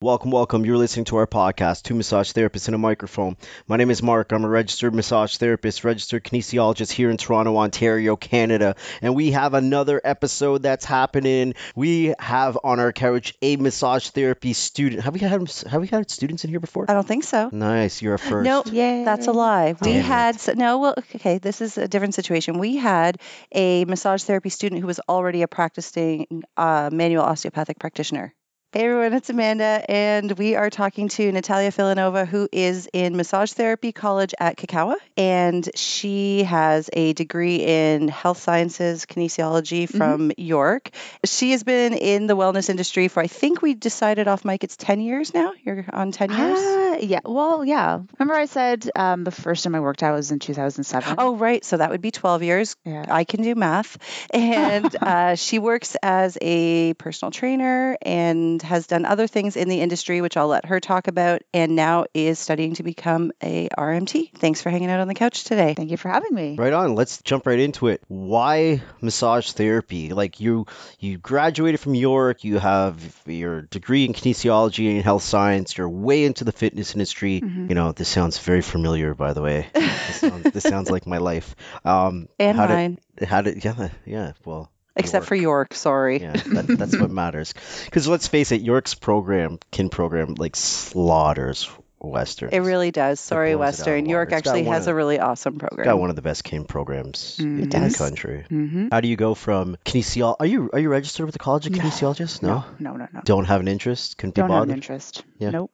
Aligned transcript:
Welcome, 0.00 0.30
welcome. 0.30 0.64
You're 0.64 0.76
listening 0.76 1.06
to 1.06 1.16
our 1.16 1.26
podcast, 1.26 1.82
Two 1.82 1.96
Massage 1.96 2.30
Therapists 2.30 2.68
in 2.68 2.74
a 2.74 2.78
Microphone. 2.78 3.36
My 3.66 3.76
name 3.76 3.90
is 3.90 4.00
Mark. 4.00 4.30
I'm 4.30 4.44
a 4.44 4.48
registered 4.48 4.94
massage 4.94 5.38
therapist, 5.38 5.82
registered 5.82 6.22
kinesiologist 6.22 6.92
here 6.92 7.10
in 7.10 7.16
Toronto, 7.16 7.56
Ontario, 7.56 8.14
Canada. 8.14 8.76
And 9.02 9.16
we 9.16 9.32
have 9.32 9.54
another 9.54 10.00
episode 10.04 10.62
that's 10.62 10.84
happening. 10.84 11.54
We 11.74 12.14
have 12.20 12.56
on 12.62 12.78
our 12.78 12.92
couch 12.92 13.34
a 13.42 13.56
massage 13.56 14.10
therapy 14.10 14.52
student. 14.52 15.02
Have 15.02 15.14
we 15.14 15.18
had 15.20 15.32
have 15.68 15.80
we 15.80 15.88
had 15.88 16.08
students 16.12 16.44
in 16.44 16.50
here 16.50 16.60
before? 16.60 16.86
I 16.88 16.94
don't 16.94 17.06
think 17.08 17.24
so. 17.24 17.50
Nice, 17.52 18.00
you're 18.00 18.14
a 18.14 18.18
first. 18.20 18.44
No, 18.44 18.62
Yay. 18.66 19.02
that's 19.02 19.26
a 19.26 19.32
lie. 19.32 19.74
We 19.80 19.94
Damn 19.94 20.04
had 20.04 20.34
s- 20.36 20.54
no. 20.54 20.78
Well, 20.78 20.94
okay, 21.16 21.38
this 21.38 21.60
is 21.60 21.76
a 21.76 21.88
different 21.88 22.14
situation. 22.14 22.60
We 22.60 22.76
had 22.76 23.20
a 23.50 23.84
massage 23.86 24.22
therapy 24.22 24.50
student 24.50 24.80
who 24.80 24.86
was 24.86 25.00
already 25.08 25.42
a 25.42 25.48
practicing 25.48 26.44
uh, 26.56 26.88
manual 26.92 27.24
osteopathic 27.24 27.80
practitioner. 27.80 28.32
Hey 28.70 28.84
everyone, 28.84 29.14
it's 29.14 29.30
Amanda, 29.30 29.82
and 29.88 30.30
we 30.32 30.54
are 30.54 30.68
talking 30.68 31.08
to 31.08 31.32
Natalia 31.32 31.70
Filanova, 31.70 32.28
who 32.28 32.50
is 32.52 32.86
in 32.92 33.16
massage 33.16 33.52
therapy 33.52 33.92
college 33.92 34.34
at 34.38 34.58
Kikkawa, 34.58 34.96
and 35.16 35.66
she 35.74 36.42
has 36.42 36.90
a 36.92 37.14
degree 37.14 37.64
in 37.64 38.08
health 38.08 38.36
sciences 38.36 39.06
kinesiology 39.06 39.88
from 39.88 40.32
York. 40.36 40.90
She 41.24 41.52
has 41.52 41.64
been 41.64 41.94
in 41.94 42.26
the 42.26 42.36
wellness 42.36 42.68
industry 42.68 43.08
for, 43.08 43.20
I 43.20 43.26
think 43.26 43.62
we 43.62 43.72
decided 43.72 44.28
off 44.28 44.44
mic, 44.44 44.62
it's 44.64 44.76
10 44.76 45.00
years 45.00 45.32
now. 45.32 45.54
You're 45.64 45.86
on 45.90 46.12
10 46.12 46.28
years. 46.28 46.58
Ah, 46.60 46.96
yeah. 47.00 47.20
Well, 47.24 47.64
yeah. 47.64 48.00
Remember 48.18 48.34
I 48.34 48.44
said 48.44 48.90
um, 48.94 49.24
the 49.24 49.30
first 49.30 49.64
time 49.64 49.76
I 49.76 49.80
worked 49.80 50.02
out 50.02 50.14
was 50.14 50.30
in 50.30 50.40
2007? 50.40 51.14
Oh, 51.16 51.36
right. 51.36 51.64
So 51.64 51.78
that 51.78 51.88
would 51.88 52.02
be 52.02 52.10
12 52.10 52.42
years. 52.42 52.76
yeah. 52.84 53.06
I 53.08 53.24
can 53.24 53.40
do 53.42 53.54
math. 53.54 53.96
And 54.34 54.94
uh, 55.00 55.36
she 55.36 55.58
works 55.58 55.96
as 56.02 56.36
a 56.42 56.92
personal 56.92 57.30
trainer 57.30 57.96
and 58.02 58.57
has 58.62 58.86
done 58.86 59.04
other 59.04 59.26
things 59.26 59.56
in 59.56 59.68
the 59.68 59.80
industry, 59.80 60.20
which 60.20 60.36
I'll 60.36 60.48
let 60.48 60.66
her 60.66 60.80
talk 60.80 61.08
about, 61.08 61.42
and 61.52 61.76
now 61.76 62.06
is 62.14 62.38
studying 62.38 62.74
to 62.74 62.82
become 62.82 63.32
a 63.42 63.68
RMT. 63.76 64.36
Thanks 64.36 64.62
for 64.62 64.70
hanging 64.70 64.90
out 64.90 65.00
on 65.00 65.08
the 65.08 65.14
couch 65.14 65.44
today. 65.44 65.74
Thank 65.74 65.90
you 65.90 65.96
for 65.96 66.08
having 66.08 66.34
me. 66.34 66.56
Right 66.58 66.72
on. 66.72 66.94
Let's 66.94 67.22
jump 67.22 67.46
right 67.46 67.58
into 67.58 67.88
it. 67.88 68.02
Why 68.08 68.82
massage 69.00 69.52
therapy? 69.52 70.12
Like 70.12 70.40
you, 70.40 70.66
you 70.98 71.18
graduated 71.18 71.80
from 71.80 71.94
York. 71.94 72.44
You 72.44 72.58
have 72.58 72.96
your 73.26 73.62
degree 73.62 74.04
in 74.04 74.12
kinesiology 74.12 74.90
and 74.94 75.02
health 75.02 75.22
science. 75.22 75.76
You're 75.76 75.88
way 75.88 76.24
into 76.24 76.44
the 76.44 76.52
fitness 76.52 76.94
industry. 76.94 77.40
Mhm. 77.40 77.68
You 77.68 77.74
know, 77.74 77.92
this 77.92 78.08
sounds 78.08 78.38
very 78.38 78.62
familiar, 78.62 79.14
by 79.14 79.32
the 79.32 79.42
way. 79.42 79.66
This 80.08 80.20
sounds, 80.20 80.42
this 80.52 80.62
sounds 80.62 80.90
like 80.90 81.06
my 81.06 81.18
life. 81.18 81.54
Um, 81.84 82.28
And 82.38 82.56
how 82.56 82.66
mine, 82.66 82.98
did, 83.18 83.28
how 83.28 83.42
did, 83.42 83.62
yeah, 83.62 83.88
yeah. 84.06 84.32
Well, 84.44 84.70
except 84.98 85.26
for 85.26 85.34
York. 85.34 85.48
York. 85.70 85.74
Sorry. 85.74 86.20
Yeah, 86.20 86.32
that, 86.32 86.66
that's 86.66 86.98
what 86.98 87.10
matters. 87.10 87.54
Because 87.84 88.06
let's 88.08 88.28
face 88.28 88.52
it, 88.52 88.60
York's 88.60 88.94
program, 88.94 89.58
kin 89.70 89.88
program, 89.88 90.34
like 90.34 90.54
slaughters 90.56 91.70
Western. 92.00 92.50
It 92.52 92.60
really 92.60 92.90
does. 92.92 93.18
Sorry, 93.18 93.54
blows 93.54 93.56
it 93.56 93.56
out 93.56 93.56
of 93.56 93.58
the 93.58 93.90
Western. 93.90 94.06
York 94.08 94.32
actually 94.32 94.64
has 94.64 94.86
of- 94.86 94.92
a 94.92 94.94
really 94.94 95.18
awesome 95.18 95.58
program. 95.58 95.84
got 95.84 95.98
one 95.98 96.10
of 96.10 96.16
the 96.16 96.22
best 96.22 96.44
kin 96.44 96.64
programs 96.64 97.38
Mm, 97.40 97.62
in 97.74 97.82
the 97.82 97.94
country. 97.96 98.44
Mm-hmm. 98.48 98.88
How 98.92 99.00
do 99.00 99.08
you 99.08 99.16
go 99.16 99.34
from 99.34 99.76
kinesiol? 99.84 100.36
Are 100.38 100.46
you 100.46 100.70
are 100.72 100.78
you 100.78 100.90
registered 100.90 101.26
with 101.26 101.32
the 101.32 101.38
College 101.40 101.66
of 101.66 101.72
No. 101.72 101.78
Kinesiologists? 101.82 102.42
No. 102.42 102.64
No, 102.78 102.92
no, 102.96 103.08
no. 103.12 103.20
Don't 103.24 103.46
have 103.46 103.60
an 103.60 103.68
interest. 103.68 104.16
Couldn't 104.16 104.34
be 104.36 104.40
Don't 104.42 104.50
have 104.50 104.62
an 104.62 104.68
bothered. 104.68 104.76
interest. 104.76 105.24
Yeah. 105.38 105.50
Nope. 105.50 105.72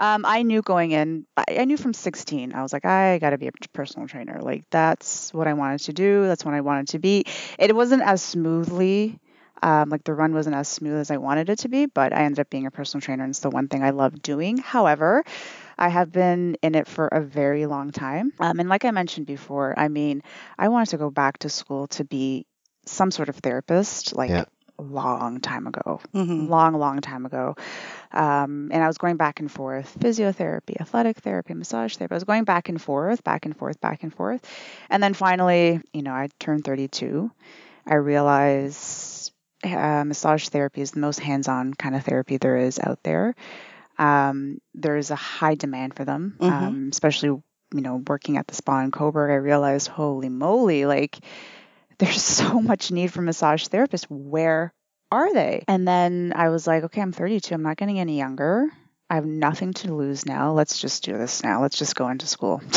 Um, 0.00 0.24
I 0.24 0.42
knew 0.42 0.62
going 0.62 0.92
in, 0.92 1.26
I, 1.36 1.66
knew 1.66 1.76
from 1.76 1.92
16, 1.92 2.54
I 2.54 2.62
was 2.62 2.72
like, 2.72 2.86
I 2.86 3.18
got 3.18 3.30
to 3.30 3.38
be 3.38 3.48
a 3.48 3.52
personal 3.74 4.08
trainer. 4.08 4.40
Like, 4.40 4.64
that's 4.70 5.32
what 5.34 5.46
I 5.46 5.52
wanted 5.52 5.80
to 5.82 5.92
do. 5.92 6.26
That's 6.26 6.42
what 6.42 6.54
I 6.54 6.62
wanted 6.62 6.88
to 6.88 6.98
be. 6.98 7.24
It 7.58 7.76
wasn't 7.76 8.02
as 8.02 8.22
smoothly, 8.22 9.18
um, 9.62 9.90
like, 9.90 10.02
the 10.04 10.14
run 10.14 10.32
wasn't 10.32 10.56
as 10.56 10.68
smooth 10.68 10.96
as 10.98 11.10
I 11.10 11.18
wanted 11.18 11.50
it 11.50 11.58
to 11.60 11.68
be, 11.68 11.84
but 11.84 12.14
I 12.14 12.22
ended 12.22 12.40
up 12.40 12.48
being 12.48 12.64
a 12.64 12.70
personal 12.70 13.02
trainer, 13.02 13.24
and 13.24 13.30
it's 13.30 13.40
the 13.40 13.50
one 13.50 13.68
thing 13.68 13.84
I 13.84 13.90
love 13.90 14.22
doing. 14.22 14.56
However, 14.56 15.22
I 15.78 15.90
have 15.90 16.10
been 16.10 16.56
in 16.62 16.74
it 16.74 16.86
for 16.86 17.06
a 17.08 17.20
very 17.20 17.66
long 17.66 17.92
time. 17.92 18.32
Um, 18.40 18.58
and 18.58 18.70
like 18.70 18.86
I 18.86 18.92
mentioned 18.92 19.26
before, 19.26 19.78
I 19.78 19.88
mean, 19.88 20.22
I 20.58 20.68
wanted 20.68 20.90
to 20.90 20.96
go 20.98 21.10
back 21.10 21.38
to 21.40 21.50
school 21.50 21.88
to 21.88 22.04
be 22.04 22.46
some 22.86 23.10
sort 23.10 23.28
of 23.28 23.36
therapist, 23.36 24.16
like, 24.16 24.30
Yeah. 24.30 24.44
Long 24.80 25.40
time 25.40 25.66
ago 25.66 26.00
Mhm. 26.14 26.48
long, 26.48 26.74
long 26.74 27.00
time 27.00 27.26
ago. 27.26 27.54
Um, 28.12 28.70
and 28.72 28.82
I 28.82 28.86
was 28.86 28.98
going 28.98 29.16
back 29.16 29.40
and 29.40 29.50
forth 29.50 29.96
physiotherapy, 30.00 30.80
athletic 30.80 31.18
therapy, 31.18 31.54
massage 31.54 31.96
therapy. 31.96 32.12
I 32.12 32.16
was 32.16 32.24
going 32.24 32.44
back 32.44 32.68
and 32.68 32.80
forth, 32.80 33.22
back 33.22 33.44
and 33.46 33.56
forth, 33.56 33.80
back 33.80 34.02
and 34.02 34.12
forth. 34.14 34.44
And 34.88 35.02
then 35.02 35.14
finally, 35.14 35.80
you 35.92 36.02
know, 36.02 36.12
I 36.12 36.28
turned 36.38 36.64
32. 36.64 37.30
I 37.86 37.94
realized 37.94 39.32
uh, 39.64 40.04
massage 40.04 40.48
therapy 40.48 40.80
is 40.80 40.92
the 40.92 41.00
most 41.00 41.20
hands 41.20 41.48
on 41.48 41.74
kind 41.74 41.94
of 41.94 42.04
therapy 42.04 42.38
there 42.38 42.56
is 42.56 42.78
out 42.78 43.02
there. 43.02 43.34
Um, 43.98 44.60
there 44.74 44.96
is 44.96 45.10
a 45.10 45.16
high 45.16 45.54
demand 45.54 45.94
for 45.94 46.04
them, 46.04 46.36
Mhm. 46.40 46.50
um, 46.50 46.88
especially, 46.90 47.28
you 47.28 47.80
know, 47.80 48.02
working 48.08 48.38
at 48.38 48.46
the 48.46 48.54
spa 48.54 48.80
in 48.80 48.90
Cobourg. 48.90 49.30
I 49.30 49.34
realized, 49.34 49.88
holy 49.88 50.30
moly, 50.30 50.86
like, 50.86 51.18
there's 52.00 52.22
so 52.40 52.60
much 52.60 52.90
need 52.90 53.12
for 53.12 53.22
massage 53.22 53.66
therapists. 53.68 54.06
Where 54.08 54.72
are 55.12 55.32
they? 55.32 55.64
And 55.68 55.86
then 55.86 56.32
I 56.34 56.48
was 56.48 56.66
like, 56.66 56.84
okay, 56.84 57.00
I'm 57.00 57.12
32. 57.12 57.54
I'm 57.54 57.62
not 57.62 57.76
getting 57.76 58.00
any 58.00 58.18
younger. 58.18 58.66
I 59.08 59.14
have 59.16 59.26
nothing 59.26 59.72
to 59.74 59.94
lose 59.94 60.24
now. 60.26 60.52
Let's 60.52 60.78
just 60.80 61.04
do 61.04 61.16
this 61.18 61.42
now. 61.42 61.62
Let's 61.62 61.78
just 61.78 61.94
go 61.94 62.08
into 62.08 62.26
school. 62.26 62.60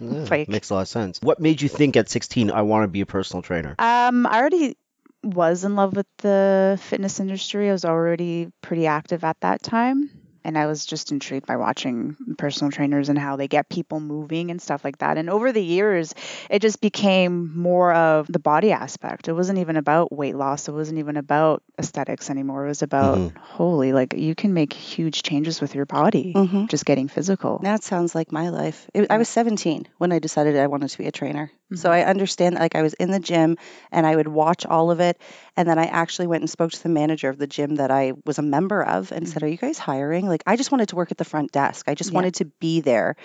Yeah, 0.00 0.26
Like- 0.30 0.50
makes 0.50 0.68
a 0.68 0.74
lot 0.74 0.82
of 0.82 0.88
sense. 0.88 1.18
What 1.22 1.40
made 1.40 1.62
you 1.62 1.68
think 1.70 1.96
at 1.96 2.10
16 2.10 2.50
I 2.50 2.60
want 2.60 2.84
to 2.84 2.88
be 2.88 3.00
a 3.00 3.06
personal 3.06 3.40
trainer? 3.42 3.74
Um, 3.78 4.26
I 4.26 4.38
already 4.38 4.76
was 5.24 5.64
in 5.64 5.76
love 5.76 5.96
with 5.96 6.06
the 6.18 6.78
fitness 6.82 7.20
industry. 7.20 7.70
I 7.70 7.72
was 7.72 7.86
already 7.86 8.52
pretty 8.60 8.86
active 8.86 9.24
at 9.24 9.40
that 9.40 9.62
time. 9.62 10.10
And 10.48 10.56
I 10.56 10.64
was 10.64 10.86
just 10.86 11.12
intrigued 11.12 11.46
by 11.46 11.58
watching 11.58 12.16
personal 12.38 12.70
trainers 12.72 13.10
and 13.10 13.18
how 13.18 13.36
they 13.36 13.48
get 13.48 13.68
people 13.68 14.00
moving 14.00 14.50
and 14.50 14.62
stuff 14.62 14.82
like 14.82 14.96
that. 14.98 15.18
And 15.18 15.28
over 15.28 15.52
the 15.52 15.62
years, 15.62 16.14
it 16.48 16.62
just 16.62 16.80
became 16.80 17.52
more 17.54 17.92
of 17.92 18.26
the 18.28 18.38
body 18.38 18.72
aspect. 18.72 19.28
It 19.28 19.34
wasn't 19.34 19.58
even 19.58 19.76
about 19.76 20.10
weight 20.10 20.36
loss. 20.36 20.66
It 20.66 20.72
wasn't 20.72 21.00
even 21.00 21.18
about 21.18 21.62
aesthetics 21.78 22.30
anymore. 22.30 22.64
It 22.64 22.68
was 22.68 22.80
about, 22.80 23.18
Mhm. 23.18 23.36
holy, 23.36 23.92
like 23.92 24.14
you 24.14 24.34
can 24.34 24.54
make 24.54 24.72
huge 24.72 25.22
changes 25.22 25.60
with 25.60 25.74
your 25.74 25.84
body 25.84 26.32
Mhm. 26.34 26.70
just 26.70 26.86
getting 26.86 27.08
physical. 27.08 27.58
That 27.62 27.82
sounds 27.84 28.14
like 28.14 28.32
my 28.32 28.48
life. 28.48 28.88
It, 28.94 29.10
I 29.10 29.18
was 29.18 29.28
17 29.28 29.86
when 29.98 30.12
I 30.12 30.18
decided 30.18 30.56
I 30.56 30.68
wanted 30.68 30.88
to 30.88 30.96
be 30.98 31.06
a 31.06 31.12
trainer. 31.12 31.50
So 31.74 31.90
mm-hmm. 31.90 31.94
I 31.94 32.04
understand, 32.04 32.56
that 32.56 32.60
like, 32.60 32.74
I 32.76 32.82
was 32.82 32.94
in 32.94 33.10
the 33.10 33.20
gym 33.20 33.56
and 33.92 34.06
I 34.06 34.16
would 34.16 34.28
watch 34.28 34.64
all 34.66 34.90
of 34.90 35.00
it. 35.00 35.20
And 35.56 35.68
then 35.68 35.78
I 35.78 35.86
actually 35.86 36.26
went 36.26 36.42
and 36.42 36.50
spoke 36.50 36.72
to 36.72 36.82
the 36.82 36.88
manager 36.88 37.28
of 37.28 37.38
the 37.38 37.46
gym 37.46 37.76
that 37.76 37.90
I 37.90 38.12
was 38.24 38.38
a 38.38 38.42
member 38.42 38.82
of 38.82 39.12
and 39.12 39.28
said, 39.28 39.42
mm-hmm. 39.42 39.46
Are 39.46 39.48
you 39.48 39.56
guys 39.58 39.78
hiring? 39.78 40.28
Like, 40.28 40.42
I 40.46 40.56
just 40.56 40.70
wanted 40.70 40.88
to 40.90 40.96
work 40.96 41.10
at 41.10 41.18
the 41.18 41.24
front 41.24 41.52
desk. 41.52 41.88
I 41.88 41.94
just 41.94 42.12
Yeah. 42.12 42.16
wanted 42.16 42.34
to 42.36 42.46
be 42.46 42.80
there. 42.80 43.16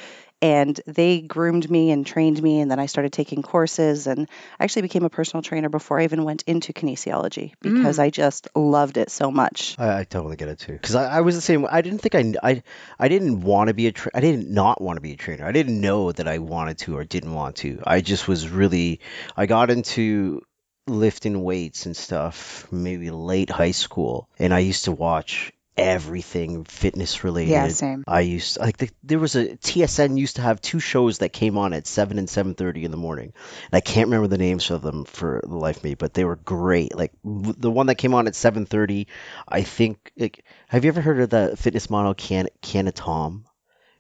And 0.44 0.78
they 0.86 1.22
groomed 1.22 1.72
me 1.72 1.92
and 1.92 2.06
trained 2.06 2.44
me. 2.44 2.60
And 2.60 2.70
then 2.70 2.78
I 2.78 2.88
started 2.88 3.14
taking 3.14 3.42
courses. 3.42 4.08
And 4.08 4.28
I 4.60 4.66
actually 4.66 4.82
became 4.82 5.06
a 5.06 5.10
personal 5.10 5.42
trainer 5.42 5.70
before 5.70 6.02
I 6.02 6.04
even 6.04 6.26
went 6.26 6.44
into 6.46 6.74
kinesiology 6.74 7.54
because 7.62 7.98
mm. 7.98 8.04
I 8.04 8.10
just 8.10 8.50
loved 8.54 8.98
it 8.98 9.10
so 9.10 9.32
much. 9.32 9.76
I, 9.80 10.00
I 10.00 10.04
totally 10.04 10.36
get 10.36 10.50
it 10.50 10.60
too. 10.60 10.74
Because 10.74 10.96
I, 10.96 11.18
I 11.18 11.22
was 11.22 11.36
the 11.36 11.42
same. 11.42 11.66
I 11.72 11.82
didn't 11.82 12.00
think 12.00 12.16
I, 12.16 12.34
I, 12.44 12.64
I 13.00 13.08
didn't 13.08 13.40
want 13.40 13.70
to 13.70 13.74
be 13.74 13.88
a. 13.88 13.94
Tra- 13.94 14.12
I 14.14 14.20
didn't 14.20 14.50
not 14.50 14.82
want 14.82 14.98
to 14.98 15.02
be 15.02 15.14
a 15.14 15.16
trainer. 15.16 15.46
I 15.46 15.54
didn't 15.54 15.80
know 15.80 16.12
that 16.12 16.28
I 16.28 16.40
wanted 16.40 16.78
to 16.80 16.98
or 16.98 17.06
didn't 17.06 17.34
want 17.34 17.56
to. 17.58 17.82
I 17.88 18.02
just 18.02 18.28
was 18.28 18.50
really. 18.50 19.00
I 19.38 19.46
got 19.46 19.72
into 19.72 20.42
lifting 20.88 21.42
weights 21.42 21.86
and 21.86 21.96
stuff 21.96 22.68
maybe 22.70 23.12
late 23.12 23.50
high 23.50 23.72
school, 23.72 24.28
and 24.38 24.54
I 24.54 24.60
used 24.60 24.86
to 24.86 24.92
watch 24.92 25.54
everything 25.78 26.64
fitness 26.66 27.24
related. 27.24 27.52
Yeah, 27.52 27.68
same. 27.70 28.04
I 28.08 28.22
used 28.22 28.60
like 28.60 28.78
the, 28.78 28.90
there 29.04 29.20
was 29.20 29.36
a 29.36 29.56
TSN 29.58 30.18
used 30.18 30.36
to 30.38 30.42
have 30.42 30.62
two 30.62 30.80
shows 30.80 31.20
that 31.20 31.30
came 31.30 31.58
on 31.58 31.74
at 31.74 31.88
seven 31.88 32.20
and 32.20 32.30
seven 32.30 32.54
thirty 32.54 32.86
in 32.86 32.92
the 32.92 32.98
morning. 32.98 33.34
And 33.72 33.74
I 33.74 33.82
can't 33.82 34.08
remember 34.08 34.28
the 34.28 34.38
names 34.38 34.70
of 34.72 34.82
them 34.82 35.06
for 35.06 35.42
the 35.44 35.56
life 35.56 35.78
of 35.78 35.84
me, 35.84 35.96
but 35.96 36.14
they 36.14 36.26
were 36.26 36.36
great. 36.36 36.96
Like 36.96 37.14
w- 37.24 37.56
the 37.58 37.72
one 37.72 37.88
that 37.88 37.96
came 37.96 38.14
on 38.14 38.28
at 38.28 38.36
seven 38.36 38.66
thirty, 38.66 39.08
I 39.48 39.64
think. 39.64 40.12
Like, 40.18 40.44
have 40.68 40.86
you 40.86 40.90
ever 40.90 41.02
heard 41.02 41.20
of 41.20 41.30
the 41.30 41.56
fitness 41.58 41.90
model 41.90 42.14
Can 42.14 42.48
Kiana 42.62 42.92
Tom? 42.94 43.46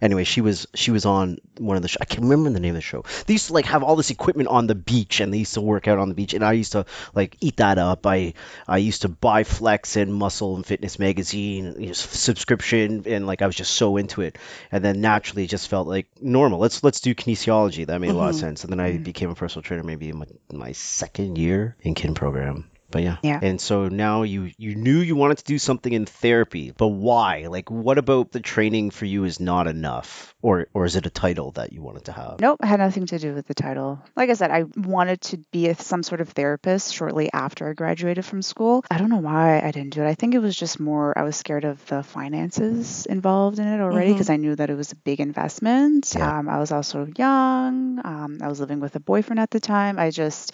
Anyway, 0.03 0.25
she 0.25 0.41
was 0.41 0.67
she 0.75 0.91
was 0.91 1.05
on 1.05 1.37
one 1.59 1.77
of 1.77 1.81
the. 1.81 1.87
Sh- 1.87 1.95
I 2.01 2.03
can't 2.05 2.23
remember 2.23 2.49
the 2.49 2.59
name 2.59 2.71
of 2.71 2.75
the 2.75 2.81
show. 2.81 3.05
They 3.25 3.35
used 3.35 3.47
to 3.47 3.53
like 3.53 3.67
have 3.67 3.83
all 3.83 3.95
this 3.95 4.09
equipment 4.09 4.49
on 4.49 4.67
the 4.67 4.75
beach, 4.75 5.21
and 5.21 5.33
they 5.33 5.37
used 5.37 5.53
to 5.53 5.61
work 5.61 5.87
out 5.87 5.97
on 5.97 6.09
the 6.09 6.13
beach, 6.13 6.33
and 6.33 6.43
I 6.43 6.51
used 6.51 6.73
to 6.73 6.85
like 7.15 7.37
eat 7.39 7.57
that 7.57 7.77
up. 7.77 8.05
I 8.05 8.33
I 8.67 8.79
used 8.79 9.03
to 9.03 9.07
buy 9.07 9.45
Flex 9.45 9.95
and 9.95 10.13
Muscle 10.13 10.57
and 10.57 10.65
Fitness 10.65 10.99
magazine 10.99 11.75
you 11.79 11.87
know, 11.87 11.93
subscription, 11.93 13.03
and 13.05 13.25
like 13.25 13.41
I 13.41 13.45
was 13.45 13.55
just 13.55 13.71
so 13.75 13.95
into 13.95 14.21
it. 14.21 14.37
And 14.73 14.83
then 14.83 14.99
naturally, 14.99 15.45
it 15.45 15.49
just 15.49 15.69
felt 15.69 15.87
like 15.87 16.07
normal. 16.21 16.59
Let's 16.59 16.83
let's 16.83 16.99
do 16.99 17.15
kinesiology. 17.15 17.85
That 17.87 18.01
made 18.01 18.09
a 18.09 18.13
lot 18.13 18.29
of 18.31 18.35
Mhm. 18.35 18.39
sense. 18.39 18.63
And 18.65 18.73
then 18.73 18.81
I 18.81 18.91
Mhm. 18.97 19.03
became 19.05 19.29
a 19.29 19.35
personal 19.35 19.63
trainer 19.63 19.83
maybe 19.83 20.09
in 20.09 20.17
my, 20.17 20.25
my 20.51 20.71
second 20.73 21.37
year 21.37 21.77
in 21.81 21.93
kin 21.95 22.13
program. 22.13 22.65
But 22.93 23.01
yeah. 23.01 23.17
Yeah. 23.23 23.39
And 23.41 23.59
so 23.59 23.87
now 23.87 24.21
you 24.21 24.51
you 24.57 24.75
knew 24.75 24.99
you 24.99 25.15
wanted 25.15 25.39
to 25.39 25.43
do 25.45 25.57
something 25.57 25.91
in 25.91 26.05
therapy, 26.05 26.71
but 26.77 26.89
why? 26.89 27.47
Like 27.47 27.71
what 27.71 27.97
about 27.97 28.31
the 28.31 28.39
training 28.39 28.91
for 28.91 29.05
you 29.05 29.23
is 29.23 29.39
not 29.39 29.65
enough? 29.65 30.35
Or 30.43 30.67
or 30.75 30.85
is 30.85 30.95
it 30.95 31.07
a 31.07 31.09
title 31.09 31.51
that 31.53 31.73
you 31.73 31.81
wanted 31.81 32.05
to 32.05 32.11
have? 32.11 32.39
Nope, 32.39 32.63
had 32.63 32.79
nothing 32.79 33.07
to 33.07 33.17
do 33.17 33.33
with 33.33 33.47
the 33.47 33.55
title. 33.55 33.99
Like 34.15 34.29
I 34.29 34.33
said, 34.33 34.51
I 34.51 34.65
wanted 34.77 35.21
to 35.21 35.37
be 35.51 35.69
a, 35.69 35.75
some 35.75 36.03
sort 36.03 36.21
of 36.21 36.29
therapist 36.29 36.93
shortly 36.93 37.33
after 37.33 37.67
I 37.67 37.73
graduated 37.73 38.25
from 38.25 38.43
school. 38.43 38.85
I 38.91 38.99
don't 38.99 39.09
know 39.09 39.17
why 39.17 39.59
I 39.59 39.71
didn't 39.71 39.95
do 39.95 40.03
it. 40.03 40.07
I 40.07 40.13
think 40.13 40.35
it 40.35 40.39
was 40.39 40.55
just 40.55 40.79
more 40.79 41.17
I 41.17 41.23
was 41.23 41.35
scared 41.35 41.65
of 41.65 41.83
the 41.87 42.03
finances 42.03 43.07
involved 43.07 43.57
in 43.57 43.67
it 43.67 43.81
already 43.81 44.11
because 44.11 44.29
I 44.29 44.37
knew 44.37 44.55
that 44.55 44.69
it 44.69 44.75
was 44.75 44.91
a 44.91 44.97
big 44.97 45.19
investment. 45.19 46.13
Yeah. 46.15 46.37
Um, 46.37 46.47
I 46.47 46.59
was 46.59 46.71
also 46.71 47.07
young. 47.17 48.01
Um, 48.05 48.37
I 48.39 48.49
was 48.49 48.59
living 48.59 48.81
with 48.81 48.95
a 48.95 48.99
boyfriend 48.99 49.39
at 49.39 49.49
the 49.49 49.59
time. 49.59 49.97
I 49.97 50.11
just 50.11 50.53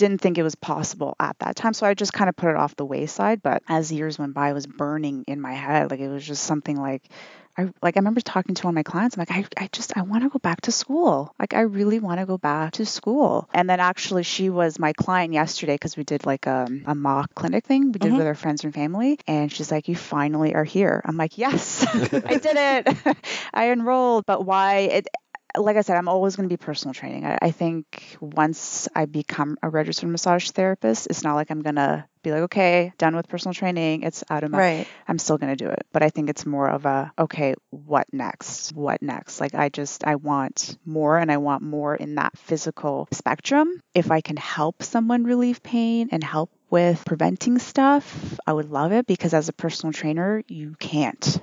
didn't 0.00 0.20
think 0.20 0.36
it 0.38 0.42
was 0.42 0.56
possible 0.56 1.14
at 1.20 1.38
that 1.38 1.54
time. 1.56 1.72
So 1.74 1.86
I 1.86 1.94
just 1.94 2.12
kind 2.12 2.28
of 2.28 2.34
put 2.36 2.50
it 2.50 2.56
off 2.56 2.74
the 2.76 2.84
wayside. 2.84 3.42
But 3.42 3.62
as 3.68 3.92
years 3.92 4.18
went 4.18 4.34
by, 4.34 4.50
it 4.50 4.54
was 4.54 4.66
burning 4.66 5.24
in 5.28 5.40
my 5.40 5.52
head. 5.52 5.90
Like 5.92 6.00
it 6.00 6.08
was 6.08 6.26
just 6.26 6.42
something 6.42 6.76
like 6.76 7.02
I 7.58 7.64
like 7.82 7.96
I 7.96 8.00
remember 8.00 8.20
talking 8.20 8.54
to 8.54 8.64
one 8.66 8.72
of 8.72 8.76
my 8.76 8.82
clients. 8.84 9.16
I'm 9.16 9.20
like, 9.26 9.32
I, 9.32 9.64
I 9.64 9.68
just 9.72 9.96
I 9.96 10.02
want 10.02 10.22
to 10.22 10.28
go 10.28 10.38
back 10.38 10.62
to 10.62 10.72
school. 10.72 11.34
Like 11.38 11.52
I 11.54 11.62
really 11.62 11.98
want 11.98 12.20
to 12.20 12.26
go 12.26 12.38
back 12.38 12.72
to 12.74 12.86
school. 12.86 13.48
And 13.52 13.68
then 13.68 13.80
actually 13.80 14.22
she 14.22 14.50
was 14.50 14.78
my 14.78 14.92
client 14.92 15.34
yesterday 15.34 15.74
because 15.74 15.96
we 15.96 16.04
did 16.04 16.24
like 16.26 16.46
a, 16.46 16.68
a 16.86 16.94
mock 16.94 17.34
clinic 17.34 17.64
thing 17.66 17.92
we 17.92 17.98
did 17.98 18.12
Mhm. 18.12 18.18
with 18.18 18.26
our 18.26 18.34
friends 18.36 18.64
and 18.64 18.72
family. 18.74 19.18
And 19.26 19.52
she's 19.52 19.70
like, 19.70 19.88
You 19.88 19.96
finally 19.96 20.54
are 20.54 20.64
here. 20.64 21.02
I'm 21.04 21.16
like, 21.16 21.38
Yes, 21.38 21.84
I 21.94 22.36
did 22.36 22.56
it. 22.56 23.16
I 23.54 23.70
enrolled. 23.72 24.26
But 24.26 24.46
why 24.46 24.76
it 24.98 25.08
like 25.56 25.76
I 25.76 25.82
said, 25.82 25.96
I'm 25.96 26.08
always 26.08 26.36
going 26.36 26.48
to 26.48 26.52
be 26.52 26.56
personal 26.56 26.94
training. 26.94 27.26
I, 27.26 27.38
I 27.42 27.50
think 27.50 28.16
once 28.20 28.88
I 28.94 29.06
become 29.06 29.56
a 29.62 29.68
registered 29.68 30.10
massage 30.10 30.50
therapist, 30.50 31.06
it's 31.08 31.22
not 31.22 31.34
like 31.34 31.50
I'm 31.50 31.62
going 31.62 31.76
to 31.76 32.04
be 32.22 32.32
like, 32.32 32.42
okay, 32.42 32.92
done 32.98 33.16
with 33.16 33.28
personal 33.28 33.54
training. 33.54 34.02
It's 34.02 34.22
out 34.28 34.44
of 34.44 34.50
my 34.50 34.58
Right. 34.58 34.86
I'm 35.08 35.18
still 35.18 35.38
going 35.38 35.56
to 35.56 35.64
do 35.64 35.70
it. 35.70 35.86
But 35.92 36.02
I 36.02 36.10
think 36.10 36.28
it's 36.28 36.44
more 36.44 36.68
of 36.68 36.84
a, 36.86 37.12
okay, 37.18 37.54
what 37.70 38.06
next? 38.12 38.74
What 38.74 39.02
next? 39.02 39.40
Like, 39.40 39.54
I 39.54 39.68
just, 39.68 40.04
I 40.04 40.16
want 40.16 40.76
more 40.84 41.18
and 41.18 41.32
I 41.32 41.38
want 41.38 41.62
more 41.62 41.94
in 41.94 42.16
that 42.16 42.36
physical 42.36 43.08
spectrum. 43.12 43.80
If 43.94 44.10
I 44.10 44.20
can 44.20 44.36
help 44.36 44.82
someone 44.82 45.24
relieve 45.24 45.62
pain 45.62 46.08
and 46.12 46.22
help 46.22 46.50
with 46.68 47.04
preventing 47.04 47.58
stuff, 47.58 48.38
I 48.46 48.52
would 48.52 48.70
love 48.70 48.92
it 48.92 49.06
because 49.06 49.34
as 49.34 49.48
a 49.48 49.52
personal 49.52 49.92
trainer, 49.92 50.42
you 50.46 50.76
can't. 50.78 51.40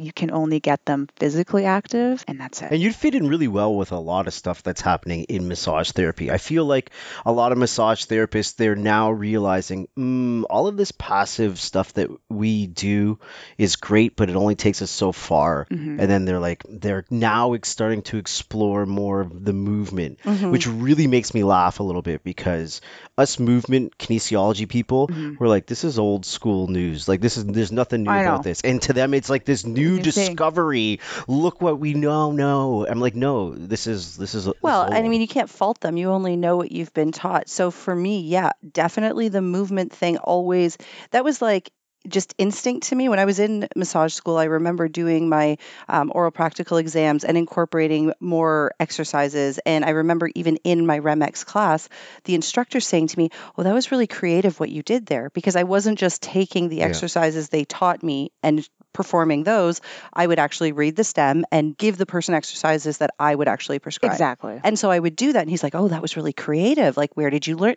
You 0.00 0.12
can 0.12 0.30
only 0.30 0.60
get 0.60 0.84
them 0.84 1.08
physically 1.16 1.64
active, 1.64 2.24
and 2.28 2.38
that's 2.40 2.62
it. 2.62 2.70
And 2.70 2.80
you'd 2.80 2.94
fit 2.94 3.16
in 3.16 3.26
really 3.26 3.48
well 3.48 3.74
with 3.74 3.90
a 3.90 3.98
lot 3.98 4.28
of 4.28 4.32
stuff 4.32 4.62
that's 4.62 4.80
happening 4.80 5.24
in 5.24 5.48
massage 5.48 5.90
therapy. 5.90 6.30
I 6.30 6.38
feel 6.38 6.64
like 6.64 6.90
a 7.26 7.32
lot 7.32 7.50
of 7.50 7.58
massage 7.58 8.04
therapists, 8.04 8.54
they're 8.54 8.76
now 8.76 9.10
realizing 9.10 9.88
mm, 9.98 10.44
all 10.48 10.68
of 10.68 10.76
this 10.76 10.92
passive 10.92 11.58
stuff 11.58 11.92
that 11.94 12.08
we 12.28 12.68
do 12.68 13.18
is 13.58 13.74
great, 13.74 14.14
but 14.14 14.30
it 14.30 14.36
only 14.36 14.54
takes 14.54 14.82
us 14.82 14.90
so 14.92 15.10
far. 15.10 15.66
Mhm. 15.68 15.98
And 15.98 16.08
then 16.08 16.24
they're 16.26 16.38
like, 16.38 16.62
they're 16.68 17.04
now 17.10 17.56
starting 17.64 18.02
to 18.02 18.18
explore 18.18 18.86
more 18.86 19.20
of 19.22 19.44
the 19.44 19.52
movement, 19.52 20.20
Mhm. 20.24 20.52
which 20.52 20.68
really 20.68 21.08
makes 21.08 21.34
me 21.34 21.42
laugh 21.42 21.80
a 21.80 21.82
little 21.82 22.02
bit 22.02 22.22
because 22.22 22.80
us 23.16 23.40
movement 23.40 23.98
kinesiology 23.98 24.68
people, 24.68 25.08
Mhm. 25.08 25.40
we're 25.40 25.48
like, 25.48 25.66
this 25.66 25.82
is 25.82 25.98
old 25.98 26.24
school 26.24 26.68
news. 26.68 27.08
Like, 27.08 27.20
this 27.20 27.36
is, 27.36 27.44
there's 27.46 27.72
nothing 27.72 28.04
new 28.04 28.10
I 28.12 28.20
about 28.22 28.36
know. 28.38 28.42
this. 28.44 28.60
And 28.60 28.80
to 28.82 28.92
them, 28.92 29.12
it's 29.12 29.28
like 29.28 29.44
this 29.44 29.66
new 29.66 29.87
New 29.96 30.02
thing. 30.12 30.30
discovery. 30.30 31.00
Look 31.26 31.60
what 31.60 31.78
we 31.78 31.94
know. 31.94 32.32
No, 32.32 32.86
I'm 32.86 33.00
like, 33.00 33.14
no, 33.14 33.54
this 33.54 33.86
is 33.86 34.16
this 34.16 34.34
is. 34.34 34.48
Well, 34.62 34.82
and 34.82 34.94
I 35.06 35.08
mean, 35.08 35.20
you 35.20 35.28
can't 35.28 35.50
fault 35.50 35.80
them. 35.80 35.96
You 35.96 36.10
only 36.10 36.36
know 36.36 36.56
what 36.56 36.72
you've 36.72 36.92
been 36.92 37.12
taught. 37.12 37.48
So 37.48 37.70
for 37.70 37.94
me, 37.94 38.20
yeah, 38.20 38.50
definitely 38.72 39.28
the 39.28 39.42
movement 39.42 39.92
thing 39.92 40.18
always, 40.18 40.78
that 41.10 41.24
was 41.24 41.40
like 41.42 41.70
just 42.06 42.34
instinct 42.38 42.86
to 42.88 42.94
me. 42.94 43.08
When 43.08 43.18
I 43.18 43.24
was 43.26 43.38
in 43.38 43.68
massage 43.76 44.14
school, 44.14 44.36
I 44.38 44.44
remember 44.44 44.88
doing 44.88 45.28
my 45.28 45.58
um, 45.88 46.10
oral 46.14 46.30
practical 46.30 46.78
exams 46.78 47.24
and 47.24 47.36
incorporating 47.36 48.12
more 48.20 48.72
exercises. 48.80 49.58
And 49.66 49.84
I 49.84 49.90
remember 49.90 50.30
even 50.34 50.56
in 50.64 50.86
my 50.86 51.00
REMX 51.00 51.44
class, 51.44 51.88
the 52.24 52.34
instructor 52.34 52.80
saying 52.80 53.08
to 53.08 53.18
me, 53.18 53.30
Well, 53.56 53.64
that 53.64 53.74
was 53.74 53.90
really 53.90 54.06
creative 54.06 54.58
what 54.58 54.70
you 54.70 54.82
did 54.82 55.06
there 55.06 55.28
because 55.30 55.56
I 55.56 55.64
wasn't 55.64 55.98
just 55.98 56.22
taking 56.22 56.68
the 56.68 56.76
Yeah. 56.78 56.86
exercises 56.86 57.48
they 57.48 57.64
taught 57.64 58.02
me 58.02 58.30
and 58.42 58.66
performing 58.92 59.44
those. 59.44 59.80
I 60.12 60.26
would 60.26 60.38
actually 60.38 60.72
read 60.72 60.96
the 60.96 61.04
stem 61.04 61.44
and 61.52 61.76
give 61.76 61.96
the 61.96 62.06
person 62.06 62.34
exercises 62.34 62.98
that 62.98 63.10
I 63.18 63.34
would 63.34 63.48
actually 63.48 63.78
prescribe. 63.78 64.12
exactly. 64.12 64.60
And 64.62 64.78
so 64.78 64.90
I 64.90 64.98
would 64.98 65.16
do 65.16 65.32
that. 65.32 65.40
And 65.40 65.50
he's 65.50 65.62
like, 65.62 65.74
oh, 65.74 65.88
that 65.88 66.02
was 66.02 66.16
really 66.16 66.32
creative. 66.32 66.96
Like, 66.96 67.16
where 67.16 67.30
did 67.30 67.46
you 67.46 67.56
learn? 67.56 67.76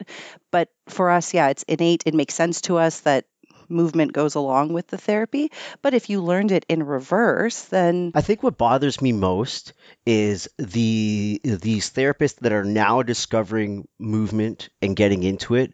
But 0.51 0.69
for 0.89 1.09
us, 1.09 1.33
yeah, 1.33 1.49
it's 1.49 1.63
innate. 1.63 2.03
It 2.05 2.13
makes 2.13 2.33
sense 2.33 2.61
to 2.61 2.77
us 2.77 3.01
that 3.01 3.25
movement 3.71 4.13
goes 4.13 4.35
along 4.35 4.73
with 4.73 4.87
the 4.87 4.97
therapy. 4.97 5.51
But 5.81 5.93
if 5.93 6.09
you 6.09 6.21
learned 6.21 6.51
it 6.51 6.65
in 6.69 6.83
reverse, 6.83 7.63
then 7.63 8.11
I 8.13 8.21
think 8.21 8.43
what 8.43 8.57
bothers 8.57 9.01
me 9.01 9.13
most 9.13 9.73
is 10.05 10.49
the 10.57 11.39
these 11.43 11.91
therapists 11.91 12.39
that 12.39 12.51
are 12.51 12.65
now 12.65 13.01
discovering 13.01 13.87
movement 13.97 14.69
and 14.81 14.95
getting 14.95 15.23
into 15.23 15.55
it. 15.55 15.73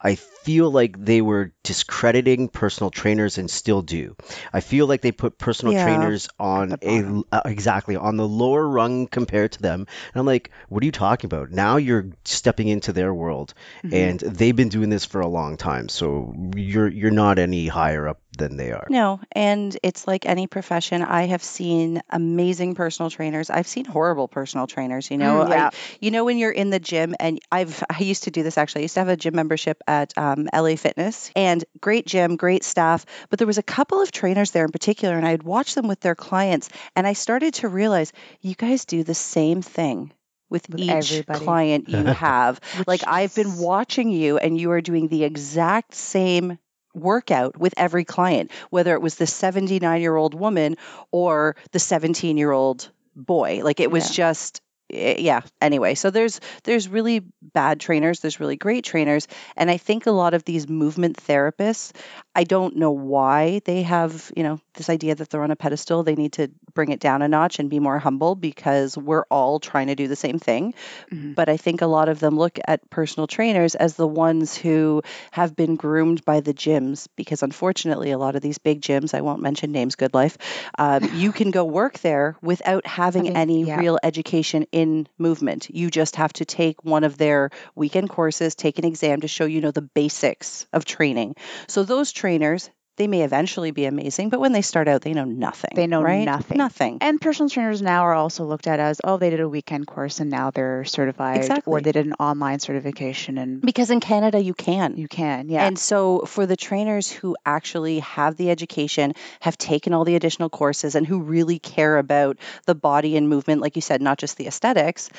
I 0.00 0.14
feel 0.16 0.70
like 0.70 1.02
they 1.02 1.20
were 1.22 1.52
discrediting 1.64 2.48
personal 2.48 2.90
trainers 2.90 3.38
and 3.38 3.50
still 3.50 3.82
do. 3.82 4.14
I 4.52 4.60
feel 4.60 4.86
like 4.86 5.00
they 5.00 5.10
put 5.12 5.38
personal 5.38 5.72
Yeah. 5.72 5.82
trainers 5.82 6.28
on 6.38 6.76
a 6.82 7.22
uh, 7.32 7.40
exactly 7.46 7.96
on 7.96 8.16
the 8.16 8.28
lower 8.28 8.66
rung 8.68 9.06
compared 9.08 9.52
to 9.52 9.62
them. 9.62 9.80
And 9.80 10.20
I'm 10.20 10.26
like, 10.26 10.50
what 10.68 10.82
are 10.82 10.86
you 10.86 10.92
talking 10.92 11.26
about? 11.26 11.50
Now 11.50 11.76
you're 11.78 12.10
stepping 12.24 12.68
into 12.68 12.92
their 12.92 13.12
world 13.12 13.54
Mhm. 13.84 13.92
and 13.92 14.20
they've 14.20 14.54
been 14.54 14.68
doing 14.68 14.90
this 14.90 15.04
for 15.04 15.20
a 15.20 15.28
long 15.28 15.56
time. 15.56 15.88
So 15.88 16.34
you're 16.54 16.88
you're 16.88 17.10
not 17.10 17.38
any 17.38 17.66
higher 17.66 18.06
up 18.06 18.20
than 18.38 18.56
they 18.56 18.72
are. 18.72 18.86
no. 18.90 19.20
And 19.32 19.76
it's 19.82 20.06
like 20.06 20.26
any 20.26 20.46
profession. 20.46 21.02
I 21.02 21.26
have 21.26 21.42
seen 21.42 22.02
amazing 22.10 22.74
personal 22.74 23.10
trainers. 23.10 23.50
I've 23.50 23.66
seen 23.66 23.84
horrible 23.84 24.28
personal 24.28 24.66
trainers. 24.66 25.10
You 25.10 25.18
know, 25.18 25.44
Mm, 25.44 25.48
yeah. 25.50 25.66
I, 25.72 25.76
you 26.00 26.10
know 26.10 26.24
when 26.24 26.38
you're 26.38 26.50
in 26.52 26.70
the 26.70 26.78
gym 26.78 27.14
and 27.18 27.40
I've 27.50 27.82
I 27.90 28.02
used 28.02 28.24
to 28.24 28.30
do 28.30 28.42
this 28.42 28.58
actually. 28.58 28.82
I 28.82 28.84
used 28.84 28.94
to 28.94 29.00
have 29.00 29.08
a 29.08 29.16
gym 29.16 29.34
membership 29.34 29.82
at 29.86 30.12
um, 30.16 30.48
LA 30.52 30.76
Fitness 30.76 31.30
and 31.34 31.64
great 31.80 32.06
gym, 32.06 32.36
great 32.36 32.64
staff. 32.64 33.06
But 33.30 33.38
there 33.38 33.46
was 33.46 33.58
a 33.58 33.62
couple 33.62 34.00
of 34.02 34.12
trainers 34.12 34.50
there 34.52 34.64
in 34.64 34.72
particular, 34.72 35.16
and 35.16 35.26
I'd 35.26 35.42
watch 35.42 35.74
them 35.74 35.88
with 35.88 36.00
their 36.00 36.14
clients, 36.14 36.68
and 36.94 37.06
I 37.06 37.14
started 37.14 37.54
to 37.54 37.68
realize 37.68 38.12
you 38.40 38.54
guys 38.54 38.84
do 38.84 39.02
the 39.02 39.14
same 39.14 39.62
thing. 39.62 40.12
With, 40.48 40.68
With 40.70 40.78
each 40.80 41.12
everybody. 41.12 41.44
client 41.44 41.88
you 41.88 42.04
have. 42.04 42.60
Like 42.86 43.02
I've 43.04 43.34
been 43.34 43.58
watching 43.58 44.10
you 44.10 44.38
and 44.38 44.56
you 44.56 44.70
are 44.70 44.80
doing 44.80 45.08
the 45.08 45.24
exact 45.24 45.92
same 45.94 46.58
workout 46.96 47.58
with 47.58 47.74
every 47.76 48.04
client, 48.04 48.50
whether 48.70 48.94
it 48.94 49.02
was 49.02 49.14
the 49.16 49.26
79 49.26 50.00
year 50.00 50.16
old 50.16 50.34
woman 50.34 50.76
or 51.12 51.56
the 51.72 51.78
17 51.78 52.36
year 52.36 52.50
old 52.50 52.90
boy. 53.14 53.60
Like 53.62 53.80
it 53.80 53.90
was 53.90 54.08
Yeah. 54.10 54.24
just 54.26 54.60
yeah 54.88 55.40
anyway 55.60 55.94
so 55.94 56.10
there's 56.10 56.40
there's 56.64 56.88
really 56.88 57.22
bad 57.42 57.80
trainers 57.80 58.20
there's 58.20 58.38
really 58.40 58.56
great 58.56 58.84
trainers 58.84 59.26
and 59.56 59.70
i 59.70 59.76
think 59.76 60.06
a 60.06 60.10
lot 60.12 60.32
of 60.34 60.44
these 60.44 60.68
movement 60.68 61.16
therapists 61.16 61.92
i 62.34 62.44
don't 62.44 62.76
know 62.76 62.90
why 62.92 63.60
they 63.64 63.82
have 63.82 64.30
you 64.36 64.42
know 64.42 64.60
this 64.74 64.88
idea 64.88 65.14
that 65.14 65.28
they're 65.30 65.42
on 65.42 65.50
a 65.50 65.56
pedestal 65.56 66.02
they 66.02 66.14
need 66.14 66.32
to 66.34 66.50
bring 66.74 66.90
it 66.92 67.00
down 67.00 67.22
a 67.22 67.28
notch 67.28 67.58
and 67.58 67.70
be 67.70 67.80
more 67.80 67.98
humble 67.98 68.34
because 68.34 68.96
we're 68.96 69.24
all 69.30 69.58
trying 69.58 69.88
to 69.88 69.94
do 69.94 70.06
the 70.08 70.16
same 70.16 70.38
thing 70.38 70.74
Mhm. 71.12 71.34
but 71.34 71.48
I 71.48 71.56
think 71.56 71.82
a 71.82 71.86
lot 71.86 72.08
of 72.08 72.18
them 72.20 72.36
look 72.36 72.58
at 72.66 72.88
personal 72.90 73.26
trainers 73.26 73.74
as 73.74 73.94
the 73.96 74.06
ones 74.06 74.56
who 74.56 75.02
have 75.30 75.54
been 75.56 75.76
groomed 75.76 76.24
by 76.24 76.40
the 76.40 76.52
gyms 76.54 77.06
because 77.16 77.42
unfortunately 77.42 78.10
a 78.10 78.18
lot 78.18 78.36
of 78.36 78.42
these 78.42 78.58
big 78.58 78.80
gyms 78.80 79.14
I 79.14 79.20
won't 79.20 79.40
mention 79.42 79.72
names 79.72 79.94
good 79.96 80.14
life 80.14 80.36
um, 80.78 81.04
you 81.14 81.32
can 81.40 81.50
go 81.50 81.64
work 81.64 81.98
there 82.00 82.36
without 82.42 82.86
having 82.86 83.24
Having- 83.26 83.36
any 83.36 83.64
yeah. 83.64 83.78
real 83.78 83.98
education 84.02 84.66
in 84.76 85.08
movement. 85.16 85.70
You 85.70 85.90
just 85.90 86.16
have 86.16 86.34
to 86.34 86.44
take 86.44 86.84
one 86.84 87.02
of 87.02 87.16
their 87.16 87.48
weekend 87.74 88.10
courses 88.10 88.54
take 88.54 88.78
an 88.78 88.84
exam 88.84 89.22
to 89.22 89.28
show 89.28 89.46
you 89.46 89.62
know 89.62 89.70
the 89.70 89.80
basics 89.80 90.66
of 90.70 90.84
training. 90.84 91.34
So 91.66 91.82
those 91.82 92.12
trainers 92.12 92.68
they 92.96 93.06
may 93.06 93.22
eventually 93.22 93.70
be 93.70 93.84
amazing 93.86 94.28
but 94.28 94.40
when 94.40 94.52
they 94.52 94.62
start 94.62 94.88
out 94.88 95.02
they 95.02 95.12
know 95.12 95.24
nothing 95.24 95.72
They 95.74 95.86
know 95.86 96.02
right? 96.02 96.24
nothing. 96.24 96.58
nothing 96.58 96.98
And 97.00 97.20
personal 97.20 97.48
trainers 97.50 97.82
now 97.82 98.02
are 98.02 98.14
also 98.14 98.44
looked 98.44 98.66
at 98.66 98.80
as, 98.80 99.00
oh, 99.04 99.16
they 99.18 99.30
did 99.30 99.40
a 99.40 99.48
weekend 99.48 99.86
course 99.86 100.20
and 100.20 100.30
now 100.30 100.50
they're 100.50 100.84
certified, 100.84 101.38
Exactly. 101.38 101.70
or 101.70 101.80
they 101.80 101.92
did 101.92 102.06
an 102.06 102.14
online 102.14 102.58
certification 102.58 103.38
and 103.38 103.60
because 103.60 103.90
in 103.90 104.00
Canada 104.00 104.40
you 104.40 104.54
can 104.54 104.96
you 104.96 105.08
can, 105.08 105.48
yeah. 105.48 105.66
And 105.66 105.78
so, 105.78 106.20
for 106.26 106.46
the 106.46 106.56
trainers 106.56 107.10
who 107.10 107.36
actually 107.44 108.00
have 108.00 108.36
the 108.36 108.50
education, 108.50 109.14
have 109.40 109.56
taken 109.58 109.92
all 109.92 110.04
the 110.04 110.16
additional 110.16 110.48
courses, 110.48 110.94
and 110.94 111.06
who 111.06 111.20
really 111.20 111.58
care 111.58 111.98
about 111.98 112.38
the 112.66 112.74
body 112.74 113.16
and 113.16 113.28
movement, 113.28 113.60
like 113.60 113.76
you 113.76 113.82
said, 113.82 114.00
not 114.02 114.18
just 114.18 114.36
the 114.36 114.46
aesthetics, 114.46 115.10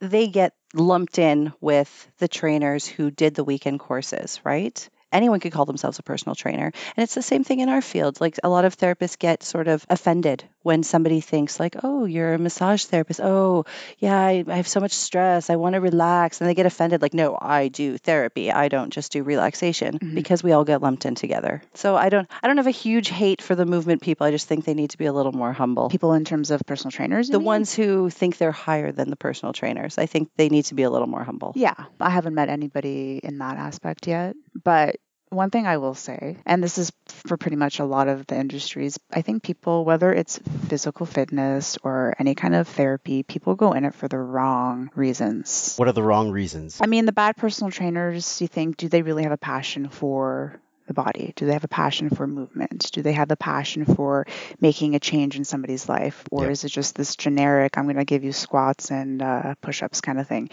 they 0.00 0.26
get 0.28 0.54
lumped 0.74 1.18
in 1.18 1.52
with 1.60 1.90
the 2.18 2.28
trainers 2.28 2.86
who 2.86 3.10
did 3.10 3.34
the 3.34 3.44
weekend 3.44 3.78
courses, 3.80 4.40
right? 4.44 4.88
Anyone 5.12 5.40
could 5.40 5.52
call 5.52 5.66
themselves 5.66 5.98
a 5.98 6.02
personal 6.02 6.34
trainer. 6.34 6.72
And 6.96 7.02
it's 7.04 7.14
the 7.14 7.22
same 7.22 7.44
thing 7.44 7.60
in 7.60 7.68
our 7.68 7.82
field. 7.82 8.20
Like 8.20 8.38
a 8.42 8.48
lot 8.48 8.64
of 8.64 8.76
therapists 8.76 9.18
get 9.18 9.42
sort 9.42 9.68
of 9.68 9.84
offended 9.90 10.44
when 10.62 10.82
somebody 10.84 11.20
thinks 11.20 11.58
like, 11.60 11.76
"Oh, 11.82 12.04
you're 12.04 12.34
a 12.34 12.38
massage 12.38 12.84
therapist. 12.84 13.20
Oh, 13.22 13.64
yeah, 13.98 14.16
I, 14.18 14.44
I 14.46 14.56
have 14.56 14.68
so 14.68 14.78
much 14.80 14.92
stress. 14.92 15.50
I 15.50 15.56
want 15.56 15.74
to 15.74 15.80
relax," 15.80 16.40
and 16.40 16.48
they 16.48 16.54
get 16.54 16.66
offended. 16.66 17.02
Like, 17.02 17.14
no, 17.14 17.36
I 17.40 17.68
do 17.68 17.98
therapy. 17.98 18.50
I 18.52 18.68
don't 18.68 18.90
just 18.90 19.12
do 19.12 19.22
relaxation 19.24 19.98
Mhm. 19.98 20.14
because 20.14 20.42
we 20.42 20.52
all 20.52 20.64
get 20.64 20.80
lumped 20.80 21.04
in 21.04 21.14
together. 21.16 21.62
So 21.74 21.96
I 21.96 22.08
don't, 22.10 22.28
I 22.42 22.46
don't 22.46 22.58
have 22.58 22.68
a 22.68 22.70
huge 22.70 23.08
hate 23.08 23.42
for 23.42 23.54
the 23.56 23.66
movement 23.66 24.02
people. 24.02 24.26
I 24.26 24.30
just 24.30 24.46
think 24.46 24.64
they 24.64 24.74
need 24.74 24.90
to 24.90 24.98
be 24.98 25.06
a 25.06 25.12
little 25.12 25.32
more 25.32 25.52
humble. 25.52 25.88
People 25.90 26.12
in 26.14 26.24
terms 26.24 26.50
of 26.52 26.62
personal 26.66 26.92
trainers. 26.92 27.28
the 27.28 27.38
mean? 27.38 27.46
ones 27.46 27.74
who 27.74 28.08
think 28.08 28.38
they're 28.38 28.52
higher 28.52 28.92
than 28.92 29.10
the 29.10 29.16
personal 29.16 29.52
trainers, 29.52 29.98
I 29.98 30.06
think 30.06 30.30
they 30.36 30.48
need 30.48 30.66
to 30.66 30.74
be 30.76 30.84
a 30.84 30.90
little 30.90 31.08
more 31.08 31.24
humble. 31.24 31.52
Yeah, 31.56 31.74
I 32.00 32.10
haven't 32.10 32.34
met 32.34 32.48
anybody 32.48 33.18
in 33.22 33.38
that 33.38 33.56
aspect 33.56 34.06
yet. 34.06 34.36
But 34.64 34.96
one 35.32 35.50
thing 35.50 35.66
I 35.66 35.78
will 35.78 35.94
say, 35.94 36.36
and 36.44 36.62
this 36.62 36.78
is 36.78 36.92
for 37.06 37.36
pretty 37.36 37.56
much 37.56 37.80
a 37.80 37.84
lot 37.84 38.08
of 38.08 38.26
the 38.26 38.36
industries, 38.38 38.98
I 39.10 39.22
think 39.22 39.42
people, 39.42 39.84
whether 39.84 40.12
it's 40.12 40.38
physical 40.68 41.06
fitness 41.06 41.78
or 41.82 42.14
any 42.18 42.34
kind 42.34 42.54
of 42.54 42.68
therapy, 42.68 43.22
people 43.22 43.54
go 43.54 43.72
in 43.72 43.84
it 43.84 43.94
for 43.94 44.08
the 44.08 44.18
wrong 44.18 44.90
reasons. 44.94 45.76
What 45.76 45.88
are 45.88 45.92
the 45.92 46.02
wrong 46.02 46.30
reasons? 46.30 46.80
I 46.80 46.86
mean, 46.86 47.06
the 47.06 47.12
bad 47.12 47.36
personal 47.36 47.70
trainers, 47.70 48.40
you 48.40 48.48
think, 48.48 48.76
do 48.76 48.88
they 48.88 49.02
really 49.02 49.22
have 49.22 49.32
a 49.32 49.38
passion 49.38 49.88
for 49.88 50.60
the 50.86 50.94
body? 50.94 51.32
Do 51.36 51.46
they 51.46 51.52
have 51.52 51.64
a 51.64 51.68
passion 51.68 52.10
for 52.10 52.26
movement? 52.26 52.90
Do 52.92 53.02
they 53.02 53.12
have 53.12 53.30
a 53.30 53.36
passion 53.36 53.84
for 53.84 54.26
making 54.60 54.94
a 54.94 55.00
change 55.00 55.36
in 55.36 55.44
somebody's 55.44 55.88
life? 55.88 56.24
Or 56.30 56.50
is 56.50 56.64
it 56.64 56.70
just 56.70 56.96
this 56.96 57.16
generic, 57.16 57.78
I'm 57.78 57.84
going 57.84 57.96
to 57.96 58.04
give 58.04 58.24
you 58.24 58.32
squats 58.32 58.90
and 58.90 59.22
uh, 59.22 59.54
push 59.60 59.82
ups 59.82 60.00
kind 60.00 60.18
of 60.18 60.26
thing? 60.26 60.50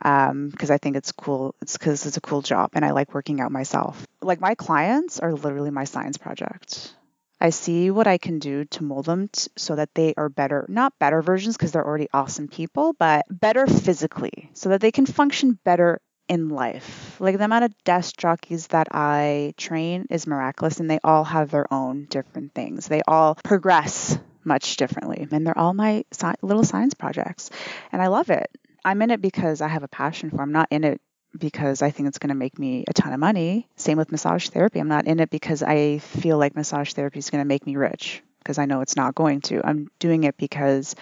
Um, 0.00 0.48
because 0.48 0.70
I 0.70 0.78
think 0.78 0.96
it's 0.96 1.12
cool. 1.12 1.54
It's 1.60 1.76
because 1.76 2.06
it's 2.06 2.16
a 2.16 2.20
cool 2.20 2.42
job 2.42 2.70
and 2.74 2.84
I 2.84 2.92
like 2.92 3.14
working 3.14 3.40
out 3.40 3.50
myself. 3.50 4.06
Like 4.20 4.40
my 4.40 4.54
clients 4.54 5.18
are 5.18 5.32
literally 5.32 5.70
my 5.70 5.84
science 5.84 6.18
project. 6.18 6.94
I 7.40 7.50
see 7.50 7.90
what 7.90 8.06
I 8.06 8.18
can 8.18 8.38
do 8.40 8.64
to 8.64 8.84
mold 8.84 9.06
them 9.06 9.28
t- 9.28 9.50
so 9.56 9.76
that 9.76 9.94
they 9.94 10.14
are 10.16 10.28
better, 10.28 10.66
not 10.68 10.98
better 10.98 11.22
versions 11.22 11.56
because 11.56 11.72
they're 11.72 11.86
already 11.86 12.08
awesome 12.12 12.48
people, 12.48 12.94
but 12.98 13.26
better 13.30 13.66
physically 13.66 14.50
so 14.54 14.70
that 14.70 14.80
they 14.80 14.90
can 14.90 15.06
function 15.06 15.58
better 15.64 16.00
in 16.28 16.48
life. 16.48 17.16
Like 17.20 17.38
the 17.38 17.44
amount 17.44 17.64
of 17.64 17.84
desk 17.84 18.16
jockeys 18.16 18.66
that 18.68 18.88
I 18.90 19.54
train 19.56 20.06
is 20.10 20.26
miraculous 20.26 20.80
and 20.80 20.90
they 20.90 20.98
all 21.02 21.24
have 21.24 21.50
their 21.50 21.72
own 21.72 22.06
different 22.10 22.54
things. 22.54 22.86
They 22.86 23.02
all 23.06 23.36
progress 23.36 24.18
much 24.44 24.76
differently 24.76 25.26
and 25.30 25.46
they're 25.46 25.58
all 25.58 25.74
my 25.74 26.04
little 26.42 26.64
science 26.64 26.94
projects 26.94 27.50
and 27.92 28.02
I 28.02 28.08
love 28.08 28.30
it. 28.30 28.50
I'm 28.88 29.02
in 29.02 29.10
it 29.10 29.20
because 29.20 29.60
I 29.60 29.68
have 29.68 29.82
a 29.82 29.88
passion 29.88 30.30
for. 30.30 30.36
it. 30.36 30.42
I'm 30.42 30.52
not 30.52 30.68
in 30.70 30.82
it 30.82 31.00
because 31.38 31.82
I 31.82 31.90
think 31.90 32.08
it's 32.08 32.18
going 32.18 32.30
to 32.30 32.34
make 32.34 32.58
me 32.58 32.84
a 32.88 32.94
ton 32.94 33.12
of 33.12 33.20
money. 33.20 33.68
Same 33.76 33.98
with 33.98 34.10
massage 34.10 34.48
therapy. 34.48 34.80
I'm 34.80 34.88
not 34.88 35.06
in 35.06 35.20
it 35.20 35.28
because 35.28 35.62
I 35.62 35.98
feel 35.98 36.38
like 36.38 36.56
massage 36.56 36.94
therapy 36.94 37.18
is 37.18 37.28
going 37.28 37.42
to 37.42 37.48
make 37.48 37.66
me 37.66 37.76
rich 37.76 38.22
because 38.38 38.56
I 38.56 38.64
know 38.64 38.80
it's 38.80 38.96
not 38.96 39.14
going 39.14 39.42
to. 39.42 39.60
I'm 39.62 39.88
doing 39.98 40.24
it 40.24 40.38
because 40.38 40.94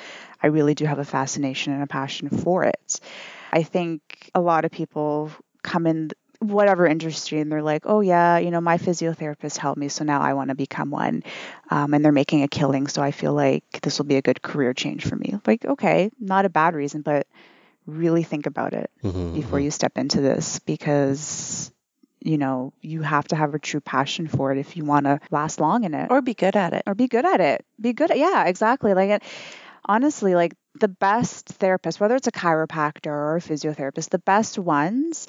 I 0.42 0.48
really 0.48 0.74
do 0.74 0.84
have 0.84 0.98
a 0.98 1.04
fascination 1.04 1.74
and 1.74 1.82
a 1.84 1.86
passion 1.86 2.28
for 2.28 2.64
it. 2.64 3.00
I 3.52 3.62
think 3.62 4.30
a 4.34 4.40
lot 4.40 4.64
of 4.64 4.72
people 4.72 5.30
come 5.62 5.86
in 5.86 6.10
whatever 6.40 6.88
industry 6.88 7.38
and 7.38 7.52
they're 7.52 7.62
like, 7.62 7.84
oh, 7.86 8.00
yeah, 8.00 8.38
you 8.38 8.50
know, 8.50 8.60
my 8.60 8.78
physiotherapist 8.78 9.58
helped 9.58 9.78
me, 9.78 9.88
so 9.88 10.02
now 10.02 10.20
I 10.20 10.34
want 10.34 10.50
to 10.50 10.56
become 10.56 10.90
one. 10.90 11.22
Um, 11.70 11.94
and 11.94 12.04
they're 12.04 12.10
making 12.10 12.42
a 12.42 12.48
killing, 12.48 12.88
so 12.88 13.00
I 13.00 13.12
feel 13.12 13.32
like 13.32 13.80
this 13.82 13.98
will 13.98 14.06
be 14.06 14.16
a 14.16 14.22
good 14.22 14.42
career 14.42 14.74
change 14.74 15.06
for 15.06 15.14
me. 15.14 15.38
Like, 15.46 15.64
okay, 15.64 16.10
not 16.18 16.44
a 16.44 16.50
bad 16.50 16.74
reason, 16.74 17.02
but 17.02 17.28
really 17.86 18.22
think 18.24 18.46
about 18.46 18.72
it 18.74 18.90
Mhm, 19.02 19.34
before 19.34 19.58
mhm. 19.58 19.64
you 19.64 19.70
step 19.70 19.96
into 19.98 20.20
this 20.20 20.58
because 20.60 21.70
you 22.20 22.38
know 22.38 22.72
you 22.80 23.02
have 23.02 23.28
to 23.28 23.36
have 23.36 23.54
a 23.54 23.58
true 23.58 23.80
passion 23.80 24.26
for 24.28 24.52
it 24.52 24.58
if 24.58 24.76
you 24.76 24.84
want 24.84 25.06
to 25.06 25.20
last 25.30 25.60
long 25.60 25.84
in 25.84 25.94
it 25.94 26.10
Or 26.10 26.20
be 26.22 26.34
good 26.34 26.56
at 26.56 26.72
it. 26.72 26.82
or 26.86 26.94
be 26.94 27.06
good 27.08 27.24
at 27.24 27.40
it 27.40 27.64
be 27.80 27.92
good 27.92 28.10
at, 28.10 28.18
yeah 28.18 28.44
exactly 28.46 28.94
like 28.94 29.10
it 29.10 29.22
honestly 29.84 30.34
like 30.34 30.54
the 30.80 30.88
best 30.88 31.58
therapists 31.58 32.00
whether 32.00 32.16
it's 32.16 32.26
a 32.26 32.32
chiropractor 32.32 33.06
or 33.12 33.36
a 33.36 33.40
physiotherapist 33.40 34.10
the 34.10 34.18
best 34.18 34.58
ones 34.58 35.26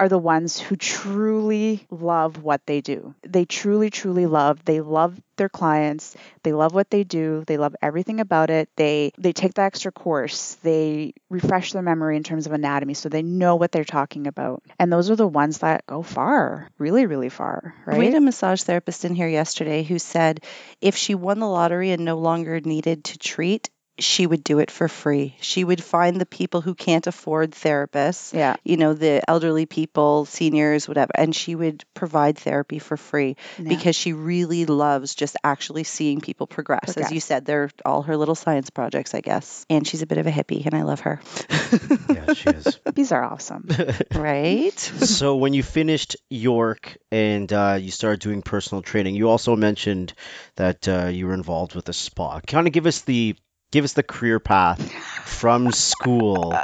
are 0.00 0.08
the 0.08 0.18
ones 0.18 0.58
who 0.58 0.76
truly 0.76 1.86
love 1.90 2.42
what 2.42 2.64
they 2.64 2.80
do. 2.80 3.14
They 3.22 3.44
truly, 3.44 3.90
truly 3.90 4.24
love. 4.24 4.64
They 4.64 4.80
love 4.80 5.20
their 5.36 5.50
clients. 5.50 6.16
They 6.42 6.54
love 6.54 6.72
what 6.72 6.88
they 6.88 7.04
do. 7.04 7.44
They 7.46 7.58
love 7.58 7.76
everything 7.82 8.18
about 8.18 8.48
it. 8.48 8.70
They 8.76 9.12
they 9.18 9.34
take 9.34 9.52
the 9.52 9.60
extra 9.60 9.92
course. 9.92 10.54
They 10.62 11.12
refresh 11.28 11.72
their 11.72 11.82
memory 11.82 12.16
in 12.16 12.22
terms 12.22 12.46
of 12.46 12.52
anatomy 12.52 12.94
so 12.94 13.10
they 13.10 13.22
know 13.22 13.56
what 13.56 13.72
they're 13.72 13.84
talking 13.84 14.26
about. 14.26 14.62
And 14.78 14.90
those 14.90 15.10
are 15.10 15.16
the 15.16 15.28
ones 15.28 15.58
that 15.58 15.84
go 15.84 16.00
far, 16.00 16.70
really, 16.78 17.04
really 17.04 17.28
far, 17.28 17.74
right? 17.84 17.98
We 17.98 18.06
had 18.06 18.14
a 18.14 18.22
massage 18.22 18.62
therapist 18.62 19.04
in 19.04 19.14
here 19.14 19.28
yesterday 19.28 19.82
who 19.82 19.98
said 19.98 20.40
if 20.80 20.96
she 20.96 21.14
won 21.14 21.40
the 21.40 21.46
lottery 21.46 21.90
and 21.90 22.06
no 22.06 22.16
longer 22.16 22.58
needed 22.58 23.04
to 23.04 23.18
treat, 23.18 23.68
she 24.02 24.26
would 24.26 24.42
do 24.44 24.58
it 24.58 24.70
for 24.70 24.88
free. 24.88 25.36
She 25.40 25.64
would 25.64 25.82
find 25.82 26.20
the 26.20 26.26
people 26.26 26.60
who 26.60 26.74
can't 26.74 27.06
afford 27.06 27.52
therapists, 27.52 28.32
yeah. 28.32 28.56
you 28.64 28.76
know, 28.76 28.94
the 28.94 29.22
elderly 29.28 29.66
people, 29.66 30.24
seniors, 30.24 30.88
whatever, 30.88 31.12
and 31.14 31.34
she 31.34 31.54
would 31.54 31.84
provide 31.94 32.38
therapy 32.38 32.78
for 32.78 32.96
free 32.96 33.36
yeah. 33.58 33.68
because 33.68 33.96
she 33.96 34.12
really 34.12 34.66
loves 34.66 35.14
just 35.14 35.36
actually 35.44 35.84
seeing 35.84 36.20
people 36.20 36.46
progress. 36.46 36.96
As 36.96 37.12
you 37.12 37.20
said, 37.20 37.44
they're 37.44 37.70
all 37.84 38.02
her 38.02 38.16
little 38.16 38.34
science 38.34 38.70
projects, 38.70 39.14
I 39.14 39.20
guess. 39.20 39.64
And 39.68 39.86
she's 39.86 40.02
a 40.02 40.06
bit 40.06 40.18
of 40.18 40.26
a 40.26 40.30
hippie, 40.30 40.64
and 40.66 40.74
I 40.74 40.82
love 40.82 41.00
her. 41.00 41.20
Yeah, 42.10 42.32
she 42.34 42.50
is. 42.50 42.78
These 42.94 43.12
are 43.12 43.22
awesome. 43.22 43.68
right? 44.14 44.78
so 44.78 45.36
when 45.36 45.54
you 45.54 45.62
finished 45.62 46.16
York 46.28 46.98
and 47.12 47.50
uh, 47.52 47.78
you 47.80 47.90
started 47.90 48.20
doing 48.20 48.42
personal 48.42 48.82
training, 48.82 49.14
you 49.14 49.28
also 49.28 49.54
mentioned 49.54 50.12
that 50.56 50.88
uh, 50.88 51.06
you 51.06 51.26
were 51.26 51.34
involved 51.34 51.74
with 51.74 51.88
a 51.88 51.92
spa. 51.92 52.40
Kind 52.40 52.66
of 52.66 52.72
give 52.72 52.86
us 52.86 53.02
the 53.02 53.36
give 53.70 53.84
us 53.84 53.92
the 53.92 54.02
career 54.02 54.40
path 54.40 54.80
from 55.24 55.72
school 55.72 56.58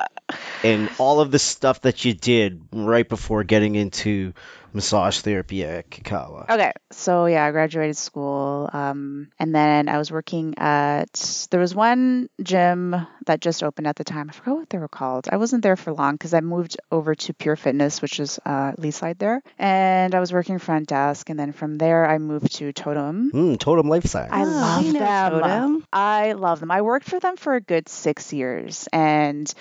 and 0.64 0.88
all 0.98 1.20
of 1.20 1.30
the 1.30 1.38
stuff 1.38 1.82
that 1.82 2.04
you 2.04 2.12
did 2.14 2.60
right 2.72 3.08
before 3.08 3.44
getting 3.44 3.74
into 3.74 4.32
massage 4.76 5.20
therapy 5.20 5.64
at 5.64 5.90
Kikkawa. 5.90 6.48
Okay, 6.50 6.72
so 6.92 7.26
yeah, 7.26 7.44
I 7.44 7.50
graduated 7.50 7.96
school, 7.96 8.68
um, 8.72 9.28
and 9.40 9.54
then 9.54 9.88
I 9.88 9.98
was 9.98 10.12
working 10.12 10.54
at. 10.58 11.08
There 11.50 11.58
was 11.60 11.74
one 11.74 12.28
gym 12.42 12.94
that 13.26 13.40
just 13.40 13.62
opened 13.64 13.86
at 13.88 13.96
the 13.96 14.04
time. 14.04 14.28
I 14.28 14.32
forgot 14.32 14.56
what 14.56 14.70
they 14.70 14.78
were 14.78 14.86
called. 14.88 15.26
I 15.32 15.38
wasn't 15.38 15.62
there 15.62 15.76
for 15.76 15.92
long 15.92 16.14
because 16.14 16.34
I 16.34 16.40
moved 16.40 16.76
over 16.92 17.14
to 17.14 17.34
Pure 17.34 17.56
Fitness, 17.56 18.02
which 18.02 18.20
is 18.20 18.38
uh, 18.44 18.72
Leaside 18.78 19.18
there, 19.18 19.42
and 19.58 20.14
I 20.14 20.20
was 20.20 20.32
working 20.32 20.58
front 20.58 20.88
desk. 20.88 21.30
And 21.30 21.38
then 21.40 21.52
from 21.52 21.76
there, 21.78 22.06
I 22.08 22.18
moved 22.18 22.54
to 22.56 22.72
Totum. 22.72 23.30
Mm, 23.32 23.56
Totum 23.56 23.88
Life 23.88 24.04
Science. 24.04 24.30
I 24.32 24.42
Ah, 24.44 24.76
love 24.76 24.84
we 24.84 24.92
know 24.92 25.00
them. 25.00 25.42
Totum. 25.80 25.84
I 25.92 26.32
love 26.32 26.60
them. 26.60 26.70
I 26.70 26.82
worked 26.82 27.08
for 27.08 27.18
them 27.18 27.36
for 27.36 27.54
a 27.54 27.60
good 27.60 27.88
six 27.88 28.32
years, 28.32 28.88
and 28.92 29.52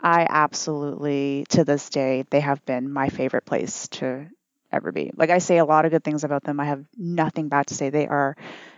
I 0.00 0.26
absolutely, 0.28 1.44
to 1.50 1.64
this 1.64 1.90
day, 1.90 2.24
they 2.30 2.40
have 2.40 2.64
been 2.64 2.90
my 2.92 3.08
favorite 3.08 3.44
place 3.44 3.86
to 4.00 4.26
ever 4.72 4.92
be. 4.92 5.12
Like 5.16 5.30
I 5.30 5.38
say 5.38 5.58
a 5.58 5.64
lot 5.64 5.84
of 5.84 5.90
good 5.90 6.04
things 6.04 6.24
about 6.24 6.44
them. 6.44 6.60
I 6.60 6.66
have 6.66 6.84
nothing 6.96 7.48
bad 7.48 7.68
to 7.68 7.74
say. 7.74 7.90
They 7.90 8.06
are 8.06 8.36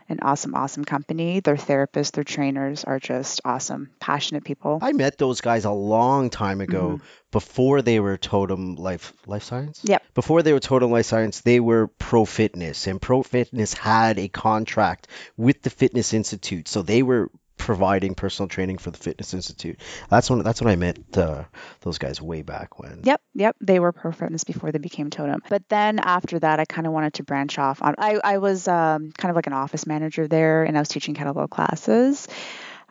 an 0.08 0.18
awesome, 0.22 0.54
awesome 0.54 0.84
company. 0.84 1.40
Their 1.40 1.56
therapists, 1.56 2.12
their 2.12 2.24
trainers 2.24 2.84
are 2.84 2.98
just 2.98 3.40
awesome, 3.44 3.90
passionate 4.00 4.44
people. 4.44 4.78
I 4.82 4.92
met 4.92 5.18
those 5.18 5.40
guys 5.40 5.64
a 5.64 5.70
long 5.70 6.30
time 6.30 6.60
ago 6.60 6.82
mm-hmm. 6.82 7.04
before 7.30 7.82
they 7.82 8.00
were 8.00 8.18
Totum 8.18 8.78
Life 8.78 9.12
Life 9.26 9.44
Science. 9.44 9.80
Yep. 9.84 10.02
Before 10.14 10.42
they 10.42 10.52
were 10.52 10.60
Totum 10.60 10.90
Life 10.90 11.06
Science, 11.06 11.40
they 11.40 11.60
were 11.60 11.86
Pro 11.86 12.24
Fitness, 12.24 12.86
and 12.86 13.00
Pro 13.00 13.22
Fitness 13.22 13.72
had 13.72 14.18
a 14.18 14.28
contract 14.28 15.08
with 15.36 15.62
the 15.62 15.70
Fitness 15.70 16.12
Institute, 16.12 16.68
so 16.68 16.82
they 16.82 17.02
were 17.02 17.30
providing 17.56 18.14
personal 18.14 18.48
training 18.48 18.78
for 18.78 18.90
the 18.90 18.98
Fitness 18.98 19.34
Institute. 19.34 19.80
That's 20.10 20.28
when 20.28 20.42
that's 20.42 20.60
when 20.60 20.70
I 20.70 20.76
met 20.76 20.98
uh, 21.16 21.44
those 21.80 21.98
guys 21.98 22.20
way 22.20 22.42
back 22.42 22.78
when. 22.78 23.00
Yep, 23.04 23.20
yep. 23.34 23.56
They 23.60 23.80
were 23.80 23.92
Pro 23.92 24.12
Fitness 24.12 24.44
before 24.44 24.72
they 24.72 24.78
became 24.78 25.10
Totum. 25.10 25.40
But 25.48 25.68
then 25.68 25.98
after 25.98 26.38
that, 26.38 26.60
I 26.60 26.64
kind 26.64 26.86
of 26.86 26.92
wanted 26.92 27.14
to 27.14 27.24
branch 27.24 27.58
off. 27.58 27.82
On 27.82 27.94
I, 27.98 28.18
I 28.22 28.38
was 28.38 28.68
um, 28.68 29.12
kind 29.12 29.30
of 29.30 29.36
like 29.36 29.46
an 29.46 29.52
office 29.52 29.86
manager 29.86 30.28
there, 30.28 30.64
and 30.64 30.76
I 30.76 30.80
was 30.80 30.88
teaching 30.88 31.14
kettlebell 31.14 31.48
classes. 31.48 32.28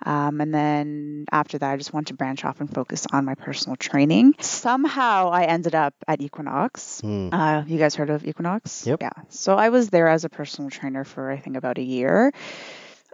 Um, 0.06 0.42
and 0.42 0.54
then 0.54 1.26
after 1.32 1.58
that, 1.58 1.72
I 1.72 1.78
just 1.78 1.94
wanted 1.94 2.08
to 2.08 2.14
branch 2.16 2.44
off 2.44 2.60
and 2.60 2.70
focus 2.70 3.08
on 3.12 3.24
my 3.24 3.36
personal 3.36 3.78
training. 3.78 4.36
Somehow, 4.40 5.30
I 5.30 5.46
ended 5.46 5.76
up 5.76 5.94
at 6.08 6.20
Equinox. 6.20 7.00
Hmm. 7.00 7.30
Uh, 7.32 7.64
you 7.66 7.78
guys 7.78 7.96
heard 7.96 8.10
of 8.10 8.26
Equinox? 8.28 8.86
Yep. 8.86 9.02
Yeah. 9.02 9.12
So 9.30 9.56
I 9.56 9.70
was 9.70 9.90
there 9.90 10.10
as 10.10 10.26
a 10.26 10.30
personal 10.30 10.70
trainer 10.70 11.06
for 11.06 11.32
I 11.32 11.38
think 11.38 11.56
about 11.56 11.78
a 11.78 11.84
year. 11.84 12.34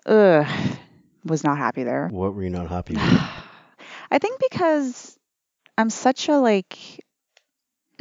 Ugh, 0.06 0.48
was 1.26 1.44
not 1.44 1.58
happy 1.58 1.84
there. 1.84 2.08
What 2.08 2.34
were 2.34 2.44
you 2.44 2.50
not 2.50 2.68
happy 2.70 2.94
with? 2.94 3.04
I 4.12 4.18
think 4.20 4.40
because 4.40 5.18
I'm 5.78 5.90
such 5.90 6.30
a 6.30 6.38
like 6.38 6.78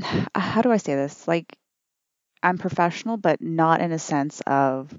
how 0.34 0.62
do 0.62 0.70
I 0.72 0.76
say 0.78 0.94
this? 0.94 1.26
Like 1.28 1.56
I'm 2.42 2.58
professional 2.58 3.16
but 3.16 3.40
not 3.40 3.80
in 3.80 3.92
a 3.92 3.98
sense 3.98 4.40
of 4.46 4.92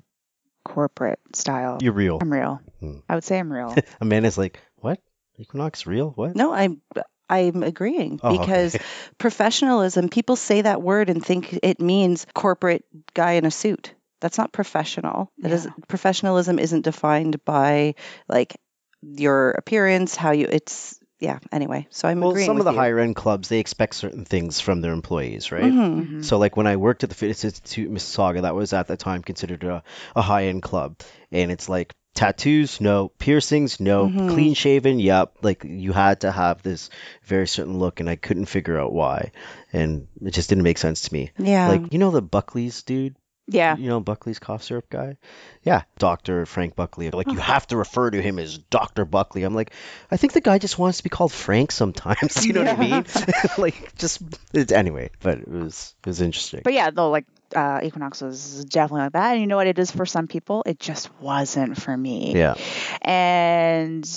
corporate 0.66 1.20
style. 1.34 1.80
You're 1.82 1.94
real. 1.94 2.20
I'm 2.22 2.32
real. 2.32 2.62
Hmm. 2.80 2.98
I 3.08 3.16
would 3.16 3.24
say 3.24 3.40
I'm 3.40 3.52
real. 3.52 3.76
Amanda's 4.02 4.38
like, 4.38 4.60
what? 4.78 5.00
Equinox 5.38 5.88
real? 5.88 6.10
What? 6.12 6.36
No, 6.36 6.52
I'm 6.54 6.82
I'm 7.30 7.64
agreeing 7.64 8.20
Oh, 8.24 8.30
okay. 8.36 8.40
because 8.42 8.76
professionalism, 9.18 10.10
people 10.10 10.36
say 10.36 10.62
that 10.64 10.82
word 10.82 11.10
and 11.10 11.24
think 11.24 11.58
it 11.64 11.80
means 11.80 12.26
corporate 12.34 12.84
guy 13.14 13.34
in 13.34 13.46
a 13.46 13.52
suit. 13.52 13.94
That's 14.20 14.38
not 14.38 14.52
professional. 14.52 15.32
That 15.40 15.52
is 15.52 15.66
Yeah. 15.66 15.72
professionalism 15.88 16.60
isn't 16.60 16.82
defined 16.82 17.44
by 17.46 17.96
like 18.28 18.56
your 19.02 19.52
appearance, 19.52 20.16
how 20.16 20.32
you 20.32 20.48
it's 20.52 21.00
yeah, 21.22 21.40
anyway. 21.52 21.86
So 21.90 22.08
I'm 22.08 22.22
Well, 22.22 22.36
some 22.38 22.60
of 22.60 22.64
the 22.66 22.72
you. 22.72 22.78
higher 22.78 22.98
end 23.00 23.16
clubs 23.16 23.50
they 23.50 23.60
expect 23.60 23.96
certain 23.96 24.24
things 24.24 24.62
from 24.62 24.80
their 24.82 24.94
employees, 24.94 25.52
right? 25.52 25.72
Mhm. 25.74 26.08
Mhm. 26.08 26.26
So 26.26 26.38
like 26.38 26.56
when 26.56 26.68
I 26.68 26.78
worked 26.78 27.04
at 27.04 27.10
the 27.10 27.16
Fitness 27.16 27.44
Institute 27.44 27.88
in 27.90 27.94
Mississauga, 27.94 28.44
that 28.44 28.56
was 28.56 28.72
at 28.72 28.88
the 28.88 28.96
time 28.96 29.22
considered 29.22 29.64
a, 29.66 29.84
a 30.16 30.22
high 30.22 30.46
end 30.46 30.64
club, 30.64 30.98
and 31.32 31.52
it's 31.52 31.68
like 31.68 31.94
tattoos, 32.16 32.82
no, 32.82 33.10
piercings, 33.20 33.80
no, 33.80 34.08
Mhm. 34.08 34.30
clean 34.30 34.54
shaven, 34.54 35.00
yep. 35.00 35.34
Like 35.42 35.64
you 35.66 35.92
had 35.94 36.22
to 36.22 36.32
have 36.32 36.62
this 36.64 36.90
very 37.24 37.48
certain 37.48 37.80
look, 37.80 38.00
and 38.00 38.10
I 38.10 38.16
couldn't 38.16 38.46
figure 38.46 38.80
out 38.80 38.94
why, 38.94 39.32
and 39.74 40.08
it 40.24 40.32
just 40.32 40.48
didn't 40.50 40.64
make 40.64 40.78
sense 40.78 41.02
to 41.02 41.14
me. 41.14 41.32
Yeah. 41.38 41.68
Like 41.68 41.92
you 41.94 42.00
know 42.00 42.12
the 42.12 42.22
Buckley's 42.22 42.82
dude, 42.84 43.16
Yeah. 43.52 43.76
you 43.78 43.90
know 43.90 44.00
Buckley's 44.00 44.40
cough 44.40 44.64
syrup 44.64 44.90
guy, 44.90 45.18
yeah, 45.64 45.84
Doctor 45.98 46.46
Frank 46.46 46.76
Buckley. 46.76 47.10
Like 47.12 47.28
you 47.28 47.38
have 47.38 47.68
to 47.68 47.78
refer 47.78 48.10
to 48.10 48.22
him 48.22 48.40
as 48.40 48.58
Doctor 48.58 49.06
Buckley. 49.06 49.44
I'm 49.44 49.56
like, 49.56 49.72
I 50.12 50.18
think 50.18 50.34
the 50.34 50.42
guy 50.42 50.58
just 50.58 50.78
wants 50.78 50.98
to 51.00 51.04
be 51.04 51.10
called 51.10 51.32
Frank 51.32 51.72
sometimes. 51.72 52.46
You 52.50 52.54
know 52.54 52.64
what 52.64 52.80
I 52.80 52.90
mean? 52.90 53.06
like 53.58 53.96
just 53.96 54.22
it's, 54.54 54.72
anyway, 54.72 55.12
but 55.22 55.40
it 55.40 55.48
was 55.48 55.94
it 56.04 56.08
was 56.08 56.22
interesting. 56.22 56.62
But 56.64 56.74
yeah, 56.74 56.90
though, 56.90 57.10
like 57.10 57.26
uh, 57.56 57.82
Equinox 57.84 58.22
was 58.22 58.66
definitely 58.66 59.04
like 59.04 59.14
that. 59.14 59.32
And 59.34 59.42
you 59.42 59.48
know 59.48 59.58
what 59.58 59.68
it 59.68 59.78
is 59.78 59.92
for 59.92 60.06
some 60.06 60.28
people? 60.28 60.64
It 60.66 60.80
just 60.80 61.10
wasn't 61.20 61.80
for 61.80 61.96
me. 61.96 62.34
Yeah. 62.36 62.56
And 63.02 64.10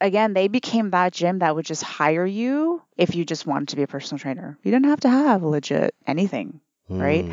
again, 0.00 0.32
they 0.32 0.48
became 0.48 0.90
that 0.90 1.12
gym 1.12 1.40
that 1.40 1.54
would 1.54 1.66
just 1.66 1.82
hire 1.82 2.26
you 2.26 2.82
if 2.96 3.14
you 3.14 3.24
just 3.24 3.46
wanted 3.46 3.68
to 3.68 3.76
be 3.76 3.82
a 3.82 3.86
personal 3.86 4.18
trainer. 4.18 4.58
You 4.62 4.70
didn't 4.70 4.86
have 4.86 5.00
to 5.00 5.10
have 5.10 5.42
legit 5.42 5.94
anything. 6.06 6.60
Right? 6.86 7.24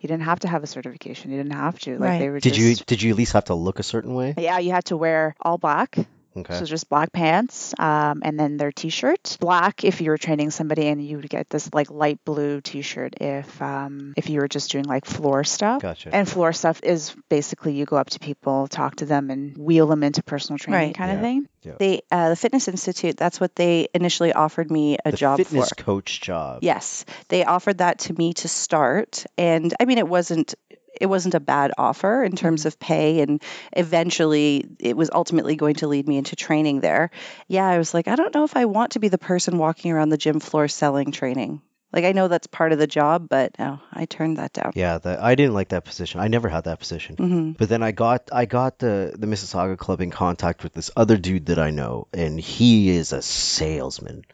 You 0.00 0.08
didn't 0.08 0.22
have 0.24 0.40
to 0.40 0.48
have 0.48 0.62
a 0.62 0.66
certification. 0.66 1.30
You 1.32 1.38
didn't 1.38 1.52
have 1.54 1.78
to. 1.80 1.92
Like 1.92 2.00
Right. 2.00 2.18
they 2.20 2.30
were 2.30 2.40
Did 2.40 2.56
you 2.56 2.74
did 2.74 3.02
you 3.02 3.10
at 3.10 3.16
least 3.16 3.32
have 3.32 3.46
to 3.46 3.54
look 3.54 3.78
a 3.78 3.82
certain 3.82 4.14
way? 4.14 4.34
Yeah, 4.38 4.58
you 4.58 4.70
had 4.70 4.84
to 4.86 4.96
wear 4.96 5.34
all 5.40 5.58
black. 5.58 5.96
Okay. 6.36 6.54
So 6.58 6.64
just 6.66 6.88
black 6.88 7.12
pants, 7.12 7.74
um, 7.80 8.20
and 8.24 8.38
then 8.38 8.58
their 8.58 8.70
t-shirt. 8.70 9.36
Black 9.40 9.82
if 9.82 10.00
you 10.00 10.10
were 10.10 10.18
training 10.18 10.50
somebody, 10.50 10.86
and 10.86 11.04
you 11.04 11.16
would 11.16 11.28
get 11.28 11.50
this 11.50 11.68
like 11.74 11.90
light 11.90 12.20
blue 12.24 12.60
t-shirt 12.60 13.14
if 13.20 13.60
um, 13.60 14.14
if 14.16 14.28
you 14.30 14.40
were 14.40 14.46
just 14.48 14.70
doing 14.70 14.84
like 14.84 15.04
floor 15.04 15.42
stuff. 15.42 15.82
Gotcha. 15.82 16.14
And 16.14 16.28
floor 16.28 16.52
stuff 16.52 16.80
is 16.84 17.14
basically 17.28 17.72
you 17.72 17.86
go 17.86 17.96
up 17.96 18.10
to 18.10 18.18
people, 18.20 18.68
talk 18.68 18.96
to 18.96 19.06
them, 19.06 19.30
and 19.30 19.56
wheel 19.56 19.86
them 19.88 20.04
into 20.04 20.22
personal 20.22 20.58
training 20.58 20.88
Right. 20.88 20.94
kind 20.94 21.10
Yeah. 21.10 21.16
of 21.16 21.20
thing. 21.22 21.48
Yeah. 21.62 21.72
they 21.78 22.02
uh, 22.12 22.28
the 22.30 22.36
Fitness 22.36 22.68
Institute, 22.68 23.16
that's 23.16 23.40
what 23.40 23.56
they 23.56 23.88
initially 23.92 24.32
offered 24.32 24.70
me 24.70 24.96
a 25.04 25.10
the 25.10 25.16
job 25.16 25.38
fitness 25.38 25.70
for. 25.70 25.74
coach 25.82 26.20
job. 26.20 26.60
Yes, 26.62 27.04
they 27.28 27.44
offered 27.44 27.78
that 27.78 27.98
to 28.00 28.12
me 28.12 28.34
to 28.34 28.48
start, 28.48 29.24
and 29.36 29.74
I 29.80 29.84
mean, 29.86 29.98
it 29.98 30.06
wasn't 30.06 30.54
it 31.00 31.06
wasn't 31.06 31.34
a 31.34 31.40
bad 31.40 31.72
offer 31.78 32.22
in 32.22 32.36
terms 32.36 32.66
of 32.66 32.78
pay, 32.78 33.20
and 33.20 33.42
eventually 33.72 34.64
it 34.78 34.96
was 34.96 35.10
ultimately 35.12 35.56
going 35.56 35.76
to 35.76 35.88
lead 35.88 36.06
me 36.06 36.18
into 36.18 36.36
training 36.36 36.80
there. 36.80 37.10
Yeah, 37.46 37.66
I 37.66 37.78
was 37.78 37.94
like, 37.94 38.08
I 38.08 38.16
don't 38.16 38.34
know 38.34 38.44
if 38.44 38.56
I 38.56 38.66
want 38.66 38.92
to 38.92 38.98
be 39.00 39.08
the 39.08 39.18
person 39.18 39.58
walking 39.58 39.92
around 39.92 40.10
the 40.10 40.16
gym 40.18 40.40
floor 40.40 40.68
selling 40.68 41.12
training. 41.12 41.62
Like, 41.90 42.04
I 42.04 42.12
know 42.12 42.28
that's 42.28 42.46
part 42.46 42.72
of 42.72 42.78
the 42.78 42.86
job, 42.86 43.30
but 43.30 43.58
no, 43.58 43.80
I 43.90 44.04
turned 44.04 44.36
that 44.36 44.52
down. 44.52 44.72
Yeah, 44.74 44.98
that 44.98 45.22
I 45.22 45.34
didn't 45.34 45.54
like 45.54 45.70
that 45.70 45.86
position. 45.86 46.20
I 46.20 46.28
never 46.28 46.50
had 46.50 46.64
that 46.64 46.78
position. 46.80 47.16
hmm 47.16 47.52
But 47.52 47.70
then 47.70 47.82
I 47.82 47.92
got 47.92 48.28
I 48.30 48.44
got 48.44 48.78
the 48.78 49.14
the 49.18 49.26
Mississauga 49.26 49.78
club 49.78 50.02
in 50.02 50.10
contact 50.10 50.62
with 50.62 50.74
this 50.74 50.90
other 50.96 51.16
dude 51.16 51.46
that 51.46 51.58
I 51.58 51.70
know, 51.70 52.06
and 52.12 52.38
he 52.38 52.90
is 52.90 53.12
a 53.12 53.22
salesman. 53.22 54.24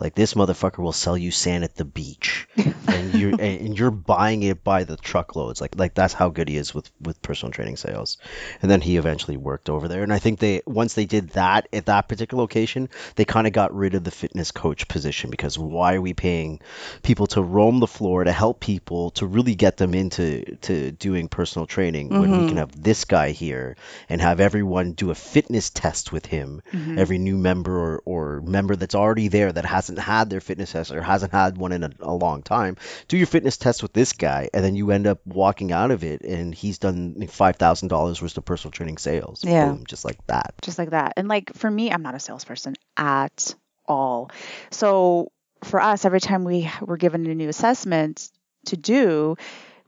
Like 0.00 0.14
this 0.14 0.34
motherfucker 0.34 0.78
will 0.78 0.92
sell 0.92 1.16
you 1.18 1.30
sand 1.30 1.64
at 1.64 1.74
the 1.74 1.84
beach, 1.84 2.48
and 2.88 3.12
you're 3.14 3.34
and 3.38 3.76
you're 3.78 3.90
buying 3.90 4.42
it 4.44 4.62
by 4.62 4.84
the 4.84 4.96
truckloads. 4.96 5.60
Like 5.60 5.76
like 5.76 5.94
that's 5.94 6.14
how 6.14 6.28
good 6.28 6.48
he 6.48 6.56
is 6.56 6.72
with 6.72 6.88
with 7.00 7.20
personal 7.20 7.52
training 7.52 7.76
sales. 7.76 8.16
And 8.62 8.70
then 8.70 8.80
he 8.80 8.96
eventually 8.96 9.36
worked 9.36 9.68
over 9.68 9.88
there, 9.88 10.02
and 10.04 10.12
I 10.12 10.18
think 10.20 10.38
they 10.38 10.62
once 10.66 10.94
they 10.94 11.04
did 11.06 11.30
that 11.30 11.68
at 11.72 11.86
that 11.86 12.08
particular 12.08 12.40
location, 12.42 12.88
they 13.16 13.24
kind 13.24 13.46
of 13.46 13.52
got 13.52 13.74
rid 13.74 13.94
of 13.94 14.04
the 14.04 14.10
fitness 14.12 14.52
coach 14.52 14.86
position 14.88 15.30
because 15.30 15.58
why 15.58 15.94
are 15.94 16.00
we 16.00 16.14
paying 16.14 16.60
people 17.02 17.26
to 17.28 17.42
roam 17.42 17.80
the 17.80 17.86
floor 17.86 18.22
to 18.22 18.32
help 18.32 18.60
people 18.60 19.10
to 19.12 19.26
really 19.26 19.54
get 19.56 19.76
them 19.76 19.94
into 19.94 20.44
to 20.62 20.92
doing 20.92 21.28
personal 21.28 21.66
training 21.66 22.10
when 22.10 22.30
we 22.30 22.44
Mhm. 22.44 22.48
can 22.48 22.56
have 22.58 22.82
this 22.82 23.04
guy 23.04 23.30
here 23.30 23.76
and 24.08 24.20
have 24.20 24.38
everyone 24.40 24.92
do 24.92 25.10
a 25.10 25.14
fitness 25.14 25.70
test 25.70 26.12
with 26.12 26.26
him 26.26 26.62
Mhm. 26.72 26.98
every 26.98 27.18
new 27.18 27.36
member 27.36 27.76
or, 27.76 28.02
or 28.04 28.40
member 28.42 28.76
that's 28.76 28.94
already 28.94 29.28
there 29.28 29.50
that 29.52 29.64
hasn't 29.88 29.98
had 29.98 30.30
their 30.30 30.40
fitness 30.40 30.72
test 30.72 30.92
or 30.92 31.02
hasn't 31.02 31.32
had 31.32 31.56
one 31.56 31.72
in 31.72 31.82
a, 31.82 31.90
a 32.00 32.14
long 32.14 32.42
time 32.42 32.76
do 33.08 33.16
your 33.16 33.26
fitness 33.26 33.56
test 33.56 33.82
with 33.82 33.92
this 33.92 34.12
guy 34.12 34.48
and 34.52 34.64
then 34.64 34.74
you 34.74 34.90
end 34.90 35.06
up 35.06 35.20
walking 35.26 35.72
out 35.72 35.90
of 35.90 36.04
it 36.04 36.22
and 36.22 36.54
he's 36.54 36.78
done 36.78 37.14
$5000 37.14 38.22
worth 38.22 38.36
of 38.36 38.44
personal 38.44 38.72
training 38.72 38.98
sales 38.98 39.44
Yeah. 39.44 39.66
Boom, 39.66 39.84
just 39.86 40.04
like 40.04 40.24
that 40.26 40.54
just 40.62 40.78
like 40.78 40.90
that. 40.90 41.14
And 41.16 41.28
like 41.28 41.54
for 41.54 41.70
me, 41.70 41.90
I'm 41.90 42.02
not 42.02 42.14
a 42.14 42.20
salesperson 42.20 42.74
at 42.96 43.54
all. 43.86 44.30
So 44.70 45.32
for 45.64 45.80
us, 45.80 46.04
every 46.04 46.20
time 46.20 46.44
we 46.44 46.70
were 46.80 46.96
given 46.96 47.26
a 47.26 47.34
new 47.34 47.48
assessment 47.48 48.30
to 48.66 48.76
do, 48.76 49.36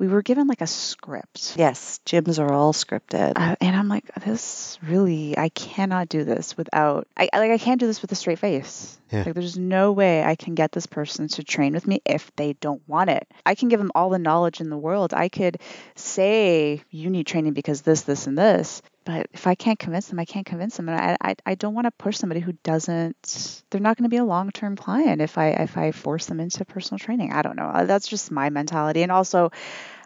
we 0.01 0.09
were 0.09 0.23
given 0.23 0.47
like 0.47 0.63
a 0.63 0.67
script. 0.67 1.55
Yes, 1.59 2.01
gyms 2.07 2.39
are 2.39 2.51
all 2.51 2.73
scripted. 2.73 3.35
Uh, 3.37 3.55
and 3.61 3.77
I'm 3.77 3.87
like, 3.89 4.07
this 4.25 4.79
really, 4.83 5.37
I 5.37 5.51
cannot 5.51 6.09
do 6.09 6.25
this 6.25 6.57
without, 6.57 7.07
I 7.19 7.29
I- 7.33 7.39
like, 7.39 7.51
I 7.51 7.59
can't 7.59 7.79
do 7.79 7.87
this 7.87 8.01
with 8.01 8.11
a 8.11 8.15
straight 8.15 8.39
face. 8.39 8.99
Yeah. 9.13 9.25
Like, 9.27 9.35
there's 9.35 9.59
no 9.59 9.93
way 9.93 10.25
I 10.25 10.37
can 10.37 10.55
get 10.55 10.73
this 10.73 10.87
person 10.87 11.29
to 11.29 11.45
train 11.45 11.75
with 11.75 11.87
me 11.87 12.01
if 12.07 12.35
they 12.37 12.55
don't 12.55 12.81
want 12.89 13.11
it. 13.11 13.29
I 13.45 13.55
can 13.55 13.69
give 13.69 13.79
them 13.79 13.93
all 13.95 14.09
the 14.09 14.19
knowledge 14.19 14.63
in 14.63 14.71
the 14.71 14.79
world. 14.79 15.13
I 15.13 15.29
could 15.29 15.59
say, 15.97 16.83
you 16.91 17.11
need 17.11 17.27
training 17.27 17.53
because 17.53 17.83
this, 17.83 18.03
this, 18.03 18.27
and 18.27 18.39
this. 18.39 18.81
But 19.11 19.27
if 19.33 19.47
I 19.49 19.55
can't 19.57 19.79
convince 19.79 20.07
them, 20.09 20.21
I 20.21 20.25
can't 20.25 20.47
convince 20.47 20.77
them. 20.77 20.89
And 20.89 21.01
I, 21.01 21.17
I, 21.31 21.35
I 21.45 21.55
don't 21.57 21.75
want 21.75 21.87
to 21.87 21.91
push 21.91 22.17
somebody 22.17 22.41
who 22.41 22.53
doesn't, 22.63 23.63
they're 23.71 23.81
not 23.81 23.97
going 23.97 24.05
to 24.05 24.09
be 24.09 24.19
a 24.19 24.25
long 24.25 24.51
term 24.53 24.77
client 24.77 25.21
if 25.21 25.37
I, 25.37 25.49
if 25.51 25.77
I 25.77 25.91
force 25.91 26.27
them 26.27 26.39
into 26.39 26.65
personal 26.65 26.99
training. 26.99 27.33
I 27.33 27.43
don't 27.43 27.57
know. 27.57 27.65
Uh, 27.67 27.85
That's 27.87 28.07
just 28.07 28.31
my 28.31 28.51
mentality. 28.51 29.03
And 29.03 29.11
also, 29.11 29.51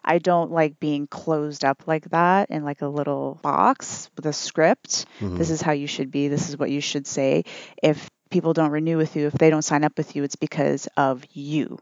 I 0.04 0.18
don't 0.18 0.50
like 0.52 0.80
being 0.80 1.06
closed 1.06 1.64
up 1.64 1.82
like 1.86 2.08
that 2.10 2.50
in 2.50 2.64
like 2.64 2.80
a 2.82 2.88
little 2.88 3.38
box 3.42 4.10
with 4.16 4.26
a 4.26 4.32
script. 4.32 5.04
Mhm. 5.20 5.36
This 5.38 5.50
is 5.50 5.60
how 5.60 5.72
you 5.72 5.86
should 5.86 6.10
be. 6.10 6.28
This 6.28 6.48
is 6.48 6.58
what 6.58 6.70
you 6.70 6.80
should 6.80 7.06
say. 7.06 7.44
If 7.82 8.08
people 8.30 8.52
don't 8.54 8.70
renew 8.70 8.96
with 8.96 9.16
you, 9.16 9.26
if 9.26 9.34
they 9.34 9.50
don't 9.50 9.62
sign 9.62 9.84
up 9.84 9.96
with 9.98 10.16
you, 10.16 10.22
it's 10.24 10.36
because 10.36 10.88
of 10.96 11.24
you. 11.32 11.78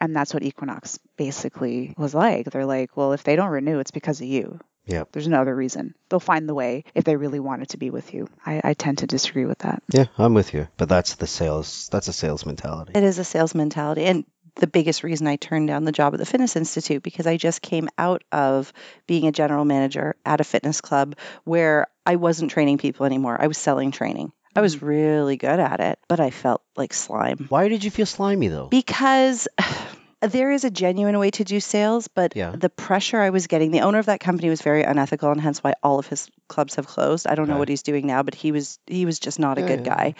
And 0.00 0.14
that's 0.14 0.32
what 0.32 0.42
Equinox 0.44 0.98
basically 1.16 1.94
was 1.98 2.14
like. 2.14 2.50
They're 2.50 2.66
like, 2.66 2.96
well, 2.96 3.12
if 3.14 3.24
they 3.24 3.36
don't 3.36 3.50
renew, 3.50 3.80
it's 3.80 3.90
because 3.90 4.20
of 4.20 4.26
you. 4.28 4.60
Yep. 4.88 5.12
There's 5.12 5.28
no 5.28 5.40
other 5.40 5.54
reason. 5.54 5.94
They'll 6.08 6.20
find 6.20 6.48
the 6.48 6.54
way 6.54 6.84
if 6.94 7.04
they 7.04 7.16
really 7.16 7.40
wanted 7.40 7.70
to 7.70 7.78
be 7.78 7.90
with 7.90 8.14
you. 8.14 8.28
I, 8.44 8.60
I 8.64 8.74
tend 8.74 8.98
to 8.98 9.06
disagree 9.06 9.44
with 9.44 9.58
that. 9.58 9.82
yeah 9.92 10.06
i'm 10.16 10.34
with 10.34 10.54
you 10.54 10.66
but 10.76 10.88
that's 10.88 11.14
the 11.16 11.26
sales 11.26 11.88
that's 11.92 12.08
a 12.08 12.12
sales 12.12 12.44
mentality 12.46 12.92
It 12.94 13.04
is 13.04 13.18
a 13.18 13.24
sales 13.24 13.54
mentality. 13.54 14.04
And 14.04 14.24
the 14.56 14.66
biggest 14.66 15.04
reason 15.04 15.26
I 15.26 15.36
turned 15.36 15.68
down 15.68 15.84
the 15.84 15.92
job 15.92 16.14
at 16.14 16.18
the 16.18 16.26
Fitness 16.26 16.56
Institute 16.56 17.02
because 17.02 17.26
I 17.26 17.36
just 17.36 17.62
came 17.62 17.88
out 17.96 18.24
of 18.32 18.72
being 19.06 19.26
a 19.26 19.32
general 19.32 19.64
manager 19.64 20.16
at 20.24 20.40
a 20.40 20.44
fitness 20.44 20.80
club 20.80 21.16
where 21.44 21.86
I 22.04 22.16
wasn't 22.16 22.50
training 22.50 22.78
people 22.78 23.06
anymore. 23.06 23.36
I 23.40 23.46
was 23.46 23.58
selling 23.58 23.92
training. 23.92 24.32
I 24.56 24.60
was 24.60 24.76
mm. 24.76 24.82
really 24.88 25.36
good 25.36 25.60
at 25.60 25.80
it, 25.80 25.98
but 26.08 26.18
I 26.18 26.30
felt 26.30 26.62
like 26.76 26.92
slime 26.92 27.46
why 27.48 27.68
did 27.68 27.84
you 27.84 27.90
feel 27.90 28.06
slimy 28.06 28.48
though 28.48 28.66
because 28.66 29.46
there 30.20 30.50
is 30.50 30.64
a 30.64 30.70
genuine 30.70 31.18
way 31.18 31.30
to 31.30 31.44
do 31.44 31.60
sales, 31.60 32.08
but 32.08 32.34
Yeah. 32.34 32.50
the 32.50 32.68
pressure 32.68 33.20
I 33.20 33.30
was 33.30 33.46
getting, 33.46 33.70
the 33.70 33.82
owner 33.82 33.98
of 33.98 34.06
that 34.06 34.20
company 34.20 34.48
was 34.48 34.62
very 34.62 34.82
unethical, 34.82 35.30
and 35.30 35.40
hence 35.40 35.62
why 35.62 35.74
all 35.82 35.98
of 35.98 36.06
his 36.06 36.28
clubs 36.48 36.74
have 36.74 36.86
closed. 36.86 37.26
I 37.26 37.34
don't 37.34 37.48
know 37.48 37.58
what 37.58 37.68
he's 37.68 37.82
doing 37.82 38.06
now, 38.06 38.22
but 38.22 38.34
he 38.34 38.52
was 38.52 38.78
he 38.86 39.06
was 39.06 39.18
just 39.18 39.38
not 39.38 39.58
a 39.58 39.60
Yeah, 39.60 39.66
good 39.68 39.86
yeah, 39.86 39.94
guy. 39.94 40.14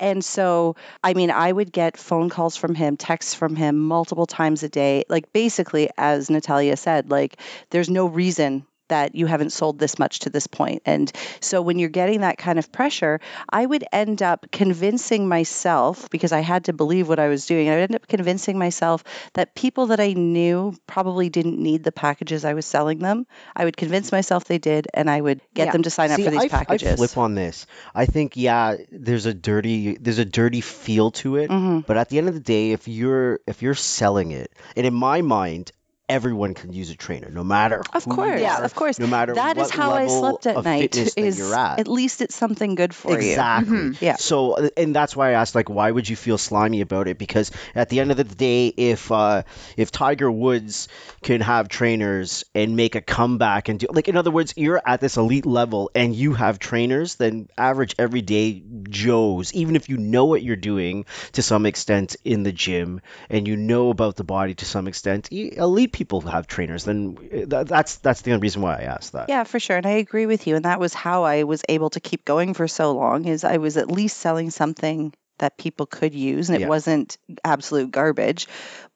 And 0.00 0.24
so, 0.24 0.76
I 1.02 1.14
mean, 1.14 1.30
I 1.30 1.52
would 1.52 1.72
get 1.72 1.96
phone 1.96 2.30
calls 2.30 2.56
from 2.56 2.74
him, 2.74 2.96
texts 2.96 3.34
from 3.34 3.54
him 3.54 3.78
multiple 3.78 4.26
times 4.26 4.62
a 4.62 4.68
day. 4.68 5.04
Like 5.08 5.32
basically, 5.32 5.90
as 5.96 6.30
Natalia 6.30 6.76
said, 6.76 7.10
like 7.10 7.36
there's 7.70 7.90
no 7.90 8.06
reason 8.06 8.66
that 8.88 9.14
you 9.14 9.26
haven't 9.26 9.50
sold 9.50 9.78
this 9.78 9.98
much 9.98 10.20
to 10.20 10.30
this 10.30 10.46
point. 10.46 10.82
And 10.84 11.10
so 11.40 11.62
when 11.62 11.78
you're 11.78 11.88
getting 11.88 12.20
that 12.20 12.38
kind 12.38 12.58
of 12.58 12.70
pressure, 12.70 13.20
I 13.48 13.64
would 13.64 13.84
end 13.92 14.22
up 14.22 14.46
convincing 14.52 15.28
myself 15.28 16.08
because 16.10 16.32
I 16.32 16.40
had 16.40 16.64
to 16.66 16.72
believe 16.72 17.08
what 17.08 17.18
I 17.18 17.28
was 17.28 17.46
doing. 17.46 17.68
I 17.68 17.74
would 17.76 17.82
end 17.82 17.94
up 17.94 18.08
convincing 18.08 18.58
myself 18.58 19.04
that 19.34 19.54
people 19.54 19.86
that 19.86 20.00
I 20.00 20.12
knew 20.12 20.74
probably 20.86 21.28
didn't 21.30 21.58
need 21.58 21.84
the 21.84 21.92
packages 21.92 22.44
I 22.44 22.54
was 22.54 22.66
selling 22.66 22.98
them. 22.98 23.26
I 23.56 23.64
would 23.64 23.76
convince 23.76 24.12
myself 24.12 24.44
they 24.44 24.58
did, 24.58 24.88
and 24.92 25.08
I 25.08 25.20
would 25.20 25.40
get 25.54 25.66
Yeah. 25.66 25.72
them 25.72 25.82
to 25.84 25.90
sign 25.90 26.10
up 26.10 26.20
for 26.20 26.30
these 26.30 26.40
I, 26.40 26.44
f- 26.46 26.54
I 26.54 26.58
packages. 26.58 26.96
flip 26.96 27.16
on 27.16 27.34
this. 27.34 27.66
I 27.94 28.06
think 28.06 28.36
yeah, 28.36 28.76
there's 28.90 29.26
a 29.26 29.34
dirty 29.34 29.96
there's 29.96 30.18
a 30.18 30.24
dirty 30.24 30.60
feel 30.60 31.10
to 31.12 31.36
it. 31.36 31.50
Mhm. 31.50 31.86
But 31.86 31.96
at 31.96 32.08
the 32.08 32.18
end 32.18 32.28
of 32.28 32.34
the 32.34 32.40
day, 32.40 32.72
if 32.72 32.88
you're 32.88 33.40
if 33.46 33.62
you're 33.62 33.74
selling 33.74 34.30
it, 34.32 34.52
and 34.76 34.86
in 34.86 34.94
my 34.94 35.22
mind, 35.22 35.72
everyone 36.08 36.52
can 36.52 36.72
use 36.72 36.90
a 36.90 36.96
trainer, 36.96 37.30
no 37.30 37.42
matter 37.42 37.82
Of 37.92 38.04
who 38.04 38.10
you 38.10 38.16
course, 38.16 38.40
Yeah. 38.40 38.58
are, 38.58 38.64
of 38.64 38.74
course. 38.74 38.98
no 38.98 39.06
matter 39.06 39.34
That 39.34 39.56
is 39.56 39.70
how 39.70 39.92
I 39.92 40.06
slept 40.06 40.46
at 40.46 40.62
night. 40.62 40.94
Is 41.16 41.38
you're 41.38 41.54
at. 41.54 41.88
least 41.88 42.20
it's 42.20 42.34
something 42.34 42.74
good 42.74 42.94
for 42.94 43.12
you. 43.12 43.30
Exactly. 43.30 43.76
Mhm. 43.76 44.00
Yeah. 44.02 44.16
So, 44.16 44.52
uh, 44.52 44.68
and 44.76 44.94
that's 44.94 45.16
why 45.16 45.30
I 45.30 45.32
asked, 45.32 45.54
like, 45.54 45.70
why 45.70 45.90
would 45.90 46.06
you 46.06 46.14
feel 46.16 46.36
slimy 46.36 46.82
about 46.82 47.08
it? 47.08 47.16
Because 47.16 47.50
at 47.74 47.88
the 47.88 48.00
end 48.00 48.10
of 48.10 48.18
the 48.18 48.24
day, 48.24 48.66
if 48.68 49.10
uh, 49.10 49.44
if 49.78 49.90
Tiger 49.90 50.30
Woods 50.30 50.88
can 51.22 51.40
have 51.40 51.68
trainers 51.68 52.44
and 52.54 52.76
make 52.76 52.96
a 52.96 53.00
comeback 53.00 53.70
and 53.70 53.80
do, 53.80 53.86
like, 53.90 54.08
in 54.08 54.16
other 54.16 54.30
words, 54.30 54.52
you're 54.56 54.82
at 54.84 55.00
this 55.00 55.16
elite 55.16 55.46
level 55.46 55.90
and 55.94 56.14
you 56.14 56.34
have 56.34 56.58
trainers, 56.58 57.14
then 57.14 57.48
average 57.56 57.94
everyday 57.98 58.62
Joes, 58.90 59.54
even 59.54 59.74
if 59.74 59.88
you 59.88 59.96
know 59.96 60.26
what 60.26 60.42
you're 60.42 60.54
doing 60.56 61.06
to 61.32 61.42
some 61.42 61.64
extent 61.66 62.16
in 62.24 62.42
the 62.42 62.52
gym 62.52 63.00
and 63.30 63.48
you 63.48 63.56
know 63.56 63.88
about 63.88 64.16
the 64.16 64.24
body 64.24 64.54
to 64.56 64.64
some 64.66 64.86
extent, 64.86 65.28
elite 65.32 65.92
people 65.92 66.03
have 66.30 66.46
trainers. 66.46 66.84
Then 66.84 67.16
uh, 67.18 67.46
th- 67.46 67.66
that's 67.66 67.96
that's 67.98 68.22
the 68.22 68.32
only 68.32 68.42
reason 68.42 68.62
why 68.62 68.76
I 68.78 68.82
asked 68.82 69.12
that. 69.12 69.28
Yeah, 69.28 69.44
for 69.44 69.60
sure. 69.60 69.76
And 69.76 69.86
I 69.86 69.92
agree 69.92 70.26
with 70.26 70.46
you. 70.46 70.56
And 70.56 70.64
that 70.64 70.80
was 70.80 70.94
how 70.94 71.24
I 71.24 71.44
was 71.44 71.62
able 71.68 71.90
to 71.90 72.00
keep 72.00 72.24
going 72.24 72.54
for 72.54 72.68
so 72.68 72.92
long 72.92 73.26
is 73.26 73.44
I 73.44 73.58
was 73.58 73.76
at 73.76 73.90
least 73.90 74.18
selling 74.18 74.50
something 74.50 75.12
that 75.38 75.58
people 75.58 75.86
could 75.86 76.14
use 76.14 76.48
and 76.48 76.56
it 76.56 76.62
Yeah. 76.62 76.68
wasn't 76.68 77.18
absolute 77.44 77.90
garbage. 77.90 78.46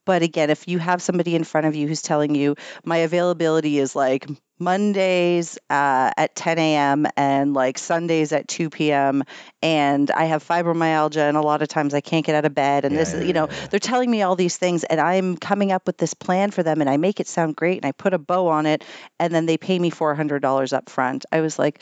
But 0.07 0.23
again, 0.23 0.51
if 0.51 0.69
you 0.69 0.79
have 0.79 1.03
somebody 1.03 1.35
in 1.35 1.45
front 1.45 1.67
of 1.67 1.75
you 1.75 1.89
who's 1.89 2.03
telling 2.03 2.35
you 2.35 2.55
my 2.85 2.99
availability 2.99 3.79
is 3.79 3.95
like 3.97 4.27
Mondays 4.59 5.59
uh, 5.71 6.11
at 6.17 6.35
10 6.35 6.59
a.m. 6.59 7.07
and 7.17 7.55
like 7.55 7.79
Sundays 7.79 8.33
at 8.33 8.49
2 8.49 8.71
p.m. 8.71 9.25
and 9.63 10.11
I 10.11 10.25
have 10.25 10.47
fibromyalgia 10.47 11.29
and 11.29 11.37
a 11.37 11.41
lot 11.43 11.63
of 11.63 11.69
times 11.69 11.95
I 11.95 12.01
can't 12.01 12.25
get 12.25 12.35
out 12.35 12.45
of 12.45 12.55
bed 12.55 12.85
and 12.85 12.95
Yeah, 12.95 13.01
this, 13.01 13.15
yeah, 13.15 13.21
you 13.21 13.33
know, 13.33 13.49
yeah, 13.51 13.67
they're 13.71 13.81
telling 13.81 14.11
me 14.11 14.23
all 14.23 14.37
these 14.37 14.57
things 14.57 14.85
and 14.85 15.01
I'm 15.01 15.37
coming 15.37 15.73
up 15.73 15.87
with 15.87 15.99
this 15.99 16.15
plan 16.15 16.51
for 16.51 16.63
them 16.63 16.81
and 16.81 16.91
I 16.91 16.97
make 16.97 17.21
it 17.21 17.27
sound 17.29 17.57
great 17.57 17.79
and 17.79 17.87
I 17.87 17.93
put 17.93 18.15
a 18.15 18.19
bow 18.19 18.49
on 18.49 18.67
it 18.67 18.85
and 19.19 19.33
then 19.35 19.47
they 19.47 19.57
pay 19.59 19.79
me 19.79 19.91
$400 19.91 20.73
up 20.73 20.91
front. 20.91 21.25
I 21.33 21.41
was 21.41 21.59
like, 21.59 21.81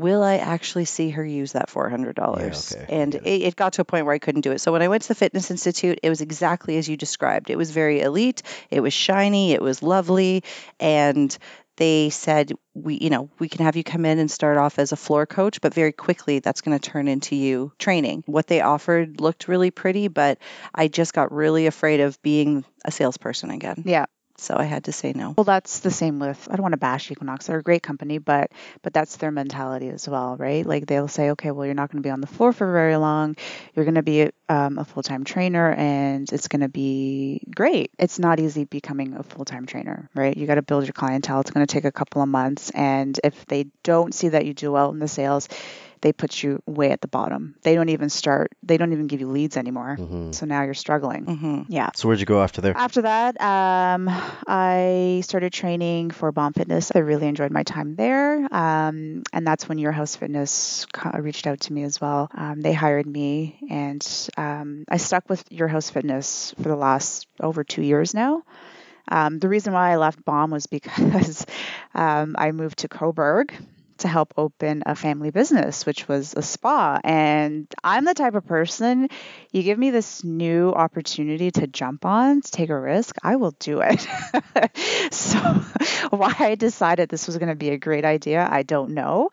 will 0.00 0.22
I 0.22 0.36
actually 0.36 0.84
see 0.84 1.10
her 1.10 1.24
use 1.24 1.52
that 1.52 1.68
$400? 1.68 2.18
okay, 2.74 2.86
And 2.88 3.12
get 3.12 3.26
it, 3.26 3.42
it 3.42 3.56
got 3.56 3.74
to 3.74 3.82
a 3.82 3.84
point 3.84 4.06
where 4.06 4.14
I 4.14 4.18
couldn't 4.18 4.42
do 4.42 4.52
it. 4.52 4.60
So 4.60 4.72
when 4.72 4.82
I 4.82 4.88
went 4.88 5.02
to 5.02 5.08
the 5.08 5.14
Fitness 5.14 5.50
Institute, 5.50 6.00
it 6.02 6.08
was 6.08 6.20
exactly 6.20 6.76
as 6.76 6.88
you 6.88 6.96
described. 6.96 7.50
It 7.50 7.56
was 7.56 7.70
very 7.70 8.00
elite, 8.00 8.42
it 8.70 8.80
was 8.80 8.92
shiny, 8.92 9.52
it 9.52 9.62
was 9.62 9.82
lovely. 9.82 10.44
And 10.78 11.36
they 11.76 12.10
said, 12.10 12.52
we, 12.74 12.98
you 12.98 13.08
know, 13.08 13.30
we 13.38 13.48
can 13.48 13.64
have 13.64 13.74
you 13.74 13.82
come 13.82 14.04
in 14.04 14.18
and 14.18 14.30
start 14.30 14.58
off 14.58 14.78
as 14.78 14.92
a 14.92 14.96
floor 14.96 15.24
coach, 15.24 15.62
but 15.62 15.72
very 15.72 15.92
quickly 15.92 16.38
that's 16.38 16.60
going 16.60 16.78
to 16.78 16.90
turn 16.90 17.08
into 17.08 17.34
you 17.36 17.72
training. 17.78 18.22
What 18.26 18.46
they 18.46 18.60
offered 18.60 19.20
looked 19.20 19.48
really 19.48 19.70
pretty, 19.70 20.08
but 20.08 20.38
I 20.74 20.88
just 20.88 21.14
got 21.14 21.32
really 21.32 21.66
afraid 21.66 22.00
of 22.00 22.20
being 22.20 22.64
a 22.84 22.90
salesperson 22.90 23.50
again. 23.50 23.82
Yeah. 23.86 24.06
So 24.40 24.56
I 24.56 24.64
had 24.64 24.84
to 24.84 24.92
say 24.92 25.12
no. 25.14 25.34
Well, 25.36 25.44
that's 25.44 25.80
the 25.80 25.90
same 25.90 26.18
with. 26.18 26.48
I 26.50 26.56
don't 26.56 26.62
want 26.62 26.72
to 26.72 26.78
bash 26.78 27.10
Equinox. 27.10 27.46
They're 27.46 27.58
a 27.58 27.62
great 27.62 27.82
company, 27.82 28.18
but 28.18 28.50
but 28.82 28.94
that's 28.94 29.16
their 29.16 29.30
mentality 29.30 29.88
as 29.88 30.08
well, 30.08 30.36
right? 30.36 30.64
Like 30.64 30.86
they'll 30.86 31.08
say, 31.08 31.30
okay, 31.32 31.50
well, 31.50 31.66
you're 31.66 31.74
not 31.74 31.90
going 31.90 32.02
to 32.02 32.06
be 32.06 32.10
on 32.10 32.20
the 32.20 32.26
floor 32.26 32.52
for 32.52 32.72
very 32.72 32.96
long. 32.96 33.36
You're 33.74 33.84
going 33.84 33.96
to 33.96 34.02
be 34.02 34.30
um, 34.48 34.78
a 34.78 34.84
full 34.84 35.02
time 35.02 35.24
trainer, 35.24 35.72
and 35.72 36.30
it's 36.32 36.48
going 36.48 36.62
to 36.62 36.68
be 36.68 37.42
great. 37.54 37.90
It's 37.98 38.18
not 38.18 38.40
easy 38.40 38.64
becoming 38.64 39.14
a 39.14 39.22
full 39.22 39.44
time 39.44 39.66
trainer, 39.66 40.08
right? 40.14 40.36
You 40.36 40.46
got 40.46 40.54
to 40.56 40.62
build 40.62 40.84
your 40.84 40.94
clientele. 40.94 41.40
It's 41.40 41.50
going 41.50 41.66
to 41.66 41.72
take 41.72 41.84
a 41.84 41.92
couple 41.92 42.22
of 42.22 42.28
months, 42.28 42.70
and 42.70 43.18
if 43.22 43.46
they 43.46 43.66
don't 43.82 44.14
see 44.14 44.28
that 44.28 44.46
you 44.46 44.54
do 44.54 44.72
well 44.72 44.90
in 44.90 44.98
the 44.98 45.08
sales, 45.08 45.48
they 46.02 46.12
put 46.12 46.42
you 46.42 46.62
way 46.66 46.90
at 46.92 47.00
the 47.00 47.08
bottom. 47.08 47.54
They 47.62 47.74
don't 47.74 47.88
even 47.90 48.08
start. 48.10 48.52
They 48.62 48.76
don't 48.76 48.92
even 48.92 49.06
give 49.06 49.20
you 49.20 49.28
leads 49.28 49.56
anymore. 49.56 49.96
Mhm. 50.00 50.34
So 50.34 50.46
now 50.46 50.62
you're 50.62 50.74
struggling. 50.74 51.24
hmm 51.24 51.62
Yeah. 51.68 51.90
So 51.94 52.08
where'd 52.08 52.20
you 52.20 52.26
go 52.26 52.42
after 52.42 52.60
there? 52.60 52.76
After 52.76 53.02
that, 53.02 53.40
um, 53.40 54.08
I 54.46 55.20
started 55.24 55.52
training 55.52 56.10
for 56.10 56.32
Bomb 56.32 56.52
Fitness. 56.54 56.92
I 56.94 57.00
really 57.00 57.26
enjoyed 57.26 57.50
my 57.50 57.62
time 57.62 57.96
there. 57.96 58.48
Um, 58.54 59.22
and 59.32 59.46
that's 59.46 59.68
when 59.68 59.78
Your 59.78 59.92
House 59.92 60.16
Fitness 60.16 60.86
reached 61.18 61.46
out 61.46 61.60
to 61.60 61.72
me 61.72 61.82
as 61.82 62.00
well. 62.00 62.30
Um, 62.34 62.60
they 62.60 62.72
hired 62.72 63.06
me, 63.06 63.58
and 63.70 64.06
um, 64.36 64.84
I 64.88 64.96
stuck 64.96 65.28
with 65.28 65.44
Your 65.50 65.68
House 65.68 65.90
Fitness 65.90 66.54
for 66.56 66.68
the 66.68 66.76
last 66.76 67.26
over 67.40 67.64
two 67.64 67.82
years 67.82 68.14
now. 68.14 68.42
Um, 69.08 69.38
the 69.38 69.48
reason 69.48 69.72
why 69.72 69.90
I 69.92 69.96
left 69.96 70.24
Bomb 70.24 70.50
was 70.50 70.66
because 70.66 71.44
um, 71.94 72.36
I 72.38 72.52
moved 72.52 72.78
to 72.80 72.88
Cobourg 72.88 73.50
to 74.00 74.08
help 74.08 74.34
open 74.36 74.82
a 74.86 74.94
family 74.94 75.30
business, 75.30 75.86
which 75.86 76.08
was 76.08 76.34
a 76.34 76.42
spa. 76.42 77.00
And 77.04 77.66
I'm 77.82 78.04
the 78.04 78.14
type 78.14 78.34
of 78.34 78.46
person, 78.46 79.08
you 79.52 79.62
give 79.62 79.78
me 79.78 79.90
this 79.90 80.24
new 80.24 80.70
opportunity 80.70 81.50
to 81.52 81.66
jump 81.66 82.04
on, 82.04 82.42
to 82.42 82.50
take 82.50 82.70
a 82.70 82.78
risk, 82.78 83.16
I 83.22 83.36
will 83.36 83.54
do 83.58 83.80
it. 83.82 84.06
so, 85.12 85.38
why 86.10 86.34
I 86.38 86.54
decided 86.54 87.08
this 87.08 87.26
was 87.26 87.38
going 87.38 87.48
to 87.48 87.54
be 87.54 87.70
a 87.70 87.78
great 87.78 88.04
idea, 88.04 88.46
I 88.50 88.62
don't 88.62 88.90
know. 88.90 89.30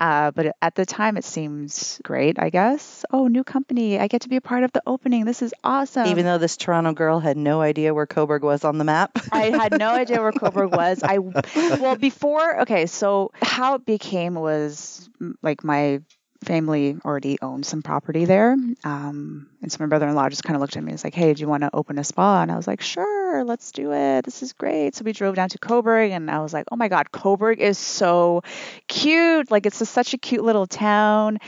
Uh, 0.00 0.30
but 0.30 0.56
at 0.62 0.74
the 0.74 0.86
time, 0.86 1.16
it 1.16 1.24
seemed 1.24 1.98
great, 2.02 2.38
I 2.38 2.50
guess. 2.50 3.04
Oh, 3.10 3.28
new 3.28 3.44
company. 3.44 3.98
I 3.98 4.08
get 4.08 4.22
to 4.22 4.28
be 4.28 4.36
a 4.36 4.40
part 4.40 4.64
of 4.64 4.72
the 4.72 4.82
opening. 4.86 5.24
This 5.24 5.42
is 5.42 5.54
awesome. 5.62 6.06
Even 6.06 6.24
though 6.24 6.38
this 6.38 6.56
Toronto 6.56 6.92
girl 6.92 7.20
had 7.20 7.36
no 7.36 7.60
idea 7.60 7.94
where 7.94 8.06
Cobourg 8.06 8.42
was 8.42 8.64
on 8.64 8.78
the 8.78 8.84
map. 8.84 9.18
I 9.30 9.50
had 9.50 9.78
no 9.78 9.90
idea 10.02 10.20
where 10.20 10.32
Cobourg 10.32 10.72
was. 10.72 11.02
I 11.02 11.18
well 11.18 11.96
before 11.96 12.62
okay, 12.62 12.86
so 12.86 13.32
how 13.40 13.74
it 13.74 13.84
became 14.02 14.34
was 14.34 15.08
like 15.42 15.62
my 15.64 16.00
family 16.44 16.96
already 17.04 17.38
owned 17.40 17.64
some 17.64 17.82
property 17.82 18.24
there, 18.24 18.56
um, 18.82 19.46
and 19.62 19.70
so 19.70 19.76
my 19.78 19.86
brother-in-law 19.86 20.28
just 20.28 20.42
kind 20.42 20.56
of 20.56 20.60
looked 20.60 20.76
at 20.76 20.82
me 20.82 20.88
and 20.90 20.94
was 20.94 21.04
like, 21.04 21.14
"Hey, 21.14 21.32
do 21.34 21.40
you 21.40 21.46
want 21.46 21.62
to 21.62 21.70
open 21.72 21.98
a 21.98 22.04
spa?" 22.04 22.42
And 22.42 22.50
I 22.50 22.56
was 22.56 22.66
like, 22.66 22.80
"Sure, 22.80 23.44
let's 23.44 23.70
do 23.70 23.92
it. 23.92 24.24
This 24.24 24.42
is 24.42 24.52
great." 24.52 24.96
So 24.96 25.04
we 25.04 25.12
drove 25.12 25.36
down 25.36 25.50
to 25.50 25.58
Cobourg, 25.58 26.10
and 26.10 26.28
I 26.28 26.40
was 26.40 26.52
like, 26.52 26.66
"Oh 26.72 26.76
my 26.76 26.88
God, 26.88 27.12
Cobourg 27.12 27.58
is 27.58 27.78
so 27.78 28.42
cute! 28.88 29.52
Like 29.52 29.66
it's 29.66 29.80
a, 29.80 29.86
such 29.86 30.14
a 30.14 30.18
cute 30.18 30.42
little 30.44 30.66
town." 30.66 31.38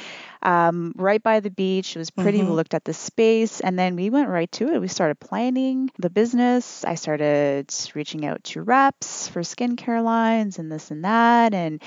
um, 0.42 0.92
right 0.96 1.22
by 1.22 1.40
the 1.40 1.50
beach. 1.50 1.96
It 1.96 1.98
was 1.98 2.10
pretty. 2.10 2.42
We 2.42 2.50
Mhm. 2.50 2.54
looked 2.56 2.74
at 2.74 2.84
the 2.84 2.92
space 2.92 3.60
and 3.60 3.78
then 3.78 3.96
we 3.96 4.10
went 4.10 4.28
right 4.28 4.50
to 4.52 4.68
it. 4.74 4.80
We 4.80 4.88
started 4.88 5.18
planning 5.18 5.90
the 5.98 6.10
business. 6.10 6.84
I 6.84 6.96
started 6.96 7.72
reaching 7.94 8.26
out 8.26 8.44
to 8.44 8.62
reps 8.62 9.26
for 9.28 9.40
skincare 9.40 10.04
lines 10.04 10.58
and 10.58 10.70
this 10.70 10.90
and 10.90 11.04
that. 11.04 11.54
And 11.54 11.80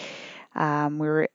um, 0.58 1.00
we 1.00 1.08
were 1.08 1.30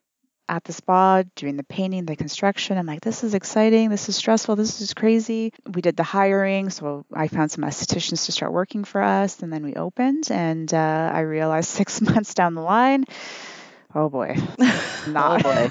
at 0.49 0.65
the 0.65 0.73
spa 0.73 1.23
doing 1.37 1.57
the 1.57 1.65
painting, 1.65 2.05
the 2.05 2.17
construction. 2.17 2.77
I'm 2.77 2.87
like, 2.87 3.01
this 3.01 3.25
is 3.25 3.33
exciting. 3.33 3.89
This 3.89 4.09
is 4.09 4.17
stressful. 4.17 4.57
This 4.57 4.81
is 4.81 4.93
crazy. 4.93 5.53
We 5.73 5.81
did 5.81 5.97
the 5.97 6.03
hiring. 6.03 6.69
So 6.69 7.07
I 7.13 7.29
found 7.29 7.51
some 7.51 7.65
estheticians 7.65 8.27
to 8.27 8.33
start 8.33 8.53
working 8.53 8.85
for 8.85 9.03
us. 9.03 9.41
And 9.43 9.53
then 9.53 9.65
we 9.65 9.75
opened. 9.75 10.31
And 10.31 10.73
uh, 10.75 11.11
I 11.15 11.21
realized 11.21 11.71
six 11.71 12.01
months 12.01 12.35
down 12.35 12.55
the 12.55 12.61
line, 12.61 13.05
oh 13.95 14.09
boy, 14.09 14.37
not 15.09 15.43
boy. 15.43 15.69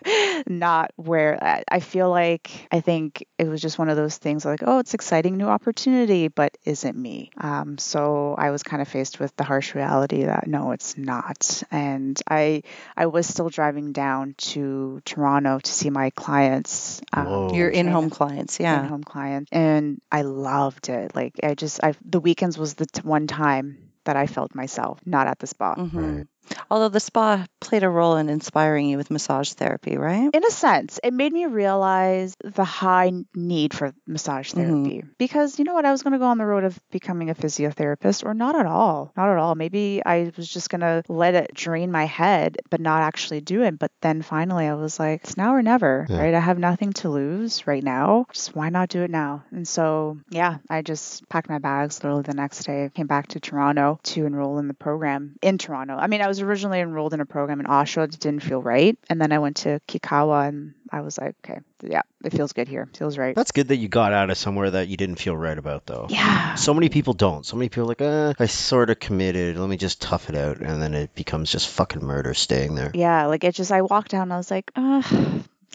not 0.46 0.92
where 0.96 1.38
I- 1.42 1.64
I 1.70 1.80
feel 1.80 2.10
like 2.10 2.68
I 2.72 2.80
think 2.80 3.26
it 3.38 3.48
was 3.48 3.60
just 3.60 3.78
one 3.78 3.88
of 3.88 3.96
those 3.96 4.16
things 4.18 4.44
like, 4.44 4.60
oh, 4.64 4.78
it's 4.78 4.94
exciting 4.94 5.36
new 5.36 5.46
opportunity, 5.46 6.28
but 6.28 6.56
isn't 6.64 6.96
me. 6.96 7.30
Um, 7.38 7.78
so 7.78 8.34
I 8.36 8.50
was 8.50 8.62
kind 8.62 8.82
of 8.82 8.88
faced 8.88 9.20
with 9.20 9.34
the 9.36 9.44
harsh 9.44 9.74
reality 9.74 10.24
that 10.24 10.46
no, 10.46 10.72
it's 10.72 10.96
not. 10.96 11.62
And 11.70 12.20
I 12.28 12.62
I 12.96 13.06
was 13.06 13.26
still 13.26 13.48
driving 13.48 13.92
down 13.92 14.34
to 14.38 15.00
Toronto 15.04 15.58
to 15.60 15.72
see 15.72 15.90
my 15.90 16.10
clients. 16.10 17.00
um, 17.12 17.26
Whoa. 17.26 17.54
Your 17.54 17.68
in-home 17.68 18.10
clients, 18.10 18.58
yeah. 18.60 18.82
in-home 18.82 19.04
clients, 19.04 19.48
and 19.52 20.00
I 20.10 20.22
loved 20.22 20.88
it. 20.88 21.14
Like 21.14 21.34
I 21.42 21.54
just 21.54 21.82
I 21.82 21.94
the 22.04 22.20
weekends 22.20 22.58
was 22.58 22.74
the 22.74 22.86
t- 22.86 23.02
one 23.02 23.26
time 23.26 23.78
that 24.04 24.16
I 24.16 24.26
felt 24.26 24.54
myself, 24.54 24.98
not 25.04 25.26
at 25.26 25.38
the 25.38 25.46
spa. 25.46 25.74
Mhm. 25.74 26.16
Right. 26.18 26.26
Although 26.70 26.88
the 26.88 27.00
spa 27.00 27.46
played 27.60 27.82
a 27.82 27.88
role 27.88 28.16
in 28.16 28.28
inspiring 28.28 28.88
you 28.88 28.96
with 28.96 29.10
massage 29.10 29.52
therapy, 29.52 29.96
right? 29.96 30.30
in 30.32 30.44
a 30.44 30.50
sense, 30.50 31.00
it 31.02 31.12
made 31.12 31.32
me 31.32 31.46
realize 31.46 32.34
the 32.42 32.64
high 32.64 33.12
need 33.34 33.74
for 33.74 33.92
massage 34.06 34.52
mm-hmm. 34.52 34.84
therapy. 34.84 35.04
Because 35.18 35.58
you 35.58 35.64
know 35.64 35.74
what? 35.74 35.84
I 35.84 35.92
was 35.92 36.02
going 36.02 36.12
to 36.12 36.18
go 36.18 36.26
on 36.26 36.38
the 36.38 36.46
road 36.46 36.64
of 36.64 36.78
becoming 36.90 37.30
a 37.30 37.34
physiotherapist, 37.34 38.24
or 38.24 38.34
not 38.34 38.56
at 38.56 38.66
all. 38.66 39.12
Not 39.16 39.30
at 39.30 39.38
all. 39.38 39.54
Maybe 39.54 40.02
I 40.04 40.32
was 40.36 40.48
just 40.48 40.70
going 40.70 40.80
to 40.80 41.02
let 41.08 41.34
it 41.34 41.52
drain 41.54 41.90
my 41.92 42.04
head, 42.04 42.58
but 42.70 42.80
not 42.80 43.02
actually 43.02 43.40
do 43.40 43.62
it. 43.62 43.78
But 43.78 43.90
then 44.00 44.22
finally, 44.22 44.66
I 44.66 44.74
was 44.74 44.98
like, 44.98 45.24
it's 45.24 45.36
now 45.36 45.54
or 45.54 45.62
never, 45.62 46.06
Yeah. 46.08 46.20
right? 46.20 46.34
I 46.34 46.40
have 46.40 46.58
nothing 46.58 46.92
to 46.94 47.10
lose 47.10 47.66
right 47.66 47.82
now. 47.82 48.26
Just 48.32 48.54
why 48.54 48.68
not 48.70 48.88
do 48.88 49.02
it 49.02 49.10
now? 49.10 49.44
And 49.50 49.66
so, 49.66 50.18
yeah, 50.30 50.58
I 50.68 50.82
just 50.82 51.28
packed 51.28 51.48
my 51.48 51.58
bags 51.58 52.02
literally 52.02 52.22
the 52.22 52.34
next 52.34 52.64
day, 52.64 52.90
came 52.94 53.06
back 53.06 53.28
to 53.28 53.40
Toronto 53.40 53.98
to 54.04 54.26
enroll 54.26 54.58
in 54.58 54.68
the 54.68 54.74
program 54.74 55.36
in 55.42 55.58
Toronto. 55.58 55.96
I 55.96 56.06
mean, 56.06 56.22
I 56.22 56.28
was 56.40 56.48
originally 56.48 56.80
enrolled 56.80 57.14
in 57.14 57.20
a 57.20 57.26
program 57.26 57.60
in 57.60 57.66
Oshawa, 57.66 58.04
it 58.04 58.18
didn't 58.18 58.42
feel 58.42 58.62
right. 58.62 58.98
And 59.08 59.20
then 59.20 59.32
I 59.32 59.38
went 59.38 59.58
to 59.58 59.80
Kikkawa 59.86 60.48
and 60.48 60.74
I 60.90 61.02
was 61.02 61.18
like, 61.18 61.36
okay, 61.44 61.60
yeah, 61.82 62.02
it 62.24 62.32
feels 62.32 62.52
good 62.52 62.68
here. 62.68 62.88
Feels 62.96 63.18
right. 63.18 63.34
That's 63.36 63.52
good 63.52 63.68
that 63.68 63.76
you 63.76 63.88
got 63.88 64.12
out 64.12 64.30
of 64.30 64.38
somewhere 64.38 64.70
that 64.70 64.88
you 64.88 64.96
didn't 64.96 65.16
feel 65.16 65.36
right 65.36 65.56
about, 65.56 65.86
though. 65.86 66.06
Yeah. 66.08 66.54
So 66.54 66.74
many 66.74 66.88
people 66.88 67.12
don't. 67.12 67.44
So 67.44 67.56
many 67.56 67.68
people 67.68 67.84
are 67.84 67.86
like, 67.86 68.02
uh, 68.02 68.34
I 68.38 68.46
sort 68.46 68.90
of 68.90 68.98
committed. 68.98 69.56
Let 69.56 69.68
me 69.68 69.76
just 69.76 70.00
tough 70.00 70.28
it 70.30 70.36
out. 70.36 70.58
And 70.58 70.82
then 70.82 70.94
it 70.94 71.14
becomes 71.14 71.50
just 71.52 71.68
fucking 71.68 72.04
murder 72.04 72.34
staying 72.34 72.74
there. 72.74 72.90
Yeah, 72.94 73.26
like 73.26 73.44
it 73.44 73.54
just 73.54 73.72
I 73.72 73.82
walked 73.82 74.10
down 74.10 74.22
and 74.22 74.32
I 74.32 74.36
was 74.36 74.50
like, 74.50 74.70
uh 74.74 75.02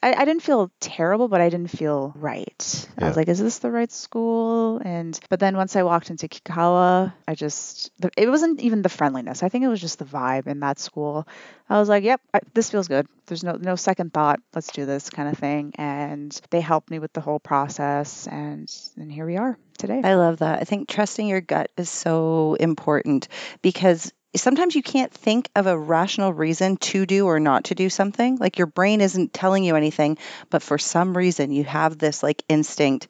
I, 0.05 0.13
I 0.21 0.25
didn't 0.25 0.43
feel 0.43 0.71
terrible, 0.79 1.27
but 1.27 1.41
I 1.41 1.49
didn't 1.49 1.71
feel 1.71 2.13
right. 2.15 2.87
I 2.99 3.07
was 3.07 3.17
like, 3.17 3.27
is 3.27 3.39
this 3.39 3.57
the 3.57 3.71
right 3.71 3.91
school? 3.91 4.79
And 4.85 5.19
but 5.29 5.39
then 5.39 5.57
once 5.57 5.75
I 5.75 5.81
walked 5.81 6.11
into 6.11 6.27
Kikkawa, 6.27 7.11
I 7.27 7.33
just 7.33 7.89
it 8.15 8.29
wasn't 8.29 8.61
even 8.61 8.83
the 8.83 8.89
friendliness. 8.89 9.41
I 9.41 9.49
think 9.49 9.63
it 9.65 9.67
was 9.67 9.81
just 9.81 9.97
the 9.97 10.05
vibe 10.05 10.45
in 10.45 10.59
that 10.59 10.77
school. 10.77 11.27
I 11.67 11.79
was 11.79 11.89
like, 11.89 12.03
yep, 12.03 12.21
I, 12.35 12.41
this 12.53 12.69
feels 12.69 12.87
good. 12.87 13.07
There's 13.25 13.43
no 13.43 13.53
no 13.53 13.75
second 13.75 14.13
thought. 14.13 14.39
Let's 14.53 14.71
do 14.71 14.85
this 14.85 15.09
kind 15.09 15.27
of 15.27 15.39
thing. 15.39 15.73
And 15.79 16.39
they 16.51 16.61
helped 16.61 16.91
me 16.91 16.99
with 16.99 17.13
the 17.13 17.21
whole 17.21 17.39
process, 17.39 18.27
and 18.27 18.71
and 18.97 19.11
here 19.11 19.25
we 19.25 19.37
are 19.37 19.57
today. 19.79 20.01
I 20.03 20.13
love 20.13 20.37
that. 20.37 20.59
I 20.61 20.65
think 20.65 20.87
trusting 20.87 21.27
your 21.27 21.41
gut 21.41 21.71
is 21.77 21.89
so 21.89 22.55
important 22.59 23.27
because 23.63 24.13
sometimes 24.35 24.75
you 24.75 24.83
can't 24.83 25.11
think 25.11 25.49
of 25.55 25.67
a 25.67 25.77
rational 25.77 26.33
reason 26.33 26.77
to 26.77 27.05
do 27.05 27.25
or 27.25 27.39
not 27.39 27.65
to 27.65 27.75
do 27.75 27.89
something. 27.89 28.37
Like 28.37 28.57
your 28.57 28.67
brain 28.67 29.01
isn't 29.01 29.33
telling 29.33 29.63
you 29.63 29.75
anything, 29.75 30.17
but 30.49 30.61
for 30.61 30.77
some 30.77 31.15
reason 31.15 31.51
you 31.51 31.63
have 31.63 31.97
this 31.97 32.23
like 32.23 32.43
instinct 32.49 33.07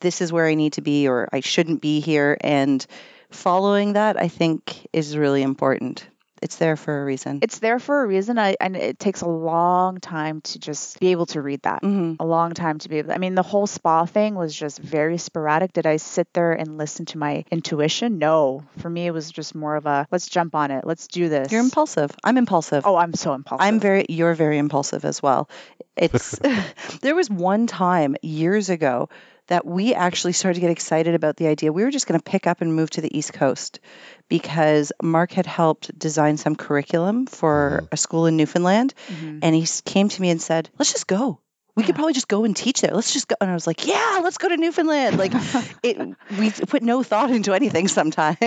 this 0.00 0.20
is 0.20 0.32
where 0.32 0.46
I 0.46 0.54
need 0.54 0.74
to 0.74 0.82
be 0.82 1.08
or 1.08 1.28
I 1.32 1.40
shouldn't 1.40 1.80
be 1.80 2.00
here 2.00 2.36
and 2.40 2.84
following 3.30 3.94
that 3.94 4.20
I 4.20 4.28
think 4.28 4.86
is 4.92 5.16
really 5.16 5.42
important. 5.42 6.06
It's 6.42 6.56
there 6.56 6.76
for 6.76 7.00
a 7.02 7.04
reason. 7.04 7.38
it's 7.42 7.58
there 7.60 7.78
for 7.78 8.02
a 8.02 8.06
reason. 8.06 8.38
I 8.38 8.56
and 8.60 8.76
it 8.76 8.98
takes 8.98 9.22
a 9.22 9.28
long 9.28 9.98
time 10.00 10.40
to 10.42 10.58
just 10.58 11.00
be 11.00 11.08
able 11.12 11.26
to 11.26 11.40
read 11.42 11.62
that. 11.62 11.82
Mhm. 11.82 12.16
a 12.20 12.24
long 12.26 12.52
time 12.52 12.78
to 12.80 12.88
be 12.88 12.98
able 12.98 13.12
I 13.12 13.18
mean 13.18 13.34
the 13.34 13.42
whole 13.42 13.66
spa 13.66 14.04
thing 14.06 14.34
was 14.34 14.54
just 14.54 14.78
very 14.78 15.18
sporadic. 15.18 15.72
Did 15.72 15.86
I 15.86 15.96
sit 15.96 16.32
there 16.34 16.52
and 16.52 16.76
listen 16.78 17.06
to 17.06 17.18
my 17.18 17.44
intuition? 17.50 18.18
No. 18.18 18.62
For 18.78 18.90
me 18.90 19.06
it 19.06 19.12
was 19.12 19.30
just 19.30 19.54
more 19.54 19.76
of 19.76 19.86
a 19.86 20.06
let's 20.12 20.28
jump 20.28 20.54
on 20.54 20.70
it. 20.70 20.86
Let's 20.86 21.06
do 21.06 21.28
this. 21.28 21.50
You're 21.50 21.62
impulsive. 21.62 22.10
I'm 22.22 22.36
impulsive. 22.36 22.84
Oh, 22.86 22.96
I'm 22.96 23.14
so 23.14 23.32
impulsive. 23.32 23.64
I'm 23.66 23.80
very 23.80 24.04
you're 24.08 24.34
very 24.34 24.58
impulsive 24.58 25.04
as 25.04 25.22
well. 25.22 25.48
It's 25.96 26.38
there 27.00 27.14
was 27.14 27.30
one 27.30 27.66
time 27.66 28.16
years 28.22 28.68
ago 28.68 29.08
that 29.48 29.64
we 29.66 29.94
actually 29.94 30.32
started 30.32 30.56
to 30.56 30.60
get 30.60 30.70
excited 30.70 31.14
about 31.14 31.36
the 31.36 31.46
idea. 31.46 31.72
We 31.72 31.84
were 31.84 31.90
just 31.90 32.06
going 32.06 32.18
to 32.18 32.24
pick 32.30 32.46
up 32.46 32.60
and 32.60 32.74
move 32.74 32.90
to 32.90 33.00
the 33.00 33.16
East 33.16 33.32
Coast 33.32 33.80
because 34.28 34.92
Mark 35.02 35.32
had 35.32 35.46
helped 35.46 35.96
design 35.98 36.36
some 36.36 36.56
curriculum 36.56 37.26
for 37.26 37.88
a 37.92 37.96
school 37.96 38.26
in 38.26 38.36
Newfoundland 38.36 38.94
Mhm. 39.08 39.38
and 39.42 39.54
he 39.54 39.66
came 39.84 40.08
to 40.08 40.20
me 40.22 40.30
and 40.30 40.42
said, 40.42 40.68
"Let's 40.78 40.92
just 40.92 41.06
go. 41.06 41.38
We 41.76 41.82
could 41.84 41.94
probably 41.94 42.14
just 42.14 42.26
go 42.28 42.44
and 42.44 42.56
teach 42.56 42.80
there. 42.80 42.92
Let's 42.92 43.12
just 43.12 43.28
go." 43.28 43.36
And 43.40 43.50
I 43.50 43.54
was 43.54 43.66
like, 43.66 43.86
"Yeah, 43.86 44.20
let's 44.22 44.38
go 44.38 44.48
to 44.48 44.56
Newfoundland." 44.56 45.18
Like 45.18 45.32
it 45.82 45.98
we 46.38 46.50
put 46.50 46.82
no 46.82 47.02
thought 47.02 47.30
into 47.30 47.52
anything 47.52 47.86
sometimes. 47.88 48.38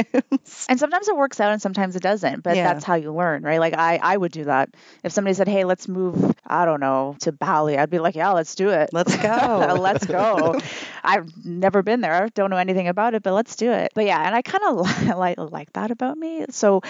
And 0.67 0.79
sometimes 0.79 1.07
it 1.07 1.15
works 1.15 1.39
out 1.39 1.51
and 1.51 1.61
sometimes 1.61 1.95
it 1.95 2.01
doesn't, 2.01 2.41
but 2.43 2.55
Yeah. 2.55 2.73
that's 2.73 2.83
how 2.83 2.95
you 2.95 3.13
learn, 3.13 3.43
right? 3.43 3.59
Like 3.59 3.73
I, 3.75 3.99
I 4.01 4.17
would 4.17 4.31
do 4.31 4.45
that. 4.45 4.69
If 5.03 5.11
somebody 5.11 5.33
said, 5.35 5.47
"Hey, 5.47 5.63
let's 5.63 5.87
move," 5.87 6.35
I 6.45 6.65
don't 6.65 6.79
know, 6.79 7.15
to 7.19 7.31
Bali, 7.31 7.77
I'd 7.77 7.89
be 7.89 7.99
like, 7.99 8.15
"Yeah, 8.15 8.31
let's 8.31 8.55
do 8.55 8.69
it. 8.69 8.89
Let's 8.93 9.15
go. 9.21 9.77
let's 9.79 10.05
go." 10.05 10.59
I've 11.03 11.45
never 11.45 11.83
been 11.83 12.01
there, 12.01 12.25
I 12.25 12.27
don't 12.29 12.49
know 12.49 12.57
anything 12.57 12.87
about 12.87 13.13
it, 13.13 13.23
but 13.23 13.33
let's 13.33 13.55
do 13.55 13.71
it. 13.71 13.91
But 13.95 14.05
yeah, 14.05 14.25
and 14.25 14.35
I 14.35 14.41
kind 14.41 14.63
of 14.67 15.07
like 15.17 15.37
like 15.37 15.73
that 15.73 15.91
about 15.91 16.17
me. 16.17 16.45
So 16.49 16.81